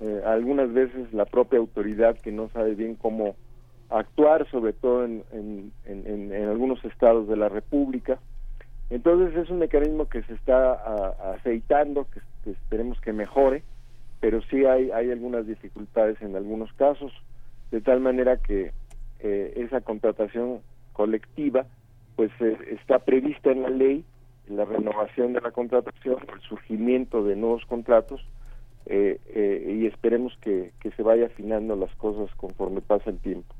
eh, 0.00 0.22
algunas 0.26 0.72
veces 0.72 1.12
la 1.12 1.24
propia 1.24 1.58
autoridad 1.58 2.18
que 2.18 2.32
no 2.32 2.48
sabe 2.50 2.74
bien 2.74 2.96
cómo 2.96 3.36
actuar, 3.90 4.48
sobre 4.50 4.72
todo 4.72 5.04
en, 5.04 5.22
en, 5.32 5.72
en, 5.84 6.32
en, 6.32 6.48
algunos 6.48 6.84
estados 6.84 7.28
de 7.28 7.36
la 7.36 7.48
República. 7.48 8.18
Entonces 8.88 9.36
es 9.36 9.50
un 9.50 9.58
mecanismo 9.58 10.08
que 10.08 10.22
se 10.22 10.34
está 10.34 10.72
aceitando, 11.34 12.06
que, 12.10 12.50
esperemos 12.50 13.00
que 13.00 13.12
mejore, 13.12 13.62
pero 14.20 14.42
sí 14.42 14.64
hay, 14.64 14.90
hay 14.90 15.10
algunas 15.10 15.46
dificultades 15.46 16.20
en 16.22 16.36
algunos 16.36 16.72
casos, 16.74 17.12
de 17.70 17.80
tal 17.80 18.00
manera 18.00 18.36
que 18.36 18.72
eh, 19.20 19.52
esa 19.56 19.80
contratación 19.80 20.60
colectiva 21.00 21.64
pues 22.14 22.30
eh, 22.40 22.58
está 22.78 22.98
prevista 22.98 23.50
en 23.50 23.62
la 23.62 23.70
ley, 23.70 24.04
la 24.48 24.66
renovación 24.66 25.32
de 25.32 25.40
la 25.40 25.50
contratación, 25.50 26.18
el 26.30 26.40
surgimiento 26.42 27.24
de 27.24 27.36
nuevos 27.36 27.64
contratos, 27.64 28.20
eh, 28.84 29.18
y 29.80 29.86
esperemos 29.86 30.36
que, 30.42 30.72
que 30.80 30.90
se 30.90 31.02
vaya 31.02 31.26
afinando 31.26 31.74
las 31.76 31.94
cosas 31.94 32.28
conforme 32.36 32.82
pasa 32.82 33.08
el 33.08 33.18
tiempo. 33.18 33.54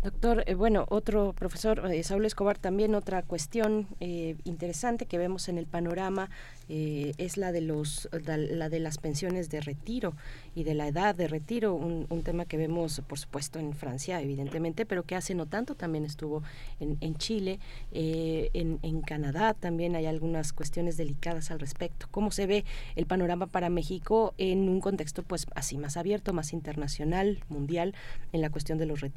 Doctor, 0.00 0.44
eh, 0.46 0.54
bueno, 0.54 0.86
otro 0.90 1.32
profesor, 1.32 1.90
eh, 1.90 2.04
Saúl 2.04 2.24
Escobar, 2.24 2.56
también 2.56 2.94
otra 2.94 3.22
cuestión 3.22 3.88
eh, 3.98 4.36
interesante 4.44 5.06
que 5.06 5.18
vemos 5.18 5.48
en 5.48 5.58
el 5.58 5.66
panorama 5.66 6.30
es 6.70 7.38
la 7.38 7.50
de 7.50 7.62
los 7.62 8.10
la, 8.26 8.68
de 8.68 8.78
las 8.78 8.98
pensiones 8.98 9.48
de 9.48 9.62
retiro 9.62 10.12
y 10.54 10.64
de 10.64 10.74
la 10.74 10.86
edad 10.86 11.14
de 11.14 11.26
retiro, 11.26 11.74
un, 11.74 12.22
tema 12.22 12.44
que 12.44 12.58
vemos, 12.58 13.00
por 13.08 13.18
supuesto, 13.18 13.58
en 13.58 13.72
Francia, 13.72 14.20
evidentemente, 14.20 14.84
pero 14.84 15.02
que 15.04 15.14
hace 15.14 15.34
no 15.34 15.46
tanto 15.46 15.76
también 15.76 16.04
estuvo 16.04 16.42
en, 16.78 16.98
en 17.00 17.16
Chile, 17.16 17.58
en, 17.90 18.80
en 18.82 19.00
Canadá 19.00 19.54
también 19.54 19.96
hay 19.96 20.04
algunas 20.04 20.52
cuestiones 20.52 20.98
delicadas 20.98 21.50
al 21.50 21.58
respecto. 21.58 22.06
¿Cómo 22.10 22.32
se 22.32 22.46
ve 22.46 22.66
el 22.96 23.06
panorama 23.06 23.46
para 23.46 23.70
México 23.70 24.34
en 24.36 24.68
un 24.68 24.82
contexto, 24.82 25.22
pues, 25.22 25.46
así 25.54 25.78
más 25.78 25.96
abierto, 25.96 26.34
más 26.34 26.52
internacional, 26.52 27.42
mundial, 27.48 27.94
en 28.34 28.42
la 28.42 28.50
cuestión 28.50 28.76
de 28.76 28.84
los 28.84 29.00
retiros? 29.00 29.07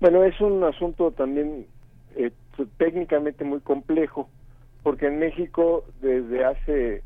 Bueno, 0.00 0.24
es 0.24 0.40
un 0.40 0.64
asunto 0.64 1.12
también 1.12 1.66
eh, 2.16 2.32
técnicamente 2.76 3.44
muy 3.44 3.60
complejo, 3.60 4.28
porque 4.82 5.06
en 5.06 5.18
México 5.18 5.84
desde 6.00 6.44
hace 6.44 7.02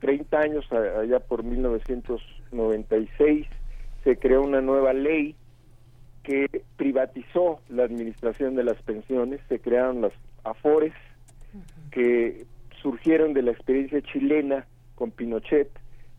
30 0.00 0.38
años, 0.38 0.70
allá 0.72 1.20
por 1.20 1.42
1996, 1.42 3.46
se 4.04 4.18
creó 4.18 4.42
una 4.42 4.60
nueva 4.60 4.92
ley 4.92 5.34
que 6.22 6.62
privatizó 6.76 7.60
la 7.68 7.84
administración 7.84 8.56
de 8.56 8.64
las 8.64 8.82
pensiones, 8.82 9.40
se 9.48 9.60
crearon 9.60 10.00
las 10.00 10.12
AFORES, 10.44 10.94
que 11.90 12.46
surgieron 12.82 13.32
de 13.32 13.42
la 13.42 13.52
experiencia 13.52 14.02
chilena 14.02 14.66
con 14.94 15.10
Pinochet, 15.10 15.70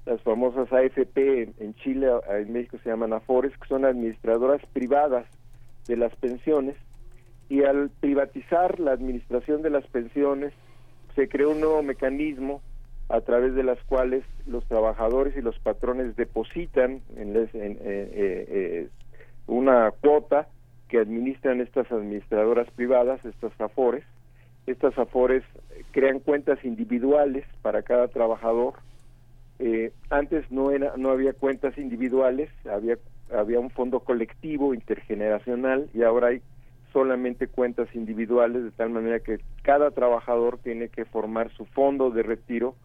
las 0.07 0.21
famosas 0.21 0.71
AFP 0.71 1.53
en 1.59 1.75
Chile, 1.75 2.07
en 2.29 2.53
México 2.53 2.77
se 2.81 2.89
llaman 2.89 3.13
AFORES, 3.13 3.57
que 3.57 3.67
son 3.67 3.85
administradoras 3.85 4.65
privadas 4.73 5.25
de 5.87 5.97
las 5.97 6.15
pensiones 6.15 6.75
y 7.49 7.63
al 7.63 7.89
privatizar 7.99 8.79
la 8.79 8.91
administración 8.91 9.61
de 9.61 9.69
las 9.69 9.85
pensiones 9.87 10.53
se 11.15 11.27
creó 11.27 11.51
un 11.51 11.61
nuevo 11.61 11.81
mecanismo 11.83 12.61
a 13.09 13.21
través 13.21 13.55
de 13.55 13.63
las 13.63 13.81
cuales 13.83 14.23
los 14.45 14.65
trabajadores 14.65 15.35
y 15.37 15.41
los 15.41 15.57
patrones 15.59 16.15
depositan 16.15 17.01
en, 17.15 17.35
eh, 17.35 17.49
eh, 17.53 18.89
una 19.47 19.91
cuota 19.91 20.47
que 20.89 20.99
administran 20.99 21.61
estas 21.61 21.91
administradoras 21.91 22.69
privadas, 22.71 23.23
estas 23.25 23.51
AFORES. 23.59 24.03
Estas 24.67 24.97
AFORES 24.97 25.43
crean 25.91 26.19
cuentas 26.19 26.63
individuales 26.65 27.45
para 27.61 27.81
cada 27.81 28.09
trabajador. 28.09 28.73
Eh, 29.59 29.91
antes 30.09 30.49
no 30.51 30.71
era, 30.71 30.93
no 30.97 31.09
había 31.09 31.33
cuentas 31.33 31.77
individuales, 31.77 32.49
había 32.69 32.97
había 33.33 33.59
un 33.59 33.69
fondo 33.69 33.99
colectivo 33.99 34.73
intergeneracional 34.73 35.89
y 35.93 36.03
ahora 36.03 36.27
hay 36.27 36.41
solamente 36.93 37.47
cuentas 37.47 37.93
individuales 37.93 38.63
de 38.63 38.71
tal 38.71 38.89
manera 38.89 39.19
que 39.19 39.39
cada 39.61 39.91
trabajador 39.91 40.59
tiene 40.59 40.89
que 40.89 41.05
formar 41.05 41.51
su 41.51 41.65
fondo 41.65 42.09
de 42.09 42.23
retiro 42.23 42.75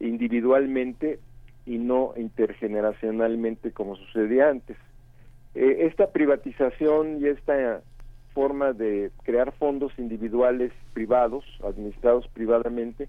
individualmente 0.00 1.20
y 1.66 1.78
no 1.78 2.14
intergeneracionalmente 2.16 3.72
como 3.72 3.96
sucedía 3.96 4.48
antes. 4.48 4.76
Eh, 5.54 5.86
esta 5.86 6.10
privatización 6.10 7.20
y 7.20 7.26
esta 7.26 7.82
forma 8.32 8.72
de 8.72 9.10
crear 9.22 9.52
fondos 9.52 9.92
individuales 9.98 10.72
privados, 10.94 11.44
administrados 11.62 12.26
privadamente, 12.28 13.08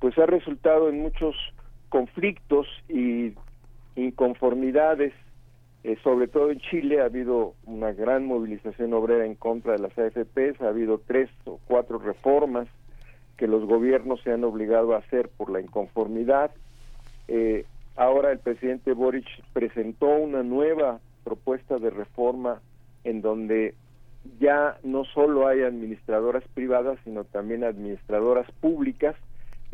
pues 0.00 0.18
ha 0.18 0.26
resultado 0.26 0.88
en 0.88 1.00
muchos 1.00 1.36
conflictos 1.88 2.66
y 2.88 3.34
inconformidades, 3.96 5.12
eh, 5.84 5.96
sobre 6.02 6.28
todo 6.28 6.50
en 6.50 6.60
Chile 6.60 7.00
ha 7.00 7.04
habido 7.04 7.54
una 7.66 7.92
gran 7.92 8.26
movilización 8.26 8.94
obrera 8.94 9.26
en 9.26 9.34
contra 9.34 9.72
de 9.72 9.80
las 9.80 9.96
AFPs, 9.98 10.60
ha 10.62 10.68
habido 10.68 10.98
tres 10.98 11.30
o 11.44 11.60
cuatro 11.66 11.98
reformas 11.98 12.68
que 13.36 13.46
los 13.46 13.64
gobiernos 13.66 14.20
se 14.22 14.32
han 14.32 14.44
obligado 14.44 14.94
a 14.94 14.98
hacer 14.98 15.28
por 15.28 15.50
la 15.50 15.60
inconformidad. 15.60 16.52
Eh, 17.28 17.64
ahora 17.96 18.32
el 18.32 18.38
presidente 18.38 18.92
Boric 18.92 19.26
presentó 19.52 20.08
una 20.08 20.42
nueva 20.42 21.00
propuesta 21.24 21.78
de 21.78 21.90
reforma 21.90 22.60
en 23.02 23.20
donde 23.20 23.74
ya 24.40 24.78
no 24.82 25.04
solo 25.04 25.46
hay 25.46 25.62
administradoras 25.62 26.44
privadas, 26.54 26.98
sino 27.04 27.24
también 27.24 27.64
administradoras 27.64 28.50
públicas 28.60 29.16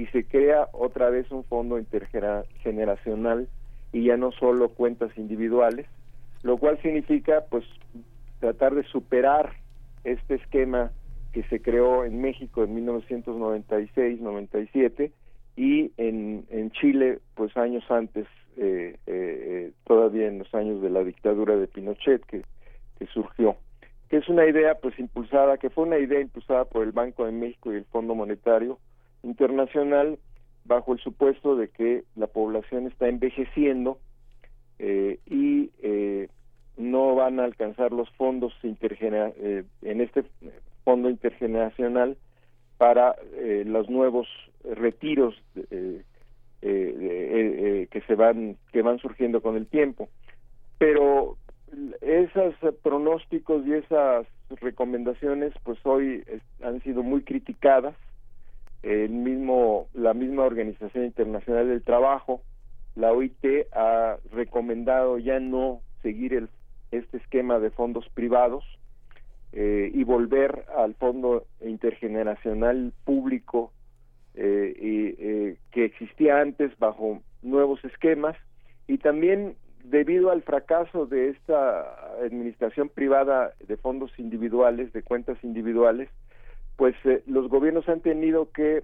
y 0.01 0.07
se 0.07 0.25
crea 0.25 0.69
otra 0.73 1.11
vez 1.11 1.31
un 1.31 1.45
fondo 1.45 1.79
intergeneracional 1.79 3.47
y 3.93 4.05
ya 4.05 4.17
no 4.17 4.33
solo 4.33 4.71
cuentas 4.71 5.11
individuales, 5.19 5.87
lo 6.43 6.57
cual 6.57 6.81
significa 6.81 7.45
pues 7.51 7.67
tratar 8.39 8.75
de 8.75 8.85
superar 8.85 9.53
este 10.05 10.37
esquema 10.37 10.91
que 11.35 11.43
se 11.51 11.61
creó 11.61 12.07
en 12.07 12.23
México 12.23 12.65
en 12.65 12.75
1996-97 12.87 15.13
y 15.57 15.93
en, 15.99 16.47
en 16.49 16.71
Chile 16.71 17.19
pues 17.35 17.55
años 17.59 17.85
antes, 17.91 18.27
eh, 18.57 18.97
eh, 19.07 19.73
todavía 19.85 20.29
en 20.29 20.39
los 20.39 20.55
años 20.55 20.81
de 20.81 20.89
la 20.89 21.05
dictadura 21.05 21.57
de 21.57 21.69
Pinochet 21.69 22.25
que, 22.25 22.43
que 22.99 23.07
surgió 23.09 23.55
que 24.09 24.17
es 24.17 24.27
una 24.31 24.47
idea 24.47 24.77
pues 24.77 24.99
impulsada, 24.99 25.59
que 25.59 25.69
fue 25.69 25.85
una 25.85 25.99
idea 25.99 26.21
impulsada 26.21 26.65
por 26.65 26.85
el 26.85 26.93
Banco 26.93 27.27
de 27.27 27.33
México 27.33 27.71
y 27.71 27.77
el 27.77 27.85
Fondo 27.85 28.15
Monetario 28.15 28.79
Internacional 29.23 30.19
bajo 30.65 30.93
el 30.93 31.01
supuesto 31.01 31.57
de 31.57 31.69
que 31.69 32.05
la 32.17 32.27
población 32.27 32.87
está 32.87 33.09
envejeciendo 33.09 33.99
eh, 34.79 35.19
y 35.27 35.71
eh, 35.83 36.29
no 36.77 37.15
van 37.15 37.41
a 37.41 37.45
alcanzar 37.45 37.93
los 37.93 38.09
fondos 38.13 38.53
intergenera 38.63 39.33
eh, 39.37 39.65
en 39.83 40.01
este 40.01 40.25
fondo 40.85 41.11
intergeneracional 41.11 42.17
para 42.79 43.15
los 43.67 43.91
nuevos 43.91 44.27
retiros 44.65 45.35
que 46.63 48.03
se 48.07 48.15
van 48.15 48.57
que 48.73 48.81
van 48.81 48.99
surgiendo 49.01 49.43
con 49.43 49.57
el 49.57 49.67
tiempo. 49.67 50.09
Pero 50.79 51.37
esos 52.01 52.55
pronósticos 52.83 53.67
y 53.67 53.75
esas 53.75 54.27
recomendaciones 54.49 55.53
pues 55.63 55.79
hoy 55.85 56.25
han 56.63 56.83
sido 56.83 57.03
muy 57.03 57.21
criticadas 57.21 57.95
el 58.83 59.11
mismo 59.11 59.89
la 59.95 60.15
misma 60.15 60.45
organización 60.45 61.05
internacional 61.05 61.69
del 61.69 61.83
trabajo 61.83 62.43
la 62.95 63.13
OIT 63.13 63.45
ha 63.73 64.17
recomendado 64.33 65.19
ya 65.19 65.39
no 65.39 65.81
seguir 66.03 66.35
el, 66.35 66.49
este 66.91 67.19
esquema 67.19 67.59
de 67.59 67.71
fondos 67.71 68.09
privados 68.15 68.65
eh, 69.53 69.91
y 69.93 70.05
volver 70.05 70.65
al 70.77 70.95
fondo 70.95 71.47
intergeneracional 71.61 72.93
público 73.05 73.73
eh, 74.35 74.75
y, 74.79 75.07
eh, 75.19 75.57
que 75.73 75.85
existía 75.85 76.41
antes 76.41 76.77
bajo 76.79 77.21
nuevos 77.43 77.85
esquemas. 77.85 78.37
Y 78.87 78.99
también 78.99 79.57
debido 79.85 80.31
al 80.31 80.43
fracaso 80.43 81.07
de 81.07 81.31
esta 81.31 82.21
administración 82.25 82.89
privada 82.89 83.55
de 83.67 83.77
fondos 83.77 84.13
individuales, 84.19 84.93
de 84.93 85.03
cuentas 85.03 85.43
individuales, 85.43 86.09
pues 86.81 86.97
eh, 87.05 87.23
los 87.27 87.51
gobiernos 87.51 87.87
han 87.91 88.01
tenido 88.01 88.53
que 88.53 88.83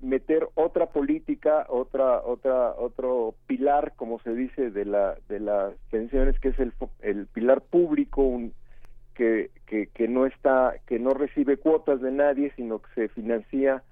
meter 0.00 0.46
otra 0.54 0.86
política, 0.86 1.66
otra 1.68 2.20
otra 2.20 2.70
otro 2.78 3.34
pilar, 3.48 3.94
como 3.96 4.20
se 4.20 4.32
dice 4.34 4.70
de 4.70 4.84
la 4.84 5.16
de 5.28 5.40
las 5.40 5.74
pensiones 5.90 6.38
que 6.38 6.50
es 6.50 6.58
el 6.60 6.72
el 7.00 7.26
pilar 7.26 7.60
público 7.60 8.22
un, 8.22 8.52
que, 9.14 9.50
que 9.66 9.88
que 9.88 10.06
no 10.06 10.26
está 10.26 10.74
que 10.86 11.00
no 11.00 11.12
recibe 11.12 11.56
cuotas 11.56 12.00
de 12.00 12.12
nadie, 12.12 12.52
sino 12.54 12.80
que 12.80 12.94
se 12.94 13.08
financia 13.08 13.82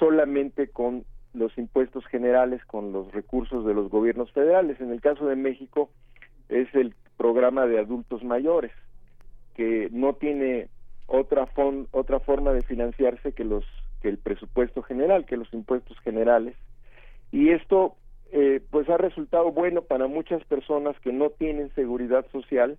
solamente 0.00 0.66
con 0.66 1.04
los 1.34 1.56
impuestos 1.56 2.04
generales 2.06 2.64
con 2.64 2.92
los 2.92 3.12
recursos 3.12 3.64
de 3.64 3.74
los 3.74 3.90
gobiernos 3.90 4.32
federales. 4.32 4.80
En 4.80 4.90
el 4.90 5.00
caso 5.00 5.24
de 5.26 5.36
México 5.36 5.88
es 6.48 6.66
el 6.74 6.96
programa 7.16 7.64
de 7.66 7.78
adultos 7.78 8.24
mayores, 8.24 8.72
que 9.54 9.88
no 9.92 10.14
tiene 10.14 10.68
otra, 11.08 11.48
otra 11.90 12.20
forma 12.20 12.52
de 12.52 12.62
financiarse 12.62 13.32
que, 13.32 13.44
los, 13.44 13.64
que 14.00 14.08
el 14.08 14.18
presupuesto 14.18 14.82
general, 14.82 15.24
que 15.24 15.36
los 15.36 15.52
impuestos 15.52 15.98
generales. 16.00 16.54
Y 17.32 17.50
esto 17.50 17.96
eh, 18.30 18.60
pues 18.70 18.88
ha 18.90 18.98
resultado 18.98 19.50
bueno 19.50 19.82
para 19.82 20.06
muchas 20.06 20.44
personas 20.44 20.98
que 21.00 21.12
no 21.12 21.30
tienen 21.30 21.74
seguridad 21.74 22.26
social, 22.30 22.78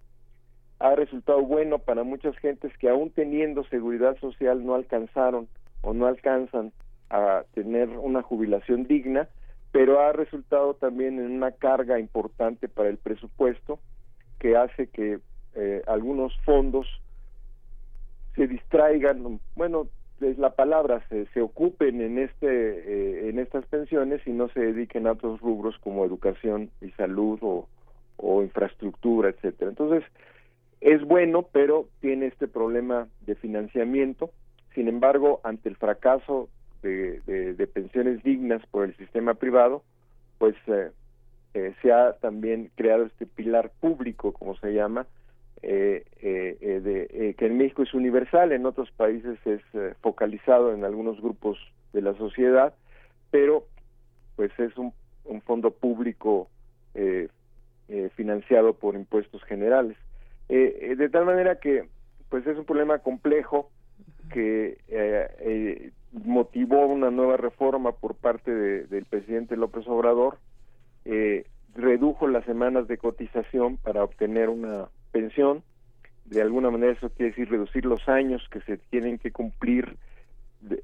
ha 0.77 0.95
resultado 0.95 1.41
bueno 1.41 1.79
para 1.79 2.03
muchas 2.03 2.37
gentes 2.37 2.71
que 2.77 2.87
aún 2.87 3.09
teniendo 3.09 3.65
seguridad 3.65 4.15
social 4.19 4.65
no 4.65 4.75
alcanzaron 4.75 5.49
o 5.81 5.93
no 5.93 6.05
alcanzan 6.05 6.71
a 7.09 7.43
tener 7.55 7.89
una 7.89 8.21
jubilación 8.21 8.85
digna, 8.85 9.27
pero 9.71 9.99
ha 9.99 10.13
resultado 10.13 10.75
también 10.75 11.19
en 11.19 11.31
una 11.31 11.51
carga 11.51 11.99
importante 11.99 12.69
para 12.69 12.89
el 12.89 12.97
presupuesto 12.97 13.79
que 14.39 14.55
hace 14.55 14.87
que 14.87 15.19
eh, 15.55 15.81
algunos 15.87 16.33
fondos 16.45 16.87
se 18.39 18.47
distraigan, 18.47 19.41
bueno, 19.57 19.89
es 20.21 20.37
la 20.37 20.51
palabra, 20.51 21.05
se, 21.09 21.25
se 21.33 21.41
ocupen 21.41 21.99
en 21.99 22.17
este 22.17 22.47
eh, 22.47 23.29
en 23.29 23.37
estas 23.37 23.65
pensiones 23.65 24.25
y 24.25 24.31
no 24.31 24.47
se 24.47 24.61
dediquen 24.61 25.07
a 25.07 25.11
otros 25.11 25.41
rubros 25.41 25.77
como 25.79 26.05
educación 26.05 26.69
y 26.79 26.89
salud 26.91 27.39
o, 27.41 27.67
infraestructura, 28.41 29.29
etcétera. 29.29 29.71
Entonces, 29.71 30.03
es 30.79 31.01
bueno, 31.03 31.47
pero 31.51 31.89
tiene 31.99 32.27
este 32.27 32.47
problema 32.47 33.09
de 33.25 33.35
financiamiento. 33.35 34.31
Sin 34.73 34.87
embargo, 34.87 35.41
ante 35.43 35.67
el 35.67 35.75
fracaso 35.75 36.47
de, 36.81 37.69
pensiones 37.73 38.23
dignas 38.23 38.65
por 38.67 38.85
el 38.85 38.95
sistema 38.95 39.33
privado, 39.33 39.83
pues 40.37 40.55
eh, 40.67 40.91
eh, 41.55 41.73
se 41.81 41.91
ha 41.91 42.13
también 42.13 42.71
creado 42.75 43.03
este 43.05 43.25
pilar 43.25 43.71
público, 43.81 44.31
como 44.31 44.55
se 44.57 44.73
llama, 44.73 45.07
eh, 45.61 46.05
de, 46.21 47.35
que 47.37 47.45
en 47.45 47.57
México 47.57 47.83
es 47.83 47.93
universal, 47.93 48.51
en 48.51 48.65
otros 48.65 48.91
países 48.91 49.37
es 49.45 49.61
focalizado 50.01 50.73
en 50.73 50.83
algunos 50.83 51.21
grupos 51.21 51.57
de 51.93 52.01
la 52.01 52.13
sociedad, 52.15 52.73
pero 53.31 53.65
pues 54.35 54.51
es 54.59 54.77
un, 54.77 54.93
fondo 55.45 55.71
público 55.71 56.47
financiado 58.15 58.73
por 58.73 58.95
impuestos 58.95 59.43
generales. 59.43 59.95
de 60.47 61.09
tal 61.11 61.25
manera 61.25 61.59
que 61.59 61.85
pues 62.29 62.45
es 62.47 62.57
un 62.57 62.65
problema 62.65 62.99
complejo 62.99 63.69
que 64.31 64.77
eh, 64.87 65.91
motivó 66.11 66.85
una 66.87 67.11
nueva 67.11 67.37
reforma 67.37 67.91
por 67.91 68.15
parte 68.15 68.53
del 68.53 69.05
presidente 69.05 69.57
López 69.57 69.87
Obrador, 69.87 70.37
eh, 71.05 71.45
redujo 71.75 72.27
las 72.27 72.45
semanas 72.45 72.87
de 72.87 72.97
cotización 72.97 73.77
para 73.77 74.03
obtener 74.03 74.49
una 74.49 74.89
pensión, 75.11 75.63
de 76.25 76.41
alguna 76.41 76.69
manera 76.69 76.93
eso 76.93 77.09
quiere 77.09 77.31
decir 77.31 77.49
reducir 77.49 77.85
los 77.85 78.07
años 78.07 78.47
que 78.51 78.61
se 78.61 78.77
tienen 78.77 79.17
que 79.17 79.31
cumplir 79.31 79.97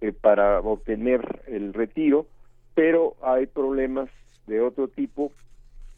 eh, 0.01 0.11
para 0.11 0.59
obtener 0.59 1.43
el 1.47 1.73
retiro, 1.73 2.27
pero 2.73 3.15
hay 3.21 3.45
problemas 3.45 4.09
de 4.47 4.61
otro 4.61 4.87
tipo 4.87 5.31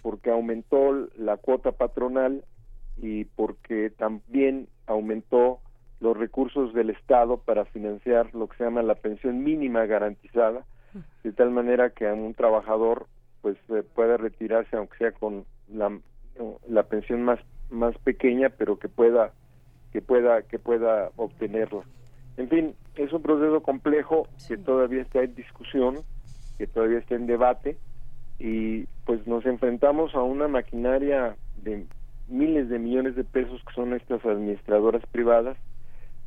porque 0.01 0.31
aumentó 0.31 1.07
la 1.17 1.37
cuota 1.37 1.71
patronal 1.71 2.43
y 2.97 3.25
porque 3.25 3.89
también 3.89 4.67
aumentó 4.85 5.59
los 5.99 6.17
recursos 6.17 6.73
del 6.73 6.89
Estado 6.89 7.37
para 7.37 7.65
financiar 7.65 8.33
lo 8.33 8.47
que 8.47 8.57
se 8.57 8.63
llama 8.63 8.83
la 8.83 8.95
pensión 8.95 9.43
mínima 9.43 9.85
garantizada, 9.85 10.65
de 11.23 11.31
tal 11.31 11.51
manera 11.51 11.89
que 11.89 12.05
un 12.05 12.33
trabajador 12.33 13.07
pues 13.41 13.57
eh, 13.69 13.83
pueda 13.95 14.17
retirarse 14.17 14.75
aunque 14.75 14.97
sea 14.97 15.11
con 15.11 15.45
la, 15.67 15.97
la 16.67 16.83
pensión 16.83 17.23
más 17.23 17.39
más 17.69 17.97
pequeña, 17.99 18.49
pero 18.49 18.77
que 18.77 18.89
pueda 18.89 19.31
que 19.91 20.01
pueda 20.01 20.41
que 20.43 20.59
pueda 20.59 21.11
obtenerla. 21.15 21.83
En 22.37 22.49
fin, 22.49 22.75
es 22.95 23.11
un 23.13 23.21
proceso 23.21 23.61
complejo 23.61 24.27
que 24.47 24.57
todavía 24.57 25.01
está 25.01 25.23
en 25.23 25.33
discusión, 25.35 25.99
que 26.57 26.67
todavía 26.67 26.99
está 26.99 27.15
en 27.15 27.27
debate 27.27 27.77
y 28.39 28.83
pues 29.05 29.25
nos 29.25 29.45
enfrentamos 29.45 30.13
a 30.13 30.21
una 30.21 30.47
maquinaria 30.47 31.35
de 31.63 31.85
miles 32.27 32.69
de 32.69 32.77
millones 32.77 33.15
de 33.15 33.23
pesos 33.23 33.61
que 33.65 33.73
son 33.73 33.93
estas 33.93 34.23
administradoras 34.25 35.03
privadas 35.07 35.57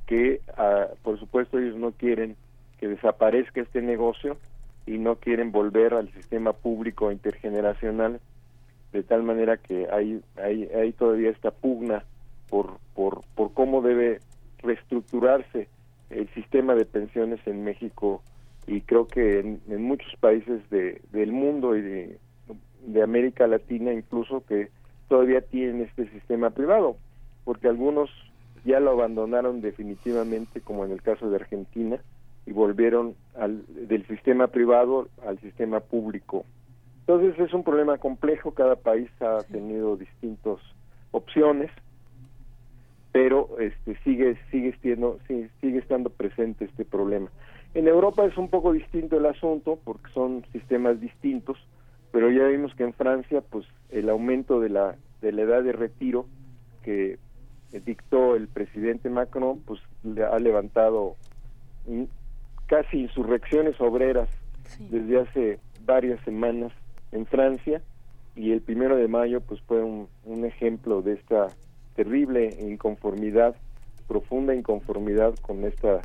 que 0.06 0.40
ah, 0.56 0.86
por 1.02 1.20
supuesto 1.20 1.58
ellos 1.58 1.76
no 1.76 1.92
quieren 1.92 2.36
que 2.78 2.88
desaparezca 2.88 3.60
este 3.60 3.82
negocio 3.82 4.38
y 4.86 4.98
no 4.98 5.16
quieren 5.16 5.52
volver 5.52 5.94
al 5.94 6.10
sistema 6.12 6.52
público 6.52 7.12
intergeneracional 7.12 8.20
de 8.92 9.02
tal 9.02 9.22
manera 9.22 9.56
que 9.56 9.88
hay, 9.90 10.20
hay, 10.36 10.64
hay 10.74 10.92
todavía 10.92 11.30
esta 11.30 11.50
pugna 11.50 12.04
por, 12.48 12.78
por, 12.94 13.22
por 13.34 13.52
cómo 13.52 13.82
debe 13.82 14.20
reestructurarse 14.58 15.68
el 16.10 16.28
sistema 16.34 16.74
de 16.74 16.84
pensiones 16.84 17.40
en 17.46 17.64
México 17.64 18.22
y 18.66 18.80
creo 18.82 19.06
que 19.06 19.40
en, 19.40 19.82
muchos 19.82 20.12
países 20.20 20.68
de, 20.70 21.00
del 21.12 21.32
mundo 21.32 21.76
y 21.76 21.82
de, 21.82 22.18
de 22.86 23.02
América 23.02 23.46
Latina 23.46 23.92
incluso 23.92 24.44
que 24.44 24.70
todavía 25.08 25.40
tienen 25.40 25.82
este 25.82 26.08
sistema 26.10 26.50
privado, 26.50 26.96
porque 27.44 27.68
algunos 27.68 28.10
ya 28.64 28.78
lo 28.78 28.90
abandonaron 28.90 29.60
definitivamente, 29.60 30.60
como 30.60 30.84
en 30.84 30.92
el 30.92 31.02
caso 31.02 31.30
de 31.30 31.36
Argentina, 31.36 31.98
y 32.46 32.52
volvieron 32.52 33.14
al, 33.36 33.64
del 33.88 34.06
sistema 34.06 34.48
privado 34.48 35.08
al 35.26 35.38
sistema 35.40 35.80
público. 35.80 36.44
Entonces 37.10 37.40
es 37.40 37.52
un 37.52 37.64
problema 37.64 37.98
complejo, 37.98 38.54
cada 38.54 38.76
país 38.76 39.10
ha 39.20 39.38
tenido 39.50 39.96
distintas 39.96 40.58
opciones, 41.10 41.68
pero 43.10 43.58
este 43.58 43.96
sigue 44.04 44.38
sigue 44.52 44.78
siendo 44.80 45.18
sigue 45.26 45.78
estando 45.78 46.10
presente 46.10 46.66
este 46.66 46.84
problema. 46.84 47.28
En 47.74 47.88
Europa 47.88 48.24
es 48.24 48.38
un 48.38 48.48
poco 48.48 48.72
distinto 48.72 49.16
el 49.16 49.26
asunto 49.26 49.76
porque 49.82 50.08
son 50.14 50.46
sistemas 50.52 51.00
distintos, 51.00 51.58
pero 52.12 52.30
ya 52.30 52.46
vimos 52.46 52.72
que 52.76 52.84
en 52.84 52.92
Francia 52.92 53.40
pues 53.40 53.66
el 53.88 54.08
aumento 54.08 54.60
de 54.60 54.68
la 54.68 54.94
de 55.20 55.32
la 55.32 55.42
edad 55.42 55.64
de 55.64 55.72
retiro 55.72 56.26
que 56.84 57.18
dictó 57.84 58.36
el 58.36 58.46
presidente 58.46 59.10
Macron 59.10 59.58
pues 59.66 59.80
le 60.04 60.22
ha 60.22 60.38
levantado 60.38 61.16
casi 62.66 62.98
insurrecciones 63.00 63.80
obreras 63.80 64.28
desde 64.78 65.18
hace 65.18 65.58
varias 65.84 66.20
semanas 66.20 66.70
en 67.12 67.26
Francia 67.26 67.82
y 68.36 68.52
el 68.52 68.60
primero 68.60 68.96
de 68.96 69.08
mayo 69.08 69.40
pues 69.40 69.60
fue 69.62 69.82
un, 69.82 70.08
ejemplo 70.44 71.02
de 71.02 71.14
esta 71.14 71.48
terrible 71.94 72.56
inconformidad, 72.60 73.54
profunda 74.08 74.54
inconformidad 74.54 75.34
con 75.42 75.64
esta 75.64 76.00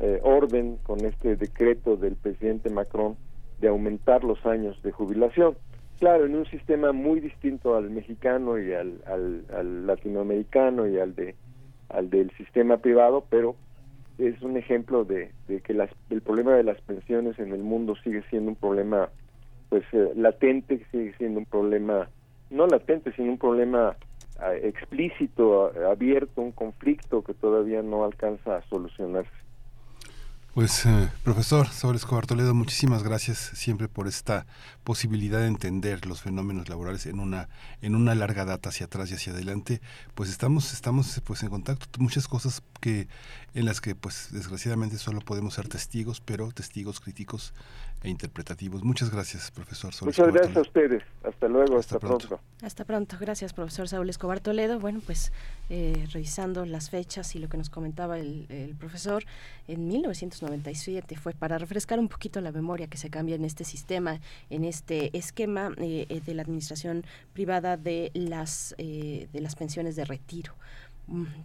eh, 0.00 0.20
orden, 0.22 0.78
con 0.82 1.04
este 1.04 1.36
decreto 1.36 1.96
del 1.96 2.16
presidente 2.16 2.70
Macron 2.70 3.16
de 3.60 3.68
aumentar 3.68 4.24
los 4.24 4.44
años 4.46 4.82
de 4.82 4.92
jubilación. 4.92 5.56
Claro, 5.98 6.24
en 6.24 6.34
un 6.34 6.46
sistema 6.46 6.92
muy 6.92 7.20
distinto 7.20 7.76
al 7.76 7.90
mexicano 7.90 8.58
y 8.58 8.72
al, 8.72 9.02
al, 9.06 9.86
latinoamericano 9.86 10.88
y 10.88 10.98
al 10.98 11.14
de 11.14 11.34
al 11.90 12.08
del 12.08 12.30
sistema 12.36 12.78
privado, 12.78 13.24
pero 13.28 13.56
es 14.16 14.40
un 14.42 14.56
ejemplo 14.56 15.04
de, 15.04 15.32
de 15.48 15.60
que 15.60 15.74
las, 15.74 15.90
el 16.08 16.22
problema 16.22 16.54
de 16.54 16.62
las 16.62 16.80
pensiones 16.82 17.38
en 17.40 17.52
el 17.52 17.62
mundo 17.62 17.96
sigue 18.04 18.22
siendo 18.30 18.50
un 18.50 18.56
problema 18.56 19.10
pues 19.70 19.84
eh, 19.92 20.12
latente 20.14 20.84
sigue 20.90 21.14
siendo 21.16 21.38
un 21.38 21.46
problema 21.46 22.10
no 22.50 22.66
latente 22.66 23.12
sino 23.12 23.32
un 23.32 23.38
problema 23.38 23.96
ah, 24.38 24.54
explícito 24.54 25.72
abierto 25.88 26.42
un 26.42 26.52
conflicto 26.52 27.24
que 27.24 27.32
todavía 27.32 27.80
no 27.82 28.04
alcanza 28.04 28.56
a 28.56 28.62
solucionarse 28.68 29.40
pues 30.52 30.84
eh, 30.84 31.08
profesor 31.22 31.68
Saúl 31.68 31.94
Escobar 31.94 32.26
Toledo, 32.26 32.54
muchísimas 32.54 33.04
gracias 33.04 33.38
siempre 33.38 33.86
por 33.86 34.08
esta 34.08 34.46
posibilidad 34.82 35.38
de 35.38 35.46
entender 35.46 36.06
los 36.06 36.22
fenómenos 36.22 36.68
laborales 36.68 37.06
en 37.06 37.20
una 37.20 37.48
en 37.82 37.94
una 37.94 38.16
larga 38.16 38.44
data 38.44 38.70
hacia 38.70 38.86
atrás 38.86 39.12
y 39.12 39.14
hacia 39.14 39.32
adelante. 39.32 39.80
Pues 40.16 40.28
estamos 40.28 40.72
estamos 40.72 41.22
pues 41.24 41.44
en 41.44 41.50
contacto 41.50 41.86
muchas 42.00 42.26
cosas 42.26 42.64
que 42.80 43.06
en 43.54 43.64
las 43.64 43.80
que 43.80 43.94
pues 43.94 44.30
desgraciadamente 44.32 44.98
solo 44.98 45.20
podemos 45.20 45.54
ser 45.54 45.68
testigos, 45.68 46.20
pero 46.20 46.50
testigos 46.50 46.98
críticos 46.98 47.54
e 48.02 48.08
interpretativos. 48.08 48.82
Muchas 48.82 49.10
gracias, 49.10 49.50
profesor. 49.50 49.92
Muchas 50.02 50.32
gracias 50.32 50.56
a 50.56 50.60
ustedes. 50.60 51.02
Hasta 51.22 51.48
luego, 51.48 51.78
hasta, 51.78 51.98
pronto. 51.98 52.40
Hasta 52.62 52.84
pronto. 52.84 53.16
Gracias, 53.20 53.52
profesor 53.52 53.88
Saúl 53.88 54.08
Escobar 54.08 54.40
Toledo. 54.40 54.80
Bueno, 54.80 55.00
pues 55.04 55.32
eh, 55.68 56.06
revisando 56.12 56.64
las 56.64 56.88
fechas 56.88 57.34
y 57.36 57.38
lo 57.38 57.48
que 57.48 57.58
nos 57.58 57.68
comentaba 57.68 58.18
el, 58.18 58.74
profesor, 58.78 59.24
en 59.68 59.86
1997 59.86 61.16
fue 61.16 61.32
para 61.34 61.58
refrescar 61.58 61.98
un 61.98 62.08
poquito 62.08 62.40
la 62.40 62.52
memoria 62.52 62.86
que 62.86 62.96
se 62.96 63.10
cambia 63.10 63.36
en 63.36 63.44
este 63.44 63.64
sistema, 63.64 64.20
en 64.48 64.64
este 64.64 65.16
esquema 65.16 65.72
eh, 65.76 66.06
eh, 66.08 66.20
de 66.24 66.34
la 66.34 66.42
administración 66.42 67.04
privada 67.34 67.76
de 67.76 68.10
las, 68.14 68.74
de 68.78 69.28
las 69.40 69.56
pensiones 69.56 69.96
de 69.96 70.04
retiro. 70.04 70.54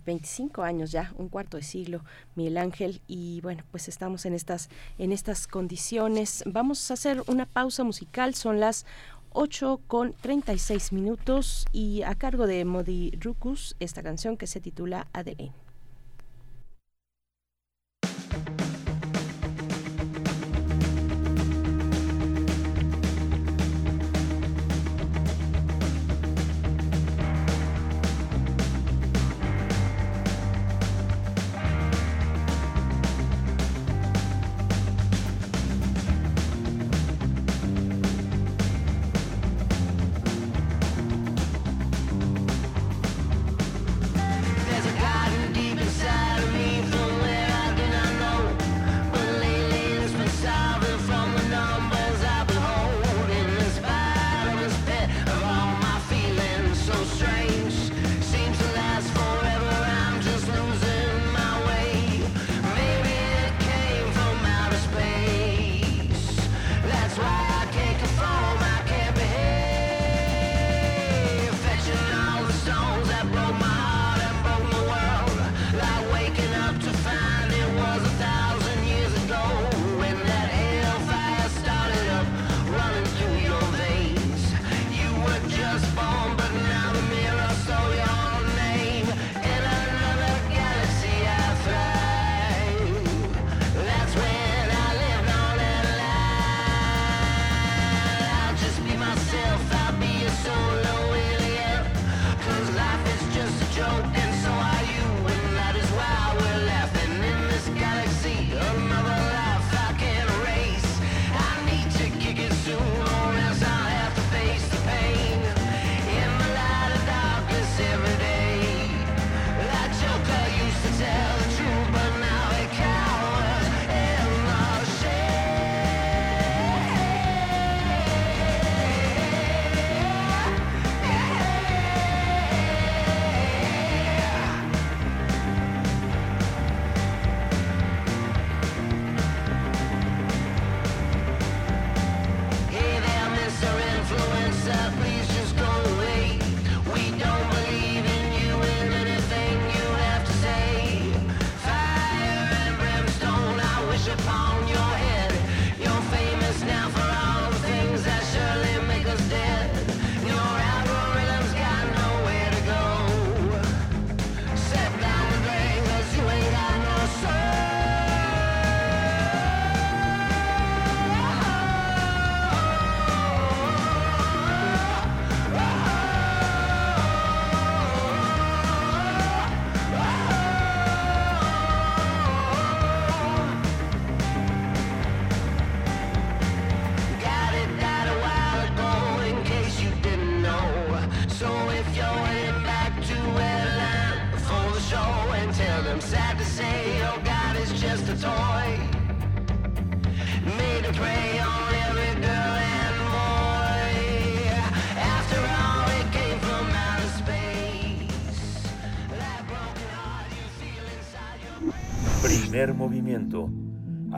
25 0.05 0.63
años 0.63 0.91
ya, 0.91 1.13
un 1.17 1.29
cuarto 1.29 1.57
de 1.57 1.63
siglo, 1.63 2.03
Miguel 2.35 2.57
Ángel, 2.57 3.01
y 3.07 3.41
bueno, 3.41 3.63
pues 3.71 3.87
estamos 3.87 4.25
en 4.25 4.33
estas, 4.33 4.69
en 4.97 5.11
estas 5.11 5.47
condiciones. 5.47 6.43
Vamos 6.45 6.89
a 6.91 6.93
hacer 6.93 7.23
una 7.27 7.45
pausa 7.45 7.83
musical, 7.83 8.35
son 8.35 8.59
las 8.59 8.85
8 9.31 9.81
con 9.87 10.13
36 10.13 10.93
minutos 10.93 11.65
y 11.73 12.03
a 12.03 12.15
cargo 12.15 12.47
de 12.47 12.63
Modi 12.63 13.11
Rukus, 13.19 13.75
esta 13.79 14.01
canción 14.01 14.37
que 14.37 14.47
se 14.47 14.61
titula 14.61 15.07
Adeline. 15.13 15.64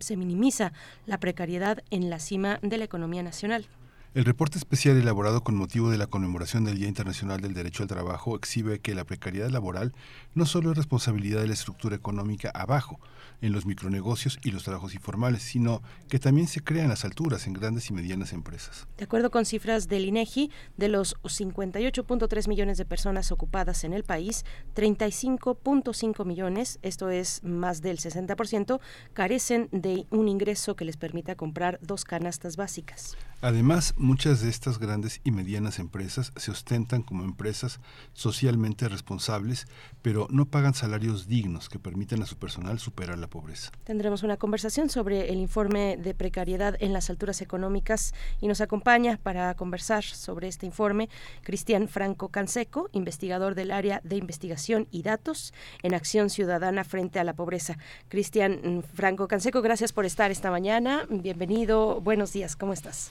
se 0.00 0.16
minimiza 0.18 0.74
la 1.06 1.18
precariedad 1.18 1.82
en 1.88 2.10
la 2.10 2.18
cima 2.18 2.58
de 2.60 2.76
la 2.76 2.84
economía 2.84 3.22
nacional. 3.22 3.66
El 4.14 4.26
reporte 4.26 4.58
especial 4.58 4.98
elaborado 4.98 5.42
con 5.42 5.56
motivo 5.56 5.88
de 5.88 5.96
la 5.96 6.06
conmemoración 6.06 6.64
del 6.66 6.76
Día 6.76 6.86
Internacional 6.86 7.40
del 7.40 7.54
Derecho 7.54 7.82
al 7.82 7.88
Trabajo 7.88 8.36
exhibe 8.36 8.78
que 8.78 8.94
la 8.94 9.04
precariedad 9.04 9.48
laboral 9.48 9.94
no 10.34 10.44
solo 10.44 10.70
es 10.70 10.76
responsabilidad 10.76 11.40
de 11.40 11.46
la 11.46 11.54
estructura 11.54 11.96
económica 11.96 12.50
abajo, 12.52 13.00
en 13.40 13.52
los 13.52 13.64
micronegocios 13.64 14.38
y 14.42 14.50
los 14.50 14.64
trabajos 14.64 14.94
informales, 14.94 15.42
sino 15.42 15.80
que 16.10 16.18
también 16.18 16.46
se 16.46 16.62
crea 16.62 16.82
en 16.82 16.90
las 16.90 17.06
alturas, 17.06 17.46
en 17.46 17.54
grandes 17.54 17.88
y 17.88 17.94
medianas 17.94 18.34
empresas. 18.34 18.86
De 18.98 19.04
acuerdo 19.04 19.30
con 19.30 19.46
cifras 19.46 19.88
del 19.88 20.04
INEGI, 20.04 20.50
de 20.76 20.88
los 20.88 21.16
58.3 21.22 22.48
millones 22.48 22.76
de 22.76 22.84
personas 22.84 23.32
ocupadas 23.32 23.82
en 23.82 23.94
el 23.94 24.04
país, 24.04 24.44
35.5 24.76 26.26
millones, 26.26 26.78
esto 26.82 27.08
es 27.08 27.42
más 27.44 27.80
del 27.80 27.96
60%, 27.96 28.78
carecen 29.14 29.70
de 29.72 30.06
un 30.10 30.28
ingreso 30.28 30.76
que 30.76 30.84
les 30.84 30.98
permita 30.98 31.34
comprar 31.34 31.78
dos 31.80 32.04
canastas 32.04 32.56
básicas. 32.56 33.16
Además, 33.44 33.94
muchas 33.96 34.40
de 34.40 34.48
estas 34.48 34.78
grandes 34.78 35.20
y 35.24 35.32
medianas 35.32 35.80
empresas 35.80 36.32
se 36.36 36.52
ostentan 36.52 37.02
como 37.02 37.24
empresas 37.24 37.80
socialmente 38.12 38.88
responsables, 38.88 39.66
pero 40.00 40.28
no 40.30 40.44
pagan 40.44 40.74
salarios 40.74 41.26
dignos 41.26 41.68
que 41.68 41.80
permitan 41.80 42.22
a 42.22 42.26
su 42.26 42.36
personal 42.36 42.78
superar 42.78 43.18
la 43.18 43.26
pobreza. 43.26 43.72
Tendremos 43.82 44.22
una 44.22 44.36
conversación 44.36 44.88
sobre 44.90 45.32
el 45.32 45.40
informe 45.40 45.96
de 45.96 46.14
precariedad 46.14 46.76
en 46.78 46.92
las 46.92 47.10
alturas 47.10 47.42
económicas 47.42 48.14
y 48.40 48.46
nos 48.46 48.60
acompaña 48.60 49.18
para 49.20 49.52
conversar 49.54 50.04
sobre 50.04 50.46
este 50.46 50.66
informe 50.66 51.08
Cristian 51.42 51.88
Franco 51.88 52.28
Canseco, 52.28 52.90
investigador 52.92 53.56
del 53.56 53.72
área 53.72 54.00
de 54.04 54.18
investigación 54.18 54.86
y 54.92 55.02
datos 55.02 55.52
en 55.82 55.94
Acción 55.94 56.30
Ciudadana 56.30 56.84
frente 56.84 57.18
a 57.18 57.24
la 57.24 57.34
pobreza. 57.34 57.76
Cristian 58.08 58.84
Franco 58.94 59.26
Canseco, 59.26 59.62
gracias 59.62 59.92
por 59.92 60.04
estar 60.04 60.30
esta 60.30 60.52
mañana. 60.52 61.06
Bienvenido. 61.10 62.00
Buenos 62.00 62.32
días. 62.32 62.54
¿Cómo 62.54 62.72
estás? 62.72 63.10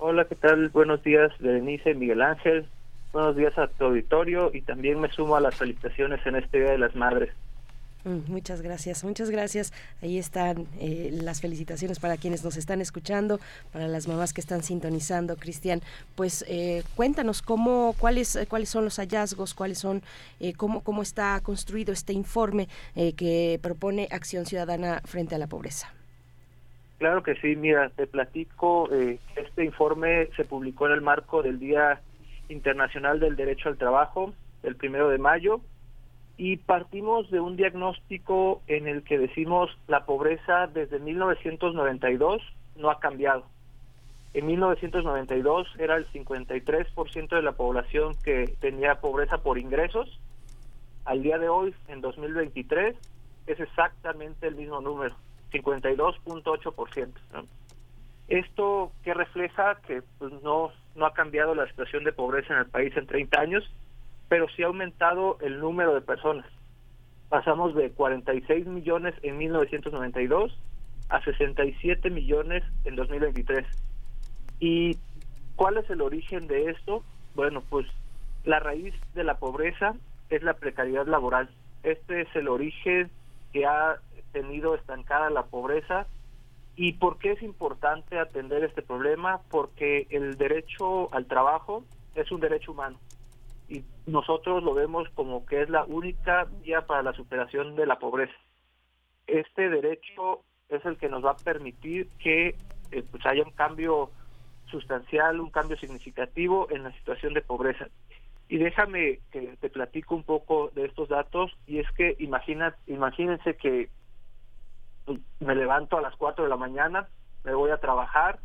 Hola, 0.00 0.26
¿qué 0.26 0.36
tal? 0.36 0.68
Buenos 0.68 1.02
días, 1.02 1.32
Berenice, 1.40 1.92
Miguel 1.92 2.22
Ángel. 2.22 2.68
Buenos 3.12 3.34
días 3.34 3.58
a 3.58 3.66
tu 3.66 3.86
auditorio 3.86 4.52
y 4.54 4.62
también 4.62 5.00
me 5.00 5.10
sumo 5.10 5.34
a 5.34 5.40
las 5.40 5.56
felicitaciones 5.56 6.24
en 6.24 6.36
este 6.36 6.60
Día 6.60 6.70
de 6.70 6.78
las 6.78 6.94
Madres. 6.94 7.30
Mm, 8.04 8.30
muchas 8.30 8.62
gracias, 8.62 9.02
muchas 9.02 9.28
gracias. 9.28 9.72
Ahí 10.00 10.16
están 10.16 10.68
eh, 10.78 11.10
las 11.12 11.40
felicitaciones 11.40 11.98
para 11.98 12.16
quienes 12.16 12.44
nos 12.44 12.56
están 12.56 12.80
escuchando, 12.80 13.40
para 13.72 13.88
las 13.88 14.06
mamás 14.06 14.32
que 14.32 14.40
están 14.40 14.62
sintonizando, 14.62 15.34
Cristian. 15.34 15.80
Pues 16.14 16.44
eh, 16.46 16.84
cuéntanos 16.94 17.42
cómo, 17.42 17.96
cuáles, 17.98 18.38
cuáles 18.48 18.68
son 18.68 18.84
los 18.84 18.98
hallazgos, 19.00 19.52
cuáles 19.52 19.78
son, 19.78 20.02
eh, 20.38 20.52
cómo, 20.52 20.84
cómo 20.84 21.02
está 21.02 21.40
construido 21.42 21.92
este 21.92 22.12
informe 22.12 22.68
que 22.94 23.58
propone 23.60 24.06
Acción 24.12 24.46
Ciudadana 24.46 25.02
frente 25.04 25.34
a 25.34 25.38
la 25.38 25.48
pobreza. 25.48 25.92
Claro 26.98 27.22
que 27.22 27.36
sí, 27.36 27.54
mira, 27.54 27.90
te 27.90 28.08
platico, 28.08 28.92
eh, 28.92 29.20
este 29.36 29.64
informe 29.64 30.28
se 30.36 30.44
publicó 30.44 30.86
en 30.86 30.92
el 30.94 31.00
marco 31.00 31.42
del 31.42 31.60
Día 31.60 32.00
Internacional 32.48 33.20
del 33.20 33.36
Derecho 33.36 33.68
al 33.68 33.78
Trabajo, 33.78 34.32
el 34.64 34.74
primero 34.74 35.08
de 35.08 35.18
mayo, 35.18 35.60
y 36.36 36.56
partimos 36.56 37.30
de 37.30 37.40
un 37.40 37.56
diagnóstico 37.56 38.62
en 38.66 38.88
el 38.88 39.04
que 39.04 39.18
decimos 39.18 39.70
la 39.86 40.06
pobreza 40.06 40.66
desde 40.66 40.98
1992 40.98 42.42
no 42.76 42.90
ha 42.90 42.98
cambiado. 42.98 43.44
En 44.34 44.46
1992 44.46 45.68
era 45.78 45.96
el 45.96 46.06
53% 46.12 47.28
de 47.28 47.42
la 47.42 47.52
población 47.52 48.14
que 48.24 48.54
tenía 48.60 49.00
pobreza 49.00 49.38
por 49.38 49.58
ingresos. 49.58 50.20
Al 51.04 51.22
día 51.22 51.38
de 51.38 51.48
hoy, 51.48 51.74
en 51.88 52.00
2023, 52.00 52.94
es 53.46 53.60
exactamente 53.60 54.46
el 54.46 54.56
mismo 54.56 54.80
número, 54.80 55.14
52.8%. 55.52 57.08
¿no? 57.32 57.46
Esto 58.28 58.92
que 59.02 59.14
refleja 59.14 59.76
que 59.86 60.02
pues, 60.18 60.32
no, 60.42 60.70
no 60.94 61.06
ha 61.06 61.14
cambiado 61.14 61.54
la 61.54 61.66
situación 61.68 62.04
de 62.04 62.12
pobreza 62.12 62.52
en 62.52 62.60
el 62.60 62.66
país 62.66 62.94
en 62.96 63.06
30 63.06 63.40
años, 63.40 63.70
pero 64.28 64.46
sí 64.50 64.62
ha 64.62 64.66
aumentado 64.66 65.38
el 65.40 65.60
número 65.60 65.94
de 65.94 66.02
personas. 66.02 66.46
Pasamos 67.30 67.74
de 67.74 67.90
46 67.90 68.66
millones 68.66 69.14
en 69.22 69.38
1992 69.38 70.56
a 71.08 71.22
67 71.22 72.10
millones 72.10 72.62
en 72.84 72.96
2023. 72.96 73.66
¿Y 74.60 74.98
cuál 75.56 75.78
es 75.78 75.88
el 75.88 76.02
origen 76.02 76.46
de 76.46 76.70
esto? 76.70 77.02
Bueno, 77.34 77.62
pues 77.68 77.86
la 78.44 78.60
raíz 78.60 78.94
de 79.14 79.24
la 79.24 79.38
pobreza 79.38 79.94
es 80.28 80.42
la 80.42 80.54
precariedad 80.54 81.06
laboral. 81.06 81.48
Este 81.82 82.22
es 82.22 82.36
el 82.36 82.48
origen 82.48 83.10
que 83.52 83.64
ha 83.64 83.96
tenido 84.32 84.74
estancada 84.74 85.30
la 85.30 85.44
pobreza. 85.44 86.06
¿Y 86.76 86.92
por 86.92 87.18
qué 87.18 87.32
es 87.32 87.42
importante 87.42 88.18
atender 88.18 88.64
este 88.64 88.82
problema? 88.82 89.40
Porque 89.50 90.06
el 90.10 90.36
derecho 90.36 91.12
al 91.12 91.26
trabajo 91.26 91.84
es 92.14 92.30
un 92.30 92.40
derecho 92.40 92.72
humano 92.72 92.98
y 93.68 93.84
nosotros 94.06 94.62
lo 94.62 94.74
vemos 94.74 95.08
como 95.10 95.44
que 95.44 95.62
es 95.62 95.68
la 95.68 95.84
única 95.84 96.44
vía 96.62 96.86
para 96.86 97.02
la 97.02 97.12
superación 97.12 97.76
de 97.76 97.86
la 97.86 97.98
pobreza. 97.98 98.32
Este 99.26 99.68
derecho 99.68 100.42
es 100.68 100.84
el 100.86 100.96
que 100.96 101.08
nos 101.08 101.24
va 101.24 101.32
a 101.32 101.36
permitir 101.36 102.08
que 102.18 102.56
eh, 102.90 103.04
pues 103.10 103.24
haya 103.26 103.42
un 103.42 103.50
cambio 103.50 104.10
sustancial, 104.70 105.40
un 105.40 105.50
cambio 105.50 105.76
significativo 105.76 106.68
en 106.70 106.84
la 106.84 106.92
situación 106.92 107.34
de 107.34 107.42
pobreza. 107.42 107.88
Y 108.48 108.56
déjame 108.56 109.20
que 109.30 109.56
te 109.60 109.68
platico 109.68 110.14
un 110.14 110.22
poco 110.22 110.70
de 110.74 110.86
estos 110.86 111.10
datos 111.10 111.52
y 111.66 111.78
es 111.78 111.90
que 111.92 112.16
imagina, 112.18 112.74
imagínense 112.86 113.56
que 113.56 113.90
me 115.40 115.54
levanto 115.54 115.96
a 115.96 116.00
las 116.00 116.14
4 116.16 116.44
de 116.44 116.50
la 116.50 116.56
mañana, 116.56 117.08
me 117.44 117.54
voy 117.54 117.70
a 117.70 117.78
trabajar, 117.78 118.40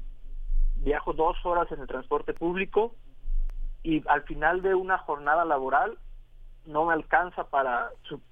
viajo 0.75 1.13
dos 1.13 1.37
horas 1.45 1.71
en 1.71 1.79
el 1.79 1.87
transporte 1.87 2.33
público 2.33 2.95
y 3.83 4.03
al 4.07 4.23
final 4.23 4.61
de 4.61 4.75
una 4.75 4.97
jornada 4.97 5.45
laboral 5.45 5.97
no 6.65 6.85
me 6.85 6.93
alcanza 6.93 7.45
para 7.45 7.89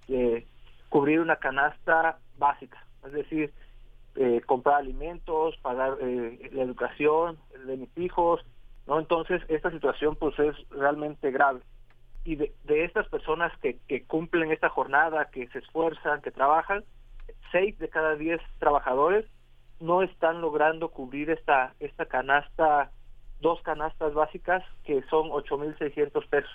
eh, 0.07 0.47
cubrir 0.89 1.19
una 1.19 1.37
canasta 1.37 2.19
básica, 2.37 2.85
es 3.05 3.11
decir, 3.11 3.53
eh, 4.15 4.41
comprar 4.45 4.75
alimentos, 4.75 5.55
pagar 5.61 5.97
eh, 6.01 6.49
la 6.53 6.63
educación 6.63 7.37
de 7.65 7.77
mis 7.77 7.97
hijos, 7.97 8.41
¿no? 8.87 8.99
Entonces 8.99 9.41
esta 9.47 9.71
situación 9.71 10.15
pues 10.15 10.37
es 10.39 10.55
realmente 10.69 11.31
grave. 11.31 11.61
Y 12.23 12.35
de, 12.35 12.53
de 12.65 12.83
estas 12.85 13.07
personas 13.07 13.51
que, 13.59 13.79
que 13.87 14.03
cumplen 14.05 14.51
esta 14.51 14.69
jornada, 14.69 15.29
que 15.31 15.47
se 15.47 15.59
esfuerzan, 15.59 16.21
que 16.21 16.31
trabajan, 16.31 16.83
seis 17.51 17.77
de 17.79 17.89
cada 17.89 18.15
diez 18.15 18.41
trabajadores 18.59 19.25
no 19.79 20.03
están 20.03 20.41
logrando 20.41 20.89
cubrir 20.89 21.29
esta 21.29 21.73
esta 21.79 22.05
canasta 22.05 22.91
dos 23.41 23.61
canastas 23.61 24.13
básicas 24.13 24.63
que 24.85 25.01
son 25.09 25.29
8.600 25.29 26.27
pesos. 26.27 26.51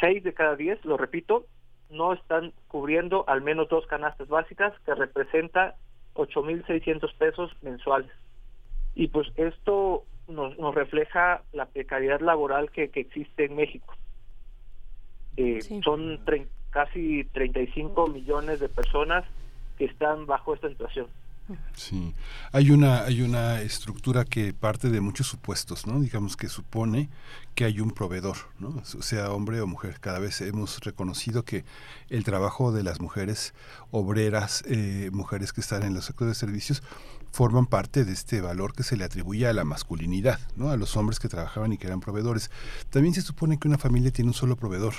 Seis 0.00 0.22
de 0.22 0.32
cada 0.32 0.56
diez 0.56 0.82
lo 0.84 0.96
repito 0.96 1.46
no 1.90 2.12
están 2.12 2.52
cubriendo 2.68 3.24
al 3.28 3.42
menos 3.42 3.68
dos 3.68 3.86
canastas 3.86 4.28
básicas 4.28 4.72
que 4.84 4.94
representa 4.94 5.74
8.600 6.14 7.14
pesos 7.16 7.50
mensuales. 7.62 8.10
Y 8.94 9.08
pues 9.08 9.28
esto 9.36 10.04
nos, 10.28 10.56
nos 10.58 10.74
refleja 10.74 11.42
la 11.52 11.66
precariedad 11.66 12.20
laboral 12.20 12.70
que, 12.70 12.90
que 12.90 13.00
existe 13.00 13.44
en 13.44 13.56
México. 13.56 13.94
Eh, 15.36 15.60
son 15.82 16.20
casi 16.70 17.24
35 17.24 18.06
millones 18.08 18.60
de 18.60 18.68
personas 18.68 19.24
que 19.78 19.86
están 19.86 20.26
bajo 20.26 20.54
esta 20.54 20.68
situación. 20.68 21.06
Sí, 21.74 22.14
hay 22.52 22.70
una, 22.70 23.02
hay 23.04 23.20
una 23.20 23.60
estructura 23.60 24.24
que 24.24 24.54
parte 24.54 24.88
de 24.88 25.02
muchos 25.02 25.26
supuestos, 25.26 25.86
¿no? 25.86 26.00
Digamos 26.00 26.38
que 26.38 26.48
supone 26.48 27.10
que 27.54 27.66
hay 27.66 27.80
un 27.80 27.90
proveedor, 27.90 28.36
¿no? 28.58 28.82
Sea 28.84 29.30
hombre 29.30 29.60
o 29.60 29.66
mujer. 29.66 30.00
Cada 30.00 30.20
vez 30.20 30.40
hemos 30.40 30.80
reconocido 30.80 31.44
que 31.44 31.66
el 32.08 32.24
trabajo 32.24 32.72
de 32.72 32.82
las 32.82 33.00
mujeres 33.00 33.52
obreras, 33.90 34.64
eh, 34.66 35.10
mujeres 35.12 35.52
que 35.52 35.60
están 35.60 35.82
en 35.82 35.92
los 35.92 36.06
sectores 36.06 36.30
de 36.34 36.40
servicios, 36.40 36.82
forman 37.30 37.66
parte 37.66 38.06
de 38.06 38.12
este 38.12 38.40
valor 38.40 38.72
que 38.72 38.84
se 38.84 38.96
le 38.96 39.04
atribuye 39.04 39.46
a 39.46 39.52
la 39.52 39.64
masculinidad, 39.64 40.38
¿no? 40.56 40.70
A 40.70 40.78
los 40.78 40.96
hombres 40.96 41.20
que 41.20 41.28
trabajaban 41.28 41.72
y 41.74 41.78
que 41.78 41.88
eran 41.88 42.00
proveedores. 42.00 42.50
También 42.88 43.12
se 43.12 43.22
supone 43.22 43.58
que 43.58 43.68
una 43.68 43.76
familia 43.76 44.12
tiene 44.12 44.30
un 44.30 44.34
solo 44.34 44.56
proveedor, 44.56 44.94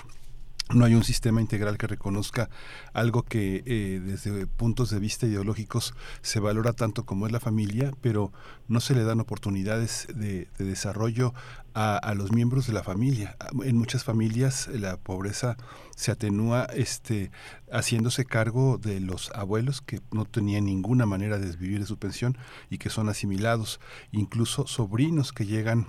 no 0.73 0.83
hay 0.85 0.95
un 0.95 1.03
sistema 1.03 1.41
integral 1.41 1.77
que 1.77 1.85
reconozca 1.85 2.49
algo 2.93 3.21
que 3.21 3.63
eh, 3.67 4.01
desde 4.03 4.47
puntos 4.47 4.89
de 4.89 4.99
vista 4.99 5.27
ideológicos 5.27 5.93
se 6.21 6.39
valora 6.39 6.73
tanto 6.73 7.05
como 7.05 7.27
es 7.27 7.31
la 7.31 7.39
familia, 7.39 7.91
pero 8.01 8.31
no 8.67 8.79
se 8.79 8.95
le 8.95 9.03
dan 9.03 9.19
oportunidades 9.19 10.07
de, 10.15 10.47
desarrollo 10.57 11.33
a, 11.75 12.13
los 12.15 12.31
miembros 12.31 12.65
de 12.65 12.73
la 12.73 12.83
familia. 12.83 13.35
En 13.63 13.77
muchas 13.77 14.03
familias 14.03 14.67
la 14.67 14.97
pobreza 14.97 15.55
se 15.95 16.11
atenúa 16.11 16.63
este, 16.73 17.31
haciéndose 17.71 18.25
cargo 18.25 18.79
de 18.79 18.99
los 19.01 19.29
abuelos 19.35 19.81
que 19.81 20.01
no 20.11 20.25
tenían 20.25 20.65
ninguna 20.65 21.05
manera 21.05 21.37
de 21.37 21.55
vivir 21.55 21.81
de 21.81 21.85
su 21.85 21.97
pensión 21.97 22.37
y 22.69 22.79
que 22.79 22.89
son 22.89 23.07
asimilados, 23.09 23.79
incluso 24.11 24.65
sobrinos 24.65 25.31
que 25.31 25.45
llegan 25.45 25.87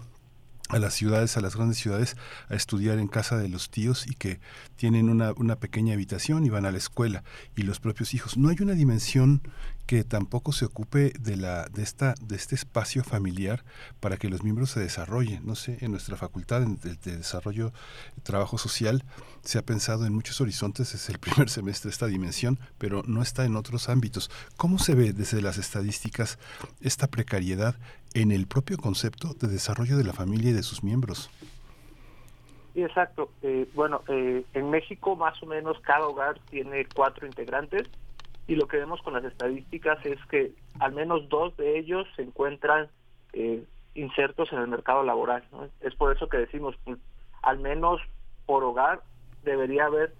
a 0.68 0.78
las 0.78 0.94
ciudades, 0.94 1.36
a 1.36 1.40
las 1.40 1.56
grandes 1.56 1.78
ciudades, 1.78 2.16
a 2.48 2.54
estudiar 2.54 2.98
en 2.98 3.08
casa 3.08 3.38
de 3.38 3.48
los 3.48 3.70
tíos 3.70 4.06
y 4.06 4.14
que 4.14 4.40
tienen 4.76 5.08
una, 5.08 5.32
una, 5.32 5.56
pequeña 5.56 5.94
habitación 5.94 6.44
y 6.44 6.50
van 6.50 6.66
a 6.66 6.72
la 6.72 6.78
escuela 6.78 7.22
y 7.54 7.62
los 7.62 7.80
propios 7.80 8.14
hijos. 8.14 8.36
No 8.36 8.48
hay 8.48 8.56
una 8.60 8.74
dimensión 8.74 9.42
que 9.86 10.04
tampoco 10.04 10.52
se 10.52 10.64
ocupe 10.64 11.12
de 11.18 11.36
la 11.36 11.66
de 11.68 11.82
esta 11.82 12.14
de 12.20 12.36
este 12.36 12.54
espacio 12.54 13.04
familiar 13.04 13.64
para 14.00 14.16
que 14.16 14.28
los 14.28 14.42
miembros 14.42 14.70
se 14.70 14.80
desarrollen. 14.80 15.46
No 15.46 15.54
sé 15.54 15.78
en 15.80 15.92
nuestra 15.92 16.16
facultad 16.16 16.62
de, 16.62 16.96
desarrollo 17.16 17.72
trabajo 18.22 18.58
social 18.58 19.04
se 19.42 19.58
ha 19.58 19.62
pensado 19.62 20.06
en 20.06 20.12
muchos 20.12 20.40
horizontes 20.40 20.94
es 20.94 21.08
el 21.08 21.18
primer 21.20 21.48
semestre 21.48 21.90
esta 21.90 22.06
dimensión 22.06 22.58
pero 22.78 23.02
no 23.06 23.22
está 23.22 23.44
en 23.44 23.56
otros 23.56 23.88
ámbitos. 23.88 24.30
Cómo 24.56 24.78
se 24.78 24.94
ve 24.94 25.12
desde 25.12 25.40
las 25.40 25.58
estadísticas 25.58 26.38
esta 26.80 27.06
precariedad 27.06 27.76
en 28.14 28.32
el 28.32 28.46
propio 28.46 28.78
concepto 28.78 29.34
de 29.34 29.48
desarrollo 29.48 29.96
de 29.96 30.04
la 30.04 30.12
familia 30.12 30.50
y 30.50 30.54
de 30.54 30.62
sus 30.62 30.82
miembros 30.82 31.30
exacto. 32.74 33.30
Eh, 33.42 33.68
bueno 33.74 34.02
eh, 34.08 34.44
en 34.54 34.70
México 34.70 35.16
más 35.16 35.40
o 35.42 35.46
menos 35.46 35.78
cada 35.80 36.06
hogar 36.06 36.38
tiene 36.50 36.86
cuatro 36.94 37.26
integrantes 37.26 37.88
y 38.46 38.54
lo 38.54 38.68
que 38.68 38.76
vemos 38.76 39.02
con 39.02 39.14
las 39.14 39.24
estadísticas 39.24 40.04
es 40.06 40.18
que 40.26 40.52
al 40.78 40.92
menos 40.92 41.28
dos 41.28 41.56
de 41.56 41.78
ellos 41.78 42.06
se 42.14 42.22
encuentran 42.22 42.88
eh, 43.32 43.64
insertos 43.94 44.52
en 44.52 44.58
el 44.58 44.68
mercado 44.68 45.02
laboral. 45.02 45.42
Es 45.80 45.94
por 45.94 46.14
eso 46.14 46.28
que 46.28 46.38
decimos, 46.38 46.76
pues, 46.84 46.98
al 47.42 47.58
menos 47.58 48.00
por 48.44 48.62
hogar 48.62 49.00
debería 49.42 49.86
haber 49.86 50.12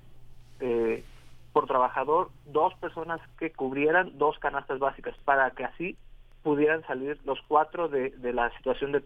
eh, 0.60 1.04
por 1.52 1.66
trabajador 1.66 2.30
dos 2.46 2.74
personas 2.74 3.20
que 3.38 3.52
cubrieran 3.52 4.18
dos 4.18 4.38
canastas 4.38 4.78
básicas 4.78 5.16
para 5.24 5.50
que 5.52 5.64
así 5.64 5.96
pudieran 6.42 6.86
salir 6.86 7.18
los 7.24 7.40
cuatro 7.48 7.88
de, 7.88 8.10
de 8.10 8.32
la 8.32 8.54
situación 8.56 8.92
de, 8.92 9.02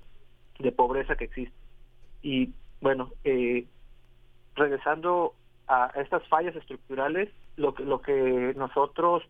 de, 0.59 0.73
pobreza 0.73 1.17
que 1.17 1.25
existe. 1.25 1.57
Y 2.23 2.53
bueno, 2.81 3.11
eh, 3.25 3.67
regresando 4.57 5.35
a 5.69 5.93
estas 5.95 6.27
fallas 6.29 6.57
estructurales, 6.57 7.31
lo 7.57 7.75
que, 7.75 7.85
lo 7.85 8.01
que 8.01 8.55
nosotros 8.57 9.23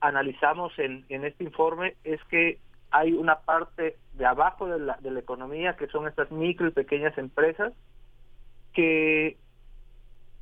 analizamos 0.00 0.72
en, 0.78 1.04
en 1.08 1.24
este 1.24 1.44
informe 1.44 1.96
es 2.04 2.22
que 2.24 2.58
hay 2.90 3.12
una 3.12 3.40
parte 3.40 3.96
de 4.14 4.26
abajo 4.26 4.66
de 4.66 4.78
la, 4.78 4.96
de 5.00 5.10
la 5.10 5.20
economía 5.20 5.76
que 5.76 5.86
son 5.88 6.06
estas 6.06 6.30
micro 6.30 6.68
y 6.68 6.72
pequeñas 6.72 7.16
empresas 7.18 7.72
que 8.72 9.36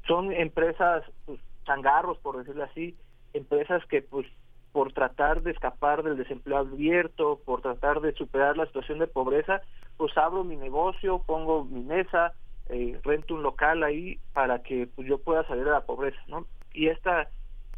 son 0.07 0.33
empresas 0.33 1.05
pues, 1.25 1.41
changarros 1.65 2.19
por 2.19 2.37
decirlo 2.39 2.65
así 2.65 2.97
empresas 3.33 3.85
que 3.87 4.03
pues 4.03 4.27
por 4.73 4.93
tratar 4.93 5.43
de 5.43 5.53
escapar 5.53 6.03
del 6.03 6.17
desempleo 6.17 6.59
abierto 6.59 7.41
por 7.45 7.63
tratar 7.63 8.01
de 8.01 8.13
superar 8.13 8.57
la 8.57 8.67
situación 8.67 8.99
de 8.99 9.07
pobreza 9.07 9.63
pues 9.97 10.17
abro 10.19 10.45
mi 10.45 10.57
negocio 10.57 11.23
pongo 11.25 11.65
mi 11.65 11.83
mesa 11.83 12.35
eh, 12.69 12.99
rento 13.03 13.35
un 13.35 13.43
local 13.43 13.83
ahí 13.83 14.19
para 14.33 14.63
que 14.63 14.89
pues, 14.95 15.07
yo 15.07 15.19
pueda 15.19 15.47
salir 15.47 15.65
de 15.65 15.71
la 15.71 15.83
pobreza, 15.83 16.19
¿no? 16.29 16.47
Y 16.75 16.89
esta, 16.89 17.31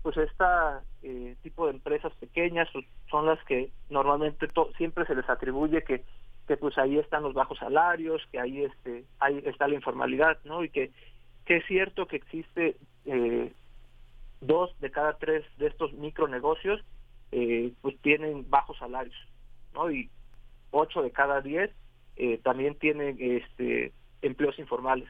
pues 0.02 0.16
esta 0.16 0.82
eh, 1.02 1.36
tipo 1.42 1.66
de 1.66 1.74
empresas 1.74 2.12
pequeñas 2.14 2.68
son 3.10 3.26
las 3.26 3.42
que 3.44 3.70
normalmente 3.90 4.48
siempre 4.76 5.06
se 5.06 5.14
les 5.14 5.28
atribuye 5.28 5.84
que 5.84 6.04
que 6.46 6.56
pues 6.56 6.78
ahí 6.78 6.98
están 6.98 7.22
los 7.22 7.34
bajos 7.34 7.58
salarios, 7.58 8.22
que 8.30 8.38
ahí 8.38 8.62
este 8.62 9.04
ahí 9.18 9.42
está 9.44 9.68
la 9.68 9.74
informalidad, 9.74 10.38
¿no? 10.44 10.64
Y 10.64 10.70
que 10.70 10.92
que 11.44 11.56
es 11.58 11.66
cierto 11.66 12.06
que 12.06 12.16
existe 12.16 12.76
eh, 13.04 13.52
dos 14.40 14.78
de 14.80 14.90
cada 14.90 15.14
tres 15.18 15.44
de 15.58 15.66
estos 15.66 15.92
micronegocios 15.94 16.80
eh, 17.32 17.72
pues 17.82 17.98
tienen 18.00 18.48
bajos 18.48 18.78
salarios, 18.78 19.16
¿no? 19.74 19.90
Y 19.90 20.08
ocho 20.70 21.02
de 21.02 21.10
cada 21.10 21.40
diez 21.40 21.70
eh, 22.16 22.38
también 22.38 22.76
tienen 22.76 23.16
este 23.18 23.92
empleos 24.22 24.58
informales. 24.58 25.08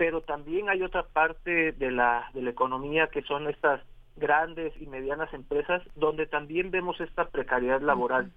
Pero 0.00 0.22
también 0.22 0.70
hay 0.70 0.82
otra 0.82 1.02
parte 1.02 1.72
de 1.72 1.90
la, 1.90 2.30
de 2.32 2.40
la 2.40 2.48
economía 2.48 3.08
que 3.08 3.20
son 3.20 3.48
estas 3.48 3.82
grandes 4.16 4.72
y 4.80 4.86
medianas 4.86 5.30
empresas 5.34 5.82
donde 5.94 6.24
también 6.24 6.70
vemos 6.70 6.98
esta 7.02 7.28
precariedad 7.28 7.82
laboral. 7.82 8.32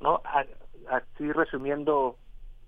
¿no? 0.00 0.22
Así 0.88 1.32
resumiendo 1.32 2.14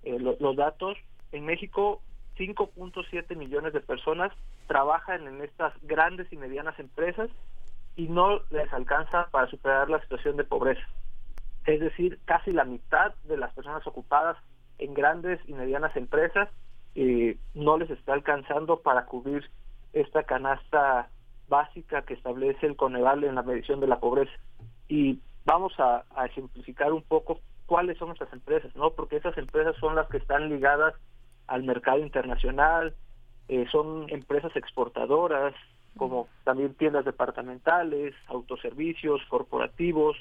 eh, 0.03 0.19
los 0.19 0.55
datos, 0.57 0.97
en 1.31 1.45
México 1.45 2.01
5.7 2.37 3.37
millones 3.37 3.71
de 3.71 3.79
personas 3.79 4.33
trabajan 4.67 5.25
en 5.29 5.41
estas 5.41 5.73
grandes 5.83 6.27
y 6.33 6.35
medianas 6.35 6.77
empresas 6.77 7.29
y 7.95 8.09
no 8.09 8.41
les 8.49 8.73
alcanza 8.73 9.29
para 9.31 9.47
superar 9.47 9.89
la 9.89 10.01
situación 10.01 10.35
de 10.35 10.43
pobreza. 10.43 10.85
Es 11.65 11.79
decir, 11.79 12.19
casi 12.25 12.51
la 12.51 12.65
mitad 12.65 13.13
de 13.23 13.37
las 13.37 13.53
personas 13.53 13.87
ocupadas 13.87 14.35
en 14.77 14.93
grandes 14.93 15.39
y 15.47 15.53
medianas 15.53 15.95
empresas 15.95 16.49
eh, 16.95 17.37
no 17.53 17.77
les 17.77 17.89
está 17.89 18.13
alcanzando 18.13 18.81
para 18.81 19.05
cubrir 19.05 19.49
esta 19.93 20.23
canasta 20.23 21.09
básica 21.47 22.03
que 22.03 22.13
establece 22.13 22.65
el 22.65 22.75
Coneval 22.75 23.23
en 23.23 23.35
la 23.35 23.43
medición 23.43 23.79
de 23.79 23.87
la 23.87 23.99
pobreza. 23.99 24.31
Y 24.87 25.19
vamos 25.45 25.73
a, 25.79 26.05
ejemplificar 26.25 26.91
un 26.93 27.03
poco 27.03 27.39
cuáles 27.65 27.97
son 27.97 28.11
estas 28.11 28.31
empresas, 28.33 28.75
¿no? 28.75 28.91
Porque 28.91 29.17
esas 29.17 29.37
empresas 29.37 29.75
son 29.77 29.95
las 29.95 30.07
que 30.09 30.17
están 30.17 30.49
ligadas 30.49 30.93
al 31.47 31.63
mercado 31.63 31.99
internacional, 31.99 32.95
eh, 33.47 33.65
son 33.71 34.05
empresas 34.09 34.55
exportadoras, 34.55 35.53
como 35.97 36.27
también 36.43 36.73
tiendas 36.75 37.05
departamentales, 37.05 38.15
autoservicios, 38.27 39.21
corporativos, 39.27 40.17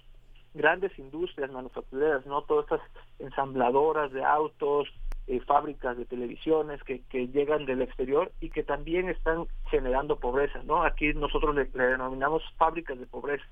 grandes 0.55 0.97
industrias 0.99 1.51
manufactureras, 1.51 2.27
¿no? 2.27 2.43
Todas 2.43 2.65
estas 2.65 2.81
ensambladoras 3.21 4.11
de 4.13 4.25
autos, 4.25 4.89
eh, 5.31 5.39
fábricas 5.47 5.97
de 5.97 6.07
televisiones 6.07 6.83
que, 6.83 7.03
que 7.03 7.29
llegan 7.29 7.65
del 7.65 7.83
exterior 7.83 8.33
y 8.41 8.51
que 8.51 8.65
también 8.65 9.09
están 9.09 9.47
generando 9.71 10.19
pobreza, 10.19 10.61
¿no? 10.65 10.83
Aquí 10.83 11.15
nosotros 11.15 11.55
le, 11.55 11.67
denominamos 11.67 12.43
fábricas 12.57 12.99
de 12.99 13.07
pobreza. 13.07 13.45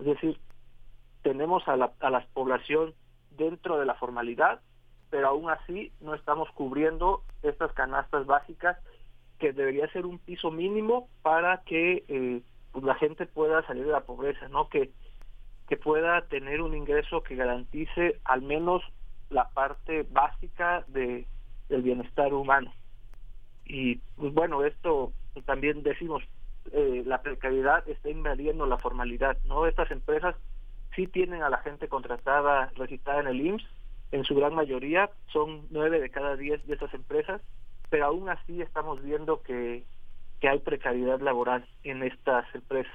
Es 0.00 0.06
decir, 0.06 0.40
tenemos 1.22 1.68
a 1.68 1.76
la, 1.76 1.92
a 2.00 2.10
la 2.10 2.26
población 2.34 2.94
dentro 3.30 3.78
de 3.78 3.86
la 3.86 3.94
formalidad, 3.94 4.60
pero 5.08 5.28
aún 5.28 5.48
así 5.50 5.92
no 6.00 6.16
estamos 6.16 6.50
cubriendo 6.50 7.22
estas 7.44 7.72
canastas 7.74 8.26
básicas 8.26 8.76
que 9.38 9.52
debería 9.52 9.86
ser 9.92 10.04
un 10.04 10.18
piso 10.18 10.50
mínimo 10.50 11.08
para 11.22 11.62
que 11.62 12.02
eh, 12.08 12.42
pues 12.72 12.84
la 12.84 12.96
gente 12.96 13.24
pueda 13.26 13.64
salir 13.68 13.86
de 13.86 13.92
la 13.92 14.00
pobreza, 14.00 14.48
¿no? 14.48 14.68
Que, 14.68 14.90
que 15.68 15.76
pueda 15.76 16.22
tener 16.22 16.60
un 16.60 16.74
ingreso 16.74 17.22
que 17.22 17.36
garantice 17.36 18.18
al 18.24 18.42
menos 18.42 18.82
la 19.30 19.48
parte 19.48 20.06
básica 20.10 20.84
de, 20.88 21.26
del 21.68 21.82
bienestar 21.82 22.34
humano. 22.34 22.72
Y 23.64 23.96
pues 24.16 24.34
bueno, 24.34 24.64
esto 24.64 25.12
también 25.46 25.82
decimos, 25.82 26.22
eh, 26.72 27.02
la 27.06 27.22
precariedad 27.22 27.88
está 27.88 28.10
invadiendo 28.10 28.66
la 28.66 28.78
formalidad, 28.78 29.38
¿no? 29.44 29.66
Estas 29.66 29.90
empresas 29.90 30.34
sí 30.94 31.06
tienen 31.06 31.42
a 31.42 31.50
la 31.50 31.58
gente 31.58 31.88
contratada, 31.88 32.72
registrada 32.76 33.20
en 33.20 33.28
el 33.28 33.40
IMSS, 33.40 33.66
en 34.12 34.24
su 34.24 34.34
gran 34.34 34.54
mayoría, 34.54 35.10
son 35.32 35.66
nueve 35.70 36.00
de 36.00 36.10
cada 36.10 36.36
diez 36.36 36.64
de 36.66 36.74
esas 36.74 36.92
empresas, 36.94 37.40
pero 37.90 38.06
aún 38.06 38.28
así 38.28 38.60
estamos 38.60 39.00
viendo 39.02 39.42
que, 39.42 39.84
que 40.40 40.48
hay 40.48 40.58
precariedad 40.58 41.20
laboral 41.20 41.64
en 41.84 42.02
estas 42.02 42.52
empresas. 42.54 42.92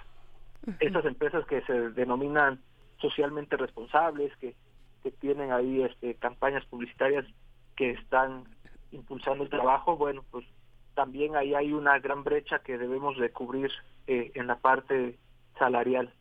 Estas 0.79 1.05
empresas 1.05 1.45
que 1.45 1.61
se 1.61 1.91
denominan 1.91 2.59
socialmente 2.97 3.55
responsables, 3.55 4.35
que 4.37 4.55
que 5.05 5.11
tienen 5.11 5.51
ahí 5.51 5.83
este, 5.83 6.15
campañas 6.15 6.65
publicitarias 6.65 7.27
que 7.77 7.91
están 7.91 8.45
impulsando 8.91 9.43
el 9.43 9.51
trabajo, 9.51 9.97
bueno, 9.97 10.25
pues 10.31 10.47
también 10.95 11.35
ahí 11.35 11.53
hay 11.53 11.73
una 11.73 11.99
gran 11.99 12.23
brecha 12.23 12.57
que 12.57 12.79
debemos 12.79 13.15
de 13.19 13.29
cubrir 13.29 13.69
eh, 14.07 14.31
en 14.33 14.47
la 14.47 14.55
parte 14.55 15.19
salarial. 15.59 16.11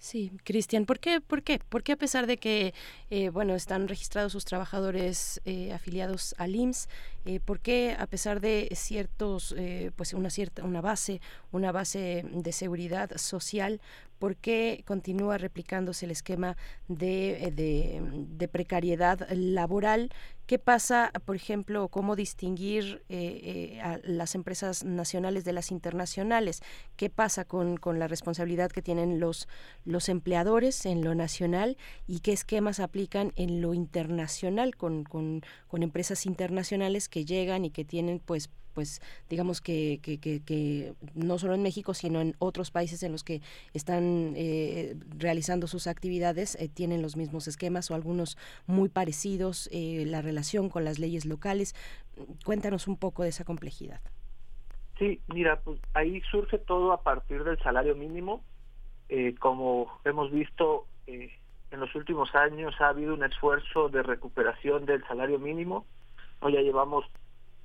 Sí, 0.00 0.32
Cristian, 0.44 0.86
¿por 0.86 0.98
qué, 0.98 1.20
por 1.20 1.42
qué? 1.42 1.58
¿Por 1.58 1.82
qué 1.82 1.92
a 1.92 1.96
pesar 1.96 2.26
de 2.26 2.38
que, 2.38 2.72
eh, 3.10 3.28
bueno, 3.28 3.54
están 3.54 3.86
registrados 3.86 4.32
sus 4.32 4.46
trabajadores 4.46 5.42
eh, 5.44 5.74
afiliados 5.74 6.34
al 6.38 6.56
IMSS, 6.56 6.88
eh, 7.26 7.38
por 7.38 7.60
qué 7.60 7.94
a 7.98 8.06
pesar 8.06 8.40
de 8.40 8.70
ciertos, 8.74 9.54
pues 9.96 10.14
una 10.14 10.30
cierta, 10.30 10.64
una 10.64 10.80
base, 10.80 11.20
una 11.52 11.70
base 11.70 12.24
de 12.32 12.52
seguridad 12.52 13.10
social, 13.18 13.82
por 14.20 14.36
qué 14.36 14.84
continúa 14.86 15.38
replicándose 15.38 16.04
el 16.04 16.12
esquema 16.12 16.56
de, 16.86 17.52
de, 17.56 18.00
de 18.28 18.48
precariedad 18.48 19.26
laboral 19.30 20.10
¿Qué 20.50 20.58
pasa, 20.58 21.12
por 21.26 21.36
ejemplo, 21.36 21.86
cómo 21.86 22.16
distinguir 22.16 23.04
eh, 23.08 23.76
eh, 23.76 23.80
a 23.82 24.00
las 24.02 24.34
empresas 24.34 24.82
nacionales 24.82 25.44
de 25.44 25.52
las 25.52 25.70
internacionales? 25.70 26.60
¿Qué 26.96 27.08
pasa 27.08 27.44
con, 27.44 27.76
con, 27.76 28.00
la 28.00 28.08
responsabilidad 28.08 28.72
que 28.72 28.82
tienen 28.82 29.20
los, 29.20 29.46
los 29.84 30.08
empleadores 30.08 30.86
en 30.86 31.04
lo 31.04 31.14
nacional 31.14 31.76
y 32.08 32.18
qué 32.18 32.32
esquemas 32.32 32.80
aplican 32.80 33.30
en 33.36 33.62
lo 33.62 33.74
internacional 33.74 34.74
con, 34.74 35.04
con, 35.04 35.42
con 35.68 35.84
empresas 35.84 36.26
internacionales 36.26 37.08
que 37.08 37.24
llegan 37.24 37.64
y 37.64 37.70
que 37.70 37.84
tienen 37.84 38.18
pues 38.18 38.50
pues 38.72 39.00
digamos 39.28 39.60
que, 39.60 40.00
que, 40.02 40.18
que, 40.18 40.94
no 41.14 41.38
solo 41.38 41.54
en 41.54 41.62
México, 41.62 41.94
sino 41.94 42.20
en 42.20 42.34
otros 42.38 42.70
países 42.70 43.02
en 43.02 43.12
los 43.12 43.24
que 43.24 43.40
están 43.74 44.34
eh, 44.36 44.96
realizando 45.18 45.66
sus 45.66 45.86
actividades, 45.86 46.56
eh, 46.56 46.68
tienen 46.68 47.02
los 47.02 47.16
mismos 47.16 47.48
esquemas 47.48 47.90
o 47.90 47.94
algunos 47.94 48.36
muy 48.66 48.88
parecidos, 48.88 49.68
eh, 49.72 50.04
la 50.06 50.22
relación 50.22 50.68
con 50.68 50.84
las 50.84 50.98
leyes 50.98 51.26
locales. 51.26 51.74
Cuéntanos 52.44 52.88
un 52.88 52.96
poco 52.96 53.22
de 53.22 53.30
esa 53.30 53.44
complejidad. 53.44 54.00
Sí, 54.98 55.20
mira, 55.28 55.60
pues 55.60 55.80
ahí 55.94 56.20
surge 56.30 56.58
todo 56.58 56.92
a 56.92 57.02
partir 57.02 57.44
del 57.44 57.58
salario 57.58 57.96
mínimo. 57.96 58.42
como 59.40 59.88
hemos 60.04 60.30
visto 60.30 60.86
en 61.70 61.80
los 61.80 61.94
últimos 61.94 62.34
años, 62.34 62.74
ha 62.80 62.88
habido 62.88 63.14
un 63.14 63.24
esfuerzo 63.24 63.88
de 63.88 64.02
recuperación 64.02 64.86
del 64.86 65.04
salario 65.06 65.38
mínimo. 65.38 65.86
Hoy 66.40 66.54
ya 66.54 66.60
llevamos 66.60 67.04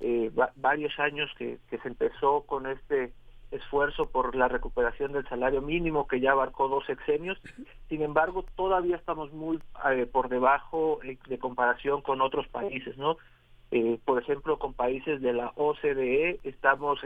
eh, 0.00 0.30
varios 0.56 0.98
años 0.98 1.30
que, 1.38 1.58
se 1.70 1.88
empezó 1.88 2.42
con 2.42 2.66
este 2.66 3.12
esfuerzo 3.50 4.10
por 4.10 4.34
la 4.34 4.48
recuperación 4.48 5.12
del 5.12 5.26
salario 5.28 5.62
mínimo 5.62 6.06
que 6.06 6.20
ya 6.20 6.32
abarcó 6.32 6.68
dos 6.68 6.84
sexenios. 6.86 7.40
Sin 7.88 8.02
embargo, 8.02 8.44
todavía 8.56 8.96
estamos 8.96 9.32
muy 9.32 9.58
eh, 9.90 10.06
por 10.06 10.28
debajo 10.28 11.00
eh, 11.02 11.18
de 11.28 11.38
comparación 11.38 12.02
con 12.02 12.20
otros 12.20 12.46
países, 12.48 12.96
¿no? 12.96 13.16
por 14.04 14.22
ejemplo, 14.22 14.58
con 14.60 14.74
países 14.74 15.20
de 15.20 15.32
la 15.32 15.52
OCDE 15.56 16.38
estamos 16.44 17.00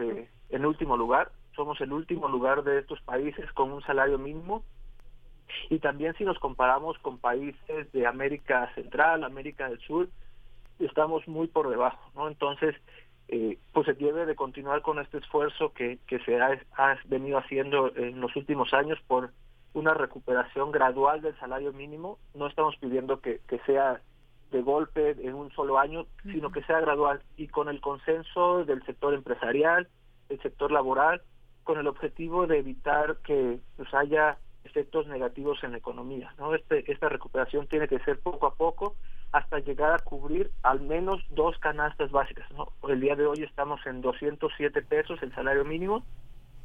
en 0.50 0.66
último 0.66 0.96
lugar. 0.96 1.32
Somos 1.56 1.80
el 1.80 1.92
último 1.92 2.28
lugar 2.28 2.62
de 2.62 2.78
estos 2.78 3.00
países 3.00 3.50
con 3.52 3.72
un 3.72 3.82
salario 3.82 4.18
mínimo. 4.18 4.62
Y 5.70 5.78
también 5.78 6.14
si 6.14 6.24
nos 6.24 6.38
comparamos 6.38 6.98
con 6.98 7.18
países 7.18 7.90
de 7.92 8.06
América 8.06 8.70
Central, 8.74 9.24
América 9.24 9.68
del 9.68 9.80
Sur, 9.80 10.08
estamos 10.86 11.26
muy 11.28 11.46
por 11.46 11.68
debajo, 11.68 12.10
¿no? 12.14 12.28
Entonces, 12.28 12.74
eh, 13.28 13.58
pues 13.72 13.86
se 13.86 13.94
debe 13.94 14.26
de 14.26 14.34
continuar 14.34 14.82
con 14.82 14.98
este 14.98 15.18
esfuerzo 15.18 15.72
que, 15.72 15.98
que 16.06 16.18
se 16.20 16.40
ha, 16.40 16.58
venido 17.06 17.38
haciendo 17.38 17.94
en 17.94 18.20
los 18.20 18.34
últimos 18.34 18.72
años 18.74 18.98
por 19.06 19.30
una 19.72 19.94
recuperación 19.94 20.72
gradual 20.72 21.22
del 21.22 21.38
salario 21.38 21.72
mínimo. 21.72 22.18
No 22.34 22.48
estamos 22.48 22.76
pidiendo 22.76 23.20
que, 23.20 23.40
que 23.48 23.58
sea 23.60 24.00
de 24.50 24.62
golpe 24.62 25.10
en 25.10 25.34
un 25.34 25.50
solo 25.52 25.78
año, 25.78 26.06
sino 26.24 26.50
que 26.50 26.64
sea 26.64 26.80
gradual 26.80 27.22
y 27.36 27.46
con 27.46 27.68
el 27.68 27.80
consenso 27.80 28.64
del 28.64 28.84
sector 28.84 29.14
empresarial, 29.14 29.88
el 30.28 30.42
sector 30.42 30.72
laboral, 30.72 31.22
con 31.62 31.78
el 31.78 31.86
objetivo 31.86 32.48
de 32.48 32.58
evitar 32.58 33.18
que 33.18 33.60
pues, 33.76 33.94
haya 33.94 34.38
efectos 34.64 35.06
negativos 35.06 35.62
en 35.64 35.72
la 35.72 35.78
economía. 35.78 36.34
¿no? 36.38 36.54
Este, 36.54 36.90
esta 36.90 37.08
recuperación 37.08 37.66
tiene 37.66 37.88
que 37.88 37.98
ser 38.00 38.18
poco 38.20 38.46
a 38.46 38.54
poco 38.54 38.96
hasta 39.32 39.58
llegar 39.60 39.92
a 39.92 39.98
cubrir 39.98 40.50
al 40.62 40.80
menos 40.80 41.22
dos 41.30 41.58
canastas 41.58 42.10
básicas. 42.10 42.50
¿no? 42.52 42.68
El 42.88 43.00
día 43.00 43.16
de 43.16 43.26
hoy 43.26 43.42
estamos 43.42 43.84
en 43.86 44.00
207 44.00 44.82
pesos 44.82 45.22
el 45.22 45.34
salario 45.34 45.64
mínimo 45.64 46.04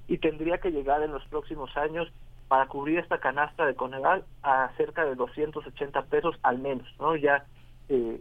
y 0.08 0.18
tendría 0.18 0.58
que 0.60 0.72
llegar 0.72 1.02
en 1.04 1.12
los 1.12 1.26
próximos 1.26 1.76
años 1.78 2.12
para 2.48 2.68
cubrir 2.68 3.00
esta 3.00 3.20
canasta 3.20 3.66
de 3.66 3.76
Coneval 3.76 4.24
a 4.44 4.70
cerca 4.78 5.06
de 5.06 5.16
280 5.16 6.04
pesos 6.04 6.36
al 6.44 6.60
menos. 6.60 6.88
¿no? 7.00 7.16
Ya 7.16 7.46
eh, 7.90 8.20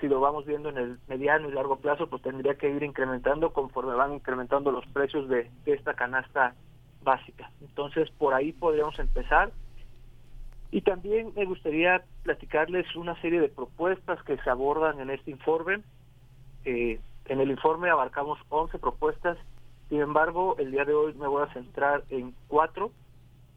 si 0.00 0.08
lo 0.08 0.20
vamos 0.20 0.46
viendo 0.46 0.70
en 0.70 0.78
el 0.78 0.98
mediano 1.08 1.48
y 1.48 1.52
largo 1.52 1.76
plazo, 1.76 2.08
pues 2.08 2.22
tendría 2.22 2.54
que 2.54 2.70
ir 2.70 2.82
incrementando 2.82 3.52
conforme 3.52 3.94
van 3.94 4.14
incrementando 4.14 4.72
los 4.72 4.86
precios 4.86 5.28
de, 5.28 5.50
de 5.64 5.72
esta 5.72 5.94
canasta 5.94 6.54
básica. 7.02 7.50
Entonces, 7.60 8.10
por 8.10 8.34
ahí 8.34 8.52
podríamos 8.52 8.98
empezar. 8.98 9.52
Y 10.70 10.82
también 10.82 11.32
me 11.34 11.46
gustaría 11.46 12.02
platicarles 12.22 12.94
una 12.94 13.20
serie 13.20 13.40
de 13.40 13.48
propuestas 13.48 14.22
que 14.22 14.36
se 14.38 14.50
abordan 14.50 15.00
en 15.00 15.10
este 15.10 15.30
informe. 15.30 15.80
Eh, 16.64 17.00
en 17.26 17.40
el 17.40 17.50
informe 17.50 17.90
abarcamos 17.90 18.38
11 18.48 18.78
propuestas, 18.78 19.36
sin 19.90 20.00
embargo, 20.00 20.54
el 20.58 20.70
día 20.70 20.84
de 20.84 20.94
hoy 20.94 21.14
me 21.14 21.26
voy 21.26 21.42
a 21.42 21.52
centrar 21.52 22.04
en 22.10 22.32
cuatro. 22.46 22.92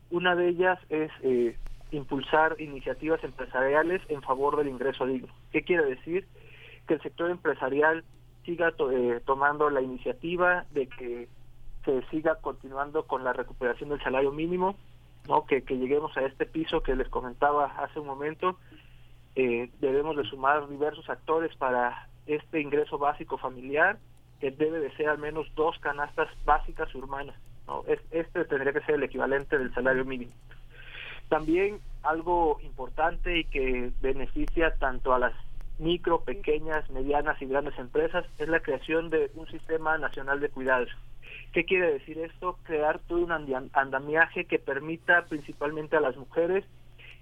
Una 0.10 0.36
de 0.36 0.50
ellas 0.50 0.80
es 0.90 1.12
eh, 1.22 1.56
impulsar 1.92 2.60
iniciativas 2.60 3.24
empresariales 3.24 4.02
en 4.10 4.24
favor 4.24 4.58
del 4.58 4.68
ingreso 4.68 5.06
digno. 5.06 5.32
¿Qué 5.52 5.62
quiere 5.62 5.86
decir? 5.86 6.28
Que 6.88 6.96
el 6.96 7.02
sector 7.02 7.30
empresarial 7.30 8.04
siga 8.46 8.74
eh, 8.92 9.22
tomando 9.26 9.70
la 9.70 9.82
iniciativa 9.82 10.66
de 10.72 10.88
que 10.88 11.28
se 11.86 12.02
siga 12.08 12.36
continuando 12.36 13.06
con 13.06 13.24
la 13.24 13.34
recuperación 13.34 13.90
del 13.90 14.02
salario 14.02 14.32
mínimo, 14.32 14.76
no 15.28 15.46
que, 15.46 15.62
lleguemos 15.62 16.16
a 16.18 16.22
este 16.22 16.46
piso 16.46 16.82
que 16.82 16.96
les 16.96 17.08
comentaba 17.10 17.66
hace 17.78 18.00
un 18.00 18.08
momento. 18.08 18.58
Eh, 19.36 19.70
debemos 19.80 20.18
de 20.18 20.24
sumar 20.26 20.68
diversos 20.68 21.10
actores 21.10 21.56
para 21.56 22.08
este 22.28 22.62
ingreso 22.62 22.98
básico 22.98 23.38
familiar, 23.38 23.98
que 24.40 24.52
debe 24.52 24.80
de 24.80 24.96
ser 24.96 25.10
al 25.10 25.18
menos 25.18 25.48
dos 25.56 25.78
canastas 25.80 26.28
básicas 26.46 26.94
urbanas. 26.96 27.36
¿no? 27.68 27.84
Este 28.12 28.46
tendría 28.46 28.74
que 28.74 28.82
ser 28.82 28.96
el 28.96 29.04
equivalente 29.04 29.58
del 29.58 29.74
salario 29.74 30.06
mínimo. 30.06 30.32
También 31.30 31.80
algo 32.04 32.60
importante 32.62 33.40
y 33.40 33.46
que 33.46 33.92
beneficia 34.02 34.76
tanto 34.76 35.14
a 35.14 35.20
las 35.20 35.34
micro, 35.80 36.22
pequeñas, 36.22 36.90
medianas 36.90 37.42
y 37.42 37.46
grandes 37.46 37.78
empresas 37.78 38.26
es 38.38 38.48
la 38.48 38.62
creación 38.62 39.10
de 39.10 39.32
un 39.36 39.48
sistema 39.48 39.98
nacional 39.98 40.40
de 40.40 40.50
cuidados 40.50 40.90
¿Qué 41.54 41.66
quiere 41.66 41.94
decir 41.94 42.18
esto? 42.18 42.58
Crear 42.64 43.00
todo 43.08 43.20
un 43.20 43.32
andamiaje 43.32 44.46
que 44.46 44.58
permita 44.58 45.26
principalmente 45.26 45.96
a 45.96 46.02
las 46.02 46.18
mujeres 46.18 46.66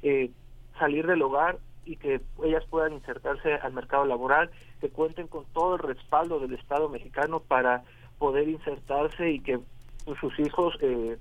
eh, 0.03 0.31
salir 0.79 1.05
del 1.05 1.21
hogar 1.21 1.59
y 1.85 1.97
que 1.97 2.21
ellas 2.43 2.63
puedan 2.69 2.93
insertarse 2.93 3.55
al 3.55 3.73
mercado 3.73 4.05
laboral, 4.05 4.49
que 4.79 4.89
cuenten 4.89 5.27
con 5.27 5.43
todo 5.53 5.75
el 5.75 5.81
respaldo 5.81 6.39
del 6.39 6.53
Estado 6.53 6.87
mexicano 6.87 7.41
para 7.41 7.83
poder 8.19 8.47
insertarse 8.47 9.31
y 9.31 9.41
que 9.41 9.59
pues, 10.05 10.17
sus 10.19 10.39
hijos 10.39 10.77
eh, 10.79 11.17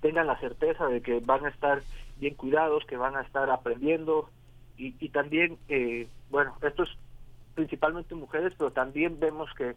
tengan 0.00 0.28
la 0.28 0.40
certeza 0.40 0.86
de 0.86 1.02
que 1.02 1.20
van 1.20 1.44
a 1.44 1.50
estar 1.50 1.82
bien 2.18 2.34
cuidados, 2.34 2.86
que 2.86 2.96
van 2.96 3.16
a 3.16 3.22
estar 3.22 3.50
aprendiendo 3.50 4.30
y, 4.86 4.96
y 4.98 5.08
también, 5.10 5.58
eh, 5.68 6.08
bueno, 6.30 6.56
esto 6.62 6.82
es 6.82 6.90
principalmente 7.54 8.14
mujeres, 8.14 8.54
pero 8.56 8.70
también 8.70 9.20
vemos 9.20 9.50
que 9.56 9.74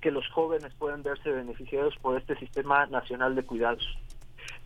que 0.00 0.10
los 0.10 0.28
jóvenes 0.28 0.72
pueden 0.78 1.02
verse 1.02 1.30
beneficiados 1.30 1.96
por 2.00 2.16
este 2.16 2.36
sistema 2.36 2.86
nacional 2.86 3.34
de 3.34 3.42
cuidados. 3.42 3.84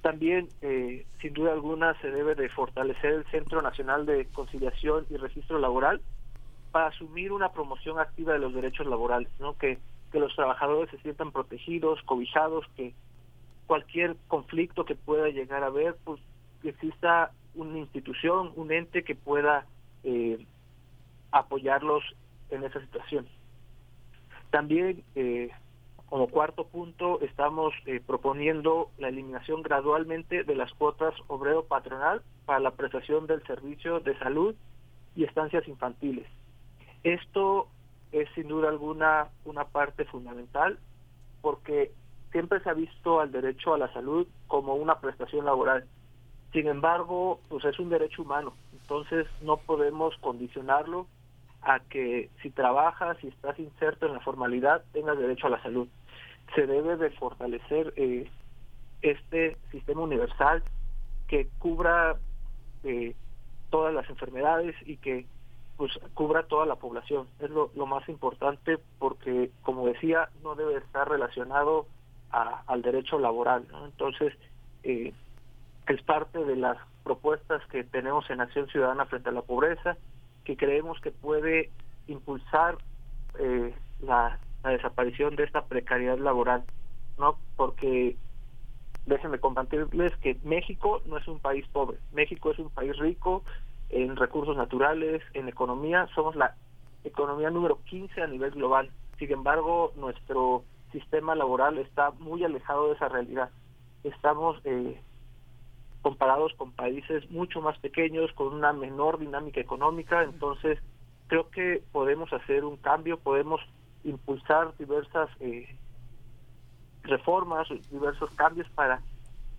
También, 0.02 0.48
eh, 0.60 1.06
sin 1.20 1.32
duda 1.32 1.52
alguna, 1.52 1.98
se 2.00 2.10
debe 2.10 2.34
de 2.34 2.48
fortalecer 2.48 3.12
el 3.12 3.24
Centro 3.26 3.62
Nacional 3.62 4.04
de 4.04 4.26
Conciliación 4.26 5.06
y 5.10 5.16
Registro 5.16 5.58
Laboral 5.58 6.00
para 6.72 6.88
asumir 6.88 7.32
una 7.32 7.52
promoción 7.52 7.98
activa 7.98 8.32
de 8.32 8.40
los 8.40 8.54
derechos 8.54 8.86
laborales, 8.86 9.28
¿no? 9.38 9.56
que, 9.56 9.78
que 10.10 10.18
los 10.18 10.34
trabajadores 10.34 10.90
se 10.90 10.98
sientan 10.98 11.30
protegidos, 11.30 12.02
cobijados, 12.02 12.66
que 12.76 12.94
cualquier 13.66 14.16
conflicto 14.28 14.84
que 14.84 14.96
pueda 14.96 15.28
llegar 15.28 15.62
a 15.62 15.66
haber, 15.66 15.96
pues 16.04 16.20
que 16.62 16.70
exista 16.70 17.30
una 17.54 17.78
institución, 17.78 18.52
un 18.56 18.72
ente 18.72 19.04
que 19.04 19.14
pueda 19.14 19.66
eh, 20.04 20.44
apoyarlos 21.30 22.02
en 22.50 22.64
esa 22.64 22.80
situación. 22.80 23.26
También, 24.50 25.02
eh, 25.14 25.50
como 26.08 26.28
cuarto 26.28 26.66
punto, 26.66 27.20
estamos 27.22 27.72
eh, 27.86 28.00
proponiendo 28.06 28.90
la 28.98 29.08
eliminación 29.08 29.62
gradualmente 29.62 30.44
de 30.44 30.54
las 30.54 30.72
cuotas 30.74 31.14
obrero-patronal 31.28 32.22
para 32.44 32.60
la 32.60 32.72
prestación 32.72 33.26
del 33.26 33.42
servicio 33.46 34.00
de 34.00 34.18
salud 34.18 34.54
y 35.16 35.24
estancias 35.24 35.66
infantiles. 35.68 36.26
Esto 37.02 37.68
es 38.12 38.28
sin 38.34 38.48
duda 38.48 38.68
alguna 38.68 39.28
una 39.44 39.64
parte 39.64 40.04
fundamental 40.04 40.78
porque 41.40 41.92
siempre 42.30 42.60
se 42.60 42.70
ha 42.70 42.74
visto 42.74 43.20
al 43.20 43.32
derecho 43.32 43.74
a 43.74 43.78
la 43.78 43.92
salud 43.92 44.26
como 44.46 44.74
una 44.74 45.00
prestación 45.00 45.44
laboral. 45.44 45.86
Sin 46.52 46.66
embargo, 46.66 47.40
pues 47.48 47.64
es 47.64 47.78
un 47.78 47.88
derecho 47.88 48.22
humano, 48.22 48.52
entonces 48.92 49.26
no 49.40 49.56
podemos 49.56 50.14
condicionarlo 50.18 51.06
a 51.62 51.80
que 51.80 52.28
si 52.42 52.50
trabajas, 52.50 53.16
si 53.22 53.28
estás 53.28 53.58
inserto 53.58 54.04
en 54.04 54.12
la 54.12 54.20
formalidad, 54.20 54.84
tengas 54.92 55.18
derecho 55.18 55.46
a 55.46 55.50
la 55.50 55.62
salud. 55.62 55.88
Se 56.54 56.66
debe 56.66 56.98
de 56.98 57.08
fortalecer 57.08 57.94
eh, 57.96 58.30
este 59.00 59.56
sistema 59.70 60.02
universal 60.02 60.62
que 61.26 61.48
cubra 61.58 62.16
eh, 62.84 63.14
todas 63.70 63.94
las 63.94 64.10
enfermedades 64.10 64.76
y 64.84 64.98
que 64.98 65.24
pues 65.78 65.98
cubra 66.12 66.42
toda 66.42 66.66
la 66.66 66.76
población. 66.76 67.26
Es 67.40 67.48
lo, 67.48 67.70
más 67.86 68.06
importante 68.10 68.78
porque, 68.98 69.50
como 69.62 69.86
decía, 69.86 70.28
no 70.42 70.54
debe 70.54 70.76
estar 70.76 71.08
relacionado 71.08 71.86
al 72.30 72.82
derecho 72.82 73.18
laboral. 73.18 73.66
Entonces, 73.86 74.34
eh, 74.82 75.14
es 75.86 76.02
parte 76.02 76.44
de 76.44 76.56
las 76.56 76.76
propuestas 77.02 77.64
que 77.66 77.84
tenemos 77.84 78.28
en 78.30 78.40
Acción 78.40 78.68
Ciudadana 78.68 79.06
frente 79.06 79.28
a 79.28 79.32
la 79.32 79.42
pobreza, 79.42 79.96
que 80.44 80.56
creemos 80.56 81.00
que 81.00 81.10
puede 81.10 81.70
impulsar 82.06 82.78
eh, 83.38 83.74
la, 84.00 84.38
desaparición 84.64 85.34
de 85.34 85.42
esta 85.42 85.64
precariedad 85.64 86.18
laboral, 86.18 86.62
¿no? 87.18 87.36
Porque 87.56 88.16
déjenme 89.06 89.40
compartirles 89.40 90.16
que 90.18 90.38
México 90.44 91.02
no 91.06 91.18
es 91.18 91.26
un 91.26 91.40
país 91.40 91.66
pobre, 91.72 91.98
México 92.12 92.52
es 92.52 92.60
un 92.60 92.70
país 92.70 92.96
rico 92.96 93.42
en 93.88 94.14
recursos 94.14 94.56
naturales, 94.56 95.20
en 95.34 95.48
economía, 95.48 96.06
somos 96.14 96.36
la 96.36 96.54
economía 97.02 97.50
número 97.50 97.80
15 97.84 98.22
a 98.22 98.28
nivel 98.28 98.52
global. 98.52 98.90
Sin 99.18 99.32
embargo, 99.32 99.92
nuestro 99.96 100.62
sistema 100.92 101.34
laboral 101.34 101.78
está 101.78 102.12
muy 102.12 102.44
alejado 102.44 102.88
de 102.88 102.94
esa 102.94 103.08
realidad. 103.08 103.50
Estamos 104.04 104.60
eh, 104.64 105.00
comparados 106.02 106.52
con 106.56 106.72
países 106.72 107.30
mucho 107.30 107.60
más 107.60 107.78
pequeños, 107.78 108.32
con 108.32 108.52
una 108.52 108.72
menor 108.72 109.18
dinámica 109.18 109.60
económica, 109.60 110.22
entonces 110.24 110.78
creo 111.28 111.48
que 111.50 111.82
podemos 111.92 112.32
hacer 112.32 112.64
un 112.64 112.76
cambio, 112.76 113.18
podemos 113.18 113.60
impulsar 114.04 114.76
diversas 114.76 115.30
eh, 115.40 115.76
reformas, 117.04 117.68
diversos 117.90 118.30
cambios 118.32 118.68
para 118.70 119.00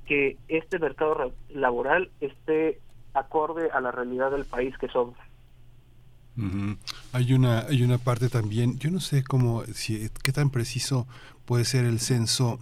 que 0.06 0.38
este 0.50 0.80
mercado 0.80 1.34
laboral 1.50 2.12
esté 2.20 2.80
acorde 3.14 3.70
a 3.72 3.80
la 3.80 3.92
realidad 3.92 4.32
del 4.32 4.46
país 4.46 4.78
que 4.78 4.90
somos. 4.90 5.18
Hay 7.12 7.34
una 7.34 7.60
hay 7.60 7.84
una 7.84 8.00
parte 8.00 8.28
también, 8.28 8.80
yo 8.80 8.90
no 8.90 9.00
sé 9.00 9.24
cómo 9.24 9.64
si 9.66 10.10
qué 10.24 10.32
tan 10.32 10.50
preciso 10.50 11.08
puede 11.46 11.64
ser 11.64 11.86
el 11.86 12.00
censo 12.00 12.58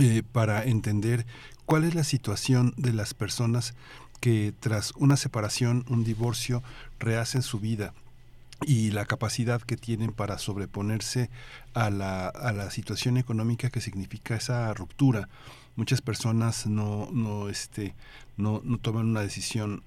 eh, 0.00 0.22
para 0.32 0.64
entender 0.64 1.24
cuál 1.68 1.84
es 1.84 1.94
la 1.94 2.02
situación 2.02 2.72
de 2.78 2.94
las 2.94 3.12
personas 3.12 3.74
que 4.20 4.54
tras 4.58 4.92
una 4.96 5.18
separación, 5.18 5.84
un 5.90 6.02
divorcio, 6.02 6.62
rehacen 6.98 7.42
su 7.42 7.60
vida 7.60 7.92
y 8.62 8.90
la 8.90 9.04
capacidad 9.04 9.60
que 9.60 9.76
tienen 9.76 10.12
para 10.12 10.38
sobreponerse 10.38 11.28
a 11.74 11.90
la, 11.90 12.28
a 12.28 12.52
la 12.52 12.70
situación 12.70 13.18
económica 13.18 13.68
que 13.68 13.82
significa 13.82 14.34
esa 14.34 14.72
ruptura. 14.72 15.28
Muchas 15.76 16.00
personas 16.00 16.66
no, 16.66 17.10
no, 17.12 17.50
este, 17.50 17.94
no, 18.38 18.62
no 18.64 18.78
toman 18.78 19.04
una 19.04 19.20
decisión 19.20 19.82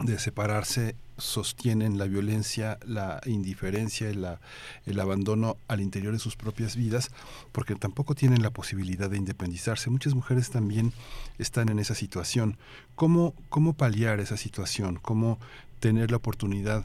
de 0.00 0.18
separarse 0.18 0.96
sostienen 1.18 1.98
la 1.98 2.06
violencia, 2.06 2.78
la 2.86 3.20
indiferencia, 3.26 4.08
el 4.08 5.00
abandono 5.00 5.56
al 5.68 5.80
interior 5.80 6.12
de 6.12 6.18
sus 6.18 6.36
propias 6.36 6.76
vidas, 6.76 7.10
porque 7.52 7.74
tampoco 7.76 8.14
tienen 8.14 8.42
la 8.42 8.50
posibilidad 8.50 9.10
de 9.10 9.18
independizarse. 9.18 9.90
Muchas 9.90 10.14
mujeres 10.14 10.50
también 10.50 10.92
están 11.38 11.68
en 11.68 11.78
esa 11.78 11.94
situación. 11.94 12.56
¿Cómo, 12.94 13.34
cómo 13.48 13.74
paliar 13.74 14.20
esa 14.20 14.36
situación? 14.36 14.98
¿Cómo 15.00 15.38
tener 15.78 16.10
la 16.10 16.16
oportunidad 16.16 16.84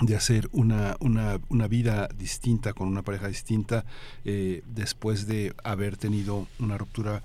de 0.00 0.16
hacer 0.16 0.48
una, 0.52 0.96
una, 1.00 1.38
una, 1.50 1.68
vida 1.68 2.08
distinta 2.16 2.72
con 2.72 2.88
una 2.88 3.02
pareja 3.02 3.28
distinta 3.28 3.84
eh, 4.24 4.62
después 4.66 5.26
de 5.26 5.54
haber 5.64 5.98
tenido 5.98 6.48
una 6.58 6.78
ruptura 6.78 7.22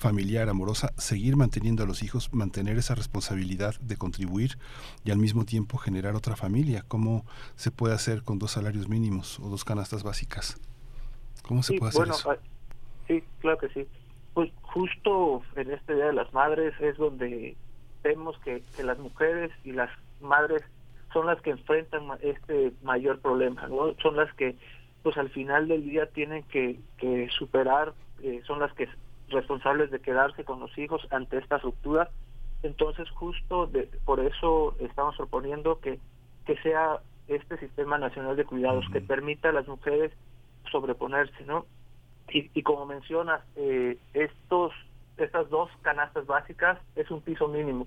familiar, 0.00 0.48
amorosa, 0.48 0.92
seguir 0.96 1.36
manteniendo 1.36 1.82
a 1.82 1.86
los 1.86 2.02
hijos, 2.02 2.32
mantener 2.32 2.78
esa 2.78 2.94
responsabilidad 2.94 3.74
de 3.80 3.96
contribuir 3.98 4.56
y 5.04 5.10
al 5.10 5.18
mismo 5.18 5.44
tiempo 5.44 5.76
generar 5.76 6.16
otra 6.16 6.36
familia. 6.36 6.82
¿Cómo 6.88 7.26
se 7.54 7.70
puede 7.70 7.94
hacer 7.94 8.22
con 8.22 8.38
dos 8.38 8.52
salarios 8.52 8.88
mínimos 8.88 9.38
o 9.40 9.50
dos 9.50 9.62
canastas 9.62 10.02
básicas? 10.02 10.58
¿Cómo 11.46 11.62
se 11.62 11.74
puede 11.74 11.90
hacer 11.90 12.08
eso? 12.08 12.30
Ah, 12.30 12.38
sí, 13.06 13.22
claro 13.40 13.58
que 13.58 13.68
sí. 13.68 13.86
Pues 14.32 14.50
justo 14.62 15.42
en 15.54 15.70
este 15.70 15.94
Día 15.94 16.06
de 16.06 16.12
las 16.14 16.32
Madres 16.32 16.72
es 16.80 16.96
donde 16.96 17.54
vemos 18.02 18.38
que, 18.38 18.62
que 18.76 18.82
las 18.82 18.98
mujeres 18.98 19.52
y 19.64 19.72
las 19.72 19.90
madres 20.22 20.62
son 21.12 21.26
las 21.26 21.42
que 21.42 21.50
enfrentan 21.50 22.04
este 22.22 22.72
mayor 22.82 23.20
problema, 23.20 23.66
¿no? 23.66 23.94
Son 24.00 24.16
las 24.16 24.32
que, 24.34 24.56
pues 25.02 25.18
al 25.18 25.28
final 25.28 25.68
del 25.68 25.84
día 25.84 26.06
tienen 26.06 26.42
que, 26.44 26.80
que 26.96 27.28
superar, 27.36 27.92
eh, 28.22 28.40
son 28.46 28.60
las 28.60 28.72
que 28.72 28.88
responsables 29.30 29.90
de 29.90 30.00
quedarse 30.00 30.44
con 30.44 30.60
los 30.60 30.76
hijos 30.78 31.06
ante 31.10 31.38
esta 31.38 31.58
ruptura. 31.58 32.10
Entonces, 32.62 33.08
justo 33.10 33.66
de, 33.66 33.88
por 34.04 34.20
eso 34.20 34.74
estamos 34.80 35.16
proponiendo 35.16 35.80
que, 35.80 35.98
que 36.46 36.56
sea 36.58 37.00
este 37.28 37.56
sistema 37.58 37.96
nacional 37.96 38.36
de 38.36 38.44
cuidados 38.44 38.84
que 38.92 39.00
permita 39.00 39.48
a 39.48 39.52
las 39.52 39.66
mujeres 39.66 40.12
sobreponerse, 40.70 41.44
¿no? 41.46 41.64
Y, 42.28 42.50
y 42.54 42.62
como 42.62 42.86
mencionas, 42.86 43.40
eh, 43.56 43.98
estos 44.14 44.72
estas 45.16 45.48
dos 45.50 45.70
canastas 45.82 46.26
básicas 46.26 46.78
es 46.96 47.10
un 47.10 47.20
piso 47.20 47.48
mínimo. 47.48 47.86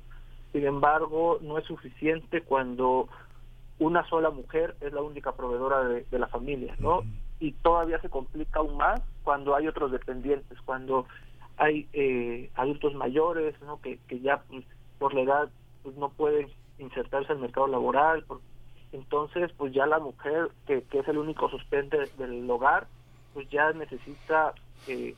Sin 0.52 0.66
embargo, 0.66 1.40
no 1.42 1.58
es 1.58 1.66
suficiente 1.66 2.42
cuando 2.42 3.10
una 3.80 4.08
sola 4.08 4.30
mujer 4.30 4.76
es 4.82 4.94
la 4.94 5.02
única 5.02 5.34
proveedora 5.34 5.84
de, 5.84 6.06
la 6.12 6.28
familia, 6.28 6.76
¿no? 6.80 7.02
Y 7.40 7.54
todavía 7.54 8.00
se 8.02 8.10
complica 8.10 8.60
aún 8.60 8.78
más 8.78 9.02
cuando 9.24 9.56
hay 9.56 9.68
otros 9.68 9.92
dependientes, 9.92 10.58
cuando 10.62 11.08
hay 11.58 11.88
eh, 11.94 12.50
adultos 12.56 12.94
mayores, 12.96 13.60
¿no? 13.62 13.80
Que, 13.82 14.00
que 14.08 14.20
ya 14.20 14.44
pues, 14.50 14.66
por 15.00 15.14
la 15.14 15.22
edad 15.22 15.50
pues, 15.84 15.96
no 15.96 16.10
pueden 16.10 16.48
insertarse 16.80 17.34
el 17.34 17.40
mercado 17.40 17.68
laboral. 17.68 18.26
entonces, 18.92 19.52
pues 19.58 19.74
ya 19.74 19.86
la 19.86 20.00
mujer, 20.00 20.50
que, 20.66 20.84
que 20.84 21.00
es 21.00 21.08
el 21.08 21.18
único 21.18 21.50
sustente 21.50 21.98
del 22.18 22.50
hogar, 22.50 22.88
pues 23.34 23.50
ya 23.50 23.72
necesita 23.74 24.54
eh, 24.88 25.16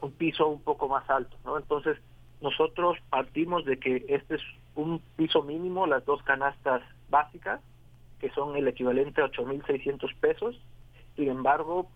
un 0.00 0.12
piso 0.12 0.48
un 0.48 0.60
poco 0.60 0.88
más 0.88 1.08
alto, 1.08 1.36
¿no? 1.44 1.58
Entonces, 1.58 1.98
nosotros 2.40 2.98
partimos 3.08 3.64
de 3.64 3.78
que 3.78 4.04
este 4.08 4.36
es 4.36 4.42
un 4.74 5.00
piso 5.16 5.42
mínimo, 5.42 5.86
las 5.86 6.04
dos 6.04 6.22
canastas 6.22 6.82
básicas, 7.08 7.60
que 8.18 8.30
son 8.30 8.56
el 8.56 8.66
equivalente 8.68 9.20
a 9.20 9.26
8.600 9.30 10.14
pesos. 10.16 10.60
Sin 11.16 11.28
embargo, 11.28 11.88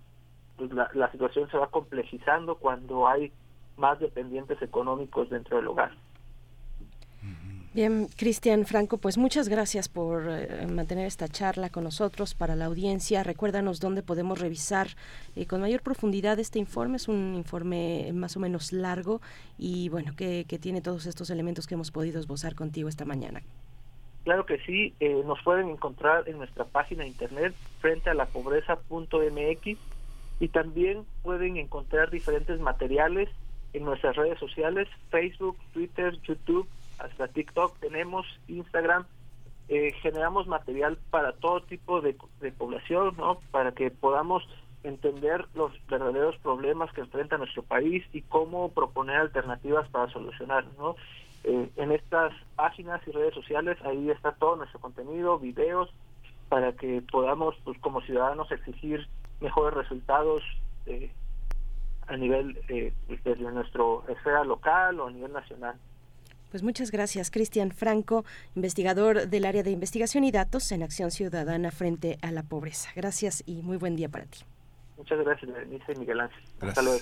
pues 0.56 0.72
la, 0.72 0.90
la 0.94 1.10
situación 1.10 1.50
se 1.50 1.58
va 1.58 1.68
complejizando 1.68 2.56
cuando 2.56 3.08
hay 3.08 3.32
más 3.76 3.98
dependientes 4.00 4.60
económicos 4.62 5.30
dentro 5.30 5.56
del 5.56 5.68
hogar. 5.68 5.92
Bien, 7.76 8.08
Cristian 8.16 8.64
Franco, 8.64 8.96
pues 8.96 9.18
muchas 9.18 9.50
gracias 9.50 9.90
por 9.90 10.24
eh, 10.30 10.66
mantener 10.66 11.04
esta 11.04 11.28
charla 11.28 11.68
con 11.68 11.84
nosotros 11.84 12.34
para 12.34 12.56
la 12.56 12.64
audiencia. 12.64 13.22
Recuérdanos 13.22 13.80
dónde 13.80 14.02
podemos 14.02 14.40
revisar 14.40 14.86
eh, 15.34 15.44
con 15.44 15.60
mayor 15.60 15.82
profundidad 15.82 16.38
este 16.38 16.58
informe. 16.58 16.96
Es 16.96 17.06
un 17.06 17.34
informe 17.34 18.12
más 18.14 18.34
o 18.34 18.40
menos 18.40 18.72
largo 18.72 19.20
y 19.58 19.90
bueno, 19.90 20.12
que, 20.16 20.46
tiene 20.58 20.80
todos 20.80 21.04
estos 21.04 21.28
elementos 21.28 21.66
que 21.66 21.74
hemos 21.74 21.90
podido 21.90 22.18
esbozar 22.18 22.54
contigo 22.54 22.88
esta 22.88 23.04
mañana. 23.04 23.42
Claro 24.24 24.46
que 24.46 24.56
sí, 24.60 24.94
eh, 24.98 25.22
nos 25.26 25.42
pueden 25.42 25.68
encontrar 25.68 26.26
en 26.30 26.38
nuestra 26.38 26.64
página 26.64 27.02
de 27.02 27.10
internet 27.10 27.54
frente 27.80 28.08
a 28.08 28.14
la 28.14 28.24
pobreza.mx 28.24 29.78
y 30.40 30.48
también 30.48 31.04
pueden 31.22 31.58
encontrar 31.58 32.10
diferentes 32.10 32.58
materiales 32.58 33.28
en 33.76 33.84
nuestras 33.84 34.16
redes 34.16 34.38
sociales, 34.38 34.88
Facebook, 35.10 35.56
Twitter, 35.72 36.18
YouTube 36.22 36.66
hasta 36.98 37.28
TikTok 37.28 37.78
tenemos, 37.78 38.26
Instagram, 38.48 39.04
eh, 39.68 39.92
generamos 40.00 40.46
material 40.46 40.98
para 41.10 41.32
todo 41.32 41.60
tipo 41.62 42.00
de, 42.00 42.14
población, 42.56 43.14
¿no? 43.18 43.38
Para 43.50 43.72
que 43.72 43.90
podamos 43.90 44.42
entender 44.82 45.44
los 45.54 45.72
verdaderos 45.88 46.36
problemas 46.38 46.92
que 46.92 47.00
enfrenta 47.02 47.36
nuestro 47.36 47.62
país 47.62 48.04
y 48.12 48.22
cómo 48.22 48.70
proponer 48.70 49.16
alternativas 49.16 49.88
para 49.88 50.10
solucionar, 50.10 50.64
¿no? 50.78 50.96
Eh, 51.44 51.68
en 51.76 51.92
estas 51.92 52.32
páginas 52.54 53.00
y 53.06 53.10
redes 53.10 53.34
sociales 53.34 53.76
ahí 53.84 54.10
está 54.10 54.32
todo 54.32 54.56
nuestro 54.56 54.80
contenido, 54.80 55.38
videos, 55.38 55.90
para 56.48 56.72
que 56.72 57.02
podamos, 57.02 57.56
pues 57.64 57.78
como 57.80 58.00
ciudadanos, 58.02 58.50
exigir 58.52 59.06
mejores 59.40 59.74
resultados 59.76 60.42
eh, 60.86 61.10
a 62.06 62.16
nivel 62.16 62.58
eh, 62.68 62.92
desde 63.24 63.50
nuestro 63.50 64.04
esfera 64.08 64.44
local 64.44 65.00
o 65.00 65.06
a 65.08 65.10
nivel 65.10 65.32
nacional. 65.32 65.76
Pues 66.50 66.62
muchas 66.62 66.90
gracias, 66.90 67.30
Cristian 67.30 67.70
Franco, 67.70 68.24
investigador 68.54 69.28
del 69.28 69.44
área 69.44 69.62
de 69.62 69.72
investigación 69.72 70.24
y 70.24 70.30
datos 70.30 70.70
en 70.72 70.82
Acción 70.82 71.10
Ciudadana 71.10 71.70
frente 71.70 72.18
a 72.22 72.30
la 72.30 72.42
pobreza. 72.42 72.88
Gracias 72.94 73.42
y 73.46 73.62
muy 73.62 73.76
buen 73.76 73.96
día 73.96 74.08
para 74.08 74.24
ti. 74.24 74.38
Muchas 74.96 75.18
gracias, 75.18 75.52
Berenice 75.52 75.92
y 75.92 75.98
Miguel 75.98 76.20
Ángel. 76.20 76.42
Hasta 76.60 76.82
luego. 76.82 77.00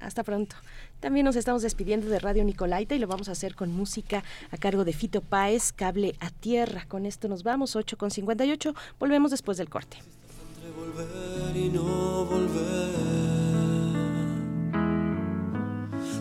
Hasta 0.00 0.24
pronto. 0.24 0.56
También 0.98 1.24
nos 1.24 1.36
estamos 1.36 1.62
despidiendo 1.62 2.08
de 2.08 2.18
Radio 2.18 2.44
Nicolaita 2.44 2.94
y 2.94 2.98
lo 2.98 3.06
vamos 3.06 3.28
a 3.28 3.32
hacer 3.32 3.54
con 3.54 3.70
música 3.70 4.24
a 4.50 4.56
cargo 4.56 4.84
de 4.84 4.92
Fito 4.92 5.20
Páez, 5.20 5.72
Cable 5.72 6.14
a 6.18 6.30
Tierra. 6.30 6.84
Con 6.88 7.06
esto 7.06 7.28
nos 7.28 7.44
vamos, 7.44 7.76
8 7.76 7.96
con 7.96 8.10
58. 8.10 8.74
Volvemos 8.98 9.30
después 9.30 9.58
del 9.58 9.68
corte. 9.68 9.98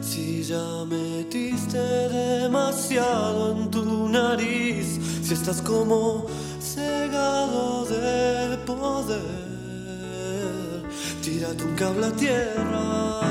Si 0.02 0.44
ya 0.44 0.84
metiste 0.86 1.78
demasiado 1.78 3.52
en 3.52 3.69
tu 3.69 4.10
nariz, 4.10 4.99
si 5.22 5.34
estás 5.34 5.61
como 5.61 6.26
cegado 6.60 7.86
de 7.86 8.57
poder, 8.65 9.22
tírate 11.22 11.64
un 11.64 11.76
cable 11.76 12.07
a 12.07 12.11
tierra. 12.14 13.22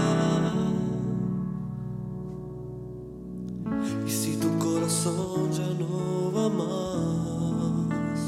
Y 4.07 4.11
si 4.11 4.37
tu 4.37 4.57
corazón 4.59 5.51
ya 5.53 5.67
no 5.79 6.33
va 6.33 6.49
más, 6.49 8.21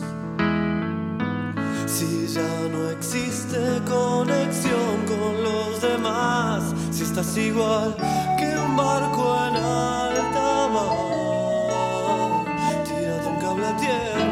si 1.86 2.26
ya 2.26 2.68
no 2.72 2.90
existe 2.90 3.56
conexión 3.88 5.06
con 5.06 5.42
los 5.44 5.80
demás, 5.80 6.74
estás 7.12 7.36
igual 7.36 7.94
que 8.38 8.58
un 8.58 8.74
barco 8.74 9.36
en 9.46 9.56
alta 9.56 10.68
mar, 10.72 10.96
tírate 12.86 13.28
un 13.28 13.36
cable 13.38 13.66
a 13.66 13.76
tierra. 13.76 14.31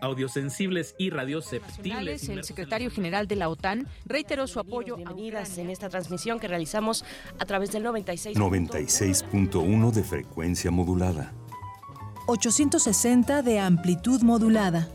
Audiosensibles 0.00 0.94
y 0.98 1.10
radioceptibles. 1.10 2.28
El 2.28 2.44
secretario 2.44 2.90
general 2.90 3.26
de 3.26 3.36
la 3.36 3.48
OTAN 3.48 3.86
reiteró 4.06 4.46
su 4.46 4.60
apoyo 4.60 4.96
Bienvenidas 4.96 5.58
en 5.58 5.70
esta 5.70 5.88
transmisión 5.88 6.40
que 6.40 6.48
realizamos 6.48 7.04
a 7.38 7.44
través 7.44 7.72
del 7.72 7.82
96. 7.82 8.36
96.1 8.36 9.90
de 9.92 10.02
frecuencia 10.02 10.70
modulada. 10.70 11.32
860 12.26 13.42
de 13.42 13.58
amplitud 13.58 14.22
modulada. 14.22 14.88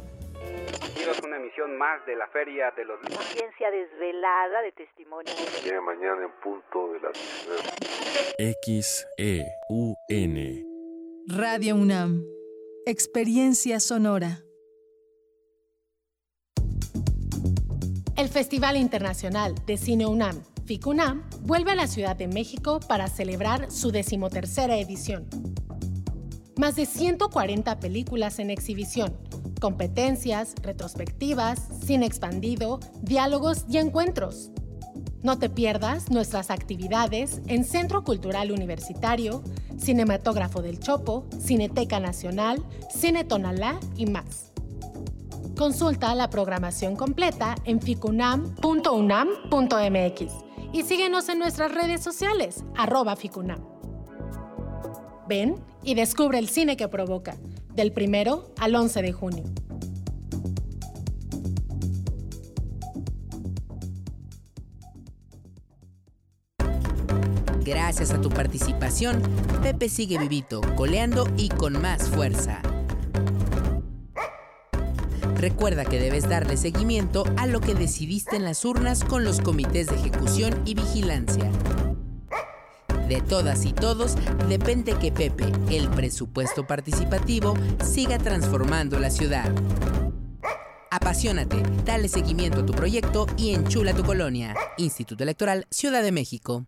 Una 1.24 1.38
emisión 1.38 1.78
más 1.78 2.06
de 2.06 2.16
la 2.16 2.28
Feria 2.28 2.72
de 2.78 2.86
los 2.86 3.02
Libros. 3.02 3.26
Ciencia 3.26 3.72
desvelada 3.72 4.62
de 4.62 4.72
testimonios. 4.72 5.36
Viene 5.64 5.82
mañana 5.82 6.24
en 6.24 6.32
punto 6.42 6.94
de 6.94 7.00
las 7.02 8.36
X 8.38 9.06
E 9.18 9.46
U 9.70 9.96
N. 10.10 10.66
Radio 11.28 11.76
UNAM. 11.76 12.24
Experiencia 12.86 13.80
sonora. 13.80 14.45
El 18.16 18.30
Festival 18.30 18.78
Internacional 18.78 19.56
de 19.66 19.76
Cine 19.76 20.06
UNAM, 20.06 20.42
FICUNAM, 20.66 21.24
vuelve 21.42 21.72
a 21.72 21.76
la 21.76 21.86
Ciudad 21.86 22.16
de 22.16 22.30
México 22.30 22.80
para 22.80 23.08
celebrar 23.10 23.70
su 23.70 23.92
decimotercera 23.92 24.78
edición. 24.78 25.28
Más 26.56 26.78
de 26.78 26.86
140 26.86 27.78
películas 27.82 28.40
en 28.40 28.52
exhibición, 28.52 29.18
competencias, 29.60 30.56
retrospectivas, 30.64 31.60
cine 31.86 32.06
expandido, 32.06 32.80
diálogos 33.02 33.66
y 33.68 33.80
encuentros. 33.80 34.50
No 35.22 35.38
te 35.38 35.50
pierdas 35.50 36.10
nuestras 36.10 36.52
actividades 36.52 37.42
en 37.48 37.66
Centro 37.66 38.06
Cultural 38.06 38.54
Universitario, 38.54 39.44
Cinematógrafo 39.78 40.62
del 40.62 40.80
Chopo, 40.80 41.28
Cineteca 41.38 42.00
Nacional, 42.00 42.64
Cine 42.90 43.26
Tonalá 43.26 43.78
y 43.98 44.06
más. 44.06 44.55
Consulta 45.57 46.14
la 46.15 46.30
programación 46.30 46.98
completa 46.98 47.56
en 47.64 47.82
ficunam.unam.mx 47.82 50.34
y 50.73 50.84
síguenos 50.84 51.30
en 51.30 51.40
nuestras 51.40 51.72
redes 51.72 52.03
sociales, 52.03 52.65
arroba 52.76 53.15
ficunam. 53.15 53.64
Ven 55.30 55.56
y 55.82 55.95
descubre 55.95 56.40
el 56.40 56.49
cine 56.49 56.76
que 56.76 56.90
provoca, 56.90 57.38
del 57.73 57.94
primero 57.94 58.53
al 58.60 58.76
11 58.76 59.02
de 59.02 59.14
junio. 59.14 59.45
Gracias 67.64 68.11
a 68.11 68.19
tu 68.19 68.27
participación, 68.30 69.23
Pepe 69.64 69.88
sigue 69.90 70.19
vivito, 70.19 70.60
coleando 70.76 71.27
y 71.38 71.48
con 71.49 71.82
más 71.82 72.10
fuerza. 72.10 72.61
Recuerda 75.46 75.86
que 75.86 76.00
debes 76.00 76.28
darle 76.28 76.58
seguimiento 76.58 77.24
a 77.38 77.46
lo 77.46 77.62
que 77.62 77.76
decidiste 77.76 78.36
en 78.36 78.44
las 78.44 78.66
urnas 78.66 79.04
con 79.04 79.24
los 79.24 79.42
comités 79.42 79.86
de 79.86 79.96
ejecución 79.96 80.60
y 80.66 80.74
vigilancia. 80.74 81.52
De 83.08 83.22
todas 83.22 83.64
y 83.66 83.72
todos 83.72 84.16
depende 84.50 84.96
que 84.98 85.12
Pepe, 85.12 85.52
el 85.70 85.88
presupuesto 85.90 86.66
participativo, 86.66 87.54
siga 87.84 88.18
transformando 88.18 88.98
la 88.98 89.12
ciudad. 89.12 89.54
Apasionate, 90.90 91.62
dale 91.86 92.08
seguimiento 92.08 92.62
a 92.62 92.66
tu 92.66 92.74
proyecto 92.74 93.28
y 93.38 93.54
enchula 93.54 93.94
tu 93.94 94.04
colonia. 94.04 94.56
Instituto 94.80 95.22
Electoral 95.22 95.68
Ciudad 95.70 96.02
de 96.02 96.12
México. 96.12 96.66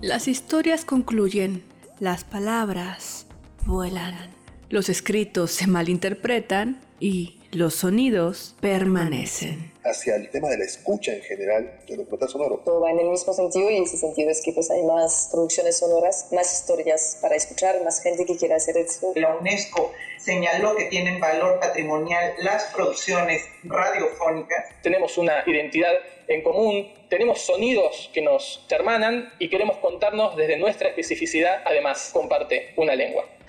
Las 0.00 0.26
historias 0.26 0.84
concluyen, 0.84 1.62
las 2.00 2.24
palabras 2.24 3.26
vuelan, 3.66 4.39
los 4.70 4.88
escritos 4.88 5.50
se 5.50 5.66
malinterpretan 5.66 6.80
y 7.00 7.40
los 7.50 7.74
sonidos 7.74 8.54
permanecen. 8.60 9.72
Hacia 9.82 10.14
el 10.14 10.30
tema 10.30 10.48
de 10.48 10.58
la 10.58 10.64
escucha 10.64 11.12
en 11.12 11.22
general 11.22 11.80
del 11.88 11.98
documental 11.98 12.28
sonoro. 12.28 12.62
Todo 12.64 12.80
va 12.80 12.90
en 12.92 13.00
el 13.00 13.08
mismo 13.08 13.32
sentido 13.32 13.68
y 13.68 13.78
ese 13.78 13.96
sentido 13.96 14.30
es 14.30 14.40
que 14.44 14.52
pues 14.52 14.70
hay 14.70 14.84
más 14.84 15.28
producciones 15.32 15.78
sonoras, 15.78 16.28
más 16.32 16.60
historias 16.60 17.18
para 17.20 17.34
escuchar, 17.34 17.82
más 17.82 18.00
gente 18.00 18.24
que 18.24 18.36
quiera 18.36 18.56
hacer 18.56 18.76
esto. 18.76 19.12
La 19.16 19.34
UNESCO 19.34 19.92
señaló 20.18 20.76
que 20.76 20.84
tienen 20.84 21.18
valor 21.18 21.58
patrimonial 21.58 22.34
las 22.38 22.64
producciones 22.66 23.42
radiofónicas. 23.64 24.66
Tenemos 24.82 25.18
una 25.18 25.42
identidad 25.46 25.94
en 26.28 26.42
común, 26.44 26.92
tenemos 27.08 27.40
sonidos 27.40 28.08
que 28.14 28.22
nos 28.22 28.64
hermanan 28.70 29.32
y 29.40 29.50
queremos 29.50 29.78
contarnos 29.78 30.36
desde 30.36 30.56
nuestra 30.58 30.90
especificidad, 30.90 31.62
además 31.64 32.10
comparte 32.12 32.72
una 32.76 32.94
lengua. 32.94 33.24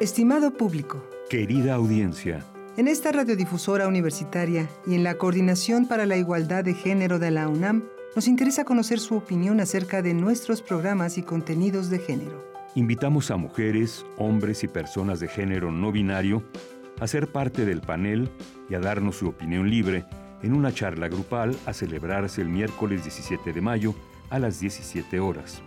Estimado 0.00 0.54
público, 0.54 1.04
Querida 1.28 1.74
audiencia, 1.74 2.42
en 2.78 2.88
esta 2.88 3.12
radiodifusora 3.12 3.86
universitaria 3.86 4.66
y 4.86 4.94
en 4.94 5.04
la 5.04 5.18
Coordinación 5.18 5.86
para 5.86 6.06
la 6.06 6.16
Igualdad 6.16 6.64
de 6.64 6.72
Género 6.72 7.18
de 7.18 7.30
la 7.30 7.48
UNAM, 7.48 7.84
nos 8.16 8.26
interesa 8.26 8.64
conocer 8.64 8.98
su 8.98 9.14
opinión 9.14 9.60
acerca 9.60 10.00
de 10.00 10.14
nuestros 10.14 10.62
programas 10.62 11.18
y 11.18 11.22
contenidos 11.22 11.90
de 11.90 11.98
género. 11.98 12.42
invitamos 12.74 13.30
a 13.30 13.36
mujeres, 13.36 14.06
hombres 14.16 14.64
y 14.64 14.68
personas 14.68 15.20
de 15.20 15.28
género 15.28 15.70
no 15.70 15.92
binario 15.92 16.44
a 16.98 17.06
ser 17.06 17.30
parte 17.30 17.66
del 17.66 17.82
panel 17.82 18.30
y 18.70 18.76
a 18.76 18.80
darnos 18.80 19.16
su 19.16 19.28
opinión 19.28 19.68
libre 19.68 20.06
en 20.42 20.54
una 20.54 20.72
charla 20.72 21.08
grupal 21.08 21.54
a 21.66 21.74
celebrarse 21.74 22.40
el 22.40 22.48
miércoles 22.48 23.04
17 23.04 23.52
de 23.52 23.60
mayo 23.60 23.94
a 24.30 24.38
las 24.38 24.60
17 24.60 25.20
horas. 25.20 25.62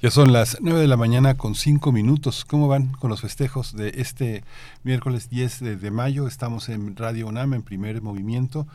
Ya 0.00 0.12
son 0.12 0.32
las 0.32 0.58
9 0.60 0.78
de 0.78 0.86
la 0.86 0.96
mañana 0.96 1.36
con 1.36 1.56
5 1.56 1.90
minutos. 1.90 2.44
¿Cómo 2.44 2.68
van 2.68 2.92
con 2.92 3.10
los 3.10 3.20
festejos 3.20 3.74
de 3.74 3.94
este 3.96 4.44
miércoles 4.84 5.28
10 5.28 5.58
de, 5.58 5.76
de 5.76 5.90
mayo? 5.90 6.28
Estamos 6.28 6.68
en 6.68 6.94
Radio 6.94 7.26
UNAM 7.26 7.54
en 7.54 7.62
primer 7.62 8.00
movimiento. 8.00 8.68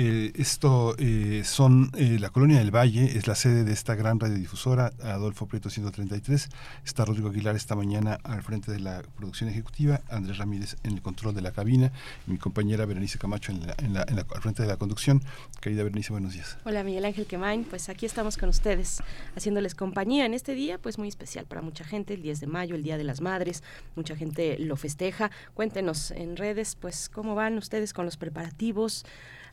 Eh, 0.00 0.30
esto 0.36 0.94
eh, 0.96 1.42
son 1.44 1.90
eh, 1.96 2.18
la 2.20 2.30
Colonia 2.30 2.58
del 2.58 2.70
Valle, 2.70 3.18
es 3.18 3.26
la 3.26 3.34
sede 3.34 3.64
de 3.64 3.72
esta 3.72 3.96
gran 3.96 4.20
radiodifusora, 4.20 4.92
Adolfo 5.02 5.48
Prieto 5.48 5.70
133. 5.70 6.50
Está 6.84 7.04
Rodrigo 7.04 7.30
Aguilar 7.30 7.56
esta 7.56 7.74
mañana 7.74 8.16
al 8.22 8.44
frente 8.44 8.70
de 8.70 8.78
la 8.78 9.02
producción 9.16 9.50
ejecutiva, 9.50 10.00
Andrés 10.08 10.38
Ramírez 10.38 10.76
en 10.84 10.92
el 10.92 11.02
control 11.02 11.34
de 11.34 11.40
la 11.40 11.50
cabina 11.50 11.90
y 12.28 12.30
mi 12.30 12.38
compañera 12.38 12.86
Berenice 12.86 13.18
Camacho 13.18 13.50
en 13.50 13.66
la, 13.66 13.74
en 13.78 13.92
la, 13.92 14.04
en 14.06 14.14
la, 14.14 14.24
al 14.32 14.40
frente 14.40 14.62
de 14.62 14.68
la 14.68 14.76
conducción. 14.76 15.20
Querida 15.60 15.82
Berenice, 15.82 16.12
buenos 16.12 16.32
días. 16.32 16.58
Hola 16.64 16.84
Miguel 16.84 17.04
Ángel 17.04 17.26
Quemain, 17.26 17.64
pues 17.64 17.88
aquí 17.88 18.06
estamos 18.06 18.36
con 18.36 18.50
ustedes 18.50 19.02
haciéndoles 19.34 19.74
compañía 19.74 20.26
en 20.26 20.34
este 20.34 20.54
día, 20.54 20.78
pues 20.78 20.96
muy 20.96 21.08
especial 21.08 21.44
para 21.46 21.60
mucha 21.60 21.82
gente, 21.82 22.14
el 22.14 22.22
10 22.22 22.38
de 22.38 22.46
mayo, 22.46 22.76
el 22.76 22.84
Día 22.84 22.98
de 22.98 23.04
las 23.04 23.20
Madres, 23.20 23.64
mucha 23.96 24.14
gente 24.14 24.60
lo 24.60 24.76
festeja. 24.76 25.32
Cuéntenos 25.54 26.12
en 26.12 26.36
redes, 26.36 26.76
pues 26.76 27.08
cómo 27.08 27.34
van 27.34 27.58
ustedes 27.58 27.92
con 27.92 28.04
los 28.04 28.16
preparativos 28.16 29.04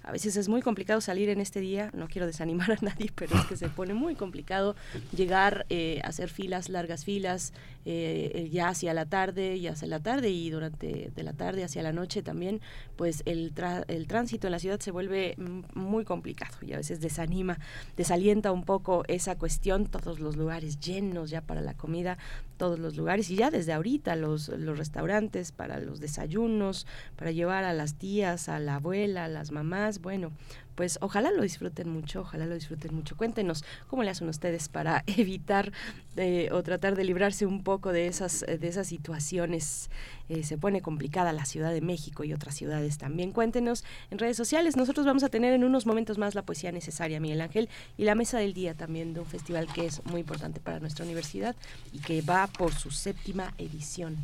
a 0.06 0.11
veces 0.11 0.38
es 0.38 0.48
muy 0.48 0.61
complicado 0.61 1.02
salir 1.02 1.30
en 1.30 1.41
este 1.41 1.60
día, 1.60 1.90
no 1.94 2.07
quiero 2.07 2.27
desanimar 2.27 2.72
a 2.72 2.77
nadie, 2.82 3.11
pero 3.15 3.36
es 3.36 3.45
que 3.45 3.57
se 3.57 3.69
pone 3.69 3.95
muy 3.95 4.15
complicado 4.15 4.76
llegar 5.15 5.65
eh, 5.69 5.99
a 6.03 6.10
hacer 6.10 6.30
filas, 6.30 6.69
largas 6.69 7.03
filas, 7.03 7.53
eh, 7.86 8.49
ya 8.52 8.69
hacia 8.69 8.94
la 8.94 9.06
tarde 9.06 9.56
y 9.56 9.68
hacia 9.68 9.88
la 9.88 9.99
tarde 9.99 10.30
y 10.30 10.49
durante 10.52 11.11
de 11.15 11.23
la 11.23 11.34
tarde 11.34 11.64
hacia 11.64 11.82
la 11.82 11.91
noche 11.91 12.22
también, 12.22 12.61
pues 12.95 13.23
el, 13.26 13.53
el 13.88 14.07
tránsito 14.07 14.48
en 14.48 14.52
la 14.52 14.60
ciudad 14.60 14.80
se 14.80 14.91
vuelve 14.91 15.36
muy 15.73 16.06
complicado 16.06 16.56
y 16.61 16.73
a 16.73 16.77
veces 16.77 17.02
desanima, 17.02 17.60
desalienta 17.98 18.52
un 18.52 18.64
poco 18.64 19.03
esa 19.07 19.38
cuestión, 19.38 19.88
todos 19.88 20.19
los 20.19 20.36
lugares 20.36 20.80
llenos 20.80 21.32
ya 21.32 21.41
para 21.41 21.61
la 21.61 21.73
comida, 21.73 22.18
todos 22.57 22.80
los 22.80 22.95
lugares 22.98 23.30
y 23.30 23.36
ya 23.36 23.52
desde 23.52 23.73
ahorita 23.73 24.15
los, 24.15 24.49
los 24.49 24.77
restaurantes 24.77 25.52
para 25.52 25.80
los 25.80 25.99
desayunos, 25.99 26.88
para 27.15 27.32
llevar 27.32 27.64
a 27.64 27.73
las 27.73 27.95
tías, 27.95 28.49
a 28.49 28.60
la 28.60 28.76
abuela, 28.76 29.26
a 29.26 29.30
las 29.30 29.52
mamás, 29.52 30.02
bueno, 30.02 30.32
pues 30.76 30.97
ojalá 31.02 31.31
lo 31.31 31.41
disfruten 31.41 31.89
mucho, 31.89 32.22
ojalá 32.22 32.45
lo 32.45 32.53
disfruten 32.53 32.93
mucho. 32.93 33.18
Cuéntenos 33.18 33.64
cómo 33.88 34.03
le 34.03 34.10
hacen 34.11 34.30
ustedes 34.30 34.69
para 34.69 35.03
evitar 35.07 35.72
eh, 36.18 36.49
o 36.52 36.61
tratar 36.64 36.95
de 36.95 37.03
librarse 37.03 37.45
un 37.45 37.64
poco 37.64 37.91
de 37.91 38.07
esas, 38.07 38.41
de 38.41 38.68
esas 38.68 38.88
situaciones. 38.88 39.89
Eh, 40.27 40.43
se 40.43 40.57
pone 40.57 40.81
complicada 40.81 41.34
la 41.34 41.45
Ciudad 41.45 41.72
de 41.72 41.81
México 41.81 42.23
y 42.23 42.34
otras 42.34 42.56
ciudades 42.56 42.97
también. 42.97 43.31
Cuéntenos 43.31 43.84
en 44.11 44.19
redes 44.19 44.38
sociales. 44.38 44.76
Nosotros 44.76 45.06
vamos 45.06 45.23
a 45.23 45.30
tener 45.30 45.53
en 45.53 45.64
unos 45.64 45.85
momentos 45.85 46.18
más 46.18 46.35
la 46.35 46.41
poesía 46.41 46.72
necesaria, 46.72 47.19
Miguel 47.19 47.41
Ángel, 47.41 47.69
y 47.97 48.03
la 48.03 48.15
mesa 48.15 48.39
del 48.39 48.53
día 48.53 48.73
también 48.73 49.14
de 49.14 49.19
un 49.19 49.26
festival 49.26 49.68
que 49.72 49.85
es 49.85 50.03
muy 50.06 50.22
importante 50.22 50.60
para 50.60 50.80
nuestra 50.80 51.06
universidad 51.06 51.56
y 51.93 51.99
que 51.99 52.22
va 52.22 52.47
por 52.47 52.73
su 52.73 52.91
séptima 52.91 53.53
edición. 53.57 54.18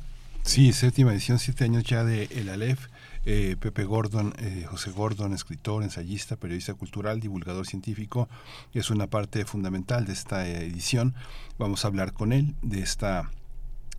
Sí, 0.44 0.74
séptima 0.74 1.12
edición, 1.12 1.38
siete 1.40 1.66
años 1.66 1.84
ya 1.84 2.04
de 2.04 2.24
El 2.32 2.50
Aleph. 2.50 2.88
Eh, 3.26 3.56
Pepe 3.60 3.84
Gordon, 3.84 4.34
eh, 4.40 4.66
José 4.68 4.92
Gordon, 4.92 5.34
escritor, 5.34 5.84
ensayista, 5.84 6.38
periodista 6.38 6.74
cultural, 6.74 7.20
divulgador 7.20 7.68
científico, 7.68 8.28
es 8.74 8.90
una 8.90 9.08
parte 9.08 9.46
fundamental 9.46 10.06
de 10.06 10.14
esta 10.14 10.48
edición. 10.48 11.14
Vamos 11.60 11.86
a 11.86 11.90
hablar 11.90 12.14
con 12.14 12.34
él 12.34 12.56
de 12.62 12.82
esta 12.82 13.30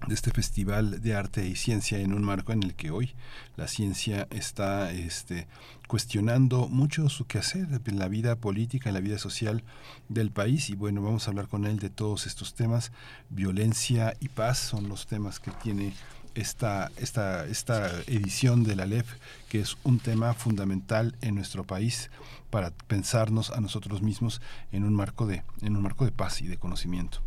de 0.06 0.14
este 0.14 0.30
festival 0.32 1.00
de 1.00 1.14
arte 1.14 1.46
y 1.46 1.54
ciencia 1.54 1.98
en 2.00 2.12
un 2.12 2.24
marco 2.24 2.52
en 2.52 2.62
el 2.62 2.74
que 2.74 2.90
hoy 2.90 3.14
la 3.56 3.68
ciencia 3.68 4.26
está 4.30 4.90
este, 4.92 5.46
cuestionando 5.86 6.68
mucho 6.68 7.08
su 7.08 7.26
quehacer 7.26 7.68
en 7.84 7.98
la 7.98 8.08
vida 8.08 8.36
política, 8.36 8.88
en 8.88 8.94
la 8.94 9.00
vida 9.00 9.18
social 9.18 9.62
del 10.08 10.30
país 10.30 10.70
y 10.70 10.74
bueno, 10.74 11.02
vamos 11.02 11.26
a 11.26 11.30
hablar 11.30 11.48
con 11.48 11.66
él 11.66 11.78
de 11.78 11.90
todos 11.90 12.26
estos 12.26 12.54
temas. 12.54 12.90
Violencia 13.30 14.14
y 14.20 14.28
paz 14.28 14.58
son 14.58 14.88
los 14.88 15.06
temas 15.06 15.38
que 15.38 15.50
tiene 15.52 15.94
esta, 16.34 16.90
esta, 16.96 17.46
esta 17.46 17.90
edición 18.06 18.64
de 18.64 18.76
la 18.76 18.86
LEF, 18.86 19.14
que 19.48 19.60
es 19.60 19.76
un 19.84 19.98
tema 19.98 20.34
fundamental 20.34 21.14
en 21.20 21.34
nuestro 21.34 21.64
país 21.64 22.10
para 22.50 22.70
pensarnos 22.86 23.50
a 23.50 23.60
nosotros 23.60 24.02
mismos 24.02 24.40
en 24.72 24.84
un 24.84 24.94
marco 24.94 25.26
de, 25.26 25.42
en 25.62 25.76
un 25.76 25.82
marco 25.82 26.04
de 26.04 26.12
paz 26.12 26.42
y 26.42 26.46
de 26.46 26.58
conocimiento. 26.58 27.20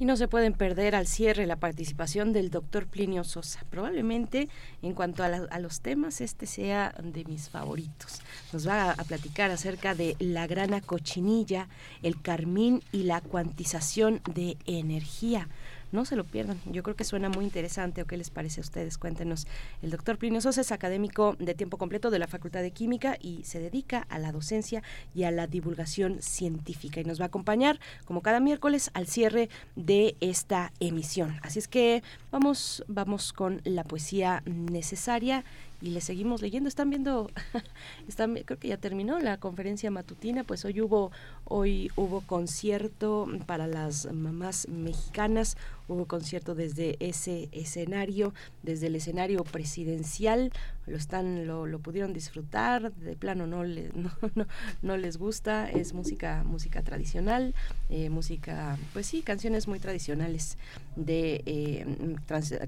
Y 0.00 0.04
no 0.04 0.16
se 0.16 0.28
pueden 0.28 0.52
perder 0.52 0.94
al 0.94 1.08
cierre 1.08 1.44
la 1.46 1.56
participación 1.56 2.32
del 2.32 2.50
doctor 2.50 2.86
Plinio 2.86 3.24
Sosa. 3.24 3.64
Probablemente 3.68 4.48
en 4.80 4.94
cuanto 4.94 5.24
a, 5.24 5.58
los 5.58 5.80
temas, 5.80 6.20
este 6.20 6.46
sea 6.46 6.94
de 7.02 7.24
mis 7.24 7.48
favoritos. 7.48 8.22
Nos 8.52 8.68
va 8.68 8.90
a, 8.90 8.92
a, 8.92 9.04
platicar 9.04 9.50
acerca 9.50 9.96
de 9.96 10.14
la 10.20 10.46
grana 10.46 10.80
cochinilla, 10.80 11.68
el 12.02 12.22
carmín 12.22 12.84
y 12.92 13.02
la 13.04 13.20
cuantización 13.20 14.20
de 14.32 14.56
energía. 14.66 15.48
No 15.90 16.04
se 16.04 16.16
lo 16.16 16.24
pierdan, 16.24 16.60
yo 16.66 16.82
creo 16.82 16.96
que 16.96 17.04
suena 17.04 17.28
muy 17.28 17.44
interesante 17.44 18.02
o 18.02 18.06
qué 18.06 18.16
les 18.16 18.30
parece 18.30 18.60
a 18.60 18.62
ustedes. 18.62 18.98
Cuéntenos. 18.98 19.46
El 19.82 19.90
doctor 19.90 20.18
Plinio 20.18 20.40
Sosa 20.40 20.60
es 20.60 20.72
académico 20.72 21.36
de 21.38 21.54
tiempo 21.54 21.78
completo 21.78 22.10
de 22.10 22.18
la 22.18 22.26
Facultad 22.26 22.60
de 22.60 22.70
Química 22.70 23.16
y 23.20 23.44
se 23.44 23.58
dedica 23.58 24.06
a 24.08 24.18
la 24.18 24.32
docencia 24.32 24.82
y 25.14 25.24
a 25.24 25.30
la 25.30 25.46
divulgación 25.46 26.20
científica 26.20 27.00
y 27.00 27.04
nos 27.04 27.20
va 27.20 27.24
a 27.24 27.28
acompañar 27.28 27.80
como 28.04 28.22
cada 28.22 28.40
miércoles 28.40 28.90
al 28.94 29.06
cierre 29.06 29.48
de 29.76 30.16
esta 30.20 30.72
emisión. 30.80 31.38
Así 31.42 31.58
es 31.58 31.68
que 31.68 32.02
vamos, 32.30 32.84
vamos 32.88 33.32
con 33.32 33.60
la 33.64 33.84
poesía 33.84 34.42
necesaria 34.46 35.44
y 35.80 35.90
le 35.90 36.00
seguimos 36.00 36.42
leyendo. 36.42 36.68
Están 36.68 36.90
viendo, 36.90 37.30
están, 38.08 38.34
creo 38.44 38.58
que 38.58 38.68
ya 38.68 38.76
terminó 38.76 39.18
la 39.20 39.38
conferencia 39.38 39.90
matutina, 39.90 40.44
pues 40.44 40.64
hoy 40.64 40.80
hubo, 40.80 41.10
hoy 41.44 41.90
hubo 41.96 42.20
concierto 42.22 43.26
para 43.46 43.66
las 43.66 44.12
mamás 44.12 44.68
mexicanas, 44.68 45.56
hubo 45.86 46.06
concierto 46.06 46.54
desde 46.54 46.96
ese 47.00 47.48
escenario, 47.52 48.34
desde 48.62 48.88
el 48.88 48.96
escenario 48.96 49.44
presidencial, 49.44 50.52
lo 50.88 50.96
están, 50.96 51.46
lo, 51.46 51.66
lo 51.66 51.78
pudieron 51.78 52.12
disfrutar, 52.12 52.92
de 52.92 53.16
plano 53.16 53.46
no, 53.46 53.64
le, 53.64 53.90
no, 53.94 54.10
no, 54.34 54.46
no, 54.82 54.96
les 54.96 55.16
gusta, 55.16 55.70
es 55.70 55.92
música, 55.92 56.42
música 56.44 56.82
tradicional, 56.82 57.54
eh, 57.90 58.10
música, 58.10 58.78
pues 58.92 59.06
sí, 59.06 59.22
canciones 59.22 59.68
muy 59.68 59.78
tradicionales 59.78 60.58
de 60.96 61.42
eh, 61.46 62.16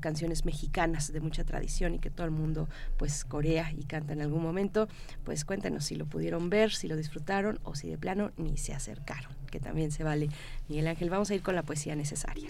canciones 0.01 0.45
mexicanas 0.45 1.13
de 1.13 1.21
mucha 1.21 1.45
tradición 1.45 1.95
y 1.95 1.99
que 1.99 2.11
todo 2.11 2.25
el 2.27 2.33
mundo 2.33 2.69
pues 2.97 3.25
corea 3.25 3.73
y 3.77 3.85
canta 3.85 4.13
en 4.13 4.23
algún 4.23 4.43
momento, 4.43 4.89
pues 5.25 5.45
cuéntanos 5.45 5.85
si 5.85 5.97
lo 5.97 6.07
pudieron 6.07 6.51
ver, 6.51 6.73
si 6.73 6.89
lo 6.89 6.97
disfrutaron 6.97 7.59
o 7.65 7.75
si 7.75 7.89
de 7.89 7.99
plano 7.99 8.33
ni 8.37 8.57
se 8.57 8.75
acercaron, 8.75 9.33
que 9.51 9.61
también 9.61 9.91
se 9.91 10.05
vale. 10.05 10.29
Miguel 10.69 10.87
Ángel, 10.87 11.11
vamos 11.11 11.31
a 11.31 11.35
ir 11.35 11.43
con 11.43 11.55
la 11.55 11.63
poesía 11.63 11.95
necesaria. 11.97 12.49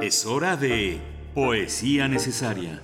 Es 0.00 0.24
hora 0.26 0.56
de 0.56 1.17
poesía 1.38 2.08
necesaria. 2.08 2.82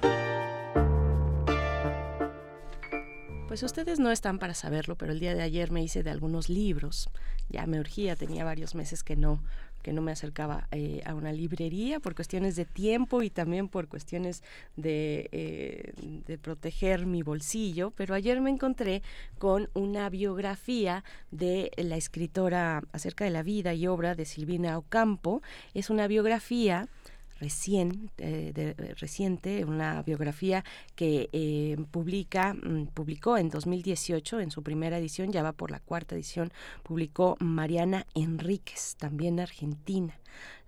Pues 3.49 3.65
ustedes 3.65 3.99
no 3.99 4.13
están 4.13 4.39
para 4.39 4.55
saberlo, 4.55 4.95
pero 4.95 5.11
el 5.11 5.19
día 5.19 5.35
de 5.35 5.43
ayer 5.43 5.73
me 5.73 5.83
hice 5.83 6.05
de 6.05 6.11
algunos 6.11 6.49
libros. 6.49 7.11
Ya 7.49 7.67
me 7.67 7.81
urgía, 7.81 8.15
tenía 8.15 8.45
varios 8.45 8.77
meses 8.77 9.03
que 9.03 9.17
no 9.17 9.41
que 9.83 9.93
no 9.93 10.01
me 10.01 10.13
acercaba 10.13 10.67
eh, 10.71 11.03
a 11.05 11.15
una 11.15 11.31
librería 11.31 12.01
por 12.01 12.15
cuestiones 12.15 12.57
de 12.57 12.65
tiempo 12.65 13.23
y 13.23 13.29
también 13.29 13.69
por 13.69 13.87
cuestiones 13.87 14.43
de, 14.77 15.29
eh, 15.31 15.93
de, 16.27 16.39
proteger 16.39 17.05
mi 17.05 17.23
bolsillo, 17.23 17.91
pero 17.91 18.15
ayer 18.15 18.41
me 18.41 18.49
encontré 18.49 19.03
con 19.37 19.69
una 19.75 20.09
biografía 20.09 21.05
de 21.31 21.71
la 21.77 21.97
escritora 21.97 22.83
acerca 22.93 23.27
de 23.27 23.31
la 23.31 23.43
vida 23.43 23.75
y 23.75 23.87
obra 23.87 24.15
de 24.15 24.25
Silvina 24.25 24.79
Ocampo. 24.79 25.43
Es 25.75 25.91
una 25.91 26.07
biografía 26.07 26.89
recién, 27.41 28.11
eh, 28.19 28.75
reciente, 28.99 29.65
una 29.65 30.03
biografía 30.03 30.65
que 30.95 31.29
eh, 31.33 31.77
publica, 31.91 32.55
mm, 32.55 32.87
publicó 32.95 33.37
en 33.37 33.51
2018, 33.51 34.41
en 34.41 34.51
su 34.51 34.63
primera 34.63 34.99
edición, 34.99 35.33
ya 35.33 35.43
va 35.43 35.53
por 35.53 35.71
la 35.71 35.81
cuarta 35.81 36.15
edición, 36.15 36.53
publicó 36.83 37.37
Mariana 37.41 38.07
Enríquez, 38.15 38.97
también 38.97 39.41
argentina 39.41 40.19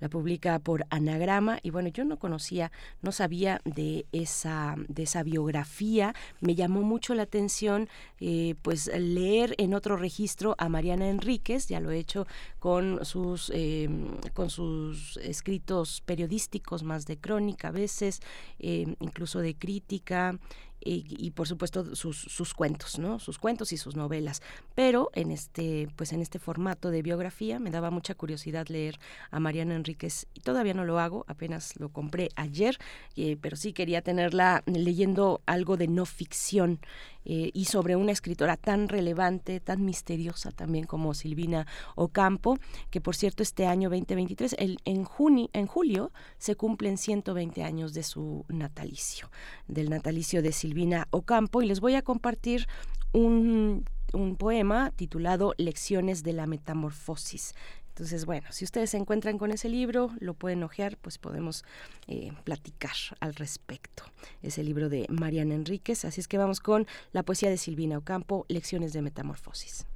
la 0.01 0.09
publica 0.09 0.59
por 0.59 0.87
Anagrama. 0.91 1.59
Y 1.63 1.71
bueno, 1.71 1.89
yo 1.89 2.05
no 2.05 2.19
conocía, 2.19 2.73
no 3.03 3.13
sabía 3.13 3.61
de 3.65 4.07
esa, 4.13 4.75
de 4.89 5.05
esa 5.05 5.23
biografía, 5.23 6.15
me 6.41 6.55
llamó 6.55 6.83
mucho 6.83 7.15
la 7.15 7.23
atención 7.23 7.89
eh, 8.21 8.55
pues 8.63 8.87
leer 8.87 9.55
en 9.59 9.75
otro 9.75 9.97
registro 9.97 10.55
a 10.59 10.69
Mariana 10.69 11.09
Enríquez, 11.09 11.69
ya 11.69 11.81
lo 11.81 11.91
he 11.91 11.99
hecho 11.99 12.27
con 12.59 13.05
sus, 13.05 13.51
em, 13.55 14.09
con 14.35 14.51
sus 14.51 15.17
escritos 15.19 16.03
periodísticos 16.03 16.83
más 16.83 17.07
de 17.07 17.19
crónica 17.19 17.69
a 17.69 17.73
veces, 17.73 18.21
em, 18.59 18.97
incluso 19.01 19.41
de 19.41 19.55
crítica, 19.55 20.39
y, 20.81 21.31
por 21.33 21.49
supuesto 21.49 21.97
sus, 21.97 22.17
sus, 22.17 22.55
cuentos, 22.55 22.99
¿no? 22.99 23.19
Sus 23.19 23.39
cuentos 23.39 23.73
y 23.73 23.77
sus 23.77 23.97
novelas. 23.97 24.41
Pero 24.75 25.11
en 25.15 25.31
este, 25.31 25.89
pues 25.97 26.13
en 26.13 26.23
este 26.23 26.39
formato 26.39 26.91
de 26.91 27.03
biografía 27.03 27.59
me 27.59 27.71
daba 27.71 27.91
mucha 27.91 28.15
curiosidad 28.15 28.69
leer 28.69 28.99
a 29.31 29.41
Mariana 29.41 29.75
Enríquez 29.75 30.27
y 30.35 30.41
todavía 30.41 30.75
no 30.75 30.85
lo 30.85 30.99
hago, 30.99 31.25
apenas 31.29 31.79
lo 31.81 31.89
compré 31.89 32.29
ayer, 32.37 32.79
eh, 33.17 33.37
pero 33.41 33.57
sí 33.57 33.73
quería 33.73 34.03
tenerla 34.03 34.63
leyendo 34.67 35.41
algo 35.47 35.77
de 35.77 35.89
no 35.89 36.07
ficción. 36.07 36.81
Eh, 37.29 37.51
y 37.53 37.65
sobre 37.65 37.97
una 37.97 38.13
escritora 38.13 38.57
tan 38.57 38.89
relevante, 38.89 39.59
tan 39.59 39.85
misteriosa 39.85 40.53
también 40.53 40.85
como 40.85 41.13
Silvina 41.13 41.67
Ocampo, 41.97 42.57
que 42.91 43.01
por 43.01 43.17
cierto 43.17 43.43
este 43.43 43.67
año 43.67 43.91
2023, 43.91 44.55
el, 44.61 44.79
en, 44.85 45.03
junio, 45.03 45.51
en 45.53 45.67
julio, 45.67 46.13
se 46.39 46.55
cumplen 46.55 46.97
120 46.99 47.65
años 47.65 47.95
de 47.95 48.05
su 48.05 48.45
natalicio, 48.49 49.29
del 49.67 49.91
natalicio 49.91 50.41
de 50.41 50.53
Silvina 50.53 50.66
Ocampo, 51.11 51.63
y 51.63 51.67
les 51.67 51.81
voy 51.81 51.95
a 51.95 52.03
compartir 52.03 52.67
un 53.13 53.85
un 54.13 54.37
poema 54.37 54.93
titulado 54.93 55.53
Lecciones 55.59 56.23
de 56.23 56.33
la 56.33 56.47
Metamorfosis, 56.47 57.55
entonces, 57.97 58.27
bueno, 58.27 58.47
si 58.51 58.67
ustedes 58.67 58.91
se 58.91 58.99
encuentran 58.99 59.39
con 59.39 59.53
ese 59.53 59.71
libro, 59.71 60.11
lo 60.21 60.35
pueden 60.35 60.63
ojear, 60.63 60.99
pues 60.99 61.17
podemos 61.17 61.65
eh, 62.09 62.31
platicar 62.45 62.93
al 63.21 63.35
respecto. 63.35 64.05
Es 64.43 64.59
el 64.59 64.67
libro 64.67 64.91
de 64.91 65.07
Mariana 65.09 65.55
Enríquez, 65.55 66.05
así 66.05 66.21
es 66.21 66.29
que 66.29 66.37
vamos 66.37 66.61
con 66.61 66.87
la 67.13 67.23
poesía 67.23 67.49
de 67.49 67.57
Silvina 67.57 67.97
Ocampo, 67.97 68.45
Lecciones 68.49 68.93
de 68.93 69.01
Metamorfosis. 69.01 69.87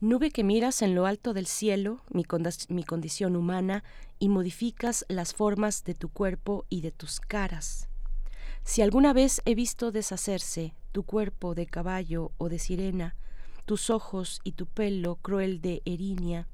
Nube 0.00 0.32
que 0.32 0.42
miras 0.42 0.82
en 0.82 0.96
lo 0.96 1.06
alto 1.06 1.34
del 1.34 1.46
cielo, 1.46 2.00
mi 2.10 2.24
condición 2.24 3.36
humana, 3.36 3.84
y 4.18 4.28
modificas 4.28 5.06
las 5.08 5.34
formas 5.34 5.84
de 5.84 5.94
tu 5.94 6.08
cuerpo 6.08 6.66
y 6.68 6.80
de 6.80 6.90
tus 6.90 7.20
caras. 7.20 7.88
Si 8.64 8.80
alguna 8.80 9.12
vez 9.12 9.42
he 9.44 9.54
visto 9.54 9.92
deshacerse 9.92 10.74
tu 10.90 11.02
cuerpo 11.02 11.54
de 11.54 11.66
caballo 11.66 12.32
o 12.38 12.48
de 12.48 12.58
sirena, 12.58 13.14
tus 13.66 13.90
ojos 13.90 14.40
y 14.42 14.52
tu 14.52 14.64
pelo 14.64 15.16
cruel 15.16 15.60
de 15.60 15.82
erinia, 15.84 16.48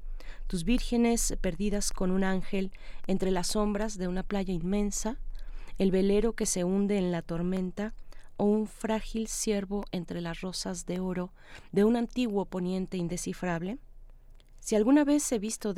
tus 0.47 0.65
vírgenes 0.65 1.37
perdidas 1.39 1.91
con 1.91 2.11
un 2.11 2.25
ángel 2.25 2.71
entre 3.07 3.31
las 3.31 3.47
sombras 3.47 3.97
de 3.97 4.09
una 4.09 4.23
playa 4.23 4.53
inmensa, 4.53 5.17
el 5.77 5.89
velero 5.89 6.33
que 6.33 6.45
se 6.45 6.65
hunde 6.65 6.97
en 6.97 7.13
la 7.13 7.21
tormenta, 7.21 7.93
o 8.35 8.43
un 8.43 8.67
frágil 8.67 9.27
ciervo 9.27 9.85
entre 9.91 10.19
las 10.19 10.41
rosas 10.41 10.85
de 10.85 10.99
oro 10.99 11.31
de 11.71 11.85
un 11.85 11.95
antiguo 11.95 12.43
poniente 12.45 12.97
indescifrable? 12.97 13.77
Si 14.59 14.75
alguna 14.75 15.05
vez 15.05 15.31
he 15.31 15.39
visto 15.39 15.73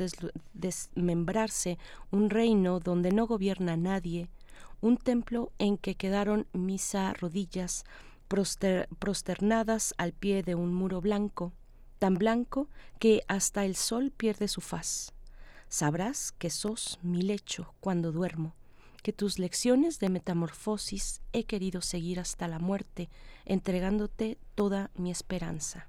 desmembrarse 0.52 1.78
un 2.10 2.28
reino 2.28 2.80
donde 2.80 3.12
no 3.12 3.26
gobierna 3.26 3.76
nadie, 3.76 4.28
un 4.84 4.98
templo 4.98 5.50
en 5.58 5.78
que 5.78 5.94
quedaron 5.94 6.46
misa 6.52 7.14
rodillas, 7.14 7.86
prosternadas 8.28 9.94
al 9.96 10.12
pie 10.12 10.42
de 10.42 10.54
un 10.54 10.74
muro 10.74 11.00
blanco, 11.00 11.54
tan 11.98 12.16
blanco 12.16 12.68
que 12.98 13.22
hasta 13.26 13.64
el 13.64 13.76
sol 13.76 14.12
pierde 14.14 14.46
su 14.46 14.60
faz. 14.60 15.14
Sabrás 15.70 16.32
que 16.32 16.50
sos 16.50 16.98
mi 17.02 17.22
lecho 17.22 17.74
cuando 17.80 18.12
duermo, 18.12 18.54
que 19.02 19.14
tus 19.14 19.38
lecciones 19.38 20.00
de 20.00 20.10
metamorfosis 20.10 21.22
he 21.32 21.44
querido 21.44 21.80
seguir 21.80 22.20
hasta 22.20 22.46
la 22.46 22.58
muerte, 22.58 23.08
entregándote 23.46 24.36
toda 24.54 24.90
mi 24.96 25.10
esperanza. 25.10 25.88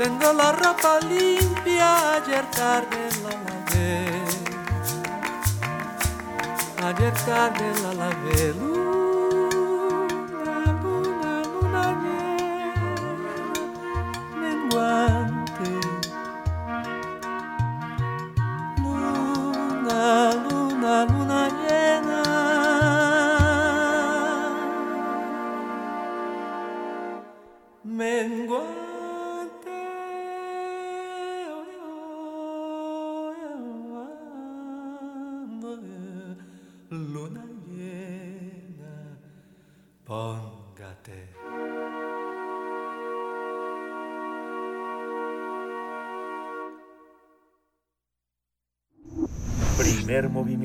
tengo 0.00 0.32
la 0.32 0.52
ropa 0.52 0.98
limpia, 1.00 2.14
ayer 2.14 2.44
tarde 2.52 3.02
la 3.22 3.32
lavé. 3.44 4.06
Ayer 6.86 7.12
tarde 7.26 7.66
la 7.82 7.92
lavé. 8.00 8.69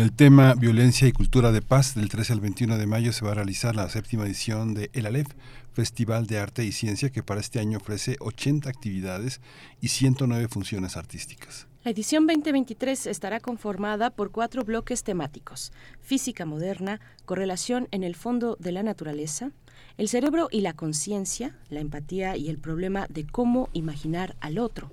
El 0.00 0.12
tema 0.12 0.54
Violencia 0.54 1.06
y 1.06 1.12
Cultura 1.12 1.52
de 1.52 1.60
Paz, 1.62 1.94
del 1.94 2.08
13 2.08 2.32
al 2.32 2.40
21 2.40 2.78
de 2.78 2.86
mayo 2.86 3.12
se 3.12 3.24
va 3.24 3.32
a 3.32 3.34
realizar 3.34 3.76
la 3.76 3.88
séptima 3.88 4.24
edición 4.24 4.72
de 4.72 4.88
El 4.94 5.04
Aleph, 5.04 5.28
Festival 5.72 6.26
de 6.26 6.38
Arte 6.38 6.64
y 6.64 6.72
Ciencia, 6.72 7.10
que 7.10 7.22
para 7.22 7.40
este 7.40 7.60
año 7.60 7.78
ofrece 7.78 8.16
80 8.20 8.70
actividades 8.70 9.40
y 9.80 9.88
109 9.88 10.48
funciones 10.48 10.96
artísticas. 10.96 11.66
La 11.84 11.90
edición 11.90 12.26
2023 12.26 13.06
estará 13.08 13.40
conformada 13.40 14.10
por 14.10 14.30
cuatro 14.30 14.64
bloques 14.64 15.02
temáticos. 15.02 15.72
Física 16.00 16.46
moderna, 16.46 17.00
correlación 17.26 17.88
en 17.90 18.02
el 18.02 18.14
fondo 18.14 18.56
de 18.58 18.72
la 18.72 18.82
naturaleza, 18.82 19.50
el 19.98 20.08
cerebro 20.08 20.48
y 20.50 20.62
la 20.62 20.72
conciencia, 20.72 21.58
la 21.68 21.80
empatía 21.80 22.36
y 22.36 22.48
el 22.48 22.58
problema 22.58 23.06
de 23.10 23.26
cómo 23.26 23.68
imaginar 23.72 24.36
al 24.40 24.58
otro, 24.58 24.90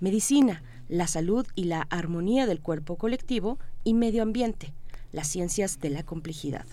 medicina, 0.00 0.62
la 0.88 1.06
salud 1.06 1.46
y 1.54 1.64
la 1.64 1.82
armonía 1.82 2.46
del 2.46 2.60
cuerpo 2.60 2.96
colectivo 2.96 3.60
y 3.84 3.94
medio 3.94 4.22
ambiente, 4.22 4.72
las 5.12 5.28
ciencias 5.28 5.80
de 5.80 5.90
la 5.90 6.02
complejidad. 6.02 6.66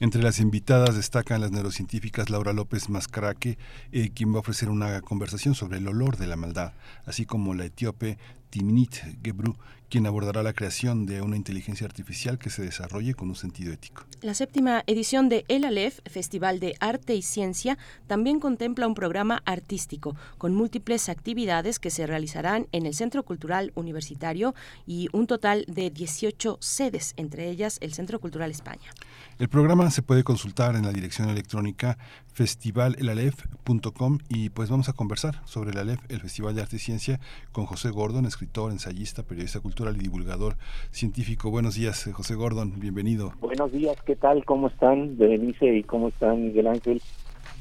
Entre 0.00 0.22
las 0.22 0.38
invitadas 0.38 0.94
destacan 0.94 1.40
las 1.40 1.50
neurocientíficas 1.50 2.30
Laura 2.30 2.52
López 2.52 2.88
Mascaraque, 2.88 3.58
eh, 3.90 4.10
quien 4.10 4.32
va 4.32 4.36
a 4.36 4.40
ofrecer 4.40 4.68
una 4.68 5.00
conversación 5.00 5.56
sobre 5.56 5.78
el 5.78 5.88
olor 5.88 6.18
de 6.18 6.28
la 6.28 6.36
maldad, 6.36 6.72
así 7.04 7.26
como 7.26 7.52
la 7.52 7.64
etíope 7.64 8.16
Timnit 8.50 8.96
Gebru, 9.22 9.56
quien 9.88 10.06
abordará 10.06 10.42
la 10.42 10.52
creación 10.52 11.06
de 11.06 11.22
una 11.22 11.36
inteligencia 11.36 11.86
artificial 11.86 12.38
que 12.38 12.50
se 12.50 12.62
desarrolle 12.62 13.14
con 13.14 13.28
un 13.28 13.36
sentido 13.36 13.72
ético. 13.72 14.04
La 14.20 14.34
séptima 14.34 14.82
edición 14.86 15.28
de 15.28 15.44
El 15.48 15.64
Aleph, 15.64 16.00
Festival 16.06 16.60
de 16.60 16.74
Arte 16.80 17.14
y 17.14 17.22
Ciencia, 17.22 17.78
también 18.06 18.40
contempla 18.40 18.86
un 18.86 18.94
programa 18.94 19.42
artístico 19.46 20.14
con 20.36 20.54
múltiples 20.54 21.08
actividades 21.08 21.78
que 21.78 21.90
se 21.90 22.06
realizarán 22.06 22.66
en 22.72 22.86
el 22.86 22.94
Centro 22.94 23.22
Cultural 23.22 23.72
Universitario 23.74 24.54
y 24.86 25.08
un 25.12 25.26
total 25.26 25.64
de 25.68 25.90
18 25.90 26.58
sedes, 26.60 27.14
entre 27.16 27.48
ellas 27.48 27.78
el 27.80 27.94
Centro 27.94 28.20
Cultural 28.20 28.50
España. 28.50 28.90
El 29.38 29.48
programa 29.48 29.90
se 29.90 30.02
puede 30.02 30.24
consultar 30.24 30.74
en 30.74 30.84
la 30.84 30.92
dirección 30.92 31.28
electrónica 31.30 31.96
festivalelalef.com 32.38 34.18
y 34.28 34.50
pues 34.50 34.70
vamos 34.70 34.88
a 34.88 34.92
conversar 34.92 35.44
sobre 35.44 35.70
el 35.70 35.78
Aleph, 35.78 35.98
el 36.08 36.20
Festival 36.20 36.54
de 36.54 36.62
Arte 36.62 36.76
y 36.76 36.78
Ciencia, 36.78 37.18
con 37.50 37.66
José 37.66 37.90
Gordon, 37.90 38.26
escritor, 38.26 38.70
ensayista, 38.70 39.24
periodista 39.24 39.58
cultural 39.58 39.96
y 39.96 39.98
divulgador 39.98 40.54
científico. 40.92 41.50
Buenos 41.50 41.74
días, 41.74 42.08
José 42.12 42.36
Gordon, 42.36 42.78
bienvenido. 42.78 43.32
Buenos 43.40 43.72
días, 43.72 43.96
¿qué 44.06 44.14
tal? 44.14 44.44
¿Cómo 44.44 44.68
están, 44.68 45.18
Berenice? 45.18 45.78
¿Y 45.78 45.82
cómo 45.82 46.10
están, 46.10 46.44
Miguel 46.44 46.68
Ángel? 46.68 47.02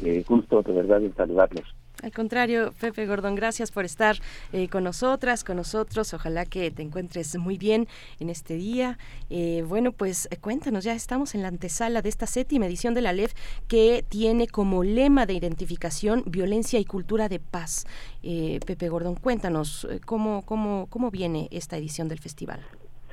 Eh, 0.04 0.24
gusto 0.28 0.62
de 0.62 0.74
verdad 0.74 1.02
en 1.02 1.16
saludarlos. 1.16 1.66
Al 2.04 2.12
contrario, 2.12 2.74
Pepe 2.80 3.08
Gordon, 3.08 3.34
gracias 3.34 3.72
por 3.72 3.84
estar 3.84 4.18
eh, 4.54 4.68
con 4.68 4.84
nosotras, 4.84 5.44
con 5.44 5.58
nosotros. 5.58 6.14
Ojalá 6.14 6.46
que 6.46 6.70
te 6.70 6.84
encuentres 6.84 7.36
muy 7.40 7.58
bien 7.58 7.88
en 8.20 8.30
este 8.30 8.56
día. 8.56 9.00
Eh, 9.32 9.64
bueno, 9.68 9.92
pues 9.92 10.28
eh, 10.30 10.38
cuéntanos, 10.38 10.84
ya 10.84 10.94
estamos 10.94 11.34
en 11.34 11.42
la 11.42 11.48
antesala 11.48 12.04
de 12.04 12.10
esta 12.10 12.28
séptima 12.28 12.68
edición 12.68 12.94
de 12.94 13.02
la 13.02 13.14
LEF 13.14 13.34
que 13.68 14.06
tiene 14.08 14.48
como 14.48 14.84
lema 14.84 15.26
de 15.26 15.34
identificación 15.34 16.24
violencia 16.28 16.80
y 16.80 16.86
cultura 16.86 17.30
de 17.30 17.40
paz. 17.40 17.86
Pepe 18.22 18.90
Gordon, 18.90 19.16
cuéntanos 19.16 19.88
cómo, 20.06 20.44
cómo, 20.46 20.88
cómo 20.90 21.10
viene 21.12 21.48
esta 21.50 21.78
edición 21.78 22.10
del 22.10 22.20
festival. 22.20 22.60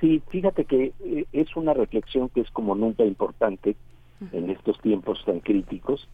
Sí, 0.00 0.20
fíjate 0.28 0.64
que 0.64 0.92
es 1.32 1.56
una 1.56 1.72
reflexión 1.72 2.28
que 2.30 2.40
es 2.40 2.50
como 2.50 2.74
nunca 2.74 3.04
importante 3.04 3.76
en 4.32 4.50
estos 4.50 4.78
tiempos 4.80 5.24
tan 5.24 5.40
críticos. 5.40 6.08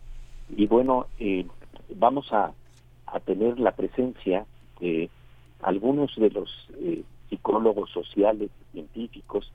Y 0.54 0.66
bueno, 0.66 1.06
vamos 1.96 2.32
a 2.32 2.52
a 3.12 3.20
tener 3.20 3.58
la 3.58 3.72
presencia 3.72 4.46
de 4.80 5.10
algunos 5.62 6.14
de 6.16 6.30
los 6.30 6.68
eh, 6.78 7.02
psicólogos 7.28 7.90
sociales, 7.90 8.50
científicos, 8.72 9.52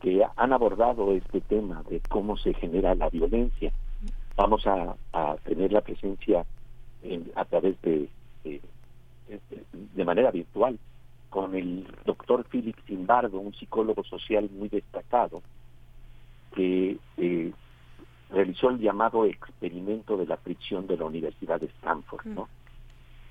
que 0.00 0.22
han 0.36 0.52
abordado 0.52 1.12
este 1.12 1.40
tema 1.40 1.82
de 1.88 2.00
cómo 2.08 2.36
se 2.36 2.54
genera 2.54 2.94
la 2.94 3.08
violencia. 3.08 3.72
Vamos 4.36 4.66
a, 4.66 4.94
tener 5.44 5.72
la 5.72 5.80
presencia 5.80 6.44
a 7.34 7.44
través 7.44 7.80
de, 7.82 8.08
de, 8.44 10.04
manera 10.04 10.30
virtual 10.30 10.78
con 11.28 11.56
el 11.56 11.86
doctor 12.04 12.44
Philip 12.44 12.76
Zimbardo, 12.86 13.40
un 13.40 13.52
psicólogo 13.54 14.04
social 14.04 14.48
muy 14.56 14.68
destacado, 14.68 15.42
que 16.54 16.98
eh, 17.16 17.52
realizó 18.30 18.70
el 18.70 18.78
llamado 18.78 19.24
experimento 19.24 20.16
de 20.16 20.26
la 20.26 20.36
fricción 20.36 20.86
de 20.86 20.96
la 20.96 21.04
Universidad 21.04 21.60
de 21.60 21.66
Stanford, 21.66 22.26
¿no? 22.26 22.48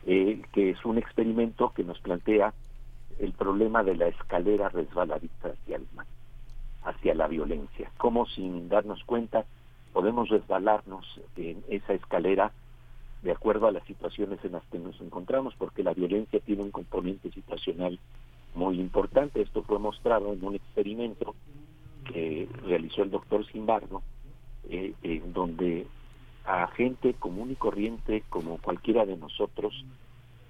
Eh, 0.06 0.42
que 0.54 0.72
es 0.72 0.86
un 0.86 0.98
experimento 0.98 1.74
que 1.76 1.84
nos 1.84 2.00
plantea 2.00 2.54
el 3.20 3.34
problema 3.34 3.84
de 3.84 3.96
la 3.96 4.08
escalera 4.08 4.70
resbaladiza 4.70 5.50
hacia 5.50 5.78
el 5.78 5.88
mal, 5.96 6.06
hacia 6.84 7.14
la 7.14 7.28
violencia. 7.28 7.92
Cómo 7.98 8.26
sin 8.28 8.70
darnos 8.70 9.04
cuenta 9.04 9.46
podemos 9.94 10.30
resbalarnos 10.30 11.20
en 11.36 11.64
esa 11.68 11.94
escalera 11.94 12.52
de 13.24 13.32
acuerdo 13.32 13.68
a 13.68 13.72
las 13.72 13.84
situaciones 13.86 14.40
en 14.46 14.54
las 14.54 14.64
que 14.68 14.80
nos 14.80 15.00
encontramos, 15.02 15.56
porque 15.58 15.84
la 15.84 15.94
violencia 15.94 16.40
tiene 16.40 16.64
un 16.64 16.72
componente 16.72 17.32
situacional 17.32 18.00
muy 18.54 18.80
importante. 18.80 19.42
Esto 19.42 19.64
fue 19.64 19.80
mostrado 19.80 20.34
en 20.34 20.46
un 20.46 20.56
experimento 20.56 21.36
que 22.06 22.48
realizó 22.64 23.04
el 23.04 23.12
doctor 23.12 23.46
Simbardo, 23.48 24.02
eh, 24.70 24.94
en 25.04 25.34
donde 25.34 25.88
a 26.46 26.68
gente 26.68 27.14
común 27.14 27.52
y 27.52 27.56
corriente 27.56 28.24
como 28.30 28.58
cualquiera 28.58 29.06
de 29.06 29.18
nosotros 29.18 29.74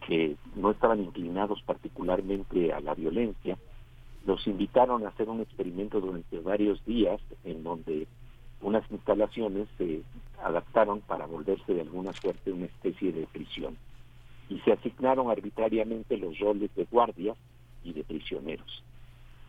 que 0.05 0.35
no 0.55 0.71
estaban 0.71 1.01
inclinados 1.01 1.61
particularmente 1.63 2.71
a 2.71 2.79
la 2.79 2.93
violencia, 2.93 3.57
los 4.25 4.45
invitaron 4.47 5.05
a 5.05 5.09
hacer 5.09 5.27
un 5.29 5.41
experimento 5.41 5.99
durante 5.99 6.39
varios 6.39 6.83
días 6.85 7.19
en 7.43 7.63
donde 7.63 8.07
unas 8.61 8.89
instalaciones 8.91 9.67
se 9.77 10.01
adaptaron 10.43 11.01
para 11.01 11.25
volverse 11.25 11.73
de 11.73 11.81
alguna 11.81 12.13
suerte 12.13 12.51
una 12.51 12.65
especie 12.65 13.11
de 13.11 13.27
prisión 13.27 13.77
y 14.49 14.59
se 14.59 14.71
asignaron 14.71 15.29
arbitrariamente 15.29 16.17
los 16.17 16.37
roles 16.39 16.73
de 16.75 16.85
guardia 16.85 17.35
y 17.83 17.93
de 17.93 18.03
prisioneros. 18.03 18.83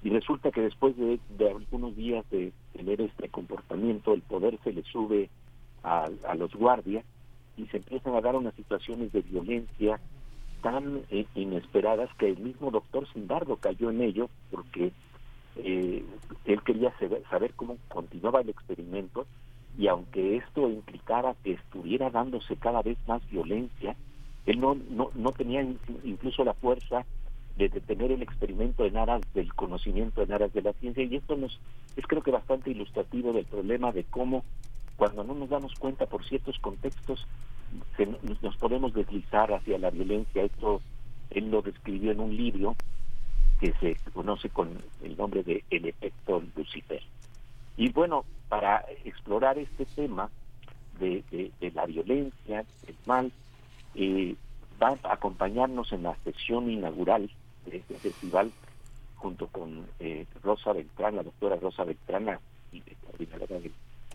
Y 0.02 0.10
resulta 0.10 0.50
que 0.50 0.60
después 0.60 0.96
de, 0.96 1.18
de 1.36 1.50
algunos 1.50 1.96
días 1.96 2.24
de 2.30 2.52
tener 2.72 3.00
este 3.00 3.28
comportamiento, 3.28 4.14
el 4.14 4.22
poder 4.22 4.58
se 4.62 4.72
le 4.72 4.82
sube 4.84 5.28
a, 5.82 6.08
los 6.36 6.52
guardias 6.54 7.04
y 7.56 7.66
se 7.66 7.78
empiezan 7.78 8.14
a 8.14 8.20
dar 8.20 8.36
unas 8.36 8.54
situaciones 8.54 9.12
de 9.12 9.22
violencia 9.22 10.00
tan 10.62 11.02
eh, 11.10 11.26
inesperadas 11.34 12.10
que 12.18 12.28
el 12.28 12.38
mismo 12.38 12.70
doctor 12.70 13.06
Simbardo 13.12 13.56
cayó 13.56 13.90
en 13.90 14.02
ello 14.02 14.28
porque 14.50 14.92
eh, 15.56 16.04
él 16.44 16.62
quería 16.62 16.92
saber, 17.30 17.52
cómo 17.54 17.78
continuaba 17.88 18.40
el 18.40 18.50
experimento 18.50 19.26
y 19.76 19.86
aunque 19.88 20.36
esto 20.36 20.68
implicara 20.68 21.34
que 21.42 21.52
estuviera 21.52 22.10
dándose 22.10 22.56
cada 22.56 22.82
vez 22.82 22.98
más 23.06 23.28
violencia, 23.30 23.96
él 24.46 24.60
no, 24.60 24.76
no, 24.90 25.10
no 25.14 25.32
tenía 25.32 25.62
incluso 26.04 26.42
la 26.44 26.54
fuerza 26.54 27.04
de 27.58 27.68
detener 27.68 28.12
el 28.12 28.22
experimento 28.22 28.84
en 28.84 28.96
aras 28.96 29.20
del 29.34 29.52
conocimiento, 29.52 30.22
en 30.22 30.32
aras 30.32 30.52
de 30.52 30.62
la 30.62 30.72
ciencia, 30.74 31.02
y 31.02 31.16
esto 31.16 31.36
nos 31.36 31.58
es 31.96 32.06
creo 32.06 32.22
que 32.22 32.30
bastante 32.30 32.70
ilustrativo 32.70 33.32
del 33.32 33.44
problema 33.44 33.90
de 33.90 34.04
cómo 34.04 34.44
cuando 34.96 35.24
no 35.24 35.34
nos 35.34 35.48
damos 35.48 35.74
cuenta 35.74 36.06
por 36.06 36.24
ciertos 36.24 36.58
contextos, 36.60 37.26
nos 38.42 38.56
podemos 38.56 38.94
deslizar 38.94 39.52
hacia 39.52 39.78
la 39.78 39.90
violencia. 39.90 40.42
Esto 40.42 40.80
él 41.30 41.50
lo 41.50 41.62
describió 41.62 42.12
en 42.12 42.20
un 42.20 42.36
libro 42.36 42.74
que 43.60 43.72
se 43.74 43.96
conoce 44.12 44.48
con 44.48 44.70
el 45.02 45.16
nombre 45.16 45.42
de 45.42 45.64
El 45.70 45.86
efecto 45.86 46.42
Lucifer. 46.56 47.02
Y 47.76 47.90
bueno, 47.90 48.24
para 48.48 48.84
explorar 49.04 49.58
este 49.58 49.84
tema 49.84 50.30
de, 50.98 51.52
la 51.74 51.86
violencia, 51.86 52.64
del 52.84 52.96
mal, 53.06 53.32
eh, 53.94 54.34
va 54.82 54.96
a 55.02 55.12
acompañarnos 55.12 55.92
en 55.92 56.04
la 56.04 56.16
sesión 56.24 56.70
inaugural 56.70 57.30
de 57.70 57.78
este 57.78 57.94
festival 57.94 58.50
junto 59.16 59.48
con 59.48 59.86
eh, 60.00 60.26
Rosa 60.42 60.72
Beltrán, 60.72 61.16
la 61.16 61.22
doctora 61.22 61.56
Rosa 61.56 61.84
Beltrán, 61.84 62.38
y 62.72 62.80
coordinadora 62.80 63.58
del 63.58 63.72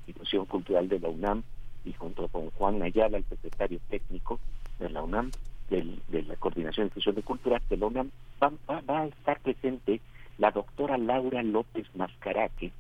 institución 0.08 0.46
cultural 0.46 0.88
de 0.90 1.00
la 1.00 1.10
UNAM 1.10 1.44
y 1.86 1.94
junto 1.94 2.28
con 2.28 2.50
Juan 2.52 2.82
Ayala, 2.82 3.18
el 3.18 3.26
secretario 3.26 3.80
técnico 3.90 4.40
de 4.80 4.90
la 4.90 5.02
UNAM, 5.02 5.32
de 5.70 6.24
la 6.24 6.36
Coordinación 6.36 6.88
de 6.88 6.90
Difusión 6.90 7.16
de 7.16 7.24
Cultura 7.24 7.62
de 7.70 7.78
la 7.78 7.88
UNAM, 7.88 8.12
va, 8.42 8.52
a 8.88 9.06
estar 9.06 9.40
presente 9.40 10.02
la 10.38 10.52
doctora 10.52 10.98
Laura 10.98 11.42
López 11.42 11.88
Mascaraque, 11.96 12.72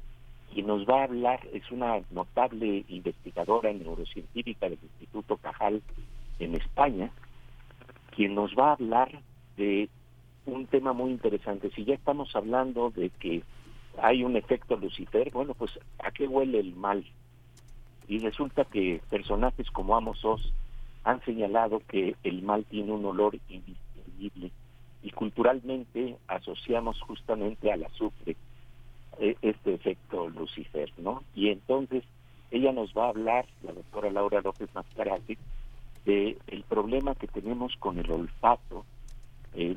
quien 0.53 0.67
nos 0.67 0.87
va 0.87 1.01
a 1.01 1.03
hablar, 1.05 1.39
es 1.53 1.69
una 1.71 2.01
notable 2.11 2.85
investigadora 2.87 3.73
neurocientífica 3.73 4.69
del 4.69 4.79
Instituto 4.81 5.37
Cajal 5.37 5.81
en 6.39 6.55
España, 6.55 7.09
quien 8.15 8.35
nos 8.35 8.53
va 8.55 8.69
a 8.69 8.73
hablar 8.73 9.11
de 9.57 9.89
un 10.45 10.67
tema 10.67 10.93
muy 10.93 11.11
interesante. 11.11 11.69
Si 11.71 11.85
ya 11.85 11.95
estamos 11.95 12.35
hablando 12.35 12.91
de 12.91 13.09
que 13.09 13.43
hay 14.01 14.23
un 14.23 14.35
efecto 14.35 14.75
Lucifer, 14.75 15.31
bueno, 15.31 15.53
pues 15.53 15.71
¿a 15.99 16.11
qué 16.11 16.27
huele 16.27 16.59
el 16.59 16.75
mal? 16.75 17.05
Y 18.07 18.19
resulta 18.19 18.65
que 18.65 19.01
personajes 19.09 19.69
como 19.71 19.95
Amos 19.95 20.23
Oz 20.25 20.51
han 21.03 21.23
señalado 21.23 21.81
que 21.87 22.15
el 22.23 22.41
mal 22.41 22.65
tiene 22.65 22.91
un 22.91 23.05
olor 23.05 23.37
indistinguible 23.49 24.51
y 25.01 25.11
culturalmente 25.11 26.17
asociamos 26.27 26.99
justamente 27.01 27.71
al 27.71 27.83
azufre 27.83 28.35
eh, 29.19 29.35
este 29.41 29.73
efecto 29.73 30.29
Lucifer, 30.29 30.91
¿no? 30.97 31.23
Y 31.35 31.49
entonces 31.49 32.03
ella 32.51 32.71
nos 32.71 32.93
va 32.93 33.05
a 33.05 33.09
hablar, 33.09 33.45
la 33.63 33.73
doctora 33.73 34.11
Laura 34.11 34.41
López 34.41 34.69
Mascarati, 34.73 35.37
de 36.05 36.37
el 36.47 36.63
problema 36.63 37.15
que 37.15 37.27
tenemos 37.27 37.75
con 37.77 37.97
el 37.97 38.09
olfato 38.11 38.85
eh, 39.55 39.75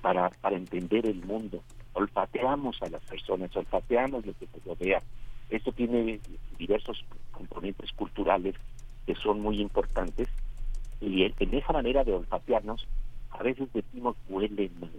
para, 0.00 0.30
para 0.30 0.56
entender 0.56 1.06
el 1.06 1.24
mundo. 1.24 1.62
Olfateamos 1.92 2.80
a 2.82 2.88
las 2.88 3.02
personas, 3.02 3.54
olfateamos 3.56 4.24
lo 4.24 4.32
que 4.32 4.46
se 4.46 4.60
rodea. 4.64 5.02
Esto 5.50 5.72
tiene 5.72 6.20
diversos 6.58 7.04
componentes 7.32 7.92
culturales 7.92 8.54
que 9.06 9.14
son 9.16 9.40
muy 9.40 9.60
importantes 9.60 10.28
y 11.00 11.24
en 11.24 11.54
esa 11.54 11.72
manera 11.72 12.04
de 12.04 12.12
olfatearnos 12.12 12.86
a 13.30 13.42
veces 13.42 13.72
decimos 13.72 14.16
huele 14.28 14.70
mal. 14.80 14.90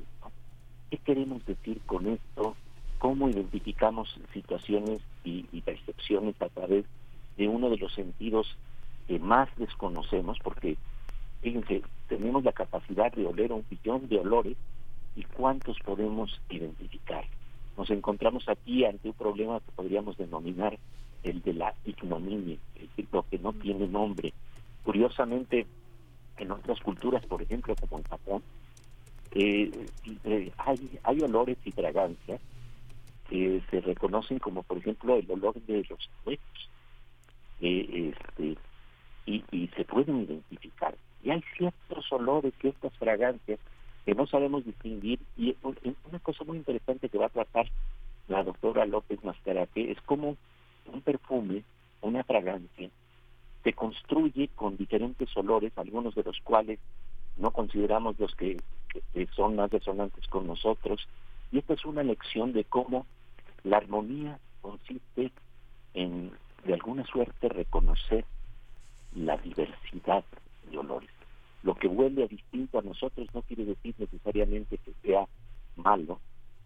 ¿Qué 0.89 0.97
queremos 0.97 1.45
decir 1.45 1.79
con 1.85 2.07
esto? 2.07 2.55
¿Cómo 2.97 3.29
identificamos 3.29 4.19
situaciones 4.33 5.01
y, 5.23 5.45
y 5.51 5.61
percepciones 5.61 6.39
a 6.41 6.49
través 6.49 6.85
de 7.37 7.47
uno 7.47 7.69
de 7.69 7.77
los 7.77 7.93
sentidos 7.93 8.57
que 9.07 9.19
más 9.19 9.49
desconocemos? 9.57 10.37
Porque 10.43 10.77
Fíjense, 11.41 11.81
tenemos 12.07 12.43
la 12.43 12.51
capacidad 12.51 13.11
de 13.13 13.25
oler 13.25 13.51
un 13.51 13.65
billón 13.69 14.07
de 14.07 14.19
olores 14.19 14.57
y 15.15 15.23
cuántos 15.23 15.77
podemos 15.79 16.39
identificar. 16.49 17.25
Nos 17.77 17.89
encontramos 17.89 18.47
aquí 18.47 18.85
ante 18.85 19.09
un 19.09 19.15
problema 19.15 19.59
que 19.59 19.71
podríamos 19.71 20.17
denominar 20.17 20.77
el 21.23 21.41
de 21.41 21.53
la 21.53 21.73
ignominia, 21.85 22.57
es 22.75 22.81
decir, 22.89 23.07
lo 23.11 23.23
que 23.23 23.39
no 23.39 23.53
tiene 23.53 23.87
nombre. 23.87 24.33
Curiosamente, 24.83 25.65
en 26.37 26.51
otras 26.51 26.79
culturas, 26.79 27.25
por 27.25 27.41
ejemplo, 27.41 27.75
como 27.79 27.97
en 27.97 28.03
Japón, 28.03 28.43
eh, 29.31 29.71
eh, 30.25 30.51
hay, 30.57 30.99
hay 31.03 31.21
olores 31.21 31.57
y 31.63 31.71
fragancias 31.71 32.41
que 33.29 33.61
se 33.69 33.81
reconocen 33.81 34.39
como, 34.39 34.63
por 34.63 34.77
ejemplo, 34.77 35.15
el 35.15 35.29
olor 35.31 35.55
de 35.61 35.85
los 35.89 36.09
huevos, 36.25 36.69
eh, 37.61 38.13
este, 38.13 38.57
y, 39.25 39.43
y 39.51 39.67
se 39.69 39.85
pueden 39.85 40.23
identificar. 40.23 40.95
Y 41.23 41.29
hay 41.31 41.43
ciertos 41.57 42.11
olores, 42.11 42.53
ciertas 42.59 42.93
fragancias 42.97 43.59
que 44.05 44.15
no 44.15 44.27
sabemos 44.27 44.65
distinguir. 44.65 45.19
Y 45.37 45.55
una 45.63 46.19
cosa 46.19 46.43
muy 46.43 46.57
interesante 46.57 47.09
que 47.09 47.17
va 47.17 47.27
a 47.27 47.29
tratar 47.29 47.67
la 48.27 48.43
doctora 48.43 48.85
López 48.85 49.23
Mascarate 49.23 49.91
es 49.91 50.01
como 50.01 50.37
un 50.91 51.01
perfume, 51.01 51.63
una 52.01 52.23
fragancia, 52.23 52.89
se 53.63 53.73
construye 53.73 54.49
con 54.55 54.77
diferentes 54.77 55.35
olores, 55.37 55.71
algunos 55.77 56.15
de 56.15 56.23
los 56.23 56.39
cuales 56.41 56.79
no 57.37 57.51
consideramos 57.51 58.19
los 58.19 58.33
que, 58.35 58.57
que, 59.13 59.27
son 59.35 59.55
más 59.55 59.69
resonantes 59.69 60.27
con 60.27 60.47
nosotros. 60.47 61.07
Y 61.51 61.59
esta 61.59 61.73
es 61.73 61.85
una 61.85 62.03
lección 62.03 62.53
de 62.53 62.63
cómo 62.63 63.05
la 63.63 63.77
armonía 63.77 64.39
consiste 64.61 65.31
en, 65.93 66.31
de 66.65 66.73
alguna 66.73 67.05
suerte, 67.05 67.49
reconocer 67.49 68.25
la 69.13 69.37
diversidad 69.37 70.23
olores. 70.77 71.09
Lo 71.63 71.75
que 71.75 71.87
huele 71.87 72.23
a 72.23 72.27
distinto 72.27 72.79
a 72.79 72.81
nosotros 72.81 73.27
no 73.33 73.41
quiere 73.43 73.65
decir 73.65 73.93
necesariamente 73.97 74.77
que 74.77 74.93
sea 75.03 75.27
malo, 75.75 76.19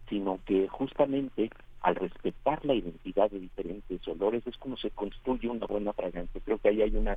sino 0.08 0.40
que 0.44 0.68
justamente 0.68 1.50
al 1.80 1.96
respetar 1.96 2.64
la 2.64 2.74
identidad 2.74 3.30
de 3.30 3.38
diferentes 3.38 4.06
olores 4.08 4.46
es 4.46 4.56
como 4.56 4.76
se 4.76 4.90
construye 4.90 5.48
una 5.48 5.66
buena 5.66 5.92
fragancia. 5.92 6.40
Creo 6.44 6.58
que 6.58 6.68
ahí 6.68 6.82
hay 6.82 6.96
una 6.96 7.16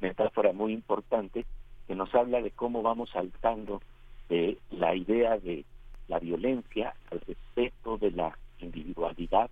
metáfora 0.00 0.52
muy 0.52 0.72
importante 0.72 1.46
que 1.86 1.94
nos 1.94 2.14
habla 2.14 2.42
de 2.42 2.50
cómo 2.50 2.82
vamos 2.82 3.10
saltando 3.10 3.80
de 4.28 4.58
la 4.70 4.94
idea 4.94 5.38
de 5.38 5.64
la 6.08 6.18
violencia 6.18 6.94
al 7.10 7.20
respeto 7.20 7.98
de 7.98 8.10
la 8.10 8.36
individualidad 8.58 9.50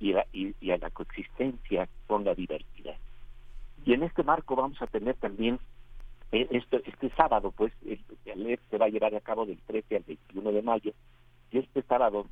y 0.00 0.14
y 0.60 0.70
a 0.70 0.78
la 0.78 0.90
coexistencia 0.90 1.88
con 2.06 2.24
la 2.24 2.34
diversidad. 2.34 2.96
Y 3.84 3.94
en 3.94 4.02
este 4.04 4.22
marco 4.22 4.54
vamos 4.54 4.80
a 4.80 4.86
tener 4.86 5.16
también 5.16 5.58
este, 6.32 6.82
este 6.88 7.10
sábado, 7.16 7.52
pues, 7.56 7.72
el, 7.86 8.00
el 8.26 8.58
se 8.70 8.78
va 8.78 8.86
a 8.86 8.90
llevar 8.90 9.14
a 9.14 9.20
cabo 9.20 9.46
del 9.46 9.58
13 9.66 9.96
al 9.96 10.04
21 10.06 10.52
de 10.52 10.62
mayo, 10.62 10.92
y 11.50 11.58
este 11.58 11.82
sábado 11.82 12.26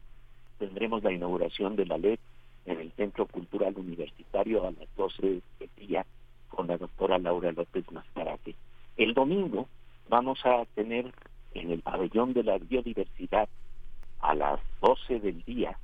tendremos 0.59 1.03
la 1.03 1.13
inauguración 1.13 1.77
de 1.77 1.87
la 1.87 1.99
LED 1.99 2.19
en 2.67 2.81
el 2.81 2.93
Centro 2.93 3.27
Cultural 3.27 3.75
Universitario 3.77 4.67
a 4.67 4.73
las 4.73 4.89
12 4.97 5.41
del 5.59 5.71
día 5.77 6.05
con 6.49 6.67
la 6.67 6.77
doctora 6.77 7.19
Laura 7.19 7.53
López 7.53 7.91
Mascarate. 7.91 8.55
El 8.97 9.15
domingo 9.15 9.69
vamos 10.09 10.45
a 10.45 10.65
tener 10.75 11.13
en 11.55 11.71
el 11.71 11.81
pabellón 11.81 12.33
de 12.33 12.43
la 12.43 12.59
biodiversidad 12.59 13.49
a 14.21 14.35
las 14.35 14.61
12 14.81 15.21
del 15.21 15.43
día 15.43 15.79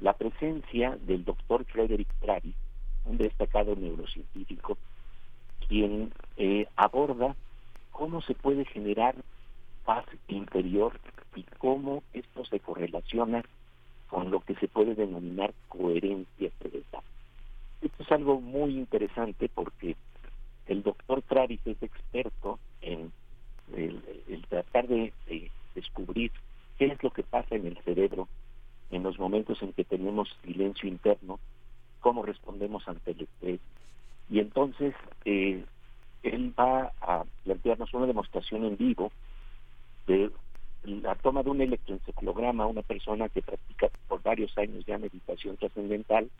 la 0.00 0.14
presencia 0.14 0.96
del 1.02 1.24
doctor 1.24 1.64
Frederick 1.66 2.08
Travis, 2.20 2.54
un 3.04 3.18
destacado 3.18 3.76
neurocientífico 3.76 4.78
quien 5.70 6.12
eh, 6.36 6.66
aborda 6.74 7.36
cómo 7.92 8.20
se 8.22 8.34
puede 8.34 8.64
generar 8.64 9.14
paz 9.84 10.04
interior 10.26 10.98
y 11.36 11.44
cómo 11.58 12.02
esto 12.12 12.44
se 12.44 12.58
correlaciona 12.58 13.44
con 14.08 14.32
lo 14.32 14.40
que 14.40 14.56
se 14.56 14.66
puede 14.66 14.96
denominar 14.96 15.54
coherencia 15.68 16.50
cerebral. 16.58 17.04
Esto 17.82 18.02
es 18.02 18.10
algo 18.10 18.40
muy 18.40 18.76
interesante 18.78 19.48
porque 19.48 19.94
el 20.66 20.82
doctor 20.82 21.22
Travis 21.22 21.60
es 21.64 21.80
experto 21.80 22.58
en 22.82 23.12
el, 23.76 24.02
tratar 24.48 24.88
de, 24.88 25.12
de, 25.28 25.52
descubrir 25.76 26.32
qué 26.78 26.86
es 26.86 27.00
lo 27.00 27.10
que 27.10 27.22
pasa 27.22 27.54
en 27.54 27.68
el 27.68 27.78
cerebro 27.84 28.26
en 28.90 29.04
los 29.04 29.20
momentos 29.20 29.62
en 29.62 29.72
que 29.72 29.84
tenemos 29.84 30.36
silencio 30.42 30.88
interno, 30.88 31.38
cómo 32.00 32.24
respondemos 32.24 32.88
ante 32.88 33.12
el 33.12 33.20
estrés, 33.20 33.60
y 34.30 34.38
entonces 34.38 34.94
eh, 35.24 35.64
él 36.22 36.54
va 36.58 36.92
a 37.00 37.24
plantearnos 37.44 37.92
una 37.92 38.06
demostración 38.06 38.64
en 38.64 38.76
vivo 38.76 39.10
de 40.06 40.30
la 40.84 41.14
toma 41.16 41.42
de 41.42 41.50
un 41.50 41.60
electroencefalograma 41.60 42.64
a 42.64 42.68
una 42.68 42.82
persona 42.82 43.28
que 43.28 43.42
practica 43.42 43.88
por 44.08 44.22
varios 44.22 44.56
años 44.56 44.86
ya 44.86 44.98
meditación 44.98 45.56
trascendental 45.56 46.30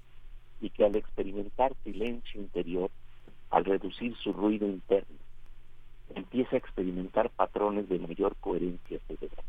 y 0.61 0.71
que 0.71 0.85
al 0.85 0.97
experimentar 0.97 1.75
silencio 1.85 2.41
interior, 2.41 2.91
al 3.51 3.65
reducir 3.65 4.17
su 4.17 4.33
ruido 4.33 4.67
interno, 4.67 5.17
empieza 6.15 6.57
a 6.57 6.59
experimentar 6.59 7.31
patrones 7.31 7.89
de 7.89 7.99
mayor 7.99 8.37
coherencia 8.41 8.99
cerebral. 9.09 9.45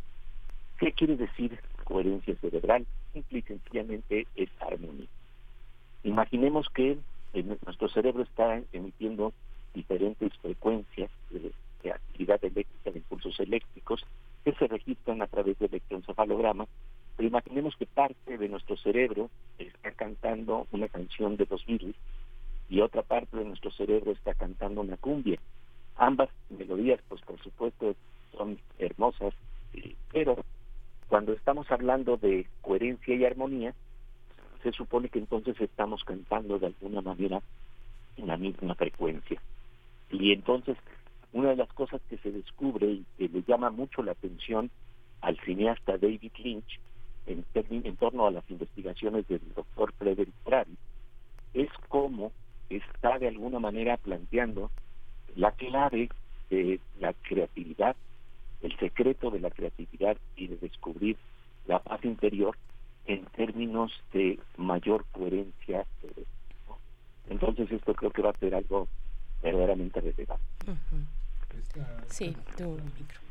¿Qué 0.79 0.91
quiere 0.93 1.15
decir 1.15 1.59
coherencia 1.83 2.35
cerebral? 2.35 2.85
Simple 3.13 3.39
y 3.39 3.41
sencillamente 3.43 4.27
es 4.35 4.49
armonía. 4.61 5.07
Imaginemos 6.03 6.67
que 6.69 6.97
nuestro 7.33 7.89
cerebro 7.89 8.23
está 8.23 8.61
emitiendo 8.73 9.33
diferentes 9.73 10.33
frecuencias 10.37 11.09
de, 11.29 11.51
actividad 11.91 12.43
eléctrica, 12.43 12.91
de 12.91 12.99
impulsos 12.99 13.39
eléctricos, 13.39 14.05
que 14.43 14.53
se 14.53 14.67
registran 14.67 15.21
a 15.21 15.27
través 15.27 15.57
del 15.59 15.69
electroencefalograma, 15.69 16.67
pero 17.17 17.27
imaginemos 17.27 17.75
que 17.75 17.85
parte 17.85 18.37
de 18.37 18.49
nuestro 18.49 18.77
cerebro 18.77 19.29
está 19.57 19.91
cantando 19.91 20.67
una 20.71 20.87
canción 20.87 21.37
de 21.37 21.47
los 21.49 21.65
Beatles 21.65 21.95
y 22.69 22.81
otra 22.81 23.01
parte 23.01 23.37
de 23.37 23.45
nuestro 23.45 23.71
cerebro 23.71 24.11
está 24.11 24.33
cantando 24.33 24.81
una 24.81 24.97
cumbia. 24.97 25.39
Ambas 25.97 26.29
melodías, 26.49 26.99
pues 27.09 27.21
por 27.21 27.41
supuesto, 27.41 27.95
son 28.31 28.59
hermosas, 28.77 29.33
eh, 29.73 29.95
pero 30.11 30.37
cuando 31.07 31.33
estamos 31.33 31.69
hablando 31.71 32.17
de 32.17 32.47
coherencia 32.61 33.15
y 33.15 33.25
armonía, 33.25 33.73
se 34.63 34.71
supone 34.71 35.09
que 35.09 35.19
entonces 35.19 35.59
estamos 35.59 36.03
cantando 36.03 36.59
de 36.59 36.67
alguna 36.67 37.01
manera 37.01 37.41
en 38.17 38.27
la 38.27 38.37
misma 38.37 38.75
frecuencia. 38.75 39.41
Y 40.11 40.31
entonces, 40.33 40.77
una 41.33 41.49
de 41.49 41.55
las 41.55 41.71
cosas 41.73 42.01
que 42.09 42.17
se 42.17 42.31
descubre 42.31 42.87
y 42.87 43.05
que 43.17 43.29
le 43.29 43.43
llama 43.43 43.69
mucho 43.69 44.03
la 44.03 44.11
atención 44.11 44.69
al 45.21 45.39
cineasta 45.41 45.97
David 45.97 46.31
Lynch 46.43 46.79
en, 47.27 47.45
en 47.53 47.95
torno 47.97 48.27
a 48.27 48.31
las 48.31 48.49
investigaciones 48.49 49.27
del 49.27 49.41
doctor 49.55 49.93
Frederick 49.93 50.33
Travis 50.43 50.77
es 51.53 51.69
cómo 51.87 52.31
está 52.69 53.19
de 53.19 53.27
alguna 53.27 53.59
manera 53.59 53.97
planteando 53.97 54.71
la 55.35 55.51
clave 55.51 56.09
de 56.49 56.79
la 56.99 57.13
creatividad 57.13 57.95
el 58.61 58.77
secreto 58.77 59.31
de 59.31 59.39
la 59.39 59.49
creatividad 59.49 60.17
y 60.35 60.47
de 60.47 60.57
descubrir 60.57 61.17
la 61.65 61.79
paz 61.79 62.03
interior 62.05 62.55
en 63.13 63.25
términos 63.25 63.91
de 64.13 64.39
mayor 64.57 65.05
coherencia. 65.11 65.85
Entonces 67.29 67.71
esto 67.71 67.93
creo 67.93 68.11
que 68.11 68.21
va 68.21 68.29
a 68.29 68.37
ser 68.37 68.55
algo 68.55 68.87
verdaderamente 69.41 69.99
relevante. 69.99 70.45
Sí, 72.07 72.35
tu 72.57 72.77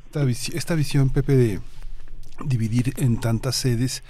Esta, 0.07 0.57
esta 0.57 0.75
visión, 0.75 1.11
Pepe, 1.11 1.37
de 1.37 1.61
dividir 2.45 2.95
en 2.97 3.21
tantas 3.21 3.57
sedes 3.57 4.03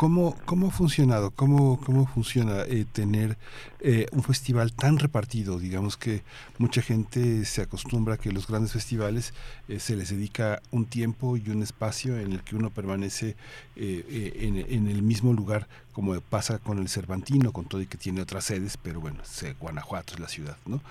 ¿Cómo, 0.00 0.34
¿Cómo 0.46 0.68
ha 0.68 0.70
funcionado? 0.70 1.30
¿Cómo, 1.30 1.78
cómo 1.78 2.06
funciona 2.06 2.62
eh, 2.62 2.86
tener 2.90 3.36
eh, 3.82 4.06
un 4.12 4.22
festival 4.22 4.72
tan 4.72 4.98
repartido? 4.98 5.58
Digamos 5.58 5.96
que 5.96 6.22
mucha 6.58 6.82
gente 6.82 7.44
se 7.44 7.62
acostumbra 7.62 8.14
a 8.14 8.16
que 8.18 8.32
los 8.32 8.46
grandes 8.46 8.72
festivales 8.72 9.34
eh, 9.68 9.80
se 9.80 9.96
les 9.96 10.10
dedica 10.10 10.62
un 10.70 10.86
tiempo 10.86 11.36
y 11.36 11.48
un 11.50 11.62
espacio 11.62 12.18
en 12.18 12.32
el 12.32 12.42
que 12.42 12.56
uno 12.56 12.70
permanece 12.70 13.36
en, 13.76 14.58
en, 14.58 14.88
el 14.88 15.02
mismo 15.02 15.32
lugar, 15.32 15.66
como 15.92 16.20
pasa 16.20 16.58
con 16.58 16.78
el 16.78 16.88
Cervantino, 16.90 17.50
con 17.50 17.64
todo 17.64 17.80
y 17.80 17.86
que 17.86 17.96
tiene 17.96 18.20
otras 18.20 18.44
sedes, 18.44 18.76
pero 18.76 19.00
bueno, 19.00 19.22
Guanajuato 19.58 20.14
es 20.14 20.20
la 20.20 20.28
ciudad, 20.28 20.56
¿no? 20.66 20.82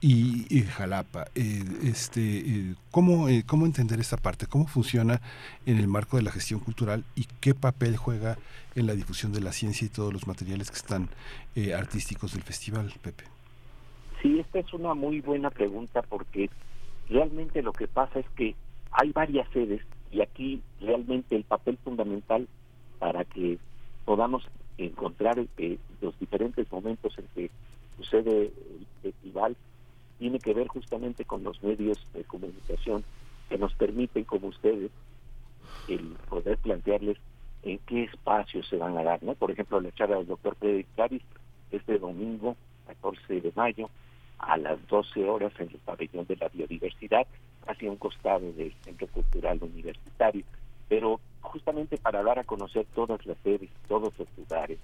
Y, 0.00 0.46
y 0.48 0.62
Jalapa. 0.62 1.26
este, 1.34 2.74
¿cómo, 2.90 3.26
¿Cómo 3.44 3.66
entender 3.66 4.00
esta 4.00 4.16
parte? 4.16 4.46
¿Cómo 4.46 4.66
funciona 4.66 5.20
en 5.66 5.76
el 5.76 5.88
marco 5.88 6.16
de 6.16 6.22
la 6.22 6.32
gestión 6.32 6.60
cultural 6.60 7.04
y 7.14 7.26
qué 7.40 7.54
papel 7.54 7.98
juega 7.98 8.38
en 8.78 8.86
la 8.86 8.94
difusión 8.94 9.32
de 9.32 9.40
la 9.40 9.52
ciencia 9.52 9.86
y 9.86 9.88
todos 9.88 10.12
los 10.12 10.26
materiales 10.26 10.70
que 10.70 10.76
están 10.76 11.08
eh, 11.56 11.74
artísticos 11.74 12.32
del 12.32 12.42
festival, 12.42 12.92
Pepe? 13.02 13.24
Sí, 14.22 14.38
esta 14.38 14.60
es 14.60 14.72
una 14.72 14.94
muy 14.94 15.20
buena 15.20 15.50
pregunta 15.50 16.02
porque 16.02 16.48
realmente 17.08 17.62
lo 17.62 17.72
que 17.72 17.88
pasa 17.88 18.20
es 18.20 18.26
que 18.36 18.54
hay 18.92 19.12
varias 19.12 19.48
sedes 19.52 19.82
y 20.10 20.20
aquí 20.20 20.62
realmente 20.80 21.36
el 21.36 21.44
papel 21.44 21.78
fundamental 21.84 22.48
para 22.98 23.24
que 23.24 23.58
podamos 24.04 24.44
encontrar 24.78 25.44
eh, 25.58 25.78
los 26.00 26.18
diferentes 26.18 26.70
momentos 26.70 27.18
en 27.18 27.26
que 27.34 27.50
sucede 27.96 28.52
el 28.52 28.86
festival 29.02 29.56
tiene 30.18 30.38
que 30.38 30.54
ver 30.54 30.68
justamente 30.68 31.24
con 31.24 31.42
los 31.42 31.62
medios 31.62 31.98
de 32.14 32.24
comunicación 32.24 33.04
que 33.48 33.58
nos 33.58 33.74
permiten 33.74 34.24
como 34.24 34.48
ustedes 34.48 34.90
el 35.88 36.16
poder 36.28 36.58
plantearles 36.58 37.18
en 37.62 37.78
qué 37.86 38.04
espacios 38.04 38.66
se 38.68 38.76
van 38.76 38.96
a 38.96 39.02
dar, 39.02 39.22
¿no? 39.22 39.34
Por 39.34 39.50
ejemplo, 39.50 39.80
la 39.80 39.92
charla 39.92 40.16
del 40.16 40.26
doctor 40.26 40.56
Frederick 40.56 40.86
Claris 40.94 41.22
este 41.70 41.98
domingo, 41.98 42.56
14 42.86 43.40
de 43.40 43.52
mayo, 43.54 43.90
a 44.38 44.56
las 44.56 44.86
12 44.88 45.28
horas 45.28 45.52
en 45.58 45.68
el 45.70 45.78
pabellón 45.78 46.26
de 46.26 46.36
la 46.36 46.48
biodiversidad, 46.48 47.26
hacia 47.66 47.90
un 47.90 47.96
costado 47.96 48.50
del 48.52 48.72
Centro 48.82 49.06
Cultural 49.08 49.58
Universitario. 49.62 50.44
Pero 50.88 51.20
justamente 51.40 51.98
para 51.98 52.22
dar 52.22 52.38
a 52.38 52.44
conocer 52.44 52.86
todas 52.94 53.24
las 53.26 53.36
sedes, 53.38 53.68
todos 53.88 54.12
los 54.18 54.28
lugares, 54.36 54.78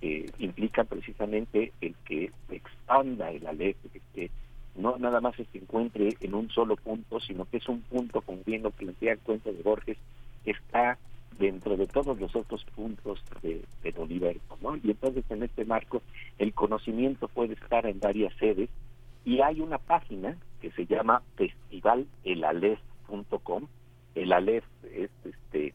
eh, 0.00 0.30
implican 0.38 0.86
precisamente 0.86 1.72
el 1.80 1.94
que 2.04 2.30
expanda 2.50 3.30
el 3.30 3.46
ALEF, 3.46 3.76
que 4.14 4.30
no 4.74 4.96
nada 4.98 5.20
más 5.20 5.36
se 5.36 5.46
encuentre 5.54 6.16
en 6.20 6.34
un 6.34 6.50
solo 6.50 6.76
punto, 6.76 7.20
sino 7.20 7.44
que 7.44 7.58
es 7.58 7.68
un 7.68 7.80
punto, 7.82 8.20
como 8.20 8.38
bien 8.44 8.62
lo 8.62 8.70
plantea 8.70 9.12
el 9.12 9.18
cuento 9.20 9.52
de 9.52 9.62
Borges, 9.62 9.98
que 10.44 10.52
está 10.52 10.98
dentro 11.38 11.76
de 11.76 11.86
todos 11.86 12.18
los 12.20 12.34
otros 12.36 12.64
puntos 12.74 13.22
de, 13.42 13.64
del 13.82 13.98
universo, 13.98 14.58
¿no? 14.60 14.76
Y 14.76 14.90
entonces 14.90 15.24
en 15.30 15.42
este 15.42 15.64
marco 15.64 16.02
el 16.38 16.52
conocimiento 16.54 17.28
puede 17.28 17.54
estar 17.54 17.86
en 17.86 17.98
varias 18.00 18.34
sedes 18.36 18.68
y 19.24 19.40
hay 19.40 19.60
una 19.60 19.78
página 19.78 20.36
que 20.60 20.70
se 20.72 20.84
llama 20.86 21.22
festivalelalef.com, 21.36 23.66
el 24.14 24.32
Aleph 24.32 24.64
es 24.92 25.10
este 25.24 25.74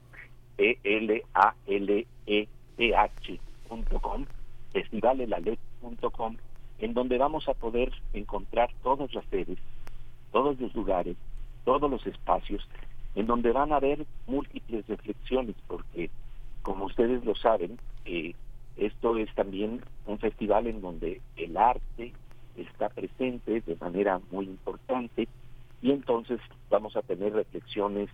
E 0.58 0.78
L 0.84 1.24
A 1.34 1.54
L 1.68 2.08
E 2.26 2.48
T 2.78 2.96
H.com, 2.96 4.26
festivalelalev.com, 4.72 6.38
en 6.80 6.94
donde 6.94 7.18
vamos 7.18 7.50
a 7.50 7.54
poder 7.54 7.92
encontrar 8.14 8.70
todas 8.84 9.14
las 9.14 9.26
sedes, 9.26 9.58
todos 10.32 10.58
los 10.60 10.74
lugares, 10.76 11.18
todos 11.66 11.90
los 11.90 12.06
espacios 12.06 12.68
en 13.18 13.26
donde 13.26 13.52
van 13.52 13.74
a 13.74 13.78
haber 13.78 14.06
múltiples 14.28 14.86
reflexiones, 14.88 15.56
porque 15.66 16.12
como 16.62 16.86
ustedes 16.86 17.26
lo 17.26 17.34
saben, 17.34 17.80
eh, 18.06 18.36
esto 18.78 19.18
es 19.18 19.34
también 19.34 19.82
un 20.06 20.20
festival 20.20 20.68
en 20.68 20.82
donde 20.82 21.20
el 21.36 21.58
arte 21.58 22.14
está 22.56 22.90
presente 22.90 23.62
de 23.62 23.76
manera 23.78 24.22
muy 24.30 24.46
importante 24.46 25.28
y 25.82 25.92
entonces 25.92 26.40
vamos 26.70 26.96
a 26.96 27.02
tener 27.02 27.34
reflexiones 27.34 28.08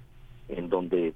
en 0.48 0.70
donde 0.70 1.14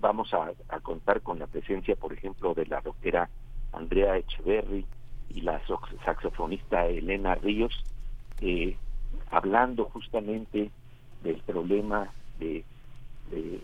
vamos 0.00 0.32
a, 0.32 0.52
contar 0.82 1.20
con 1.20 1.40
la 1.40 1.48
presencia, 1.48 1.96
por 1.96 2.12
ejemplo, 2.12 2.54
de 2.54 2.66
la 2.66 2.78
rockera 2.82 3.28
Andrea 3.72 4.16
Echeverry 4.16 4.86
y 5.30 5.40
la 5.40 5.60
saxofonista 6.04 6.86
Elena 6.86 7.34
Ríos, 7.34 7.74
eh, 8.40 8.76
hablando 9.32 9.86
justamente 9.86 10.70
del 11.24 11.42
problema 11.42 12.12
de 12.38 12.64
de, 13.30 13.60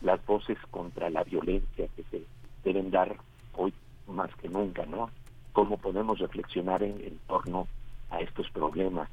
las 0.00 0.24
voces 0.24 0.58
contra 0.70 1.10
la 1.10 1.22
violencia 1.22 1.86
que 1.94 2.02
se 2.10 2.22
deben 2.64 2.90
dar 2.90 3.16
hoy 3.54 3.72
más 4.06 4.34
que 4.36 4.48
nunca, 4.48 4.86
¿no? 4.86 5.10
Cómo 5.52 5.76
podemos 5.76 6.18
reflexionar 6.18 6.82
en, 6.82 7.18
torno 7.26 7.68
a 8.10 8.20
estos 8.20 8.50
problemas. 8.50 9.08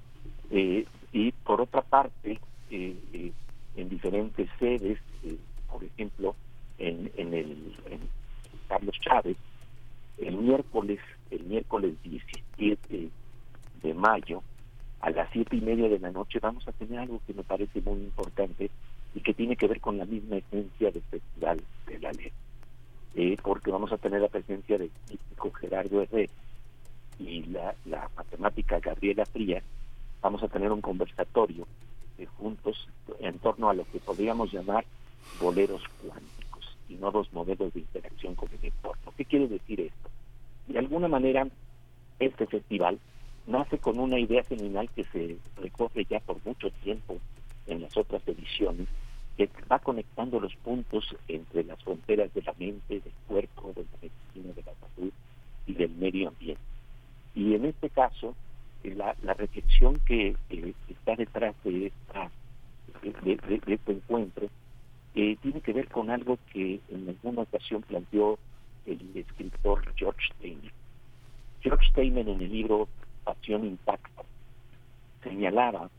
Eh, 0.52 0.86
y 1.12 1.32
por 1.32 1.62
otra 1.62 1.82
parte, 1.82 2.40
eh, 2.70 2.96
eh, 3.14 3.32
en 3.76 3.90
diferentes 3.90 4.50
sedes, 4.58 5.00
por 5.70 5.84
ejemplo, 5.84 6.36
en, 6.78 7.12
en 7.18 7.34
el 7.34 7.76
Carlos 8.68 8.96
Chávez, 9.02 9.38
el 10.18 10.38
miércoles, 10.38 11.00
el 11.32 11.44
miércoles 11.44 11.96
17 12.04 13.10
de 13.82 13.94
mayo, 13.94 14.42
a 15.02 15.10
las 15.12 15.30
siete 15.32 15.56
y 15.56 15.62
media 15.62 15.88
de 15.88 16.00
la 16.00 16.12
noche, 16.12 16.40
vamos 16.40 16.68
a 16.68 16.72
tener 16.74 17.00
algo 17.00 17.22
que 17.26 17.34
me 17.34 17.44
parece 17.44 17.82
muy 17.82 18.00
importante, 18.02 18.70
que 19.30 19.36
tiene 19.36 19.56
que 19.56 19.68
ver 19.68 19.80
con 19.80 19.96
la 19.96 20.06
misma 20.06 20.38
esencia 20.38 20.90
del 20.90 21.04
Festival 21.04 21.62
de 21.86 22.00
la 22.00 22.12
Ley. 22.14 22.32
Eh, 23.14 23.38
porque 23.44 23.70
vamos 23.70 23.92
a 23.92 23.98
tener 24.00 24.22
la 24.22 24.28
presencia 24.28 24.76
del 24.76 24.90
físico 25.06 25.52
Gerardo 25.52 26.02
Herrera 26.02 26.34
y 27.20 27.44
la, 27.44 27.76
matemática 28.18 28.80
Gabriela 28.80 29.28
Frías, 29.28 29.64
vamos 30.20 30.42
a 30.42 30.48
tener 30.48 30.72
un 30.72 30.82
conversatorio 30.82 31.68
eh, 32.18 32.26
juntos 32.26 32.88
en 33.20 33.38
torno 33.38 33.70
a 33.70 33.76
lo 33.76 33.84
que 33.92 34.00
podríamos 34.00 34.52
llamar 34.52 34.84
boleros 35.40 35.84
cuánticos 36.02 36.76
y 36.90 36.96
no 36.96 37.12
dos 37.12 37.32
modelos 37.32 37.72
de 37.72 37.82
interacción 37.82 38.34
con 38.34 38.50
el 38.50 38.66
entorno. 38.66 39.14
¿Qué 39.16 39.26
quiere 39.26 39.48
decir 39.48 39.80
esto? 39.80 40.10
De 40.66 40.80
alguna 40.80 41.08
manera, 41.08 41.48
este 42.18 42.48
festival 42.48 42.98
nace 43.46 43.78
con 43.78 44.00
una 44.00 44.18
idea 44.18 44.42
seminal 44.42 44.90
que 44.90 45.04
se 45.04 45.38
recoge 45.62 46.06
ya 46.06 46.20
por 46.20 46.44
mucho 46.44 46.72
tiempo 46.84 47.20
en 47.68 47.84
las 47.84 47.96
otras 47.96 48.28
ediciones, 48.28 48.88
que 49.48 49.66
va 49.72 49.80
conectando 49.80 50.40
los 50.40 50.54
puntos 50.58 51.16
entre 51.28 51.64
las 51.64 51.82
fronteras 51.84 52.34
de 52.34 52.42
la 52.42 52.54
mente, 52.60 53.00
del 53.00 53.14
cuerpo, 53.28 53.72
de 53.74 53.84
la 53.84 53.98
medicina, 54.02 54.54
de 54.54 54.64
la 54.64 54.74
salud 54.76 55.12
y 55.66 55.74
del 55.74 55.92
medio 55.92 56.28
ambiente. 56.30 56.62
Y 57.36 57.54
en 57.54 57.66
este 57.66 57.90
caso, 57.90 58.36
eh, 58.84 58.94
la, 58.96 59.34
reflexión 59.34 60.00
que 60.06 60.36
está 60.90 61.16
detrás 61.16 61.56
de, 61.64 61.92
este 63.68 63.92
encuentro 63.92 64.48
eh, 65.16 65.38
tiene 65.42 65.62
que 65.62 65.74
ver 65.74 65.88
con 65.88 66.10
algo 66.10 66.38
que 66.52 66.82
en 66.90 67.08
alguna 67.08 67.44
ocasión 67.44 67.82
planteó 67.84 68.38
el 68.86 69.00
escritor 69.16 69.94
George 69.96 70.22
Steiner. 70.36 70.72
George 71.62 71.90
Steiner 71.92 72.28
en 72.28 72.42
el 72.42 72.52
libro 72.52 72.90
Pasión 73.24 73.66
Intacta 73.66 74.24
señalaba 75.24 75.90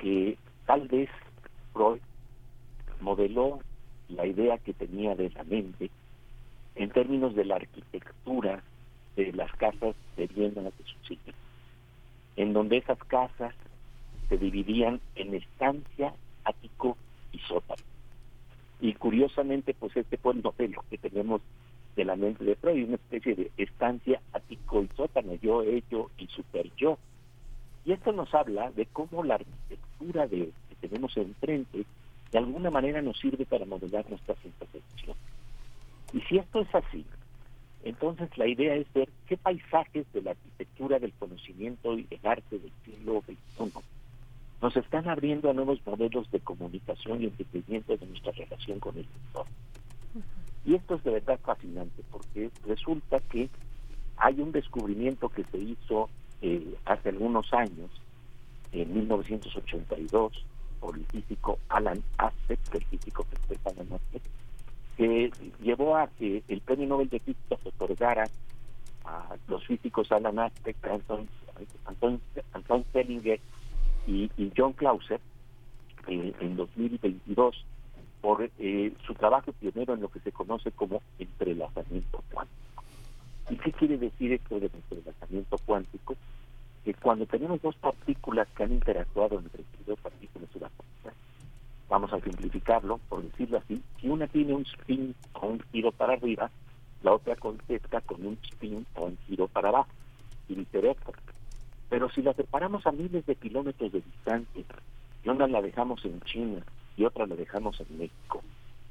que 0.00 0.36
tal 0.66 0.88
vez 0.88 1.10
Freud 1.72 2.00
modeló 3.00 3.60
la 4.08 4.26
idea 4.26 4.58
que 4.58 4.72
tenía 4.72 5.14
de 5.14 5.30
la 5.30 5.44
mente 5.44 5.90
en 6.74 6.90
términos 6.90 7.34
de 7.34 7.44
la 7.44 7.56
arquitectura 7.56 8.62
de 9.16 9.32
las 9.32 9.52
casas 9.52 9.94
de 10.16 10.26
Viena 10.26 10.62
de 10.62 10.72
su 10.84 11.06
siglo, 11.06 11.34
en 12.36 12.52
donde 12.52 12.78
esas 12.78 12.98
casas 13.04 13.54
se 14.28 14.38
dividían 14.38 15.00
en 15.16 15.34
estancia, 15.34 16.14
ático 16.44 16.96
y 17.32 17.38
sótano. 17.40 17.82
Y 18.80 18.94
curiosamente, 18.94 19.74
pues 19.74 19.96
este 19.96 20.16
fue 20.16 20.32
el 20.34 20.42
modelo 20.42 20.84
que 20.88 20.96
tenemos 20.96 21.42
de 21.96 22.04
la 22.04 22.16
mente 22.16 22.44
de 22.44 22.54
Freud, 22.54 22.86
una 22.86 22.94
especie 22.94 23.34
de 23.34 23.50
estancia, 23.56 24.20
ático 24.32 24.82
y 24.82 24.88
sótano, 24.96 25.34
yo, 25.34 25.62
ello 25.62 26.10
y 26.16 26.28
super 26.28 26.70
yo. 26.76 26.98
Y 27.84 27.92
esto 27.92 28.12
nos 28.12 28.32
habla 28.34 28.70
de 28.70 28.86
cómo 28.86 29.24
la 29.24 29.34
arquitectura 29.34 30.26
de, 30.26 30.52
que 30.68 30.88
tenemos 30.88 31.16
enfrente 31.16 31.84
de 32.32 32.38
alguna 32.38 32.70
manera 32.70 33.02
nos 33.02 33.18
sirve 33.18 33.44
para 33.44 33.64
modelar 33.64 34.08
nuestra 34.08 34.34
intervención. 34.44 35.16
Y 36.12 36.20
si 36.22 36.38
esto 36.38 36.60
es 36.60 36.74
así, 36.74 37.04
entonces 37.84 38.28
la 38.36 38.46
idea 38.46 38.74
es 38.74 38.92
ver 38.92 39.08
qué 39.26 39.36
paisajes 39.36 40.06
de 40.12 40.22
la 40.22 40.32
arquitectura 40.32 40.98
del 40.98 41.12
conocimiento 41.12 41.96
y 41.98 42.04
del 42.04 42.20
arte 42.24 42.58
del 42.58 42.72
siglo 42.84 43.22
XXI 43.22 43.80
nos 44.60 44.76
están 44.76 45.08
abriendo 45.08 45.50
a 45.50 45.54
nuevos 45.54 45.80
modelos 45.86 46.30
de 46.30 46.40
comunicación 46.40 47.22
y 47.22 47.26
entendimiento 47.26 47.96
de 47.96 48.06
nuestra 48.06 48.32
relación 48.32 48.78
con 48.78 48.96
el 48.96 49.06
entorno. 49.26 49.52
Y 50.66 50.74
esto 50.74 50.96
es 50.96 51.04
de 51.04 51.12
verdad 51.12 51.40
fascinante 51.42 52.02
porque 52.10 52.50
resulta 52.66 53.20
que 53.20 53.48
hay 54.18 54.40
un 54.40 54.52
descubrimiento 54.52 55.30
que 55.30 55.44
se 55.44 55.56
hizo 55.56 56.10
eh, 56.42 56.74
hace 56.84 57.08
algunos 57.08 57.52
años, 57.54 57.90
en 58.72 58.92
1982, 58.92 60.44
por 60.80 60.96
el 60.96 61.04
físico 61.06 61.58
Alan 61.68 62.02
Aspect, 62.18 62.74
el 62.74 62.84
físico 62.86 63.26
que 63.48 63.58
Alan 63.64 63.92
Aspect, 63.92 64.26
que 64.96 65.30
llevó 65.62 65.96
a 65.96 66.08
que 66.08 66.42
el 66.48 66.60
premio 66.60 66.86
Nobel 66.86 67.08
de 67.08 67.20
Física 67.20 67.56
se 67.62 67.68
otorgara 67.68 68.28
a 69.04 69.36
los 69.48 69.64
físicos 69.66 70.10
Alan 70.12 70.38
Aspect, 70.38 70.84
Anton, 70.84 71.28
Anton, 71.86 72.20
Anton 72.52 72.84
Selinger 72.92 73.40
y, 74.06 74.30
John 74.56 74.72
Clauser 74.72 75.20
eh, 76.08 76.32
en 76.40 76.56
2022 76.56 77.64
por 78.20 78.50
eh, 78.58 78.92
su 79.06 79.14
trabajo 79.14 79.52
pionero 79.52 79.94
en 79.94 80.00
lo 80.00 80.08
que 80.08 80.20
se 80.20 80.32
conoce 80.32 80.70
como 80.72 81.02
entrelazamiento 81.18 82.22
cuántico. 82.32 82.84
¿Y 83.50 83.56
qué 83.56 83.72
quiere 83.72 83.98
decir 83.98 84.32
esto 84.32 84.60
de 84.60 84.66
entrelazamiento 84.66 85.58
cuántico? 85.64 86.16
Que 86.84 86.94
cuando 86.94 87.26
tenemos 87.26 87.60
dos 87.62 87.76
partículas 87.76 88.48
que 88.56 88.64
han 88.64 88.72
interactuado 88.72 89.38
entre 89.38 89.62
sí, 89.62 89.84
dos 89.86 89.98
partículas 90.00 90.48
subatómicas, 90.50 91.14
vamos 91.88 92.12
a 92.12 92.20
simplificarlo, 92.20 92.98
por 93.08 93.22
decirlo 93.22 93.58
así, 93.58 93.82
si 94.00 94.08
una 94.08 94.26
tiene 94.28 94.54
un 94.54 94.62
spin 94.62 95.14
o 95.34 95.46
un 95.48 95.60
giro 95.72 95.92
para 95.92 96.14
arriba, 96.14 96.50
la 97.02 97.12
otra 97.12 97.36
contesta 97.36 98.00
con 98.00 98.24
un 98.24 98.38
spin 98.44 98.86
o 98.94 99.06
un 99.06 99.18
giro 99.26 99.48
para 99.48 99.68
abajo, 99.68 99.90
y 100.48 100.54
viceversa. 100.54 101.12
Pero 101.88 102.08
si 102.10 102.22
la 102.22 102.32
separamos 102.34 102.86
a 102.86 102.92
miles 102.92 103.26
de 103.26 103.34
kilómetros 103.34 103.92
de 103.92 104.00
distancia, 104.00 104.64
y 105.22 105.28
una 105.28 105.46
la 105.46 105.60
dejamos 105.60 106.04
en 106.04 106.20
China 106.22 106.64
y 106.96 107.04
otra 107.04 107.26
la 107.26 107.36
dejamos 107.36 107.80
en 107.80 107.98
México, 107.98 108.42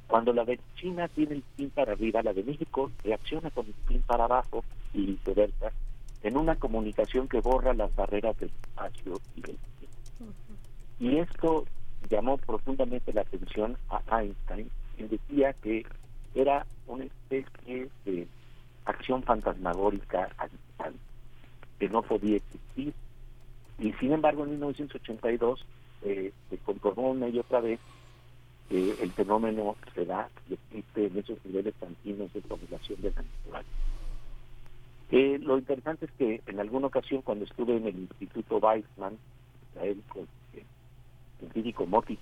cuando 0.08 0.34
la 0.34 0.44
de 0.44 0.60
China 0.76 1.08
tiene 1.08 1.36
el 1.36 1.40
spin 1.40 1.70
para 1.70 1.94
arriba, 1.94 2.24
la 2.24 2.34
de 2.34 2.44
México 2.44 2.92
reacciona 3.04 3.52
con 3.52 3.66
el 3.66 3.72
spin 3.72 4.02
para 4.02 4.26
abajo 4.26 4.64
y 4.94 5.06
viceversa, 5.06 5.72
en 6.24 6.38
una 6.38 6.56
comunicación 6.56 7.28
que 7.28 7.42
borra 7.42 7.74
las 7.74 7.96
barreras 7.96 8.38
del 8.40 8.50
espacio 8.50 9.20
y 9.36 9.42
del 9.42 9.58
tiempo. 9.58 10.36
Y 11.00 11.18
esto 11.18 11.66
llamó 12.10 12.38
profundamente 12.38 13.14
la 13.14 13.22
atención 13.22 13.78
a 13.90 14.22
Einstein, 14.22 14.70
quien 14.96 15.10
decía 15.10 15.54
que 15.54 15.86
era 16.36 16.66
una 16.88 17.06
especie 17.06 17.90
de 18.06 18.28
acción 18.86 19.24
fantasmagórica 19.24 20.30
que 21.80 21.90
no 21.90 22.02
podía 22.02 22.38
existir. 22.38 22.94
Y 23.78 23.94
sin 23.94 24.12
embargo, 24.12 24.44
en 24.44 24.52
1982 24.52 25.66
eh, 26.04 26.34
se 26.50 26.58
comprobó 26.58 27.12
una 27.12 27.30
y 27.30 27.40
otra 27.40 27.62
vez 27.62 27.80
que 28.68 28.92
el 29.02 29.12
fenómeno 29.14 29.76
se 29.96 30.06
da 30.06 30.30
y 30.50 30.54
existe 30.54 31.08
en 31.08 31.18
esos 31.18 31.44
niveles 31.46 31.74
tan 31.76 31.96
finos 32.04 32.32
de 32.34 32.42
población 32.42 33.02
de 33.02 33.12
la 33.12 33.22
naturaleza. 33.22 33.89
Eh, 35.12 35.40
lo 35.42 35.58
interesante 35.58 36.06
es 36.06 36.12
que 36.12 36.42
en 36.46 36.60
alguna 36.60 36.88
ocasión 36.88 37.22
cuando 37.22 37.46
estuve 37.46 37.78
en 37.78 37.88
el 37.88 37.96
Instituto 38.00 38.58
Weizmann, 38.58 39.18
él 39.82 40.02
eh, 40.54 40.64
el 41.42 41.52
físico 41.52 41.86
Motti 41.86 42.18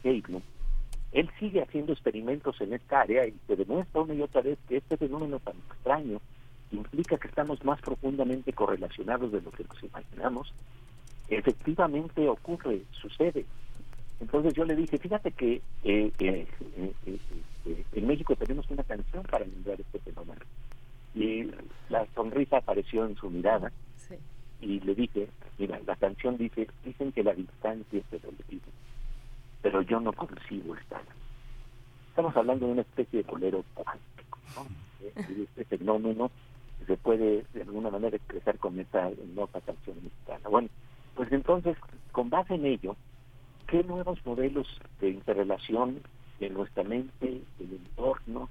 él 1.14 1.30
sigue 1.40 1.62
haciendo 1.62 1.94
experimentos 1.94 2.60
en 2.62 2.74
esta 2.74 3.02
área 3.02 3.26
y 3.26 3.34
se 3.48 3.56
demuestra 3.56 4.02
una 4.02 4.14
y 4.14 4.22
otra 4.22 4.42
vez 4.42 4.60
que 4.68 4.78
este 4.78 4.98
fenómeno 4.98 5.40
tan 5.40 5.56
extraño 5.70 6.20
implica 6.72 7.18
que 7.18 7.28
estamos 7.28 7.64
más 7.64 7.82
profundamente 7.82 8.52
correlacionados 8.54 9.32
de 9.32 9.42
lo 9.42 9.52
que 9.52 9.64
nos 9.64 9.82
imaginamos. 9.84 10.54
Efectivamente 11.30 12.28
ocurre, 12.28 12.82
sucede. 12.92 13.46
Entonces 14.20 14.54
yo 14.54 14.66
le 14.66 14.76
dije, 14.76 14.98
fíjate 14.98 15.32
que 15.32 15.62
eh, 15.84 16.12
eh, 16.20 16.48
eh, 17.06 17.84
en 17.94 18.08
México 18.08 18.36
tenemos 18.36 18.70
una 18.70 18.84
canción 18.84 19.24
para 19.24 19.46
nombrar 19.46 19.80
este 19.80 20.00
fenómeno. 20.00 20.42
Y 21.18 21.50
la 21.90 22.06
sonrisa 22.14 22.58
apareció 22.58 23.06
en 23.06 23.16
su 23.16 23.30
mirada 23.30 23.72
y 24.62 24.80
le 24.82 24.94
dije, 24.94 25.28
mira, 25.58 25.80
la 25.86 25.96
canción 25.96 26.38
dice, 26.38 26.68
dicen 26.84 27.12
que 27.12 27.24
la 27.24 27.34
distancia 27.34 28.00
es 28.00 28.06
el 28.24 28.30
olvido, 28.30 28.68
pero 29.62 29.82
yo 29.82 30.00
no 30.00 30.14
consigo 30.14 30.76
estar. 30.76 31.02
Estamos 32.10 32.36
hablando 32.36 32.68
de 32.68 32.72
una 32.74 32.82
especie 32.82 33.24
de 33.24 33.30
colero 33.30 33.64
cuántico, 33.74 34.40
este 35.56 35.78
fenómeno 35.78 36.30
se 36.86 36.98
puede 36.98 37.46
de 37.54 37.62
alguna 37.64 37.90
manera 37.90 38.16
expresar 38.16 38.58
con 38.60 38.80
esta 38.80 39.10
nota 39.34 39.60
canción 39.62 39.98
mexicana. 40.04 40.50
Bueno, 40.50 40.70
pues 41.16 41.32
entonces, 41.32 41.76
con 42.12 42.30
base 42.30 42.54
en 42.56 42.66
ello, 42.66 42.96
¿qué 43.68 43.84
nuevos 43.84 44.24
modelos 44.24 44.68
de 45.02 45.10
interrelación 45.10 46.02
de 46.40 46.50
nuestra 46.52 46.84
mente, 46.84 47.42
del 47.58 47.74
entorno, 47.74 48.50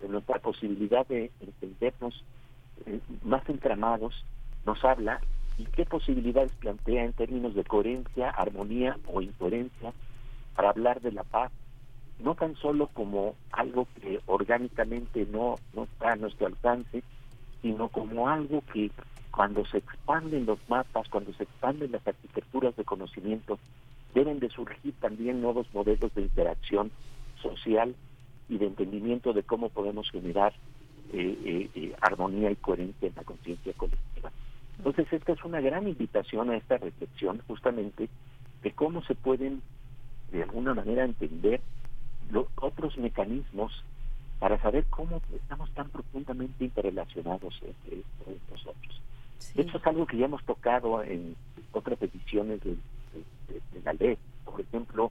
de 0.00 0.08
nuestra 0.08 0.38
posibilidad 0.38 1.06
de 1.06 1.30
entendernos 1.40 2.24
eh, 2.86 3.00
más 3.22 3.48
entramados, 3.48 4.24
nos 4.64 4.84
habla 4.84 5.20
y 5.56 5.64
qué 5.64 5.84
posibilidades 5.84 6.52
plantea 6.52 7.04
en 7.04 7.12
términos 7.12 7.54
de 7.54 7.64
coherencia, 7.64 8.30
armonía 8.30 8.96
o 9.06 9.20
incoherencia 9.20 9.92
para 10.54 10.70
hablar 10.70 11.00
de 11.00 11.12
la 11.12 11.24
paz, 11.24 11.50
no 12.20 12.34
tan 12.34 12.56
solo 12.56 12.88
como 12.88 13.34
algo 13.52 13.86
que 14.00 14.20
orgánicamente 14.26 15.26
no, 15.30 15.56
no 15.74 15.84
está 15.84 16.12
a 16.12 16.16
nuestro 16.16 16.46
alcance, 16.46 17.02
sino 17.62 17.88
como 17.88 18.28
algo 18.28 18.62
que 18.72 18.90
cuando 19.30 19.64
se 19.66 19.78
expanden 19.78 20.46
los 20.46 20.58
mapas, 20.68 21.08
cuando 21.08 21.32
se 21.34 21.44
expanden 21.44 21.92
las 21.92 22.06
arquitecturas 22.06 22.74
de 22.76 22.84
conocimiento, 22.84 23.58
deben 24.14 24.40
de 24.40 24.48
surgir 24.48 24.94
también 25.00 25.40
nuevos 25.40 25.72
modelos 25.72 26.12
de 26.14 26.22
interacción 26.22 26.90
social 27.42 27.94
y 28.48 28.58
de 28.58 28.66
entendimiento 28.66 29.32
de 29.32 29.42
cómo 29.42 29.68
podemos 29.68 30.10
generar 30.10 30.52
eh, 31.12 31.38
eh, 31.44 31.70
eh, 31.74 31.94
armonía 32.00 32.50
y 32.50 32.56
coherencia 32.56 33.08
en 33.08 33.14
la 33.14 33.24
conciencia 33.24 33.72
colectiva. 33.74 34.30
Entonces, 34.78 35.12
esta 35.12 35.32
es 35.32 35.44
una 35.44 35.60
gran 35.60 35.88
invitación 35.88 36.50
a 36.50 36.56
esta 36.56 36.78
reflexión 36.78 37.40
justamente 37.46 38.08
de 38.62 38.72
cómo 38.72 39.02
se 39.04 39.14
pueden 39.14 39.62
de 40.32 40.42
alguna 40.42 40.74
manera 40.74 41.04
entender 41.04 41.60
los 42.30 42.46
otros 42.56 42.96
mecanismos 42.98 43.72
para 44.38 44.60
saber 44.60 44.84
cómo 44.90 45.20
estamos 45.34 45.70
tan 45.72 45.88
profundamente 45.88 46.64
interrelacionados 46.64 47.58
entre, 47.62 48.02
nosotros. 48.50 49.02
De 49.54 49.62
hecho, 49.62 49.78
es 49.78 49.86
algo 49.86 50.06
que 50.06 50.18
ya 50.18 50.26
hemos 50.26 50.44
tocado 50.44 51.02
en 51.02 51.34
otras 51.72 52.00
ediciones 52.02 52.60
de, 52.62 52.76
la 53.84 53.92
ley. 53.94 54.18
Por 54.44 54.60
ejemplo, 54.60 55.10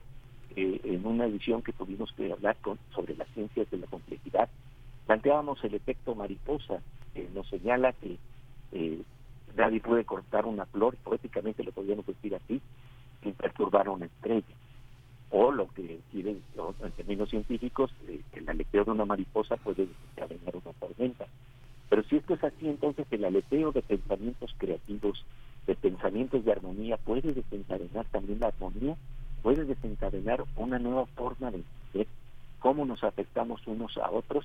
eh, 0.60 0.80
en 0.84 1.06
una 1.06 1.26
edición 1.26 1.62
que 1.62 1.72
tuvimos 1.72 2.12
que 2.12 2.32
hablar 2.32 2.56
con, 2.60 2.78
sobre 2.94 3.14
las 3.16 3.28
ciencias 3.28 3.70
de 3.70 3.78
la 3.78 3.86
complejidad, 3.86 4.48
planteábamos 5.06 5.62
el 5.62 5.74
efecto 5.74 6.14
mariposa, 6.14 6.80
que 7.14 7.28
nos 7.34 7.48
señala 7.48 7.92
que 7.92 8.18
eh, 8.72 9.02
nadie 9.56 9.80
puede 9.80 10.04
cortar 10.04 10.46
una 10.46 10.66
flor, 10.66 10.96
poéticamente 10.96 11.62
lo 11.62 11.72
podríamos 11.72 12.06
decir 12.06 12.34
así, 12.34 12.60
sin 13.22 13.34
perturbar 13.34 13.88
una 13.88 14.06
estrella 14.06 14.54
o 15.30 15.52
lo 15.52 15.68
que 15.68 16.00
quieren 16.10 16.42
en 16.82 16.92
términos 16.92 17.30
científicos, 17.30 17.90
eh, 18.08 18.20
el 18.32 18.48
aleteo 18.48 18.84
de 18.84 18.90
una 18.90 19.04
mariposa 19.04 19.56
puede 19.56 19.86
desencadenar 19.86 20.56
una 20.56 20.72
tormenta. 20.74 21.26
Pero 21.88 22.02
si 22.04 22.16
esto 22.16 22.34
es 22.34 22.44
así, 22.44 22.68
entonces 22.68 23.06
el 23.10 23.24
aleteo 23.24 23.72
de 23.72 23.82
pensamientos 23.82 24.54
creativos, 24.58 25.24
de 25.66 25.74
pensamientos 25.74 26.44
de 26.44 26.52
armonía, 26.52 26.96
puede 26.96 27.32
desencadenar 27.32 28.06
también 28.06 28.40
la 28.40 28.48
armonía, 28.48 28.96
puede 29.48 29.64
desencadenar 29.64 30.44
una 30.56 30.78
nueva 30.78 31.06
forma 31.06 31.50
de 31.50 31.64
ver 31.94 32.06
cómo 32.58 32.84
nos 32.84 33.02
afectamos 33.02 33.66
unos 33.66 33.96
a 33.96 34.10
otros. 34.10 34.44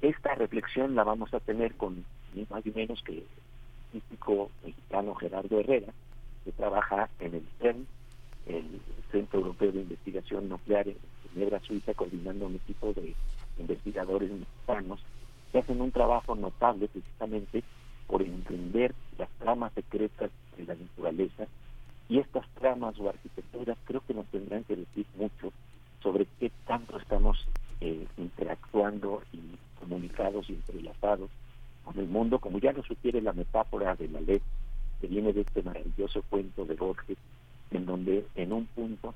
Esta 0.00 0.34
reflexión 0.34 0.96
la 0.96 1.04
vamos 1.04 1.32
a 1.32 1.38
tener 1.38 1.76
con 1.76 2.04
ni 2.34 2.44
más 2.50 2.66
ni 2.66 2.72
menos 2.72 3.00
que 3.04 3.18
el 3.18 3.26
físico 3.92 4.50
mexicano 4.64 5.14
Gerardo 5.14 5.60
Herrera, 5.60 5.92
que 6.44 6.50
trabaja 6.50 7.08
en 7.20 7.34
el 7.34 7.46
CERN, 7.60 7.86
el 8.46 8.80
Centro 9.12 9.38
Europeo 9.38 9.70
de 9.70 9.82
Investigación 9.82 10.48
Nuclear 10.48 10.88
en 10.88 10.96
Ginebra, 11.32 11.60
Suiza, 11.60 11.94
coordinando 11.94 12.46
un 12.46 12.56
equipo 12.56 12.92
de 12.94 13.14
investigadores 13.60 14.28
mexicanos 14.28 15.04
que 15.52 15.58
hacen 15.60 15.80
un 15.80 15.92
trabajo 15.92 16.34
notable 16.34 16.88
precisamente 16.88 17.62
por 18.08 18.22
entender 18.22 18.92
las 19.18 19.28
tramas 19.38 19.72
secretas 19.74 20.32
de 20.56 20.64
la 20.64 20.74
naturaleza 20.74 21.46
y 22.12 22.18
estas 22.18 22.46
tramas 22.60 23.00
o 23.00 23.08
arquitecturas 23.08 23.78
creo 23.86 24.02
que 24.06 24.12
nos 24.12 24.26
tendrán 24.26 24.64
que 24.64 24.76
decir 24.76 25.06
mucho 25.16 25.50
sobre 26.02 26.26
qué 26.38 26.52
tanto 26.66 26.98
estamos 26.98 27.48
eh, 27.80 28.06
interactuando 28.18 29.22
y 29.32 29.40
comunicados 29.80 30.50
y 30.50 30.52
entrelazados 30.52 31.30
con 31.82 31.98
el 31.98 32.06
mundo, 32.08 32.38
como 32.38 32.58
ya 32.58 32.72
lo 32.72 32.82
sugiere 32.82 33.22
la 33.22 33.32
metáfora 33.32 33.94
de 33.94 34.08
la 34.08 34.20
ley 34.20 34.42
que 35.00 35.06
viene 35.06 35.32
de 35.32 35.40
este 35.40 35.62
maravilloso 35.62 36.22
cuento 36.28 36.66
de 36.66 36.74
Borges, 36.74 37.16
en 37.70 37.86
donde 37.86 38.26
en 38.34 38.52
un 38.52 38.66
punto, 38.66 39.14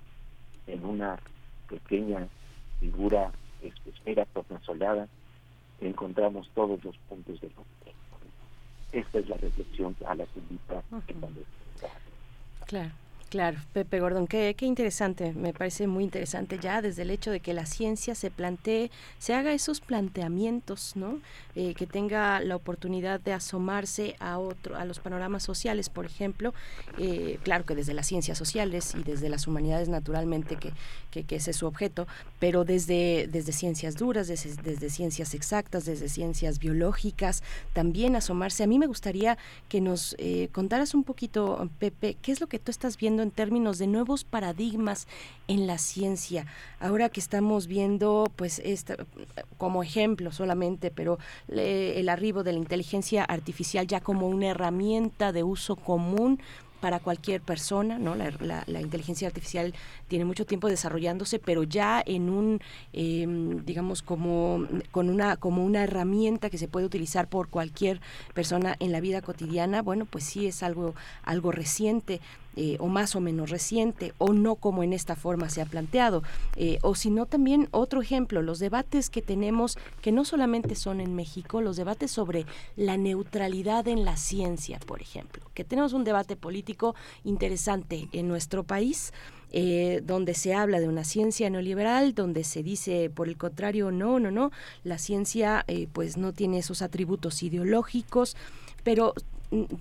en 0.66 0.83
una 0.83 1.18
pequeña 1.68 2.26
figura 2.81 3.31
esfera 3.60 4.25
tornasolada, 4.25 5.07
encontramos 5.83 6.49
todos 6.55 6.83
los 6.83 6.97
puntos 7.10 7.39
de 7.42 7.49
mundo. 7.49 7.66
Esta 8.91 9.18
es 9.18 9.28
la 9.28 9.36
reflexión 9.36 9.94
a 10.07 10.15
la 10.15 10.25
que 10.25 10.41
invita 10.41 10.83
Claro. 12.67 13.06
Claro, 13.28 13.58
Pepe 13.72 13.98
Gordón, 13.98 14.28
qué, 14.28 14.55
qué 14.56 14.66
interesante, 14.66 15.32
me 15.32 15.52
parece 15.52 15.88
muy 15.88 16.05
interesante 16.05 16.60
ya 16.60 16.80
desde 16.80 17.02
el 17.02 17.10
hecho 17.10 17.32
de 17.32 17.40
que 17.40 17.55
la 17.55 17.66
ciencia 17.66 18.14
se 18.14 18.30
plantee, 18.30 18.92
se 19.18 19.34
haga 19.34 19.52
esos 19.52 19.80
planteamientos, 19.80 20.94
¿no? 20.94 21.18
Eh, 21.56 21.74
que 21.74 21.86
tenga 21.86 22.38
la 22.38 22.55
oportunidad 22.55 23.18
de 23.18 23.32
asomarse 23.32 24.14
a 24.20 24.38
otro, 24.38 24.76
a 24.76 24.84
los 24.84 25.00
panoramas 25.00 25.42
sociales, 25.42 25.88
por 25.88 26.06
ejemplo, 26.06 26.55
eh, 26.98 27.40
claro 27.42 27.66
que 27.66 27.74
desde 27.74 27.94
las 27.94 28.06
ciencias 28.06 28.38
sociales 28.38 28.94
y 28.94 29.02
desde 29.02 29.28
las 29.28 29.48
humanidades 29.48 29.88
naturalmente 29.88 30.55
que, 30.55 30.72
que, 31.24 31.36
ese 31.36 31.50
es 31.50 31.56
su 31.56 31.66
objeto, 31.66 32.06
pero 32.38 32.64
desde, 32.64 33.26
desde 33.26 33.52
ciencias 33.52 33.96
duras, 33.96 34.28
desde, 34.28 34.55
desde 34.62 34.88
ciencias 34.88 35.34
exactas, 35.34 35.84
desde 35.84 36.08
ciencias 36.08 36.60
biológicas, 36.60 37.42
también 37.72 38.14
asomarse. 38.14 38.62
A 38.62 38.66
mí 38.68 38.78
me 38.78 38.86
gustaría 38.86 39.36
que 39.68 39.80
nos 39.80 40.14
eh, 40.18 40.48
contaras 40.52 40.94
un 40.94 41.02
poquito, 41.02 41.68
Pepe, 41.80 42.16
qué 42.22 42.30
es 42.30 42.40
lo 42.40 42.46
que 42.46 42.60
tú 42.60 42.70
estás 42.70 42.96
viendo 42.96 43.16
en 43.23 43.31
términos 43.31 43.78
de 43.78 43.86
nuevos 43.86 44.25
paradigmas 44.25 45.07
en 45.49 45.67
la 45.67 45.78
ciencia. 45.78 46.47
Ahora 46.81 47.09
que 47.09 47.20
estamos 47.20 47.67
viendo, 47.67 48.31
pues, 48.36 48.61
esta, 48.65 48.97
como 49.59 49.83
ejemplo 49.83 50.33
solamente, 50.33 50.91
pero 50.91 51.19
el 51.49 52.09
arribo 52.09 52.43
de 52.43 52.53
la 52.53 52.59
inteligencia 52.59 53.25
artificial 53.25 53.86
ya 53.86 54.01
como 54.01 54.28
una 54.28 54.49
herramienta 54.49 55.33
de 55.33 55.43
uso 55.43 55.77
común 55.77 56.41
para 56.81 57.01
cualquier 57.01 57.41
persona, 57.41 57.99
¿no? 57.99 58.15
La, 58.15 58.81
inteligencia 58.81 59.27
artificial 59.28 59.75
tiene 60.09 60.25
mucho 60.25 60.45
tiempo 60.45 60.69
desarrollándose, 60.69 61.39
pero 61.39 61.62
ya 61.62 62.03
en 62.05 62.28
un, 62.28 62.61
em, 62.93 63.65
digamos, 63.65 64.03
como 64.03 64.67
con 64.91 65.09
una 65.09 65.36
como 65.36 65.65
una 65.65 65.83
herramienta 65.85 66.51
que 66.51 66.59
se 66.59 66.69
puede 66.69 66.86
utilizar 66.86 67.28
por 67.28 67.49
cualquier 67.49 68.01
persona 68.35 68.77
en 68.78 68.93
la 68.93 69.01
vida 69.01 69.23
cotidiana, 69.23 69.83
bueno, 69.83 70.05
pues 70.05 70.25
sí 70.25 70.47
es 70.47 70.62
algo 70.62 70.95
algo 71.25 71.51
reciente. 71.51 72.20
Eh, 72.59 72.78
o 72.81 72.86
más 72.86 73.15
o 73.15 73.20
menos 73.20 73.51
reciente, 73.51 74.15
o 74.17 74.33
no 74.33 74.55
como 74.55 74.83
en 74.83 74.94
esta 74.94 75.15
forma 75.15 75.51
se 75.51 75.60
ha 75.60 75.67
planteado, 75.67 76.23
eh, 76.57 76.78
o 76.81 76.94
sino 76.94 77.26
también 77.26 77.68
otro 77.70 78.01
ejemplo, 78.01 78.41
los 78.41 78.59
debates 78.60 79.10
que 79.10 79.20
tenemos, 79.20 79.76
que 80.01 80.10
no 80.10 80.25
solamente 80.25 80.75
son 80.75 81.02
en 81.02 81.15
México, 81.15 81.60
los 81.60 81.76
debates 81.76 82.10
sobre 82.10 82.47
la 82.75 82.97
neutralidad 82.97 83.86
en 83.89 84.07
la 84.07 84.17
ciencia, 84.17 84.78
por 84.78 85.02
ejemplo, 85.02 85.43
que 85.52 85.65
tenemos 85.65 85.93
un 85.93 86.05
debate 86.05 86.35
político 86.35 86.94
interesante 87.25 88.09
en 88.12 88.26
nuestro 88.26 88.65
país. 88.65 89.12
Eh, 89.52 90.02
donde 90.05 90.35
se 90.35 90.55
habla 90.55 90.81
de 90.81 90.89
una 90.89 91.05
ciencia 91.05 91.49
neoliberal, 91.49 92.15
donde 92.15 92.43
se 92.43 92.65
dice, 92.65 93.10
por 93.10 93.28
el 93.28 93.39
contrario, 93.39 93.93
no, 93.93 94.18
no, 94.18 94.33
no, 94.33 94.51
la 94.83 94.99
ciencia 94.99 95.65
pues 95.93 96.17
no 96.17 96.33
tiene 96.33 96.59
esos 96.59 96.83
atributos 96.83 97.43
ideológicos, 97.44 98.36
pero 98.83 99.15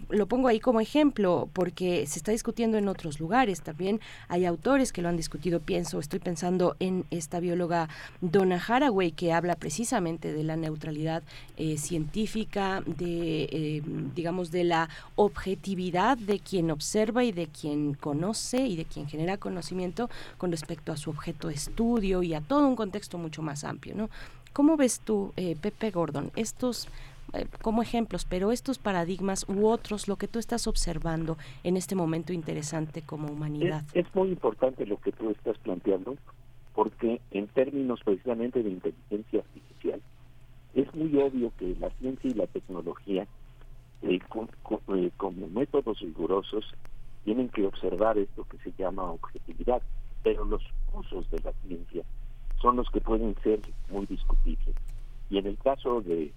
lo 0.09 0.27
pongo 0.27 0.47
ahí 0.47 0.59
como 0.59 0.81
ejemplo 0.81 1.49
porque 1.53 2.05
se 2.07 2.19
está 2.19 2.31
discutiendo 2.31 2.77
en 2.77 2.87
otros 2.87 3.19
lugares 3.19 3.61
también. 3.61 3.99
Hay 4.27 4.45
autores 4.45 4.91
que 4.91 5.01
lo 5.01 5.09
han 5.09 5.17
discutido 5.17 5.59
pienso 5.59 5.99
estoy 5.99 6.19
pensando 6.19 6.75
en 6.79 7.05
esta 7.11 7.39
bióloga 7.39 7.89
Donna 8.21 8.61
Haraway 8.65 9.11
que 9.11 9.33
habla 9.33 9.55
precisamente 9.55 10.33
de 10.33 10.43
la 10.43 10.55
neutralidad 10.55 11.23
eh, 11.57 11.77
científica 11.77 12.83
de 12.85 13.43
eh, 13.51 13.81
digamos 14.15 14.51
de 14.51 14.63
la 14.63 14.89
objetividad 15.15 16.17
de 16.17 16.39
quien 16.39 16.71
observa 16.71 17.23
y 17.23 17.31
de 17.31 17.47
quien 17.47 17.93
conoce 17.93 18.65
y 18.67 18.75
de 18.75 18.85
quien 18.85 19.07
genera 19.07 19.37
conocimiento 19.37 20.09
con 20.37 20.51
respecto 20.51 20.91
a 20.91 20.97
su 20.97 21.09
objeto 21.09 21.47
de 21.47 21.55
estudio 21.55 22.23
y 22.23 22.33
a 22.33 22.41
todo 22.41 22.67
un 22.67 22.75
contexto 22.75 23.17
mucho 23.17 23.41
más 23.41 23.63
amplio 23.63 23.95
no 23.95 24.09
cómo 24.53 24.77
ves 24.77 25.01
tú 25.03 25.33
eh, 25.35 25.55
Pepe 25.59 25.91
Gordon 25.91 26.31
estos 26.35 26.87
como 27.61 27.81
ejemplos, 27.81 28.25
pero 28.25 28.51
estos 28.51 28.77
paradigmas 28.79 29.45
u 29.47 29.67
otros, 29.67 30.07
lo 30.07 30.15
que 30.15 30.27
tú 30.27 30.39
estás 30.39 30.67
observando 30.67 31.37
en 31.63 31.77
este 31.77 31.95
momento 31.95 32.33
interesante 32.33 33.01
como 33.01 33.27
humanidad. 33.27 33.83
Es, 33.93 34.05
muy 34.13 34.29
importante 34.29 34.85
lo 34.85 34.99
que 34.99 35.11
tú 35.11 35.29
estás 35.31 35.57
planteando, 35.59 36.15
porque 36.73 37.21
en 37.31 37.47
términos 37.47 37.99
precisamente 38.03 38.63
de 38.63 38.69
inteligencia 38.69 39.39
artificial, 39.41 40.01
es 40.73 40.93
muy 40.93 41.15
obvio 41.21 41.51
que 41.57 41.75
la 41.79 41.89
ciencia 41.91 42.29
y 42.29 42.33
la 42.33 42.47
tecnología, 42.47 43.27
eh, 44.01 44.19
eh, 44.19 45.11
como 45.17 45.47
métodos 45.47 45.99
rigurosos, 45.99 46.65
tienen 47.23 47.49
que 47.49 47.65
observar 47.65 48.17
esto 48.17 48.45
que 48.45 48.57
se 48.59 48.71
llama 48.77 49.11
objetividad, 49.11 49.81
pero 50.23 50.45
los 50.45 50.61
usos 50.93 51.29
de 51.31 51.39
la 51.39 51.53
ciencia 51.65 52.03
son 52.61 52.77
los 52.77 52.89
que 52.89 53.01
pueden 53.01 53.35
ser 53.43 53.59
muy 53.89 54.05
discutibles. 54.05 54.75
Y 55.29 55.37
en 55.37 55.47
el 55.47 55.57
caso 55.57 56.01
de 56.01 56.31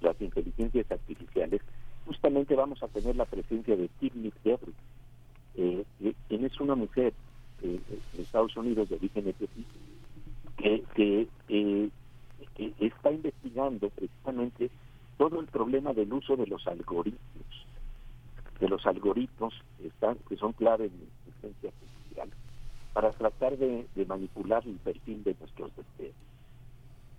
las 0.00 0.20
inteligencias 0.20 0.90
artificiales, 0.90 1.60
justamente 2.06 2.54
vamos 2.54 2.82
a 2.82 2.88
tener 2.88 3.16
la 3.16 3.26
presencia 3.26 3.76
de 3.76 3.88
Tiffany 4.00 4.32
Devry, 4.42 4.74
eh, 5.56 5.84
quien 6.28 6.44
es 6.44 6.60
una 6.60 6.74
mujer 6.74 7.12
eh, 7.62 7.80
de 8.14 8.22
Estados 8.22 8.56
Unidos 8.56 8.88
de 8.88 8.96
origen 8.96 9.28
etiopí, 9.28 9.64
que, 10.56 11.28
eh, 11.48 11.90
que, 12.54 12.72
está 12.80 13.12
investigando 13.12 13.88
precisamente 13.90 14.70
todo 15.16 15.40
el 15.40 15.46
problema 15.46 15.92
del 15.92 16.12
uso 16.12 16.36
de 16.36 16.46
los 16.46 16.66
algoritmos, 16.66 17.66
de 18.60 18.68
los 18.68 18.86
algoritmos 18.86 19.54
están, 19.84 20.16
que 20.28 20.36
son 20.36 20.52
clave 20.52 20.86
en 20.86 20.92
la 20.92 21.04
inteligencia 21.04 21.70
artificial, 21.70 22.30
para 22.92 23.10
tratar 23.10 23.56
de, 23.56 23.86
de 23.94 24.06
manipular 24.06 24.66
el 24.66 24.76
perfil 24.76 25.22
de 25.24 25.36
nuestros 25.38 25.70
deseos. 25.76 26.14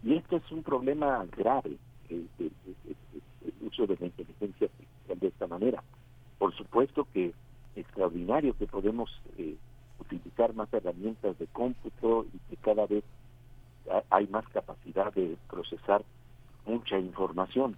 Y 0.04 0.16
esto 0.16 0.38
es 0.38 0.52
un 0.52 0.64
problema 0.64 1.26
grave, 1.38 1.78
el, 2.10 2.30
uso 3.62 3.88
de 3.88 3.98
la 4.00 4.06
inteligencia 4.06 4.68
artificial 4.68 5.20
de 5.20 5.28
esta 5.28 5.48
manera. 5.48 5.84
Por 6.38 6.56
supuesto 6.56 7.08
que 7.14 7.34
extraordinario 7.76 8.56
que 8.58 8.68
podemos 8.68 9.10
eh, 9.38 9.56
utilizar 10.00 10.54
más 10.54 10.74
herramientas 10.74 11.38
de 11.38 11.48
cómputo 11.48 12.26
y 12.34 12.40
que 12.50 12.58
cada 12.58 12.86
vez 12.86 13.04
hay 14.10 14.28
más 14.28 14.48
capacidad 14.50 15.14
de 15.14 15.38
procesar 15.50 16.04
mucha 16.66 16.98
información. 17.00 17.76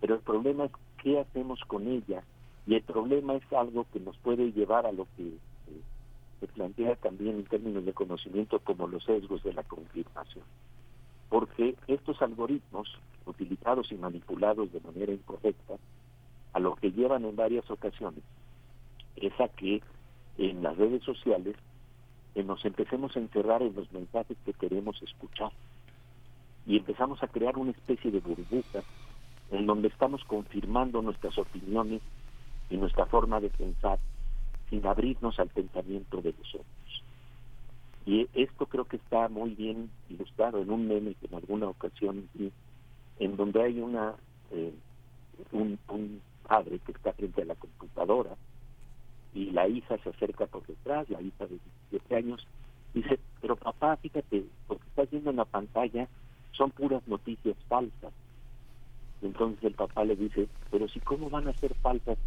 Pero 0.00 0.16
el 0.16 0.20
problema 0.20 0.64
es 0.64 0.72
qué 1.02 1.20
hacemos 1.20 1.60
con 1.66 1.86
ella 1.86 2.22
y 2.66 2.74
el 2.74 2.82
problema 2.82 3.34
es 3.34 3.52
algo 3.52 3.86
que 3.92 4.00
nos 4.00 4.16
puede 4.18 4.52
llevar 4.52 4.86
a 4.86 4.92
lo 4.92 5.06
que 5.16 5.28
eh, 5.28 5.80
se 6.40 6.46
plantea 6.48 6.96
también 6.96 7.36
en 7.36 7.44
términos 7.44 7.84
de 7.84 7.92
conocimiento 7.92 8.58
como 8.60 8.88
los 8.88 9.04
sesgos 9.04 9.42
de 9.42 9.52
la 9.52 9.62
confirmación 9.62 10.44
porque 11.28 11.76
estos 11.86 12.20
algoritmos 12.22 12.88
utilizados 13.26 13.90
y 13.90 13.96
manipulados 13.96 14.72
de 14.72 14.80
manera 14.80 15.12
incorrecta, 15.12 15.74
a 16.52 16.58
lo 16.60 16.76
que 16.76 16.92
llevan 16.92 17.24
en 17.24 17.36
varias 17.36 17.68
ocasiones 17.70 18.22
es 19.16 19.32
a 19.40 19.48
que 19.48 19.82
en 20.38 20.62
las 20.62 20.76
redes 20.76 21.02
sociales 21.02 21.56
eh, 22.34 22.42
nos 22.42 22.64
empecemos 22.64 23.16
a 23.16 23.20
encerrar 23.20 23.62
en 23.62 23.74
los 23.74 23.90
mensajes 23.92 24.36
que 24.44 24.52
queremos 24.52 25.00
escuchar 25.02 25.52
y 26.66 26.76
empezamos 26.76 27.22
a 27.22 27.28
crear 27.28 27.56
una 27.58 27.72
especie 27.72 28.10
de 28.10 28.20
burbuja 28.20 28.82
en 29.50 29.66
donde 29.66 29.88
estamos 29.88 30.24
confirmando 30.24 31.02
nuestras 31.02 31.36
opiniones 31.38 32.00
y 32.70 32.76
nuestra 32.76 33.06
forma 33.06 33.40
de 33.40 33.50
pensar 33.50 33.98
sin 34.70 34.86
abrirnos 34.86 35.38
al 35.38 35.48
pensamiento 35.48 36.20
de 36.22 36.32
los 36.32 36.54
otros. 36.54 36.73
Y 38.06 38.28
esto 38.34 38.66
creo 38.66 38.84
que 38.84 38.96
está 38.96 39.28
muy 39.28 39.54
bien 39.54 39.90
ilustrado 40.10 40.60
en 40.60 40.70
un 40.70 40.86
meme 40.86 41.14
que 41.14 41.26
en 41.26 41.36
alguna 41.36 41.68
ocasión 41.68 42.28
vi, 42.34 42.52
en 43.18 43.36
donde 43.36 43.62
hay 43.62 43.80
una 43.80 44.14
eh, 44.50 44.74
un, 45.52 45.78
padre 46.46 46.78
que 46.80 46.92
está 46.92 47.14
frente 47.14 47.40
a 47.40 47.46
la 47.46 47.54
computadora 47.54 48.36
y 49.32 49.50
la 49.50 49.66
hija 49.66 49.96
se 49.98 50.10
acerca 50.10 50.46
por 50.46 50.66
detrás, 50.66 51.08
la 51.08 51.22
hija 51.22 51.46
de 51.46 51.58
17 51.90 52.16
años, 52.16 52.46
dice, 52.92 53.18
pero 53.40 53.56
papá, 53.56 53.96
fíjate, 53.96 54.44
lo 54.68 54.76
que 54.76 54.86
estás 54.88 55.10
viendo 55.10 55.30
en 55.30 55.36
la 55.36 55.46
pantalla 55.46 56.06
son 56.52 56.70
puras 56.70 57.02
noticias 57.08 57.56
falsas. 57.66 58.12
entonces 59.22 59.64
el 59.64 59.72
papá 59.72 60.04
le 60.04 60.16
dice, 60.16 60.46
pero 60.70 60.86
si 60.86 61.00
cómo 61.00 61.30
van 61.30 61.48
a 61.48 61.54
ser 61.54 61.74
falsas 61.76 62.18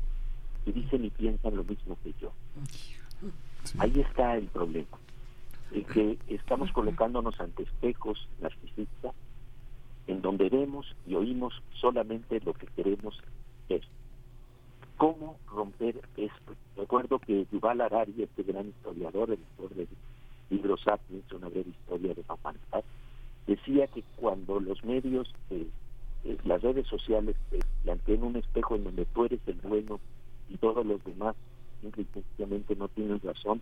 y 0.66 0.72
dicen 0.72 1.06
y 1.06 1.12
piensan 1.12 1.56
lo 1.56 1.64
mismo 1.64 1.96
que 2.04 2.14
yo. 2.20 2.34
Ahí 3.78 4.00
está 4.00 4.36
el 4.36 4.48
problema 4.48 4.98
que 5.72 6.18
estamos 6.28 6.72
colocándonos 6.72 7.40
ante 7.40 7.64
espejos 7.64 8.28
narcisistas 8.42 9.14
en 10.08 10.22
donde 10.22 10.50
vemos 10.50 10.96
y 11.06 11.16
oímos 11.16 11.62
solamente 11.74 12.40
lo 12.42 12.54
que 12.54 12.68
queremos 12.68 13.22
ver. 13.70 13.82
¿Cómo 14.98 15.38
romper 15.48 16.02
esto? 16.16 16.56
Recuerdo 16.76 17.20
que 17.20 17.46
Yuval 17.52 17.82
Harari, 17.82 18.16
este 18.24 18.44
gran 18.44 18.68
historiador, 18.70 19.32
el 19.32 19.40
autor 19.52 19.76
del 19.76 19.88
libro 20.50 20.78
Sapiens, 20.78 21.32
una 21.34 21.50
breve 21.50 21.70
historia 21.70 22.14
de 22.14 22.24
la 22.28 22.84
decía 23.46 23.88
que 23.88 24.04
cuando 24.16 24.60
los 24.60 24.84
medios, 24.84 25.34
eh, 25.50 25.68
eh, 26.24 26.38
las 26.46 26.62
redes 26.62 26.88
sociales 26.88 27.36
eh, 27.52 27.60
plantean 27.84 28.24
un 28.24 28.36
espejo 28.38 28.76
en 28.76 28.86
donde 28.86 29.06
tú 29.06 29.26
eres 29.26 29.40
el 29.48 29.56
bueno 29.56 30.00
y 30.50 30.58
todos 30.58 30.86
los 30.86 31.04
demás 31.04 31.36
simplemente 31.82 32.76
no 32.76 32.88
tienen 32.88 33.22
razón, 33.22 33.62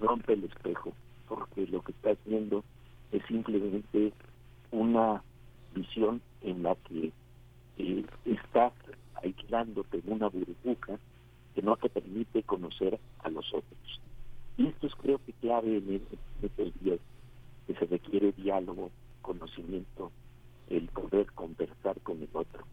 rompe 0.00 0.34
el 0.34 0.44
espejo 0.44 0.92
porque 1.28 1.66
lo 1.66 1.82
que 1.82 1.92
está 1.92 2.10
haciendo 2.10 2.64
es 3.12 3.24
simplemente 3.26 4.12
una 4.70 5.22
visión 5.74 6.20
en 6.42 6.62
la 6.62 6.74
que 6.76 7.12
eh, 7.78 8.06
estás 8.24 8.72
aislándote 9.22 9.98
en 9.98 10.12
una 10.12 10.28
burbuja 10.28 10.98
que 11.54 11.62
no 11.62 11.76
te 11.76 11.88
permite 11.88 12.42
conocer 12.42 12.98
a 13.20 13.30
los 13.30 13.46
otros. 13.52 14.00
Y 14.56 14.66
esto 14.66 14.86
es 14.86 14.94
creo 14.96 15.20
que 15.24 15.32
clave 15.34 15.76
en, 15.76 16.02
estos 16.42 16.80
días, 16.80 17.00
que 17.66 17.74
se 17.74 17.86
requiere 17.86 18.32
diálogo, 18.32 18.90
conocimiento, 19.22 20.12
el 20.68 20.88
poder 20.88 21.30
conversar 21.32 22.00
con 22.00 22.22
el 22.22 22.28
otro. 22.32 22.64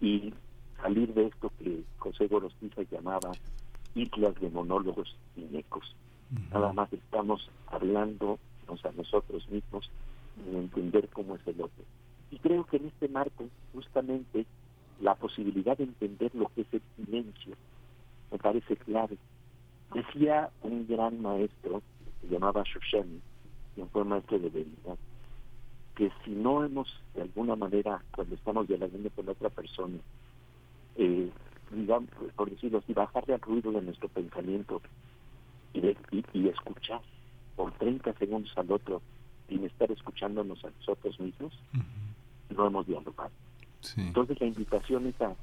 Y 0.00 0.32
salir 0.80 1.12
de 1.14 1.26
esto 1.26 1.50
que 1.58 1.82
José 1.98 2.26
Gorostiza 2.28 2.82
llamaba 2.90 3.32
islas 3.94 4.34
de 4.40 4.50
monólogos 4.50 5.16
y 5.36 5.56
ecos. 5.56 5.94
Nada 6.52 6.72
más 6.72 6.92
estamos 6.92 7.48
hablando 7.68 8.38
a 8.68 8.92
nosotros 8.92 9.48
mismos 9.48 9.90
en 10.44 10.56
entender 10.56 11.08
cómo 11.08 11.36
es 11.36 11.46
el 11.46 11.60
otro. 11.60 11.84
Y 12.30 12.38
creo 12.38 12.64
que 12.64 12.78
en 12.78 12.86
este 12.86 13.08
marco, 13.08 13.48
justamente, 13.72 14.44
la 15.00 15.14
posibilidad 15.14 15.76
de 15.76 15.84
entender 15.84 16.34
lo 16.34 16.48
que 16.48 16.62
es 16.62 16.66
el 16.72 16.82
silencio 16.96 17.54
me 18.30 18.38
parece 18.38 18.76
clave. 18.76 19.16
Decía 19.94 20.50
un 20.62 20.86
gran 20.88 21.22
maestro, 21.22 21.80
que 22.20 22.26
se 22.26 22.32
llamaba 22.32 22.64
Shoshani, 22.64 23.20
quien 23.74 23.88
fue 23.90 24.04
maestro 24.04 24.38
de 24.38 24.50
verdad, 24.50 24.98
que 25.94 26.10
si 26.24 26.32
no 26.32 26.64
hemos, 26.64 27.00
de 27.14 27.22
alguna 27.22 27.54
manera, 27.56 28.02
cuando 28.14 28.34
estamos 28.34 28.66
dialogando 28.66 29.08
con 29.10 29.28
otra 29.28 29.48
persona, 29.48 29.98
eh, 30.96 31.30
digamos, 31.70 32.10
por 32.34 32.50
decirlo 32.50 32.78
así, 32.78 32.92
bajarle 32.92 33.34
al 33.34 33.40
ruido 33.40 33.70
de 33.70 33.82
nuestro 33.82 34.08
pensamiento 34.08 34.82
y, 35.76 36.24
y, 36.32 36.48
escuchar 36.48 37.00
por 37.54 37.72
30 37.72 38.12
segundos 38.14 38.52
al 38.56 38.70
otro 38.70 39.02
sin 39.48 39.64
estar 39.64 39.90
escuchándonos 39.90 40.64
a 40.64 40.70
nosotros 40.70 41.18
mismos, 41.20 41.52
no 42.50 42.66
hemos 42.66 42.86
dialogado. 42.86 43.30
Entonces 43.96 44.40
la 44.40 44.46
invitación 44.46 45.06
es 45.06 45.20
a, 45.20 45.34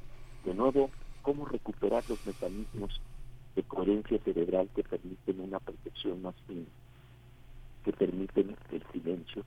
de 0.43 0.53
nuevo, 0.53 0.89
cómo 1.21 1.45
recuperar 1.45 2.03
los 2.09 2.25
mecanismos 2.25 2.99
de 3.55 3.63
coherencia 3.63 4.19
cerebral 4.19 4.69
que 4.75 4.83
permiten 4.83 5.39
una 5.39 5.59
percepción 5.59 6.21
más 6.21 6.35
fina, 6.47 6.65
que 7.85 7.93
permiten 7.93 8.55
el 8.71 8.83
silencio 8.91 9.43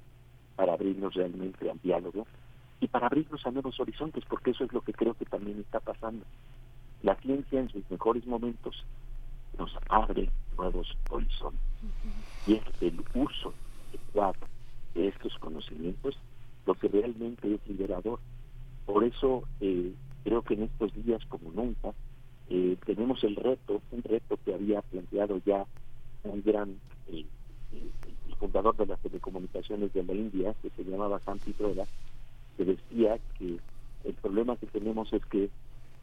para 0.54 0.72
abrirnos 0.72 1.14
realmente 1.14 1.70
al 1.70 1.80
diálogo 1.80 2.26
y 2.80 2.88
para 2.88 3.06
abrirnos 3.06 3.44
a 3.46 3.50
nuevos 3.50 3.78
horizontes, 3.80 4.24
porque 4.28 4.52
eso 4.52 4.64
es 4.64 4.72
lo 4.72 4.80
que 4.80 4.92
creo 4.92 5.14
que 5.14 5.24
también 5.26 5.60
está 5.60 5.80
pasando. 5.80 6.24
La 7.02 7.14
ciencia 7.16 7.60
en 7.60 7.68
sus 7.68 7.88
mejores 7.90 8.26
momentos 8.26 8.84
nos 9.58 9.72
abre 9.88 10.30
nuevos 10.56 10.96
horizontes. 11.10 11.60
Y 12.46 12.54
es 12.54 12.62
el 12.80 13.02
uso 13.14 13.52
adecuado 13.88 14.46
de 14.94 15.08
estos 15.08 15.36
conocimientos 15.38 16.18
lo 16.66 16.74
que 16.74 16.88
realmente 16.88 17.54
es 17.54 17.60
liberador. 17.68 18.18
Por 18.84 19.04
eso 19.04 19.44
eh, 19.60 19.92
creo 20.24 20.42
que 20.42 20.54
en 20.54 20.64
estos 20.64 20.92
días 21.04 21.24
como 21.26 21.50
nunca 21.52 21.92
eh, 22.48 22.76
tenemos 22.84 23.22
el 23.24 23.36
reto, 23.36 23.80
un 23.90 24.02
reto 24.02 24.38
que 24.44 24.54
había 24.54 24.82
planteado 24.82 25.40
ya 25.44 25.64
un 26.24 26.42
gran 26.42 26.76
eh, 27.08 27.24
fundador 28.38 28.76
de 28.76 28.86
las 28.86 29.00
telecomunicaciones 29.00 29.92
de 29.92 30.04
la 30.04 30.12
India, 30.12 30.54
que 30.62 30.70
se 30.70 30.84
llamaba 30.84 31.20
Santi 31.20 31.52
Preda, 31.52 31.86
que 32.56 32.64
decía 32.64 33.18
que 33.38 33.58
el 34.04 34.14
problema 34.14 34.56
que 34.56 34.66
tenemos 34.66 35.12
es 35.12 35.24
que 35.26 35.50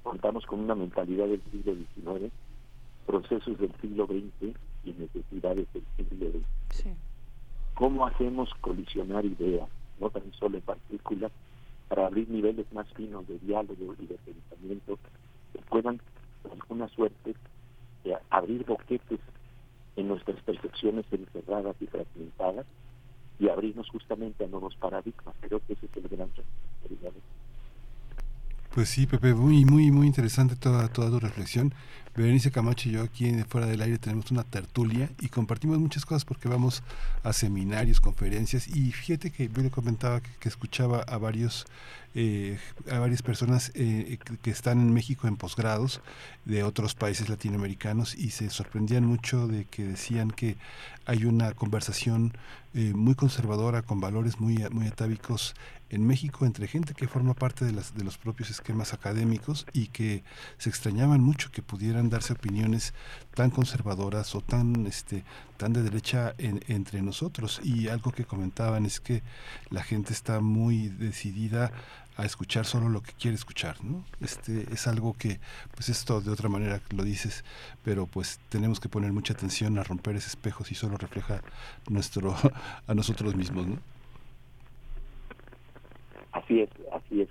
contamos 0.02 0.46
con 0.46 0.60
una 0.60 0.76
mentalidad 0.76 1.28
del 1.28 1.42
siglo 1.52 1.76
XIX, 1.76 2.32
procesos 3.06 3.58
del 3.60 3.72
siglo 3.82 4.08
XX 4.08 4.56
y 4.84 4.94
necesidades 4.94 5.68
del 5.74 5.84
siglo 5.98 6.30
XX. 6.30 6.96
¿Cómo 7.76 8.06
hacemos 8.06 8.50
colisionar 8.62 9.26
ideas, 9.26 9.68
no 10.00 10.10
tan 10.10 10.32
solo 10.34 10.58
en 10.58 10.64
partículas, 10.64 11.32
para 11.88 12.08
abrir 12.08 12.30
niveles 12.30 12.72
más 12.72 12.88
finos 12.94 13.28
de 13.28 13.40
diálogo 13.40 13.96
y 14.00 14.06
de 14.06 14.16
pensamiento 14.16 14.98
que 15.52 15.60
puedan, 15.70 16.00
con 16.42 16.52
alguna 16.54 16.88
suerte, 16.90 17.36
eh, 18.06 18.16
abrir 18.30 18.66
boquetes 18.66 19.20
en 19.96 20.08
nuestras 20.08 20.42
percepciones 20.42 21.06
encerradas 21.12 21.76
y 21.80 21.88
fragmentadas 21.88 22.66
y 23.40 23.50
abrirnos 23.50 23.90
justamente 23.90 24.44
a 24.44 24.48
nuevos 24.48 24.76
paradigmas. 24.76 25.36
Creo 25.42 25.60
que 25.66 25.74
ese 25.74 25.86
es 25.86 25.98
el 25.98 26.08
gran 26.08 26.30
reto. 26.30 26.44
Pues 28.74 28.90
sí, 28.90 29.06
Pepe, 29.06 29.36
muy, 29.36 29.66
muy, 29.66 29.92
muy 29.92 30.08
interesante 30.08 30.56
toda, 30.56 30.88
toda 30.88 31.12
tu 31.12 31.20
reflexión. 31.20 31.76
Berenice 32.16 32.52
Camacho 32.52 32.90
y 32.90 32.94
yo 32.94 33.04
aquí 33.04 33.32
fuera 33.48 33.66
del 33.68 33.82
aire 33.82 33.98
tenemos 33.98 34.30
una 34.30 34.44
tertulia 34.44 35.10
y 35.20 35.30
compartimos 35.30 35.80
muchas 35.80 36.06
cosas 36.06 36.26
porque 36.26 36.48
vamos 36.48 36.84
a 37.24 37.34
seminarios, 37.34 38.00
conferencias 38.00 38.68
y 38.68 38.92
fíjate 38.92 39.32
que 39.32 39.50
yo 39.50 39.64
le 39.64 39.72
comentaba 39.72 40.22
que, 40.22 40.48
escuchaba 40.50 41.00
a 41.02 41.18
varios 41.18 41.66
eh, 42.14 42.60
a 42.92 43.00
varias 43.00 43.24
personas 43.24 43.72
eh, 43.74 44.20
que 44.44 44.52
están 44.52 44.80
en 44.80 44.94
México 44.94 45.28
en 45.28 45.38
posgrados 45.38 46.02
de 46.46 46.64
otros 46.64 46.94
países 46.94 47.30
latinoamericanos 47.30 48.14
y 48.14 48.30
se 48.30 48.52
sorprendían 48.52 49.06
mucho 49.06 49.48
de 49.48 49.66
que 49.66 49.84
decían 49.84 50.30
que 50.30 50.56
hay 51.06 51.26
una 51.26 51.54
conversación 51.54 52.34
eh, 52.76 52.94
muy 52.94 53.16
conservadora 53.16 53.82
con 53.82 54.00
valores 54.00 54.40
muy 54.40 54.64
muy 54.70 54.86
atávicos 54.86 55.56
en 55.94 56.08
México 56.08 56.46
entre 56.46 56.68
gente 56.68 56.96
que 56.96 57.08
forma 57.08 57.36
parte 57.36 57.66
de, 57.66 57.72
las, 57.72 57.94
de 57.94 58.04
los 58.04 58.18
propios 58.18 58.50
esquemas 58.50 58.94
académicos 58.94 59.68
y 59.74 59.88
que 59.88 60.24
se 60.58 60.70
extrañaban 60.70 61.22
mucho 61.22 61.52
que 61.52 61.62
pudieran 61.62 62.10
darse 62.10 62.34
opiniones 62.34 62.96
tan 63.36 63.52
conservadoras 63.52 64.34
o 64.34 64.42
tan 64.42 64.88
este 64.88 65.24
tan 65.58 65.72
de 65.72 65.84
derecha 65.84 66.34
entre 66.40 67.02
nosotros 67.04 67.62
y 67.64 67.90
algo 67.90 68.12
que 68.12 68.26
comentaban 68.26 68.86
es 68.88 69.00
que 69.00 69.22
la 69.70 69.84
gente 69.84 70.14
está 70.14 70.42
muy 70.42 70.90
decidida 70.90 71.72
a 72.18 72.26
escuchar 72.26 72.66
solo 72.66 72.90
lo 72.90 73.02
que 73.02 73.14
quiere 73.14 73.36
escuchar, 73.36 73.84
¿no? 73.84 74.04
Este 74.20 74.72
es 74.72 74.88
algo 74.88 75.14
que, 75.14 75.40
pues 75.76 75.90
esto 75.90 76.22
de 76.22 76.32
otra 76.32 76.50
manera 76.50 76.82
lo 76.92 77.04
dices, 77.04 77.44
pero 77.84 78.06
pues 78.06 78.40
tenemos 78.50 78.80
que 78.80 78.90
poner 78.90 79.14
mucha 79.14 79.34
atención 79.34 79.80
a 79.80 79.84
romper 79.84 80.16
ese 80.16 80.28
espejo 80.28 80.64
si 80.64 80.76
solo 80.76 80.98
refleja 80.98 81.42
nuestro 81.90 82.36
a 82.88 82.94
nosotros 82.94 83.36
mismos, 83.36 83.68
¿no? 83.68 83.93
Así 86.34 86.62
es, 86.62 86.70
así 86.92 87.22
es. 87.22 87.30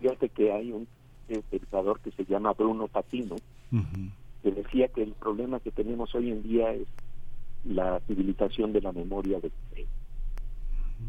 Fíjate 0.00 0.28
que 0.28 0.52
hay 0.52 0.72
un 0.72 0.88
pensador 1.50 2.00
que 2.00 2.10
se 2.12 2.24
llama 2.24 2.54
Bruno 2.54 2.88
Patino, 2.88 3.36
que 4.42 4.50
decía 4.52 4.88
que 4.88 5.02
el 5.02 5.12
problema 5.12 5.60
que 5.60 5.70
tenemos 5.70 6.14
hoy 6.14 6.30
en 6.30 6.42
día 6.42 6.72
es 6.72 6.86
la 7.64 8.00
civilización 8.06 8.72
de 8.72 8.80
la 8.80 8.92
memoria 8.92 9.40
del 9.40 9.52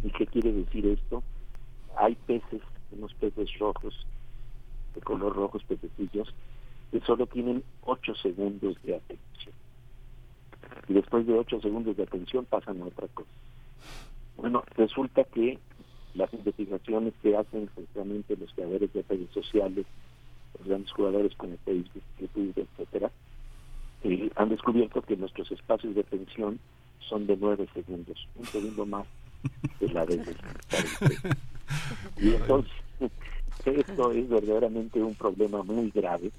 ¿Y 0.03 0.11
qué 0.11 0.27
quiere 0.27 0.53
decir 0.53 0.85
esto? 0.85 1.23
Hay 1.97 2.15
peces, 2.15 2.61
unos 2.91 3.13
peces 3.15 3.49
rojos, 3.59 4.05
de 4.95 5.01
color 5.01 5.35
rojos, 5.35 5.63
pececillos, 5.63 6.33
que 6.91 6.99
solo 7.01 7.25
tienen 7.27 7.63
8 7.81 8.15
segundos 8.15 8.81
de 8.83 8.95
atención. 8.95 9.53
Y 10.87 10.93
después 10.93 11.27
de 11.27 11.33
8 11.33 11.61
segundos 11.61 11.97
de 11.97 12.03
atención 12.03 12.45
pasan 12.45 12.81
a 12.81 12.85
otra 12.85 13.07
cosa. 13.09 13.29
Bueno, 14.37 14.63
resulta 14.75 15.23
que 15.25 15.59
las 16.15 16.33
investigaciones 16.33 17.13
que 17.21 17.35
hacen 17.35 17.63
especialmente 17.63 18.35
los 18.35 18.51
creadores 18.53 18.91
de 18.93 19.03
redes 19.07 19.29
sociales, 19.31 19.85
los 20.57 20.67
grandes 20.67 20.91
jugadores 20.91 21.35
como 21.35 21.57
Facebook, 21.65 22.03
YouTube, 22.19 22.53
etcétera, 22.57 23.11
eh, 24.03 24.29
han 24.35 24.49
descubierto 24.49 25.01
que 25.01 25.17
nuestros 25.17 25.51
espacios 25.51 25.95
de 25.95 26.01
atención 26.01 26.59
son 27.07 27.27
de 27.27 27.37
nueve 27.37 27.67
segundos, 27.73 28.27
un 28.35 28.45
segundo 28.45 28.85
más 28.85 29.05
de 29.79 29.89
la 29.89 30.05
de 30.05 30.17
Y 32.17 32.29
entonces, 32.33 32.71
esto 33.65 34.11
es 34.11 34.29
verdaderamente 34.29 35.01
un 35.01 35.15
problema 35.15 35.63
muy 35.63 35.91
grave, 35.91 36.31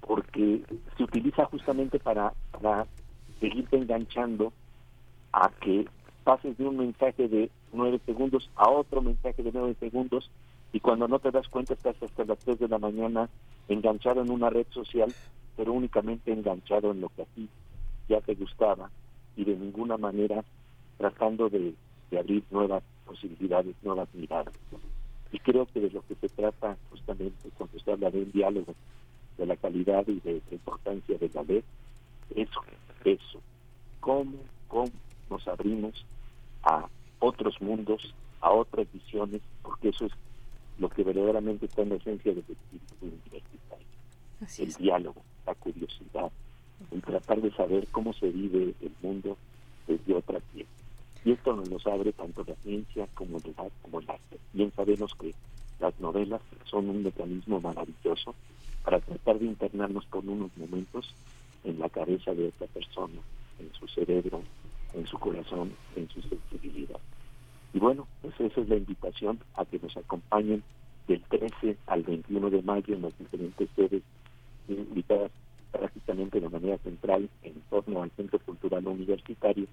porque 0.00 0.62
se 0.96 1.04
utiliza 1.04 1.44
justamente 1.46 1.98
para, 1.98 2.32
para 2.50 2.86
seguirte 3.40 3.76
enganchando 3.76 4.52
a 5.32 5.50
que 5.60 5.86
pases 6.30 6.56
de 6.58 6.64
un 6.64 6.76
mensaje 6.76 7.26
de 7.26 7.50
nueve 7.72 8.00
segundos 8.06 8.48
a 8.54 8.70
otro 8.70 9.02
mensaje 9.02 9.42
de 9.42 9.50
nueve 9.52 9.74
segundos 9.80 10.30
y 10.72 10.78
cuando 10.78 11.08
no 11.08 11.18
te 11.18 11.32
das 11.32 11.48
cuenta 11.48 11.74
estás 11.74 12.00
hasta 12.00 12.24
las 12.24 12.38
tres 12.38 12.60
de 12.60 12.68
la 12.68 12.78
mañana 12.78 13.28
enganchado 13.66 14.22
en 14.22 14.30
una 14.30 14.48
red 14.48 14.66
social, 14.70 15.12
pero 15.56 15.72
únicamente 15.72 16.32
enganchado 16.32 16.92
en 16.92 17.00
lo 17.00 17.08
que 17.08 17.22
a 17.22 17.24
ti 17.24 17.48
ya 18.08 18.20
te 18.20 18.36
gustaba 18.36 18.92
y 19.36 19.42
de 19.44 19.56
ninguna 19.56 19.96
manera 19.96 20.44
tratando 20.98 21.50
de, 21.50 21.74
abrir 22.16 22.44
nuevas 22.52 22.84
posibilidades, 23.06 23.74
nuevas 23.82 24.08
miradas. 24.14 24.54
Y 25.32 25.38
creo 25.40 25.66
que 25.66 25.80
de 25.80 25.90
lo 25.90 26.02
que 26.06 26.14
se 26.14 26.28
trata 26.28 26.76
justamente 26.90 27.50
cuando 27.58 27.76
se 27.80 27.90
habla 27.90 28.08
de 28.08 28.22
un 28.22 28.30
diálogo, 28.30 28.72
de 29.36 29.46
la 29.46 29.56
calidad 29.56 30.06
y 30.06 30.20
de 30.20 30.40
la 30.48 30.54
importancia 30.54 31.18
de 31.18 31.28
la 31.34 31.42
ley, 31.42 31.64
es 32.36 32.48
eso. 33.04 33.40
¿Cómo, 33.98 34.36
cómo 34.68 34.92
nos 35.28 35.48
abrimos 35.48 36.04
a 36.62 36.86
otros 37.18 37.60
mundos, 37.60 38.14
a 38.40 38.50
otras 38.50 38.86
visiones, 38.92 39.42
porque 39.62 39.90
eso 39.90 40.06
es 40.06 40.12
lo 40.78 40.88
que 40.88 41.02
verdaderamente 41.02 41.66
está 41.66 41.82
en 41.82 41.90
la 41.90 41.94
esencia 41.96 42.32
del 42.32 42.44
espíritu 42.48 42.94
universitario. 43.02 43.86
el 44.58 44.74
diálogo, 44.74 45.22
la 45.46 45.54
curiosidad, 45.54 46.30
el 46.90 47.02
tratar 47.02 47.40
de 47.40 47.52
saber 47.52 47.86
cómo 47.88 48.12
se 48.14 48.28
vive 48.30 48.74
el 48.80 48.92
mundo 49.02 49.36
desde 49.86 50.14
otra 50.14 50.40
piel. 50.52 50.66
Y 51.24 51.32
esto 51.32 51.54
nos 51.54 51.86
abre 51.86 52.12
tanto 52.12 52.44
la 52.46 52.54
ciencia 52.56 53.06
como 53.14 53.36
el 53.38 53.54
arte, 53.58 53.72
como 53.82 54.00
el 54.00 54.10
arte. 54.10 54.38
Bien 54.54 54.72
sabemos 54.74 55.14
que 55.14 55.34
las 55.78 55.98
novelas 56.00 56.40
son 56.64 56.88
un 56.88 57.02
mecanismo 57.02 57.60
maravilloso 57.60 58.34
para 58.84 59.00
tratar 59.00 59.38
de 59.38 59.46
internarnos 59.46 60.06
por 60.06 60.24
unos 60.24 60.50
momentos 60.56 61.14
en 61.64 61.78
la 61.78 61.90
cabeza 61.90 62.32
de 62.32 62.48
esta 62.48 62.66
persona, 62.66 63.20
en 63.58 63.70
su 63.74 63.86
cerebro, 63.88 64.42
en 64.94 65.06
su 65.06 65.18
corazón, 65.18 65.72
en 65.96 66.08
su 66.08 66.20
sensibilidad. 66.22 67.00
Y 67.72 67.78
bueno, 67.78 68.06
pues 68.22 68.34
esa 68.40 68.60
es 68.60 68.68
la 68.68 68.76
invitación 68.76 69.38
a 69.54 69.64
que 69.64 69.78
nos 69.78 69.96
acompañen 69.96 70.62
del 71.06 71.22
13 71.22 71.76
al 71.86 72.02
21 72.02 72.50
de 72.50 72.62
mayo 72.62 72.94
en 72.94 73.02
las 73.02 73.16
diferentes 73.18 73.68
sedes 73.76 74.02
invitadas 74.68 75.30
prácticamente 75.72 76.40
de 76.40 76.48
manera 76.48 76.78
central 76.78 77.28
en 77.42 77.54
torno 77.70 78.02
al 78.02 78.10
Centro 78.12 78.38
Cultural 78.40 78.86
Universitario 78.86 79.66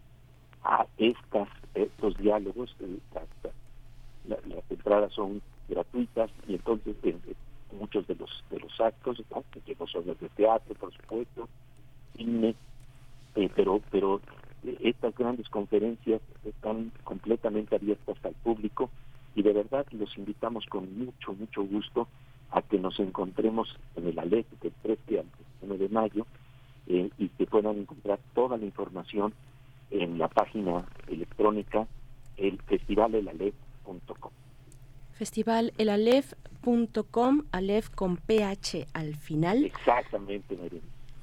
a 0.63 0.85
estas 0.97 1.47
estos 1.73 2.17
diálogos. 2.17 2.75
Eh, 2.79 2.97
las, 4.27 4.39
entradas 4.69 5.13
son 5.13 5.41
gratuitas 5.69 6.29
y 6.47 6.55
entonces 6.55 6.95
muchos 7.71 8.05
de 8.07 8.15
los 8.15 8.43
de 8.49 8.59
los 8.59 8.79
actos, 8.79 9.21
que 9.65 9.75
no 9.79 9.87
son 9.87 10.05
de 10.05 10.15
teatro, 10.35 10.75
por 10.75 10.93
supuesto, 10.93 11.47
cine, 12.15 12.55
eh, 13.35 13.49
pero 13.55 13.81
pero 13.91 14.21
estas 14.81 15.15
grandes 15.15 15.47
conferencias 15.49 16.21
están 16.45 16.91
completamente 17.03 17.75
abiertas 17.75 18.17
al 18.23 18.33
público 18.33 18.89
y 19.35 19.43
de 19.43 19.53
verdad 19.53 19.85
los 19.91 20.17
invitamos 20.17 20.65
con 20.65 20.97
mucho, 20.97 21.33
mucho 21.33 21.63
gusto 21.63 22.07
a 22.51 22.61
que 22.61 22.79
nos 22.79 22.99
encontremos 22.99 23.75
en 23.95 24.07
el 24.07 24.19
ALEC 24.19 24.47
del 24.61 24.73
13 24.81 25.19
al 25.19 25.25
1 25.61 25.77
de 25.77 25.89
mayo 25.89 26.25
eh, 26.87 27.09
y 27.17 27.29
que 27.29 27.45
puedan 27.45 27.77
encontrar 27.77 28.19
toda 28.33 28.57
la 28.57 28.65
información 28.65 29.33
en 29.91 30.17
la 30.17 30.27
página 30.27 30.85
electrónica 31.07 31.87
el 32.37 32.59
festivalelalef.com. 32.63 34.31
Festivalelalef.com, 35.13 37.43
Alef 37.51 37.89
con 37.89 38.17
PH 38.17 38.87
al 38.93 39.15
final. 39.15 39.65
Exactamente, 39.65 40.55
María. 40.55 40.81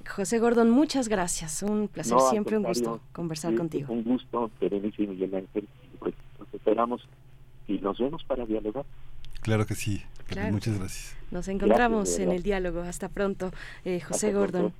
José 0.08 0.39
Gordon, 0.39 0.70
muchas 0.70 1.08
gracias. 1.08 1.62
Un 1.62 1.89
placer, 1.89 2.18
siempre 2.31 2.57
un 2.57 2.65
gusto 2.65 3.00
conversar 3.12 3.55
contigo. 3.55 3.92
Un 3.92 4.05
gusto, 4.05 4.50
Berenice 4.60 5.02
y 5.02 5.07
Miguel 5.07 5.34
Ángel. 5.34 5.68
Pues 5.99 6.15
nos 6.39 6.52
esperamos 6.52 7.08
y 7.66 7.78
nos 7.78 7.99
vemos 7.99 8.23
para 8.24 8.44
dialogar. 8.47 8.84
Claro 9.41 9.66
que 9.66 9.74
sí. 9.74 10.02
Muchas 10.50 10.78
gracias. 10.78 11.16
Nos 11.31 11.49
encontramos 11.49 12.18
en 12.18 12.33
el 12.33 12.42
diálogo. 12.42 12.81
Hasta 12.81 13.08
pronto, 13.08 13.52
eh, 13.84 14.00
José 14.00 14.33
Gordon. 14.33 14.73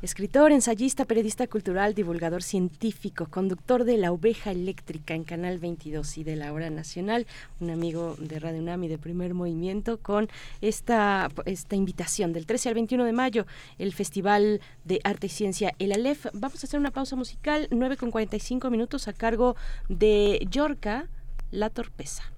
Escritor, 0.00 0.52
ensayista, 0.52 1.06
periodista 1.06 1.48
cultural, 1.48 1.92
divulgador 1.92 2.44
científico, 2.44 3.26
conductor 3.28 3.82
de 3.82 3.96
La 3.96 4.12
Oveja 4.12 4.52
Eléctrica 4.52 5.14
en 5.14 5.24
Canal 5.24 5.58
22 5.58 6.18
y 6.18 6.22
de 6.22 6.36
la 6.36 6.52
Hora 6.52 6.70
Nacional, 6.70 7.26
un 7.58 7.70
amigo 7.70 8.14
de 8.20 8.38
Radio 8.38 8.60
UNAM 8.60 8.84
y 8.84 8.88
de 8.88 8.96
Primer 8.96 9.34
Movimiento, 9.34 9.98
con 9.98 10.28
esta, 10.60 11.30
esta 11.46 11.74
invitación 11.74 12.32
del 12.32 12.46
13 12.46 12.68
al 12.68 12.74
21 12.76 13.04
de 13.06 13.12
mayo, 13.12 13.46
el 13.78 13.92
Festival 13.92 14.60
de 14.84 15.00
Arte 15.02 15.26
y 15.26 15.30
Ciencia 15.30 15.74
El 15.80 15.90
Alef. 15.90 16.26
Vamos 16.32 16.62
a 16.62 16.68
hacer 16.68 16.78
una 16.78 16.92
pausa 16.92 17.16
musical, 17.16 17.66
9 17.72 17.96
con 17.96 18.12
45 18.12 18.70
minutos 18.70 19.08
a 19.08 19.12
cargo 19.12 19.56
de 19.88 20.46
Yorca, 20.48 21.08
La 21.50 21.70
Torpeza. 21.70 22.37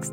No 0.00 0.06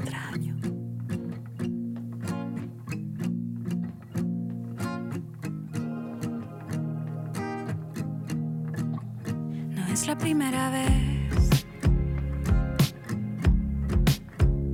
es 9.88 10.08
la 10.08 10.18
primera 10.18 10.70
vez 10.72 11.66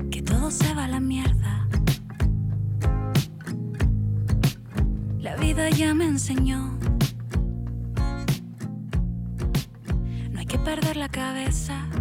que 0.09 0.23
todo 0.23 0.49
se 0.49 0.73
va 0.73 0.85
a 0.85 0.87
la 0.87 0.99
mierda. 0.99 1.67
La 5.19 5.35
vida 5.35 5.69
ya 5.69 5.93
me 5.93 6.05
enseñó. 6.05 6.75
No 10.31 10.39
hay 10.39 10.47
que 10.47 10.57
perder 10.57 10.97
la 10.97 11.09
cabeza. 11.09 11.92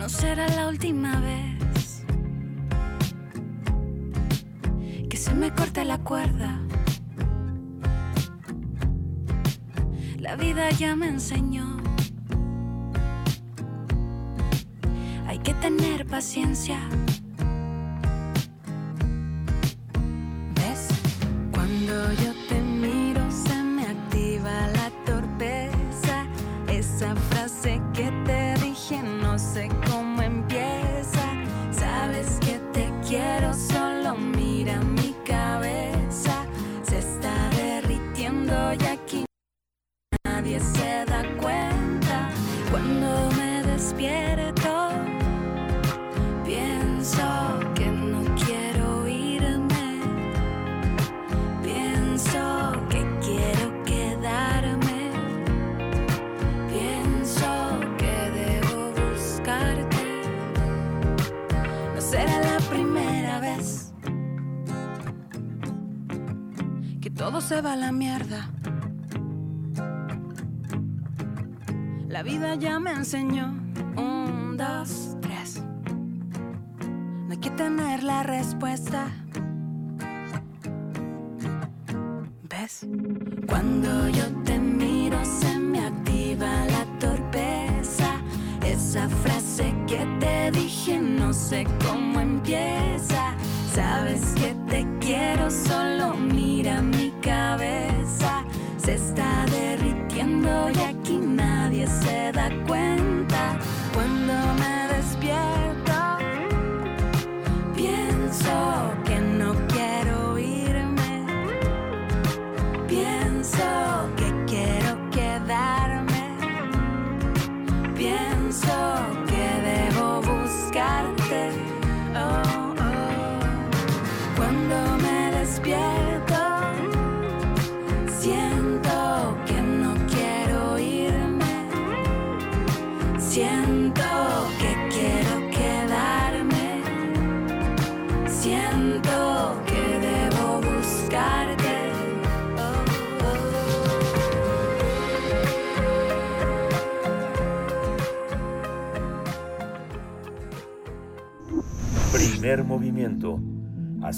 No 0.00 0.08
será 0.08 0.48
la 0.56 0.66
última 0.66 1.20
vez 1.20 2.04
que 5.10 5.16
se 5.18 5.34
me 5.34 5.54
corte 5.54 5.84
la 5.84 5.98
cuerda. 5.98 6.58
La 10.16 10.36
vida 10.36 10.70
ya 10.70 10.96
me 10.96 11.06
enseñó. 11.06 11.76
Hay 15.26 15.38
que 15.40 15.52
tener 15.52 16.06
paciencia. 16.06 16.78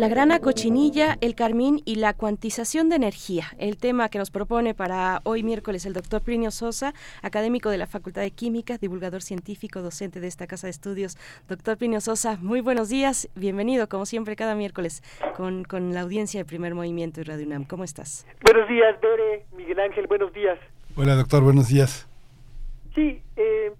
La 0.00 0.08
grana 0.08 0.40
cochinilla, 0.40 1.18
el 1.20 1.34
carmín 1.34 1.82
y 1.84 1.96
la 1.96 2.14
cuantización 2.14 2.88
de 2.88 2.96
energía. 2.96 3.44
El 3.58 3.76
tema 3.76 4.08
que 4.08 4.16
nos 4.16 4.30
propone 4.30 4.72
para 4.72 5.20
hoy 5.24 5.42
miércoles 5.42 5.84
el 5.84 5.92
doctor 5.92 6.22
Plinio 6.22 6.50
Sosa, 6.50 6.94
académico 7.20 7.68
de 7.68 7.76
la 7.76 7.86
Facultad 7.86 8.22
de 8.22 8.30
Química, 8.30 8.78
divulgador 8.78 9.20
científico, 9.20 9.82
docente 9.82 10.18
de 10.18 10.26
esta 10.26 10.46
casa 10.46 10.68
de 10.68 10.70
estudios. 10.70 11.18
Doctor 11.50 11.76
Plinio 11.76 12.00
Sosa, 12.00 12.38
muy 12.40 12.62
buenos 12.62 12.88
días. 12.88 13.28
Bienvenido, 13.34 13.90
como 13.90 14.06
siempre, 14.06 14.36
cada 14.36 14.54
miércoles 14.54 15.02
con, 15.36 15.64
con 15.64 15.92
la 15.92 16.00
audiencia 16.00 16.40
de 16.40 16.44
Primer 16.46 16.74
Movimiento 16.74 17.20
y 17.20 17.24
Radio 17.24 17.46
UNAM. 17.46 17.66
¿Cómo 17.66 17.84
estás? 17.84 18.26
Buenos 18.42 18.66
días, 18.70 18.98
Bere, 19.02 19.44
Miguel 19.54 19.80
Ángel, 19.80 20.06
buenos 20.06 20.32
días. 20.32 20.58
Hola, 20.96 21.14
doctor, 21.14 21.42
buenos 21.42 21.68
días. 21.68 22.08
Sí, 22.94 23.22
eh, 23.36 23.74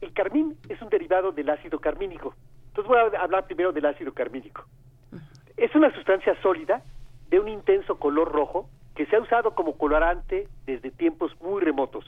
el 0.00 0.12
carmín 0.14 0.56
es 0.68 0.82
un 0.82 0.88
derivado 0.88 1.30
del 1.30 1.48
ácido 1.48 1.78
carmínico. 1.78 2.34
Entonces 2.70 2.88
voy 2.88 2.98
a 2.98 3.22
hablar 3.22 3.46
primero 3.46 3.70
del 3.70 3.86
ácido 3.86 4.12
carmínico. 4.12 4.66
Es 5.56 5.74
una 5.74 5.92
sustancia 5.94 6.34
sólida 6.42 6.82
de 7.30 7.40
un 7.40 7.48
intenso 7.48 7.98
color 7.98 8.30
rojo 8.30 8.68
que 8.94 9.06
se 9.06 9.16
ha 9.16 9.20
usado 9.20 9.54
como 9.54 9.76
colorante 9.78 10.48
desde 10.66 10.90
tiempos 10.90 11.32
muy 11.40 11.62
remotos. 11.62 12.04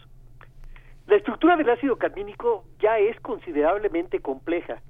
La 1.06 1.16
estructura 1.16 1.56
del 1.56 1.70
ácido 1.70 1.96
carmínico 1.96 2.64
ya 2.78 2.98
es 2.98 3.18
considerablemente 3.20 4.20
compleja. 4.20 4.82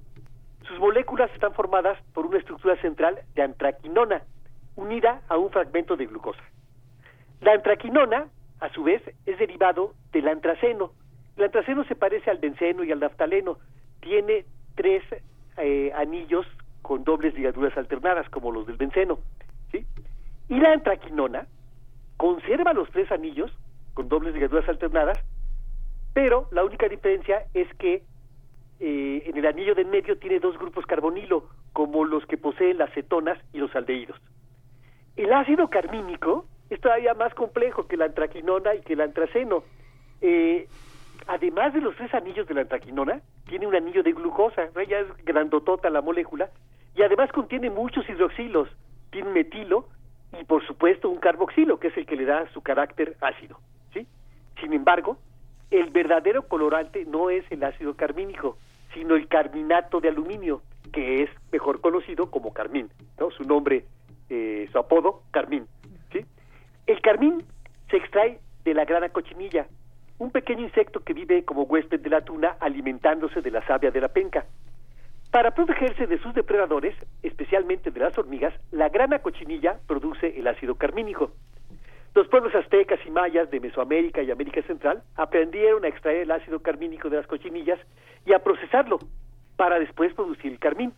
Sus 0.67 0.78
moléculas 0.81 1.31
están 1.33 1.55
formadas 1.55 1.99
por 2.12 2.27
una 2.27 2.39
estructura 2.39 2.77
central 2.81 3.20
de 3.35 3.43
antraquinona, 3.43 4.23
unida 4.75 5.23
a 5.28 5.37
un 5.37 5.51
fragmento 5.51 5.97
de 5.97 6.07
glucosa. 6.07 6.43
La 7.41 7.53
antraquinona, 7.53 8.27
a 8.59 8.69
su 8.70 8.83
vez, 8.83 9.03
es 9.27 9.39
derivado 9.39 9.95
del 10.12 10.27
antraceno. 10.27 10.93
El 11.37 11.45
antraceno 11.45 11.85
se 11.85 11.95
parece 11.95 12.31
al 12.31 12.39
benceno 12.39 12.83
y 12.83 12.91
al 12.91 12.99
naftaleno. 12.99 13.59
Tiene 14.01 14.45
tres 14.75 15.05
eh, 15.57 15.93
anillos 15.95 16.47
con 16.82 17.05
dobles 17.05 17.34
ligaduras 17.34 17.76
alternadas, 17.76 18.28
como 18.31 18.52
los 18.52 18.66
del 18.66 18.76
benceno. 18.76 19.18
¿sí? 19.73 19.86
Y 20.48 20.58
la 20.58 20.73
antraquinona 20.73 21.47
conserva 22.16 22.73
los 22.73 22.90
tres 22.90 23.10
anillos 23.12 23.50
con 23.94 24.08
dobles 24.08 24.34
ligaduras 24.34 24.68
alternadas, 24.68 25.18
pero 26.15 26.48
la 26.52 26.65
única 26.65 26.89
diferencia 26.89 27.44
es 27.55 27.73
que 27.74 28.02
eh, 28.81 29.23
en 29.26 29.36
el 29.36 29.47
anillo 29.47 29.74
del 29.74 29.86
medio 29.86 30.18
tiene 30.18 30.39
dos 30.39 30.57
grupos 30.58 30.86
carbonilo, 30.86 31.48
como 31.73 32.05
los 32.05 32.24
que 32.26 32.36
poseen 32.36 32.78
las 32.78 32.92
cetonas 32.92 33.39
y 33.52 33.58
los 33.58 33.74
aldehídos. 33.74 34.16
El 35.16 35.32
ácido 35.32 35.68
carmínico 35.68 36.47
es 36.70 36.81
todavía 36.81 37.15
más 37.15 37.34
complejo 37.34 37.86
que 37.86 37.97
la 37.97 38.05
antraquinona 38.07 38.74
y 38.74 38.82
que 38.82 38.92
el 38.92 39.00
antraceno. 39.00 39.65
Eh, 40.20 40.68
además 41.28 41.74
de 41.74 41.81
los 41.81 41.94
tres 41.94 42.12
anillos 42.15 42.48
de 42.48 42.55
la 42.55 42.62
antraquinona, 42.62 43.20
tiene 43.48 43.66
un 43.66 43.76
anillo 43.76 44.02
de 44.02 44.12
glucosa, 44.12 44.68
ya 44.89 44.98
es 44.98 45.24
grandotota 45.24 45.90
la 45.90 46.00
molécula, 46.00 46.50
y 46.97 47.02
además 47.02 47.31
contiene 47.32 47.70
muchos 47.70 48.08
hidroxilos, 48.08 48.68
tiene 49.10 49.31
metilo 49.31 49.86
y 50.40 50.44
por 50.44 50.66
supuesto 50.66 51.08
un 51.08 51.18
carboxilo, 51.18 51.78
que 51.78 51.89
es 51.89 51.97
el 51.97 52.07
que 52.07 52.16
le 52.16 52.24
da 52.24 52.50
su 52.52 52.62
carácter 52.62 53.16
ácido. 53.20 53.60
¿sí? 53.92 54.07
Sin 54.60 54.73
embargo, 54.73 55.18
el 55.70 55.90
verdadero 55.90 56.48
colorante 56.48 57.05
no 57.05 57.31
es 57.31 57.44
el 57.50 57.62
ácido 57.62 57.94
carmínico, 57.94 58.57
sino 58.94 59.15
el 59.15 59.28
carminato 59.28 60.00
de 60.00 60.08
aluminio, 60.08 60.62
que 60.92 61.23
es 61.23 61.31
mejor 61.52 61.82
conocido 61.82 62.31
como 62.31 62.55
carmín, 62.55 62.89
¿no? 63.20 63.31
Su 63.31 63.44
nombre, 63.44 63.84
eh, 64.31 64.66
su 64.73 64.78
apodo, 64.78 65.23
carmín. 65.31 65.66
¿sí? 66.10 66.24
El 66.86 67.02
carmín 67.02 67.44
se 67.90 67.98
extrae 67.98 68.40
de 68.65 68.73
la 68.73 68.86
grana 68.86 69.10
cochinilla, 69.10 69.66
un 70.19 70.31
pequeño 70.31 70.65
insecto 70.65 71.01
que 71.01 71.15
vive 71.15 71.45
como 71.45 71.63
huésped 71.63 72.01
de 72.01 72.11
la 72.11 72.23
tuna 72.23 72.57
alimentándose 72.61 73.41
de 73.41 73.51
la 73.51 73.65
savia 73.67 73.91
de 73.91 74.01
la 74.01 74.09
penca. 74.09 74.45
Para 75.31 75.51
protegerse 75.53 76.07
de 76.07 76.19
sus 76.19 76.35
depredadores, 76.35 76.95
especialmente 77.23 77.91
de 77.91 78.01
las 78.01 78.17
hormigas, 78.19 78.55
la 78.73 78.89
grana 78.89 79.21
cochinilla 79.21 79.79
produce 79.87 80.39
el 80.39 80.47
ácido 80.47 80.75
carmínico. 80.75 81.33
Los 82.15 82.27
pueblos 82.29 82.55
aztecas 82.55 82.99
y 83.07 83.11
mayas 83.11 83.51
de 83.51 83.61
Mesoamérica 83.61 84.23
y 84.23 84.31
América 84.31 84.63
Central 84.63 85.03
aprendieron 85.15 85.85
a 85.85 85.89
extraer 85.89 86.23
el 86.23 86.31
ácido 86.31 86.61
carmínico 86.61 87.11
de 87.11 87.19
las 87.19 87.27
cochinillas 87.27 87.79
y 88.25 88.33
a 88.33 88.39
procesarlo 88.39 88.99
para 89.57 89.79
después 89.79 90.15
producir 90.15 90.51
el 90.51 90.59
carmín. 90.59 90.95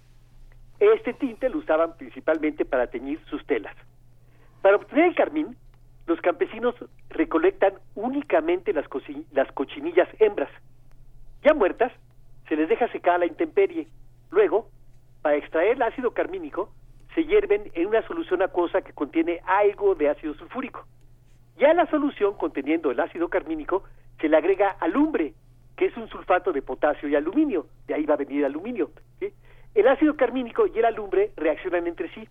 Este 0.79 1.13
tinte 1.13 1.51
lo 1.51 1.59
usaban 1.59 1.97
principalmente 1.99 2.65
para 2.65 2.87
teñir 2.87 3.21
sus 3.27 3.45
telas. 3.45 3.77
Para 4.63 4.77
obtener 4.77 5.07
el 5.07 5.15
carmín, 5.15 5.57
los 6.11 6.21
campesinos 6.21 6.75
recolectan 7.09 7.75
únicamente 7.95 8.73
las, 8.73 8.85
las 9.31 9.51
cochinillas 9.53 10.09
hembras. 10.19 10.51
Ya 11.45 11.55
muertas, 11.55 11.93
se 12.49 12.57
les 12.57 12.69
deja 12.69 12.89
secar 12.89 13.15
a 13.15 13.19
la 13.19 13.27
intemperie. 13.27 13.87
Luego, 14.31 14.69
para 15.23 15.37
extraer 15.37 15.77
el 15.77 15.83
ácido 15.83 16.11
carmínico, 16.11 16.75
se 17.15 17.25
hierven 17.25 17.71
en 17.75 17.87
una 17.87 18.05
solución 18.09 18.43
acuosa 18.43 18.83
que 18.83 18.93
contiene 18.93 19.41
algo 19.47 19.95
de 19.95 20.09
ácido 20.09 20.35
sulfúrico. 20.35 20.85
Ya 21.59 21.73
la 21.75 21.87
solución 21.87 22.35
conteniendo 22.35 22.91
el 22.91 22.99
ácido 22.99 23.29
carmínico 23.29 23.85
se 24.21 24.29
le 24.29 24.37
agrega 24.37 24.71
alumbre, 24.81 25.35
que 25.77 25.87
es 25.87 25.97
un 25.97 26.09
sulfato 26.09 26.53
de 26.53 26.61
potasio 26.61 27.09
y 27.09 27.15
aluminio, 27.15 27.67
de 27.87 27.95
ahí 27.95 28.05
va 28.05 28.15
a 28.15 28.25
venir 28.25 28.39
el 28.39 28.47
aluminio. 28.47 28.91
El 29.77 29.87
ácido 29.87 30.17
carmínico 30.17 30.67
y 30.67 30.77
el 30.77 30.87
alumbre 30.87 31.31
reaccionan 31.37 31.87
entre 31.87 32.13
sí. 32.15 32.29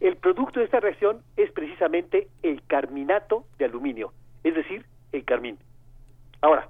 El 0.00 0.16
producto 0.16 0.60
de 0.60 0.66
esta 0.66 0.80
reacción 0.80 1.22
es 1.36 1.50
precisamente 1.52 2.28
el 2.42 2.62
carminato 2.66 3.44
de 3.58 3.64
aluminio, 3.64 4.12
es 4.44 4.54
decir, 4.54 4.84
el 5.12 5.24
carmín. 5.24 5.58
Ahora, 6.42 6.68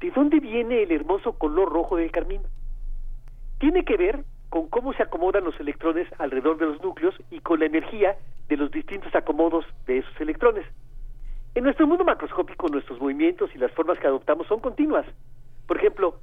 ¿de 0.00 0.10
dónde 0.10 0.38
viene 0.40 0.82
el 0.82 0.92
hermoso 0.92 1.32
color 1.38 1.72
rojo 1.72 1.96
del 1.96 2.10
carmín? 2.10 2.42
Tiene 3.58 3.84
que 3.84 3.96
ver 3.96 4.24
con 4.50 4.68
cómo 4.68 4.92
se 4.92 5.02
acomodan 5.02 5.44
los 5.44 5.58
electrones 5.58 6.08
alrededor 6.18 6.58
de 6.58 6.66
los 6.66 6.82
núcleos 6.82 7.14
y 7.30 7.40
con 7.40 7.60
la 7.60 7.66
energía 7.66 8.16
de 8.48 8.56
los 8.58 8.70
distintos 8.70 9.14
acomodos 9.14 9.64
de 9.86 9.98
esos 9.98 10.20
electrones. 10.20 10.66
En 11.54 11.64
nuestro 11.64 11.86
mundo 11.86 12.04
macroscópico, 12.04 12.68
nuestros 12.68 13.00
movimientos 13.00 13.50
y 13.54 13.58
las 13.58 13.72
formas 13.72 13.98
que 13.98 14.06
adoptamos 14.06 14.46
son 14.46 14.60
continuas. 14.60 15.06
Por 15.66 15.78
ejemplo, 15.78 16.20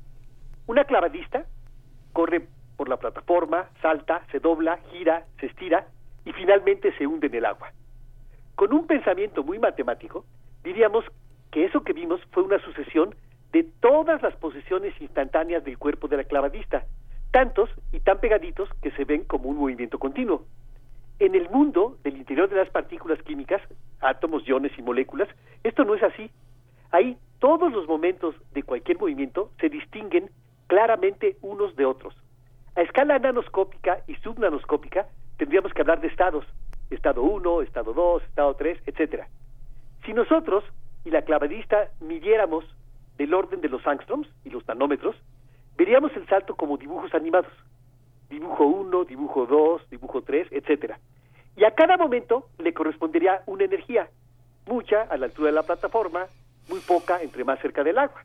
una 0.68 0.86
clavadista 0.86 1.46
corre 2.14 2.48
por 2.78 2.88
la 2.88 2.98
plataforma, 2.98 3.68
salta, 3.82 4.22
se 4.32 4.40
dobla, 4.40 4.78
gira, 4.92 5.26
se 5.40 5.48
estira 5.48 5.88
y 6.26 6.34
finalmente 6.34 6.94
se 6.98 7.08
hunde 7.08 7.28
en 7.28 7.36
el 7.36 7.46
agua. 7.46 7.72
Con 8.56 8.74
un 8.74 8.88
pensamiento 8.88 9.44
muy 9.44 9.60
matemático, 9.60 10.26
diríamos 10.64 11.06
que 11.52 11.66
eso 11.66 11.84
que 11.84 11.94
vimos 11.94 12.22
fue 12.32 12.44
una 12.44 12.60
sucesión 12.60 13.16
de 13.52 13.64
todas 13.64 14.22
las 14.22 14.36
posiciones 14.36 14.94
instantáneas 15.00 15.64
del 15.64 15.78
cuerpo 15.78 16.08
de 16.08 16.18
la 16.18 16.24
clavadista, 16.24 16.86
tantos 17.32 17.70
y 17.92 18.00
tan 18.00 18.20
pegaditos 18.20 18.70
que 18.82 18.92
se 18.92 19.06
ven 19.06 19.24
como 19.24 19.50
un 19.50 19.58
movimiento 19.58 20.00
continuo. 20.00 20.46
En 21.20 21.36
el 21.36 21.50
mundo 21.50 21.98
del 22.04 22.18
interior 22.18 22.50
de 22.50 22.56
las 22.56 22.70
partículas 22.70 23.22
químicas, 23.24 23.62
átomos, 24.02 24.48
iones 24.48 24.72
y 24.78 24.82
moléculas, 24.82 25.30
esto 25.64 25.84
no 25.84 25.96
es 25.96 26.04
así. 26.04 26.32
Ahí 26.92 27.18
todos 27.40 27.72
los 27.72 27.88
momentos 27.88 28.36
de 28.54 28.64
cualquier 28.64 29.00
movimiento 29.00 29.52
se 29.60 29.70
distinguen 29.70 30.30
claramente 30.68 31.38
unos 31.42 31.76
de 31.76 31.86
otros. 31.86 32.16
A 32.76 32.82
escala 32.82 33.20
nanoscópica 33.20 34.04
y 34.08 34.16
subnanoscópica 34.16 35.08
tendríamos 35.38 35.74
que 35.74 35.82
hablar 35.82 36.02
de 36.02 36.08
estados, 36.08 36.46
estado 36.90 37.24
1, 37.24 37.62
estado 37.62 37.94
2, 37.94 38.24
estado 38.24 38.56
3, 38.56 38.80
etcétera. 38.86 39.28
Si 40.06 40.14
nosotros 40.14 40.64
y 41.06 41.12
la 41.12 41.24
clavadista 41.24 41.90
midiéramos 42.00 42.66
del 43.18 43.34
orden 43.34 43.62
de 43.62 43.70
los 43.70 43.86
angstroms 43.86 44.28
y 44.44 44.50
los 44.50 44.68
nanómetros, 44.68 45.16
veríamos 45.78 46.16
el 46.16 46.28
salto 46.28 46.56
como 46.56 46.78
dibujos 46.78 47.14
animados. 47.14 47.52
Dibujo 48.30 48.66
1, 48.66 49.06
dibujo 49.06 49.46
2, 49.46 49.90
dibujo 49.90 50.22
3, 50.22 50.48
etcétera. 50.52 51.00
Y 51.56 51.66
a 51.66 51.72
cada 51.72 51.98
momento 51.98 52.48
le 52.58 52.74
correspondería 52.74 53.44
una 53.46 53.66
energía, 53.66 54.10
mucha 54.66 55.04
a 55.04 55.18
la 55.18 55.28
altura 55.28 55.48
de 55.48 55.56
la 55.56 55.64
plataforma, 55.64 56.26
muy 56.70 56.80
poca 56.80 57.22
entre 57.22 57.44
más 57.44 57.60
cerca 57.60 57.84
del 57.84 57.98
agua. 57.98 58.24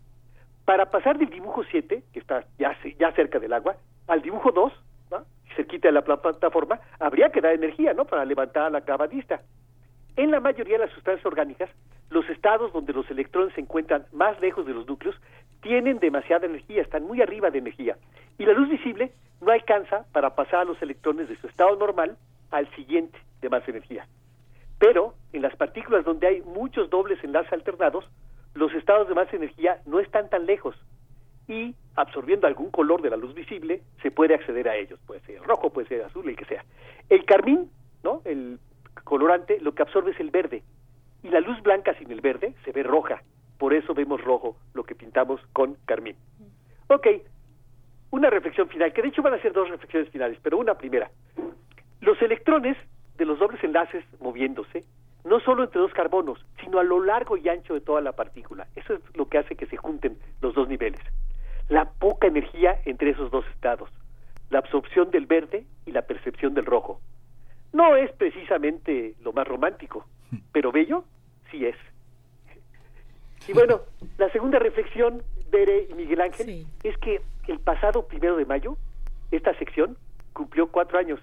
Para 0.64 0.90
pasar 0.90 1.18
del 1.18 1.30
dibujo 1.30 1.62
7, 1.70 2.02
que 2.12 2.18
está 2.20 2.44
ya, 2.58 2.76
ya 2.98 3.12
cerca 3.12 3.38
del 3.38 3.52
agua, 3.52 3.76
al 4.06 4.22
dibujo 4.22 4.50
2, 4.52 4.72
¿no? 5.10 5.24
Cerquita 5.58 5.88
de 5.88 5.92
la 5.92 6.02
plataforma, 6.02 6.80
habría 7.00 7.30
que 7.30 7.40
dar 7.40 7.52
energía, 7.52 7.92
¿no? 7.92 8.04
Para 8.04 8.24
levantar 8.24 8.66
a 8.66 8.70
la 8.70 8.80
clavadista. 8.82 9.42
En 10.16 10.30
la 10.30 10.38
mayoría 10.38 10.78
de 10.78 10.86
las 10.86 10.94
sustancias 10.94 11.26
orgánicas, 11.26 11.68
los 12.10 12.28
estados 12.30 12.72
donde 12.72 12.92
los 12.92 13.10
electrones 13.10 13.54
se 13.54 13.60
encuentran 13.60 14.06
más 14.12 14.40
lejos 14.40 14.66
de 14.66 14.72
los 14.72 14.86
núcleos 14.86 15.16
tienen 15.60 15.98
demasiada 15.98 16.46
energía, 16.46 16.82
están 16.82 17.02
muy 17.02 17.20
arriba 17.20 17.50
de 17.50 17.58
energía. 17.58 17.96
Y 18.38 18.46
la 18.46 18.52
luz 18.52 18.68
visible 18.68 19.12
no 19.40 19.50
alcanza 19.50 20.06
para 20.12 20.36
pasar 20.36 20.60
a 20.60 20.64
los 20.64 20.80
electrones 20.80 21.28
de 21.28 21.36
su 21.36 21.48
estado 21.48 21.74
normal 21.76 22.16
al 22.52 22.68
siguiente 22.76 23.18
de 23.40 23.48
más 23.48 23.68
energía. 23.68 24.06
Pero 24.78 25.14
en 25.32 25.42
las 25.42 25.56
partículas 25.56 26.04
donde 26.04 26.28
hay 26.28 26.40
muchos 26.42 26.88
dobles 26.88 27.22
enlaces 27.24 27.52
alternados, 27.52 28.08
los 28.54 28.72
estados 28.74 29.08
de 29.08 29.14
más 29.14 29.32
energía 29.34 29.80
no 29.86 29.98
están 29.98 30.30
tan 30.30 30.46
lejos, 30.46 30.76
y 31.48 31.74
absorbiendo 31.96 32.46
algún 32.46 32.70
color 32.70 33.02
de 33.02 33.10
la 33.10 33.16
luz 33.16 33.34
visible 33.34 33.82
se 34.02 34.10
puede 34.10 34.34
acceder 34.34 34.68
a 34.68 34.76
ellos. 34.76 35.00
Puede 35.06 35.20
ser 35.20 35.42
rojo, 35.42 35.70
puede 35.70 35.88
ser 35.88 36.04
azul, 36.04 36.28
el 36.28 36.36
que 36.36 36.44
sea. 36.44 36.64
El 37.08 37.24
carmín, 37.24 37.70
¿no? 38.04 38.22
El 38.24 38.60
colorante, 39.04 39.58
lo 39.60 39.74
que 39.74 39.82
absorbe 39.82 40.12
es 40.12 40.20
el 40.20 40.30
verde. 40.30 40.62
Y 41.22 41.30
la 41.30 41.40
luz 41.40 41.60
blanca 41.62 41.94
sin 41.94 42.10
el 42.12 42.20
verde 42.20 42.54
se 42.64 42.72
ve 42.72 42.82
roja. 42.82 43.22
Por 43.58 43.74
eso 43.74 43.94
vemos 43.94 44.22
rojo 44.22 44.56
lo 44.74 44.84
que 44.84 44.94
pintamos 44.94 45.40
con 45.52 45.76
carmín. 45.86 46.16
Ok, 46.88 47.06
una 48.10 48.30
reflexión 48.30 48.68
final, 48.68 48.92
que 48.92 49.02
de 49.02 49.08
hecho 49.08 49.22
van 49.22 49.34
a 49.34 49.42
ser 49.42 49.52
dos 49.52 49.68
reflexiones 49.68 50.10
finales, 50.10 50.38
pero 50.42 50.58
una 50.58 50.74
primera. 50.74 51.10
Los 52.00 52.20
electrones 52.22 52.76
de 53.16 53.24
los 53.24 53.38
dobles 53.38 53.62
enlaces 53.64 54.04
moviéndose, 54.20 54.84
no 55.24 55.40
solo 55.40 55.64
entre 55.64 55.80
dos 55.80 55.92
carbonos, 55.92 56.44
sino 56.62 56.78
a 56.78 56.84
lo 56.84 57.02
largo 57.02 57.36
y 57.36 57.48
ancho 57.48 57.74
de 57.74 57.80
toda 57.80 58.00
la 58.00 58.12
partícula. 58.12 58.68
Eso 58.76 58.94
es 58.94 59.00
lo 59.14 59.28
que 59.28 59.38
hace 59.38 59.56
que 59.56 59.66
se 59.66 59.76
junten 59.76 60.16
los 60.40 60.54
dos 60.54 60.68
niveles. 60.68 61.00
La 61.68 61.90
poca 61.90 62.26
energía 62.26 62.80
entre 62.84 63.10
esos 63.10 63.30
dos 63.30 63.44
estados, 63.54 63.90
la 64.50 64.60
absorción 64.60 65.10
del 65.10 65.26
verde 65.26 65.66
y 65.86 65.92
la 65.92 66.02
percepción 66.02 66.54
del 66.54 66.66
rojo. 66.66 67.00
No 67.72 67.96
es 67.96 68.10
precisamente 68.12 69.14
lo 69.22 69.32
más 69.32 69.46
romántico, 69.46 70.06
pero 70.52 70.72
bello 70.72 71.04
sí 71.50 71.66
es. 71.66 71.76
Y 73.46 73.52
bueno, 73.52 73.80
la 74.18 74.30
segunda 74.30 74.58
reflexión, 74.58 75.22
Bere 75.50 75.86
y 75.90 75.94
Miguel 75.94 76.20
Ángel, 76.20 76.66
es 76.82 76.96
que 76.98 77.20
el 77.46 77.58
pasado 77.58 78.06
primero 78.06 78.36
de 78.36 78.44
mayo, 78.44 78.76
esta 79.30 79.54
sección 79.58 79.96
cumplió 80.32 80.68
cuatro 80.68 80.98
años. 80.98 81.20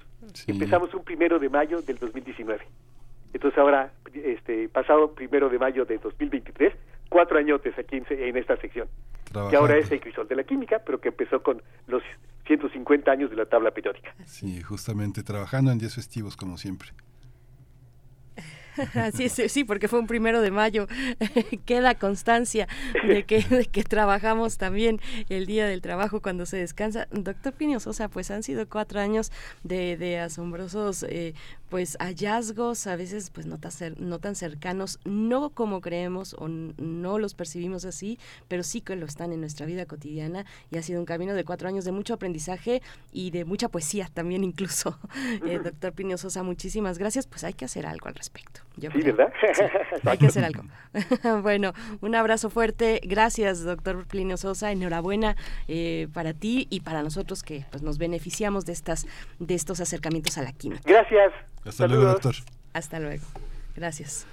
Empezamos 0.48 0.94
un 0.94 1.04
primero 1.04 1.40
de 1.40 1.50
mayo 1.50 1.82
del 1.82 1.98
2019. 1.98 2.66
Entonces 3.34 3.58
ahora, 3.58 3.92
este 4.14 4.70
pasado 4.70 5.14
primero 5.14 5.50
de 5.50 5.60
mayo 5.60 5.86
de 5.86 5.98
2023, 5.98 6.74
cuatro 7.10 7.38
añotes 7.38 7.78
aquí 7.78 7.98
en, 7.98 8.06
en 8.10 8.38
esta 8.38 8.58
sección. 8.58 8.88
Que 9.50 9.56
ahora 9.56 9.78
es 9.78 9.92
el 9.92 10.00
crisol 10.00 10.28
de 10.28 10.36
la 10.36 10.44
química, 10.44 10.82
pero 10.86 11.02
que 11.02 11.10
empezó 11.10 11.44
con 11.44 11.62
los 11.88 12.02
150 12.48 13.12
años 13.12 13.30
de 13.30 13.36
la 13.36 13.46
tabla 13.46 13.72
periódica. 13.72 14.14
Sí, 14.26 14.62
justamente 14.62 15.24
trabajando 15.24 15.72
en 15.72 15.78
días 15.78 15.96
festivos 15.96 16.38
como 16.38 16.58
siempre. 16.58 16.92
Así 18.96 19.26
es, 19.26 19.52
sí, 19.52 19.64
porque 19.64 19.88
fue 19.88 20.00
un 20.00 20.08
primero 20.08 20.42
de 20.42 20.52
mayo. 20.52 20.88
Queda 21.66 21.96
constancia 21.96 22.68
de 23.08 23.24
que, 23.24 23.42
de 23.42 23.66
que 23.66 23.84
trabajamos 23.84 24.58
también 24.58 25.00
el 25.30 25.46
día 25.46 25.66
del 25.66 25.82
trabajo 25.82 26.22
cuando 26.22 26.46
se 26.46 26.58
descansa. 26.58 27.08
Doctor 27.12 27.54
Pino 27.54 27.80
Sosa, 27.80 28.10
pues 28.10 28.32
han 28.32 28.44
sido 28.44 28.68
cuatro 28.68 29.00
años 29.00 29.32
de, 29.64 29.98
de 29.98 30.20
asombrosos 30.20 31.04
eh, 31.04 31.34
pues 31.76 31.98
hallazgos, 32.00 32.88
a 32.88 32.96
veces 32.96 33.32
pues 33.32 33.48
no 33.48 33.58
tan, 33.58 33.70
cer- 33.72 33.98
no 33.98 34.20
tan 34.20 34.36
cercanos, 34.36 34.98
no 35.04 35.50
como 35.50 35.82
creemos 35.82 36.34
o 36.40 36.48
no 36.48 37.20
los 37.20 37.34
percibimos 37.36 37.84
así, 37.84 38.18
pero 38.48 38.64
sí 38.64 38.80
que 38.80 38.96
lo 38.96 39.06
están 39.06 39.34
en 39.34 39.42
nuestra 39.42 39.66
vida 39.66 39.86
cotidiana 39.86 40.46
y 40.72 40.78
ha 40.78 40.82
sido 40.82 41.02
un 41.02 41.06
camino 41.06 41.34
de 41.34 41.44
cuatro 41.44 41.68
años 41.68 41.84
de 41.84 41.92
mucho 41.92 42.14
aprendizaje 42.14 42.82
y 43.12 43.32
de 43.32 43.44
mucha 43.44 43.68
poesía 43.68 44.10
también 44.14 44.46
incluso. 44.46 44.98
Eh, 45.46 45.60
doctor 45.62 45.92
Pino 45.92 46.18
Sosa, 46.18 46.44
muchísimas 46.44 46.98
gracias. 46.98 47.28
Pues 47.28 47.44
hay 47.44 47.54
que 47.54 47.66
hacer 47.66 47.86
algo 47.86 48.08
al 48.08 48.16
respecto. 48.16 48.62
Yo 48.78 48.90
Sí, 48.92 49.00
creo. 49.02 49.16
¿verdad? 49.18 49.34
Sí, 49.56 49.64
hay 50.08 50.18
que 50.18 50.28
hacer 50.28 50.46
algo. 50.46 50.64
bueno, 51.42 51.74
un 52.02 52.16
abrazo 52.16 52.50
fuerte. 52.50 53.02
Gracias, 53.04 53.64
doctor 53.66 54.06
Plinio 54.08 54.38
Sosa. 54.38 54.72
Enhorabuena 54.72 55.36
eh, 55.68 56.08
para 56.14 56.34
ti 56.34 56.68
y 56.70 56.80
para 56.82 57.04
nosotros 57.04 57.44
que 57.44 57.66
pues, 57.70 57.84
nos 57.84 57.98
beneficiamos 57.98 58.66
de 58.66 58.72
estas 58.74 59.08
de 59.40 59.56
estos 59.56 59.82
acercamientos 59.82 60.38
a 60.38 60.44
la 60.44 60.54
química. 60.54 60.82
Gracias. 60.86 61.34
Hasta 61.66 61.88
luego, 61.88 62.06
doctor. 62.06 62.36
Hasta 62.74 63.00
luego. 63.00 63.26
Gracias, 63.76 64.26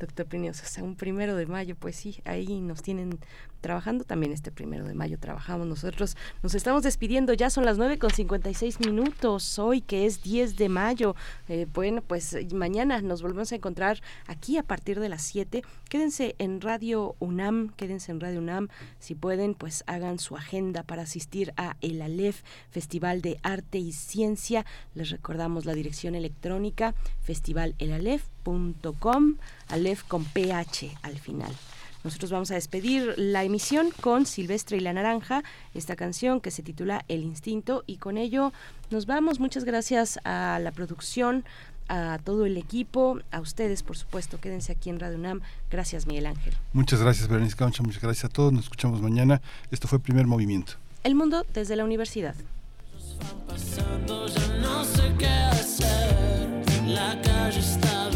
doctor 0.00 0.26
Plinio 0.26 0.54
Sosa. 0.54 0.82
Un 0.82 0.96
primero 0.96 1.36
de 1.36 1.46
mayo, 1.46 1.76
pues 1.76 1.96
sí, 1.96 2.20
ahí 2.24 2.60
nos 2.60 2.82
tienen 2.82 3.18
trabajando 3.60 4.04
también 4.04 4.32
este 4.32 4.50
primero 4.50 4.86
de 4.86 4.94
mayo. 4.94 5.18
Trabajamos 5.18 5.66
nosotros. 5.66 6.16
Nos 6.42 6.54
estamos 6.54 6.82
despidiendo. 6.82 7.32
Ya 7.32 7.50
son 7.50 7.64
las 7.64 7.78
9 7.78 7.98
con 7.98 8.10
56 8.10 8.80
minutos. 8.80 9.58
Hoy 9.58 9.80
que 9.80 10.06
es 10.06 10.22
10 10.22 10.56
de 10.56 10.68
mayo. 10.68 11.16
Eh, 11.48 11.66
bueno, 11.72 12.02
pues 12.02 12.36
mañana 12.52 13.00
nos 13.00 13.22
volvemos 13.22 13.52
a 13.52 13.56
encontrar 13.56 14.00
aquí 14.26 14.58
a 14.58 14.62
partir 14.62 15.00
de 15.00 15.08
las 15.08 15.22
7. 15.22 15.62
Quédense 15.88 16.34
en 16.38 16.60
Radio 16.60 17.16
UNAM, 17.18 17.72
quédense 17.76 18.12
en 18.12 18.20
Radio 18.20 18.40
UNAM. 18.40 18.68
Si 18.98 19.14
pueden, 19.14 19.54
pues 19.54 19.84
hagan 19.86 20.18
su 20.18 20.36
agenda 20.36 20.82
para 20.82 21.02
asistir 21.02 21.54
a 21.56 21.76
el 21.80 22.02
ALEF, 22.02 22.42
Festival 22.70 23.22
de 23.22 23.38
Arte 23.42 23.78
y 23.78 23.92
Ciencia. 23.92 24.66
Les 24.94 25.08
recordamos 25.10 25.64
la 25.64 25.74
dirección 25.74 26.14
electrónica 26.14 26.94
festivalelalef.com, 27.22 29.36
Alef 29.68 30.02
con 30.04 30.24
PH 30.24 30.98
al 31.02 31.18
final. 31.18 31.52
Nosotros 32.04 32.30
vamos 32.30 32.50
a 32.50 32.54
despedir 32.54 33.14
la 33.16 33.44
emisión 33.44 33.90
con 34.00 34.26
Silvestre 34.26 34.76
y 34.76 34.80
la 34.80 34.92
Naranja, 34.92 35.42
esta 35.74 35.96
canción 35.96 36.40
que 36.40 36.50
se 36.50 36.62
titula 36.62 37.04
El 37.08 37.22
Instinto 37.22 37.84
y 37.86 37.96
con 37.96 38.18
ello 38.18 38.52
nos 38.90 39.06
vamos. 39.06 39.40
Muchas 39.40 39.64
gracias 39.64 40.18
a 40.24 40.58
la 40.62 40.72
producción, 40.72 41.44
a 41.88 42.18
todo 42.22 42.46
el 42.46 42.56
equipo, 42.56 43.18
a 43.30 43.40
ustedes 43.40 43.82
por 43.82 43.96
supuesto. 43.96 44.40
Quédense 44.40 44.72
aquí 44.72 44.90
en 44.90 45.00
Radio 45.00 45.18
UNAM. 45.18 45.40
Gracias 45.70 46.06
Miguel 46.06 46.26
Ángel. 46.26 46.54
Muchas 46.72 47.02
gracias, 47.02 47.28
Berenice 47.28 47.56
Camacho. 47.56 47.82
Muchas 47.82 48.02
gracias 48.02 48.26
a 48.26 48.28
todos. 48.28 48.52
Nos 48.52 48.64
escuchamos 48.64 49.00
mañana. 49.00 49.40
Esto 49.70 49.88
fue 49.88 49.98
Primer 49.98 50.26
Movimiento. 50.26 50.74
El 51.04 51.14
mundo 51.14 51.46
desde 51.54 51.76
la 51.76 51.84
universidad. 51.84 52.34
pasando, 53.46 54.28
ya 54.28 54.48
no 54.60 54.84
sé 54.84 55.12
qué 55.18 55.26
hacer. 55.26 56.48
La 56.86 57.20
calle 57.22 57.60
está 57.60 58.08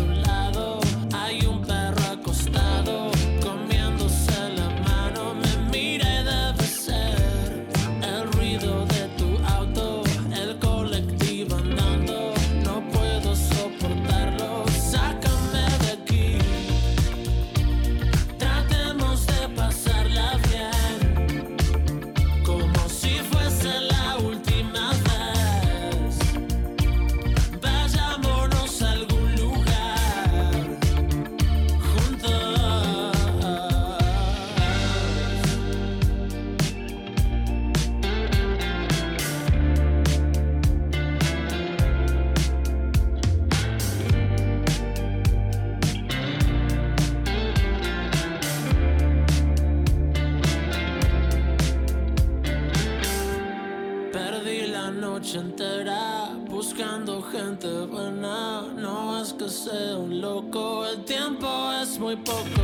noche 55.12 55.38
entera 55.38 56.30
buscando 56.48 57.20
gente 57.20 57.68
buena. 57.86 58.62
No 58.76 59.20
es 59.20 59.34
que 59.34 59.46
sea 59.46 59.98
un 59.98 60.22
loco, 60.22 60.86
el 60.86 61.04
tiempo 61.04 61.48
es 61.82 61.98
muy 61.98 62.16
poco. 62.16 62.62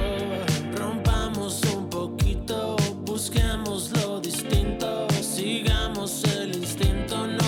Rompamos 0.74 1.60
un 1.76 1.90
poquito, 1.90 2.76
busquemos 3.04 3.90
lo 3.98 4.20
distinto. 4.20 5.06
Sigamos 5.20 6.24
el 6.38 6.56
instinto, 6.56 7.26
no 7.26 7.47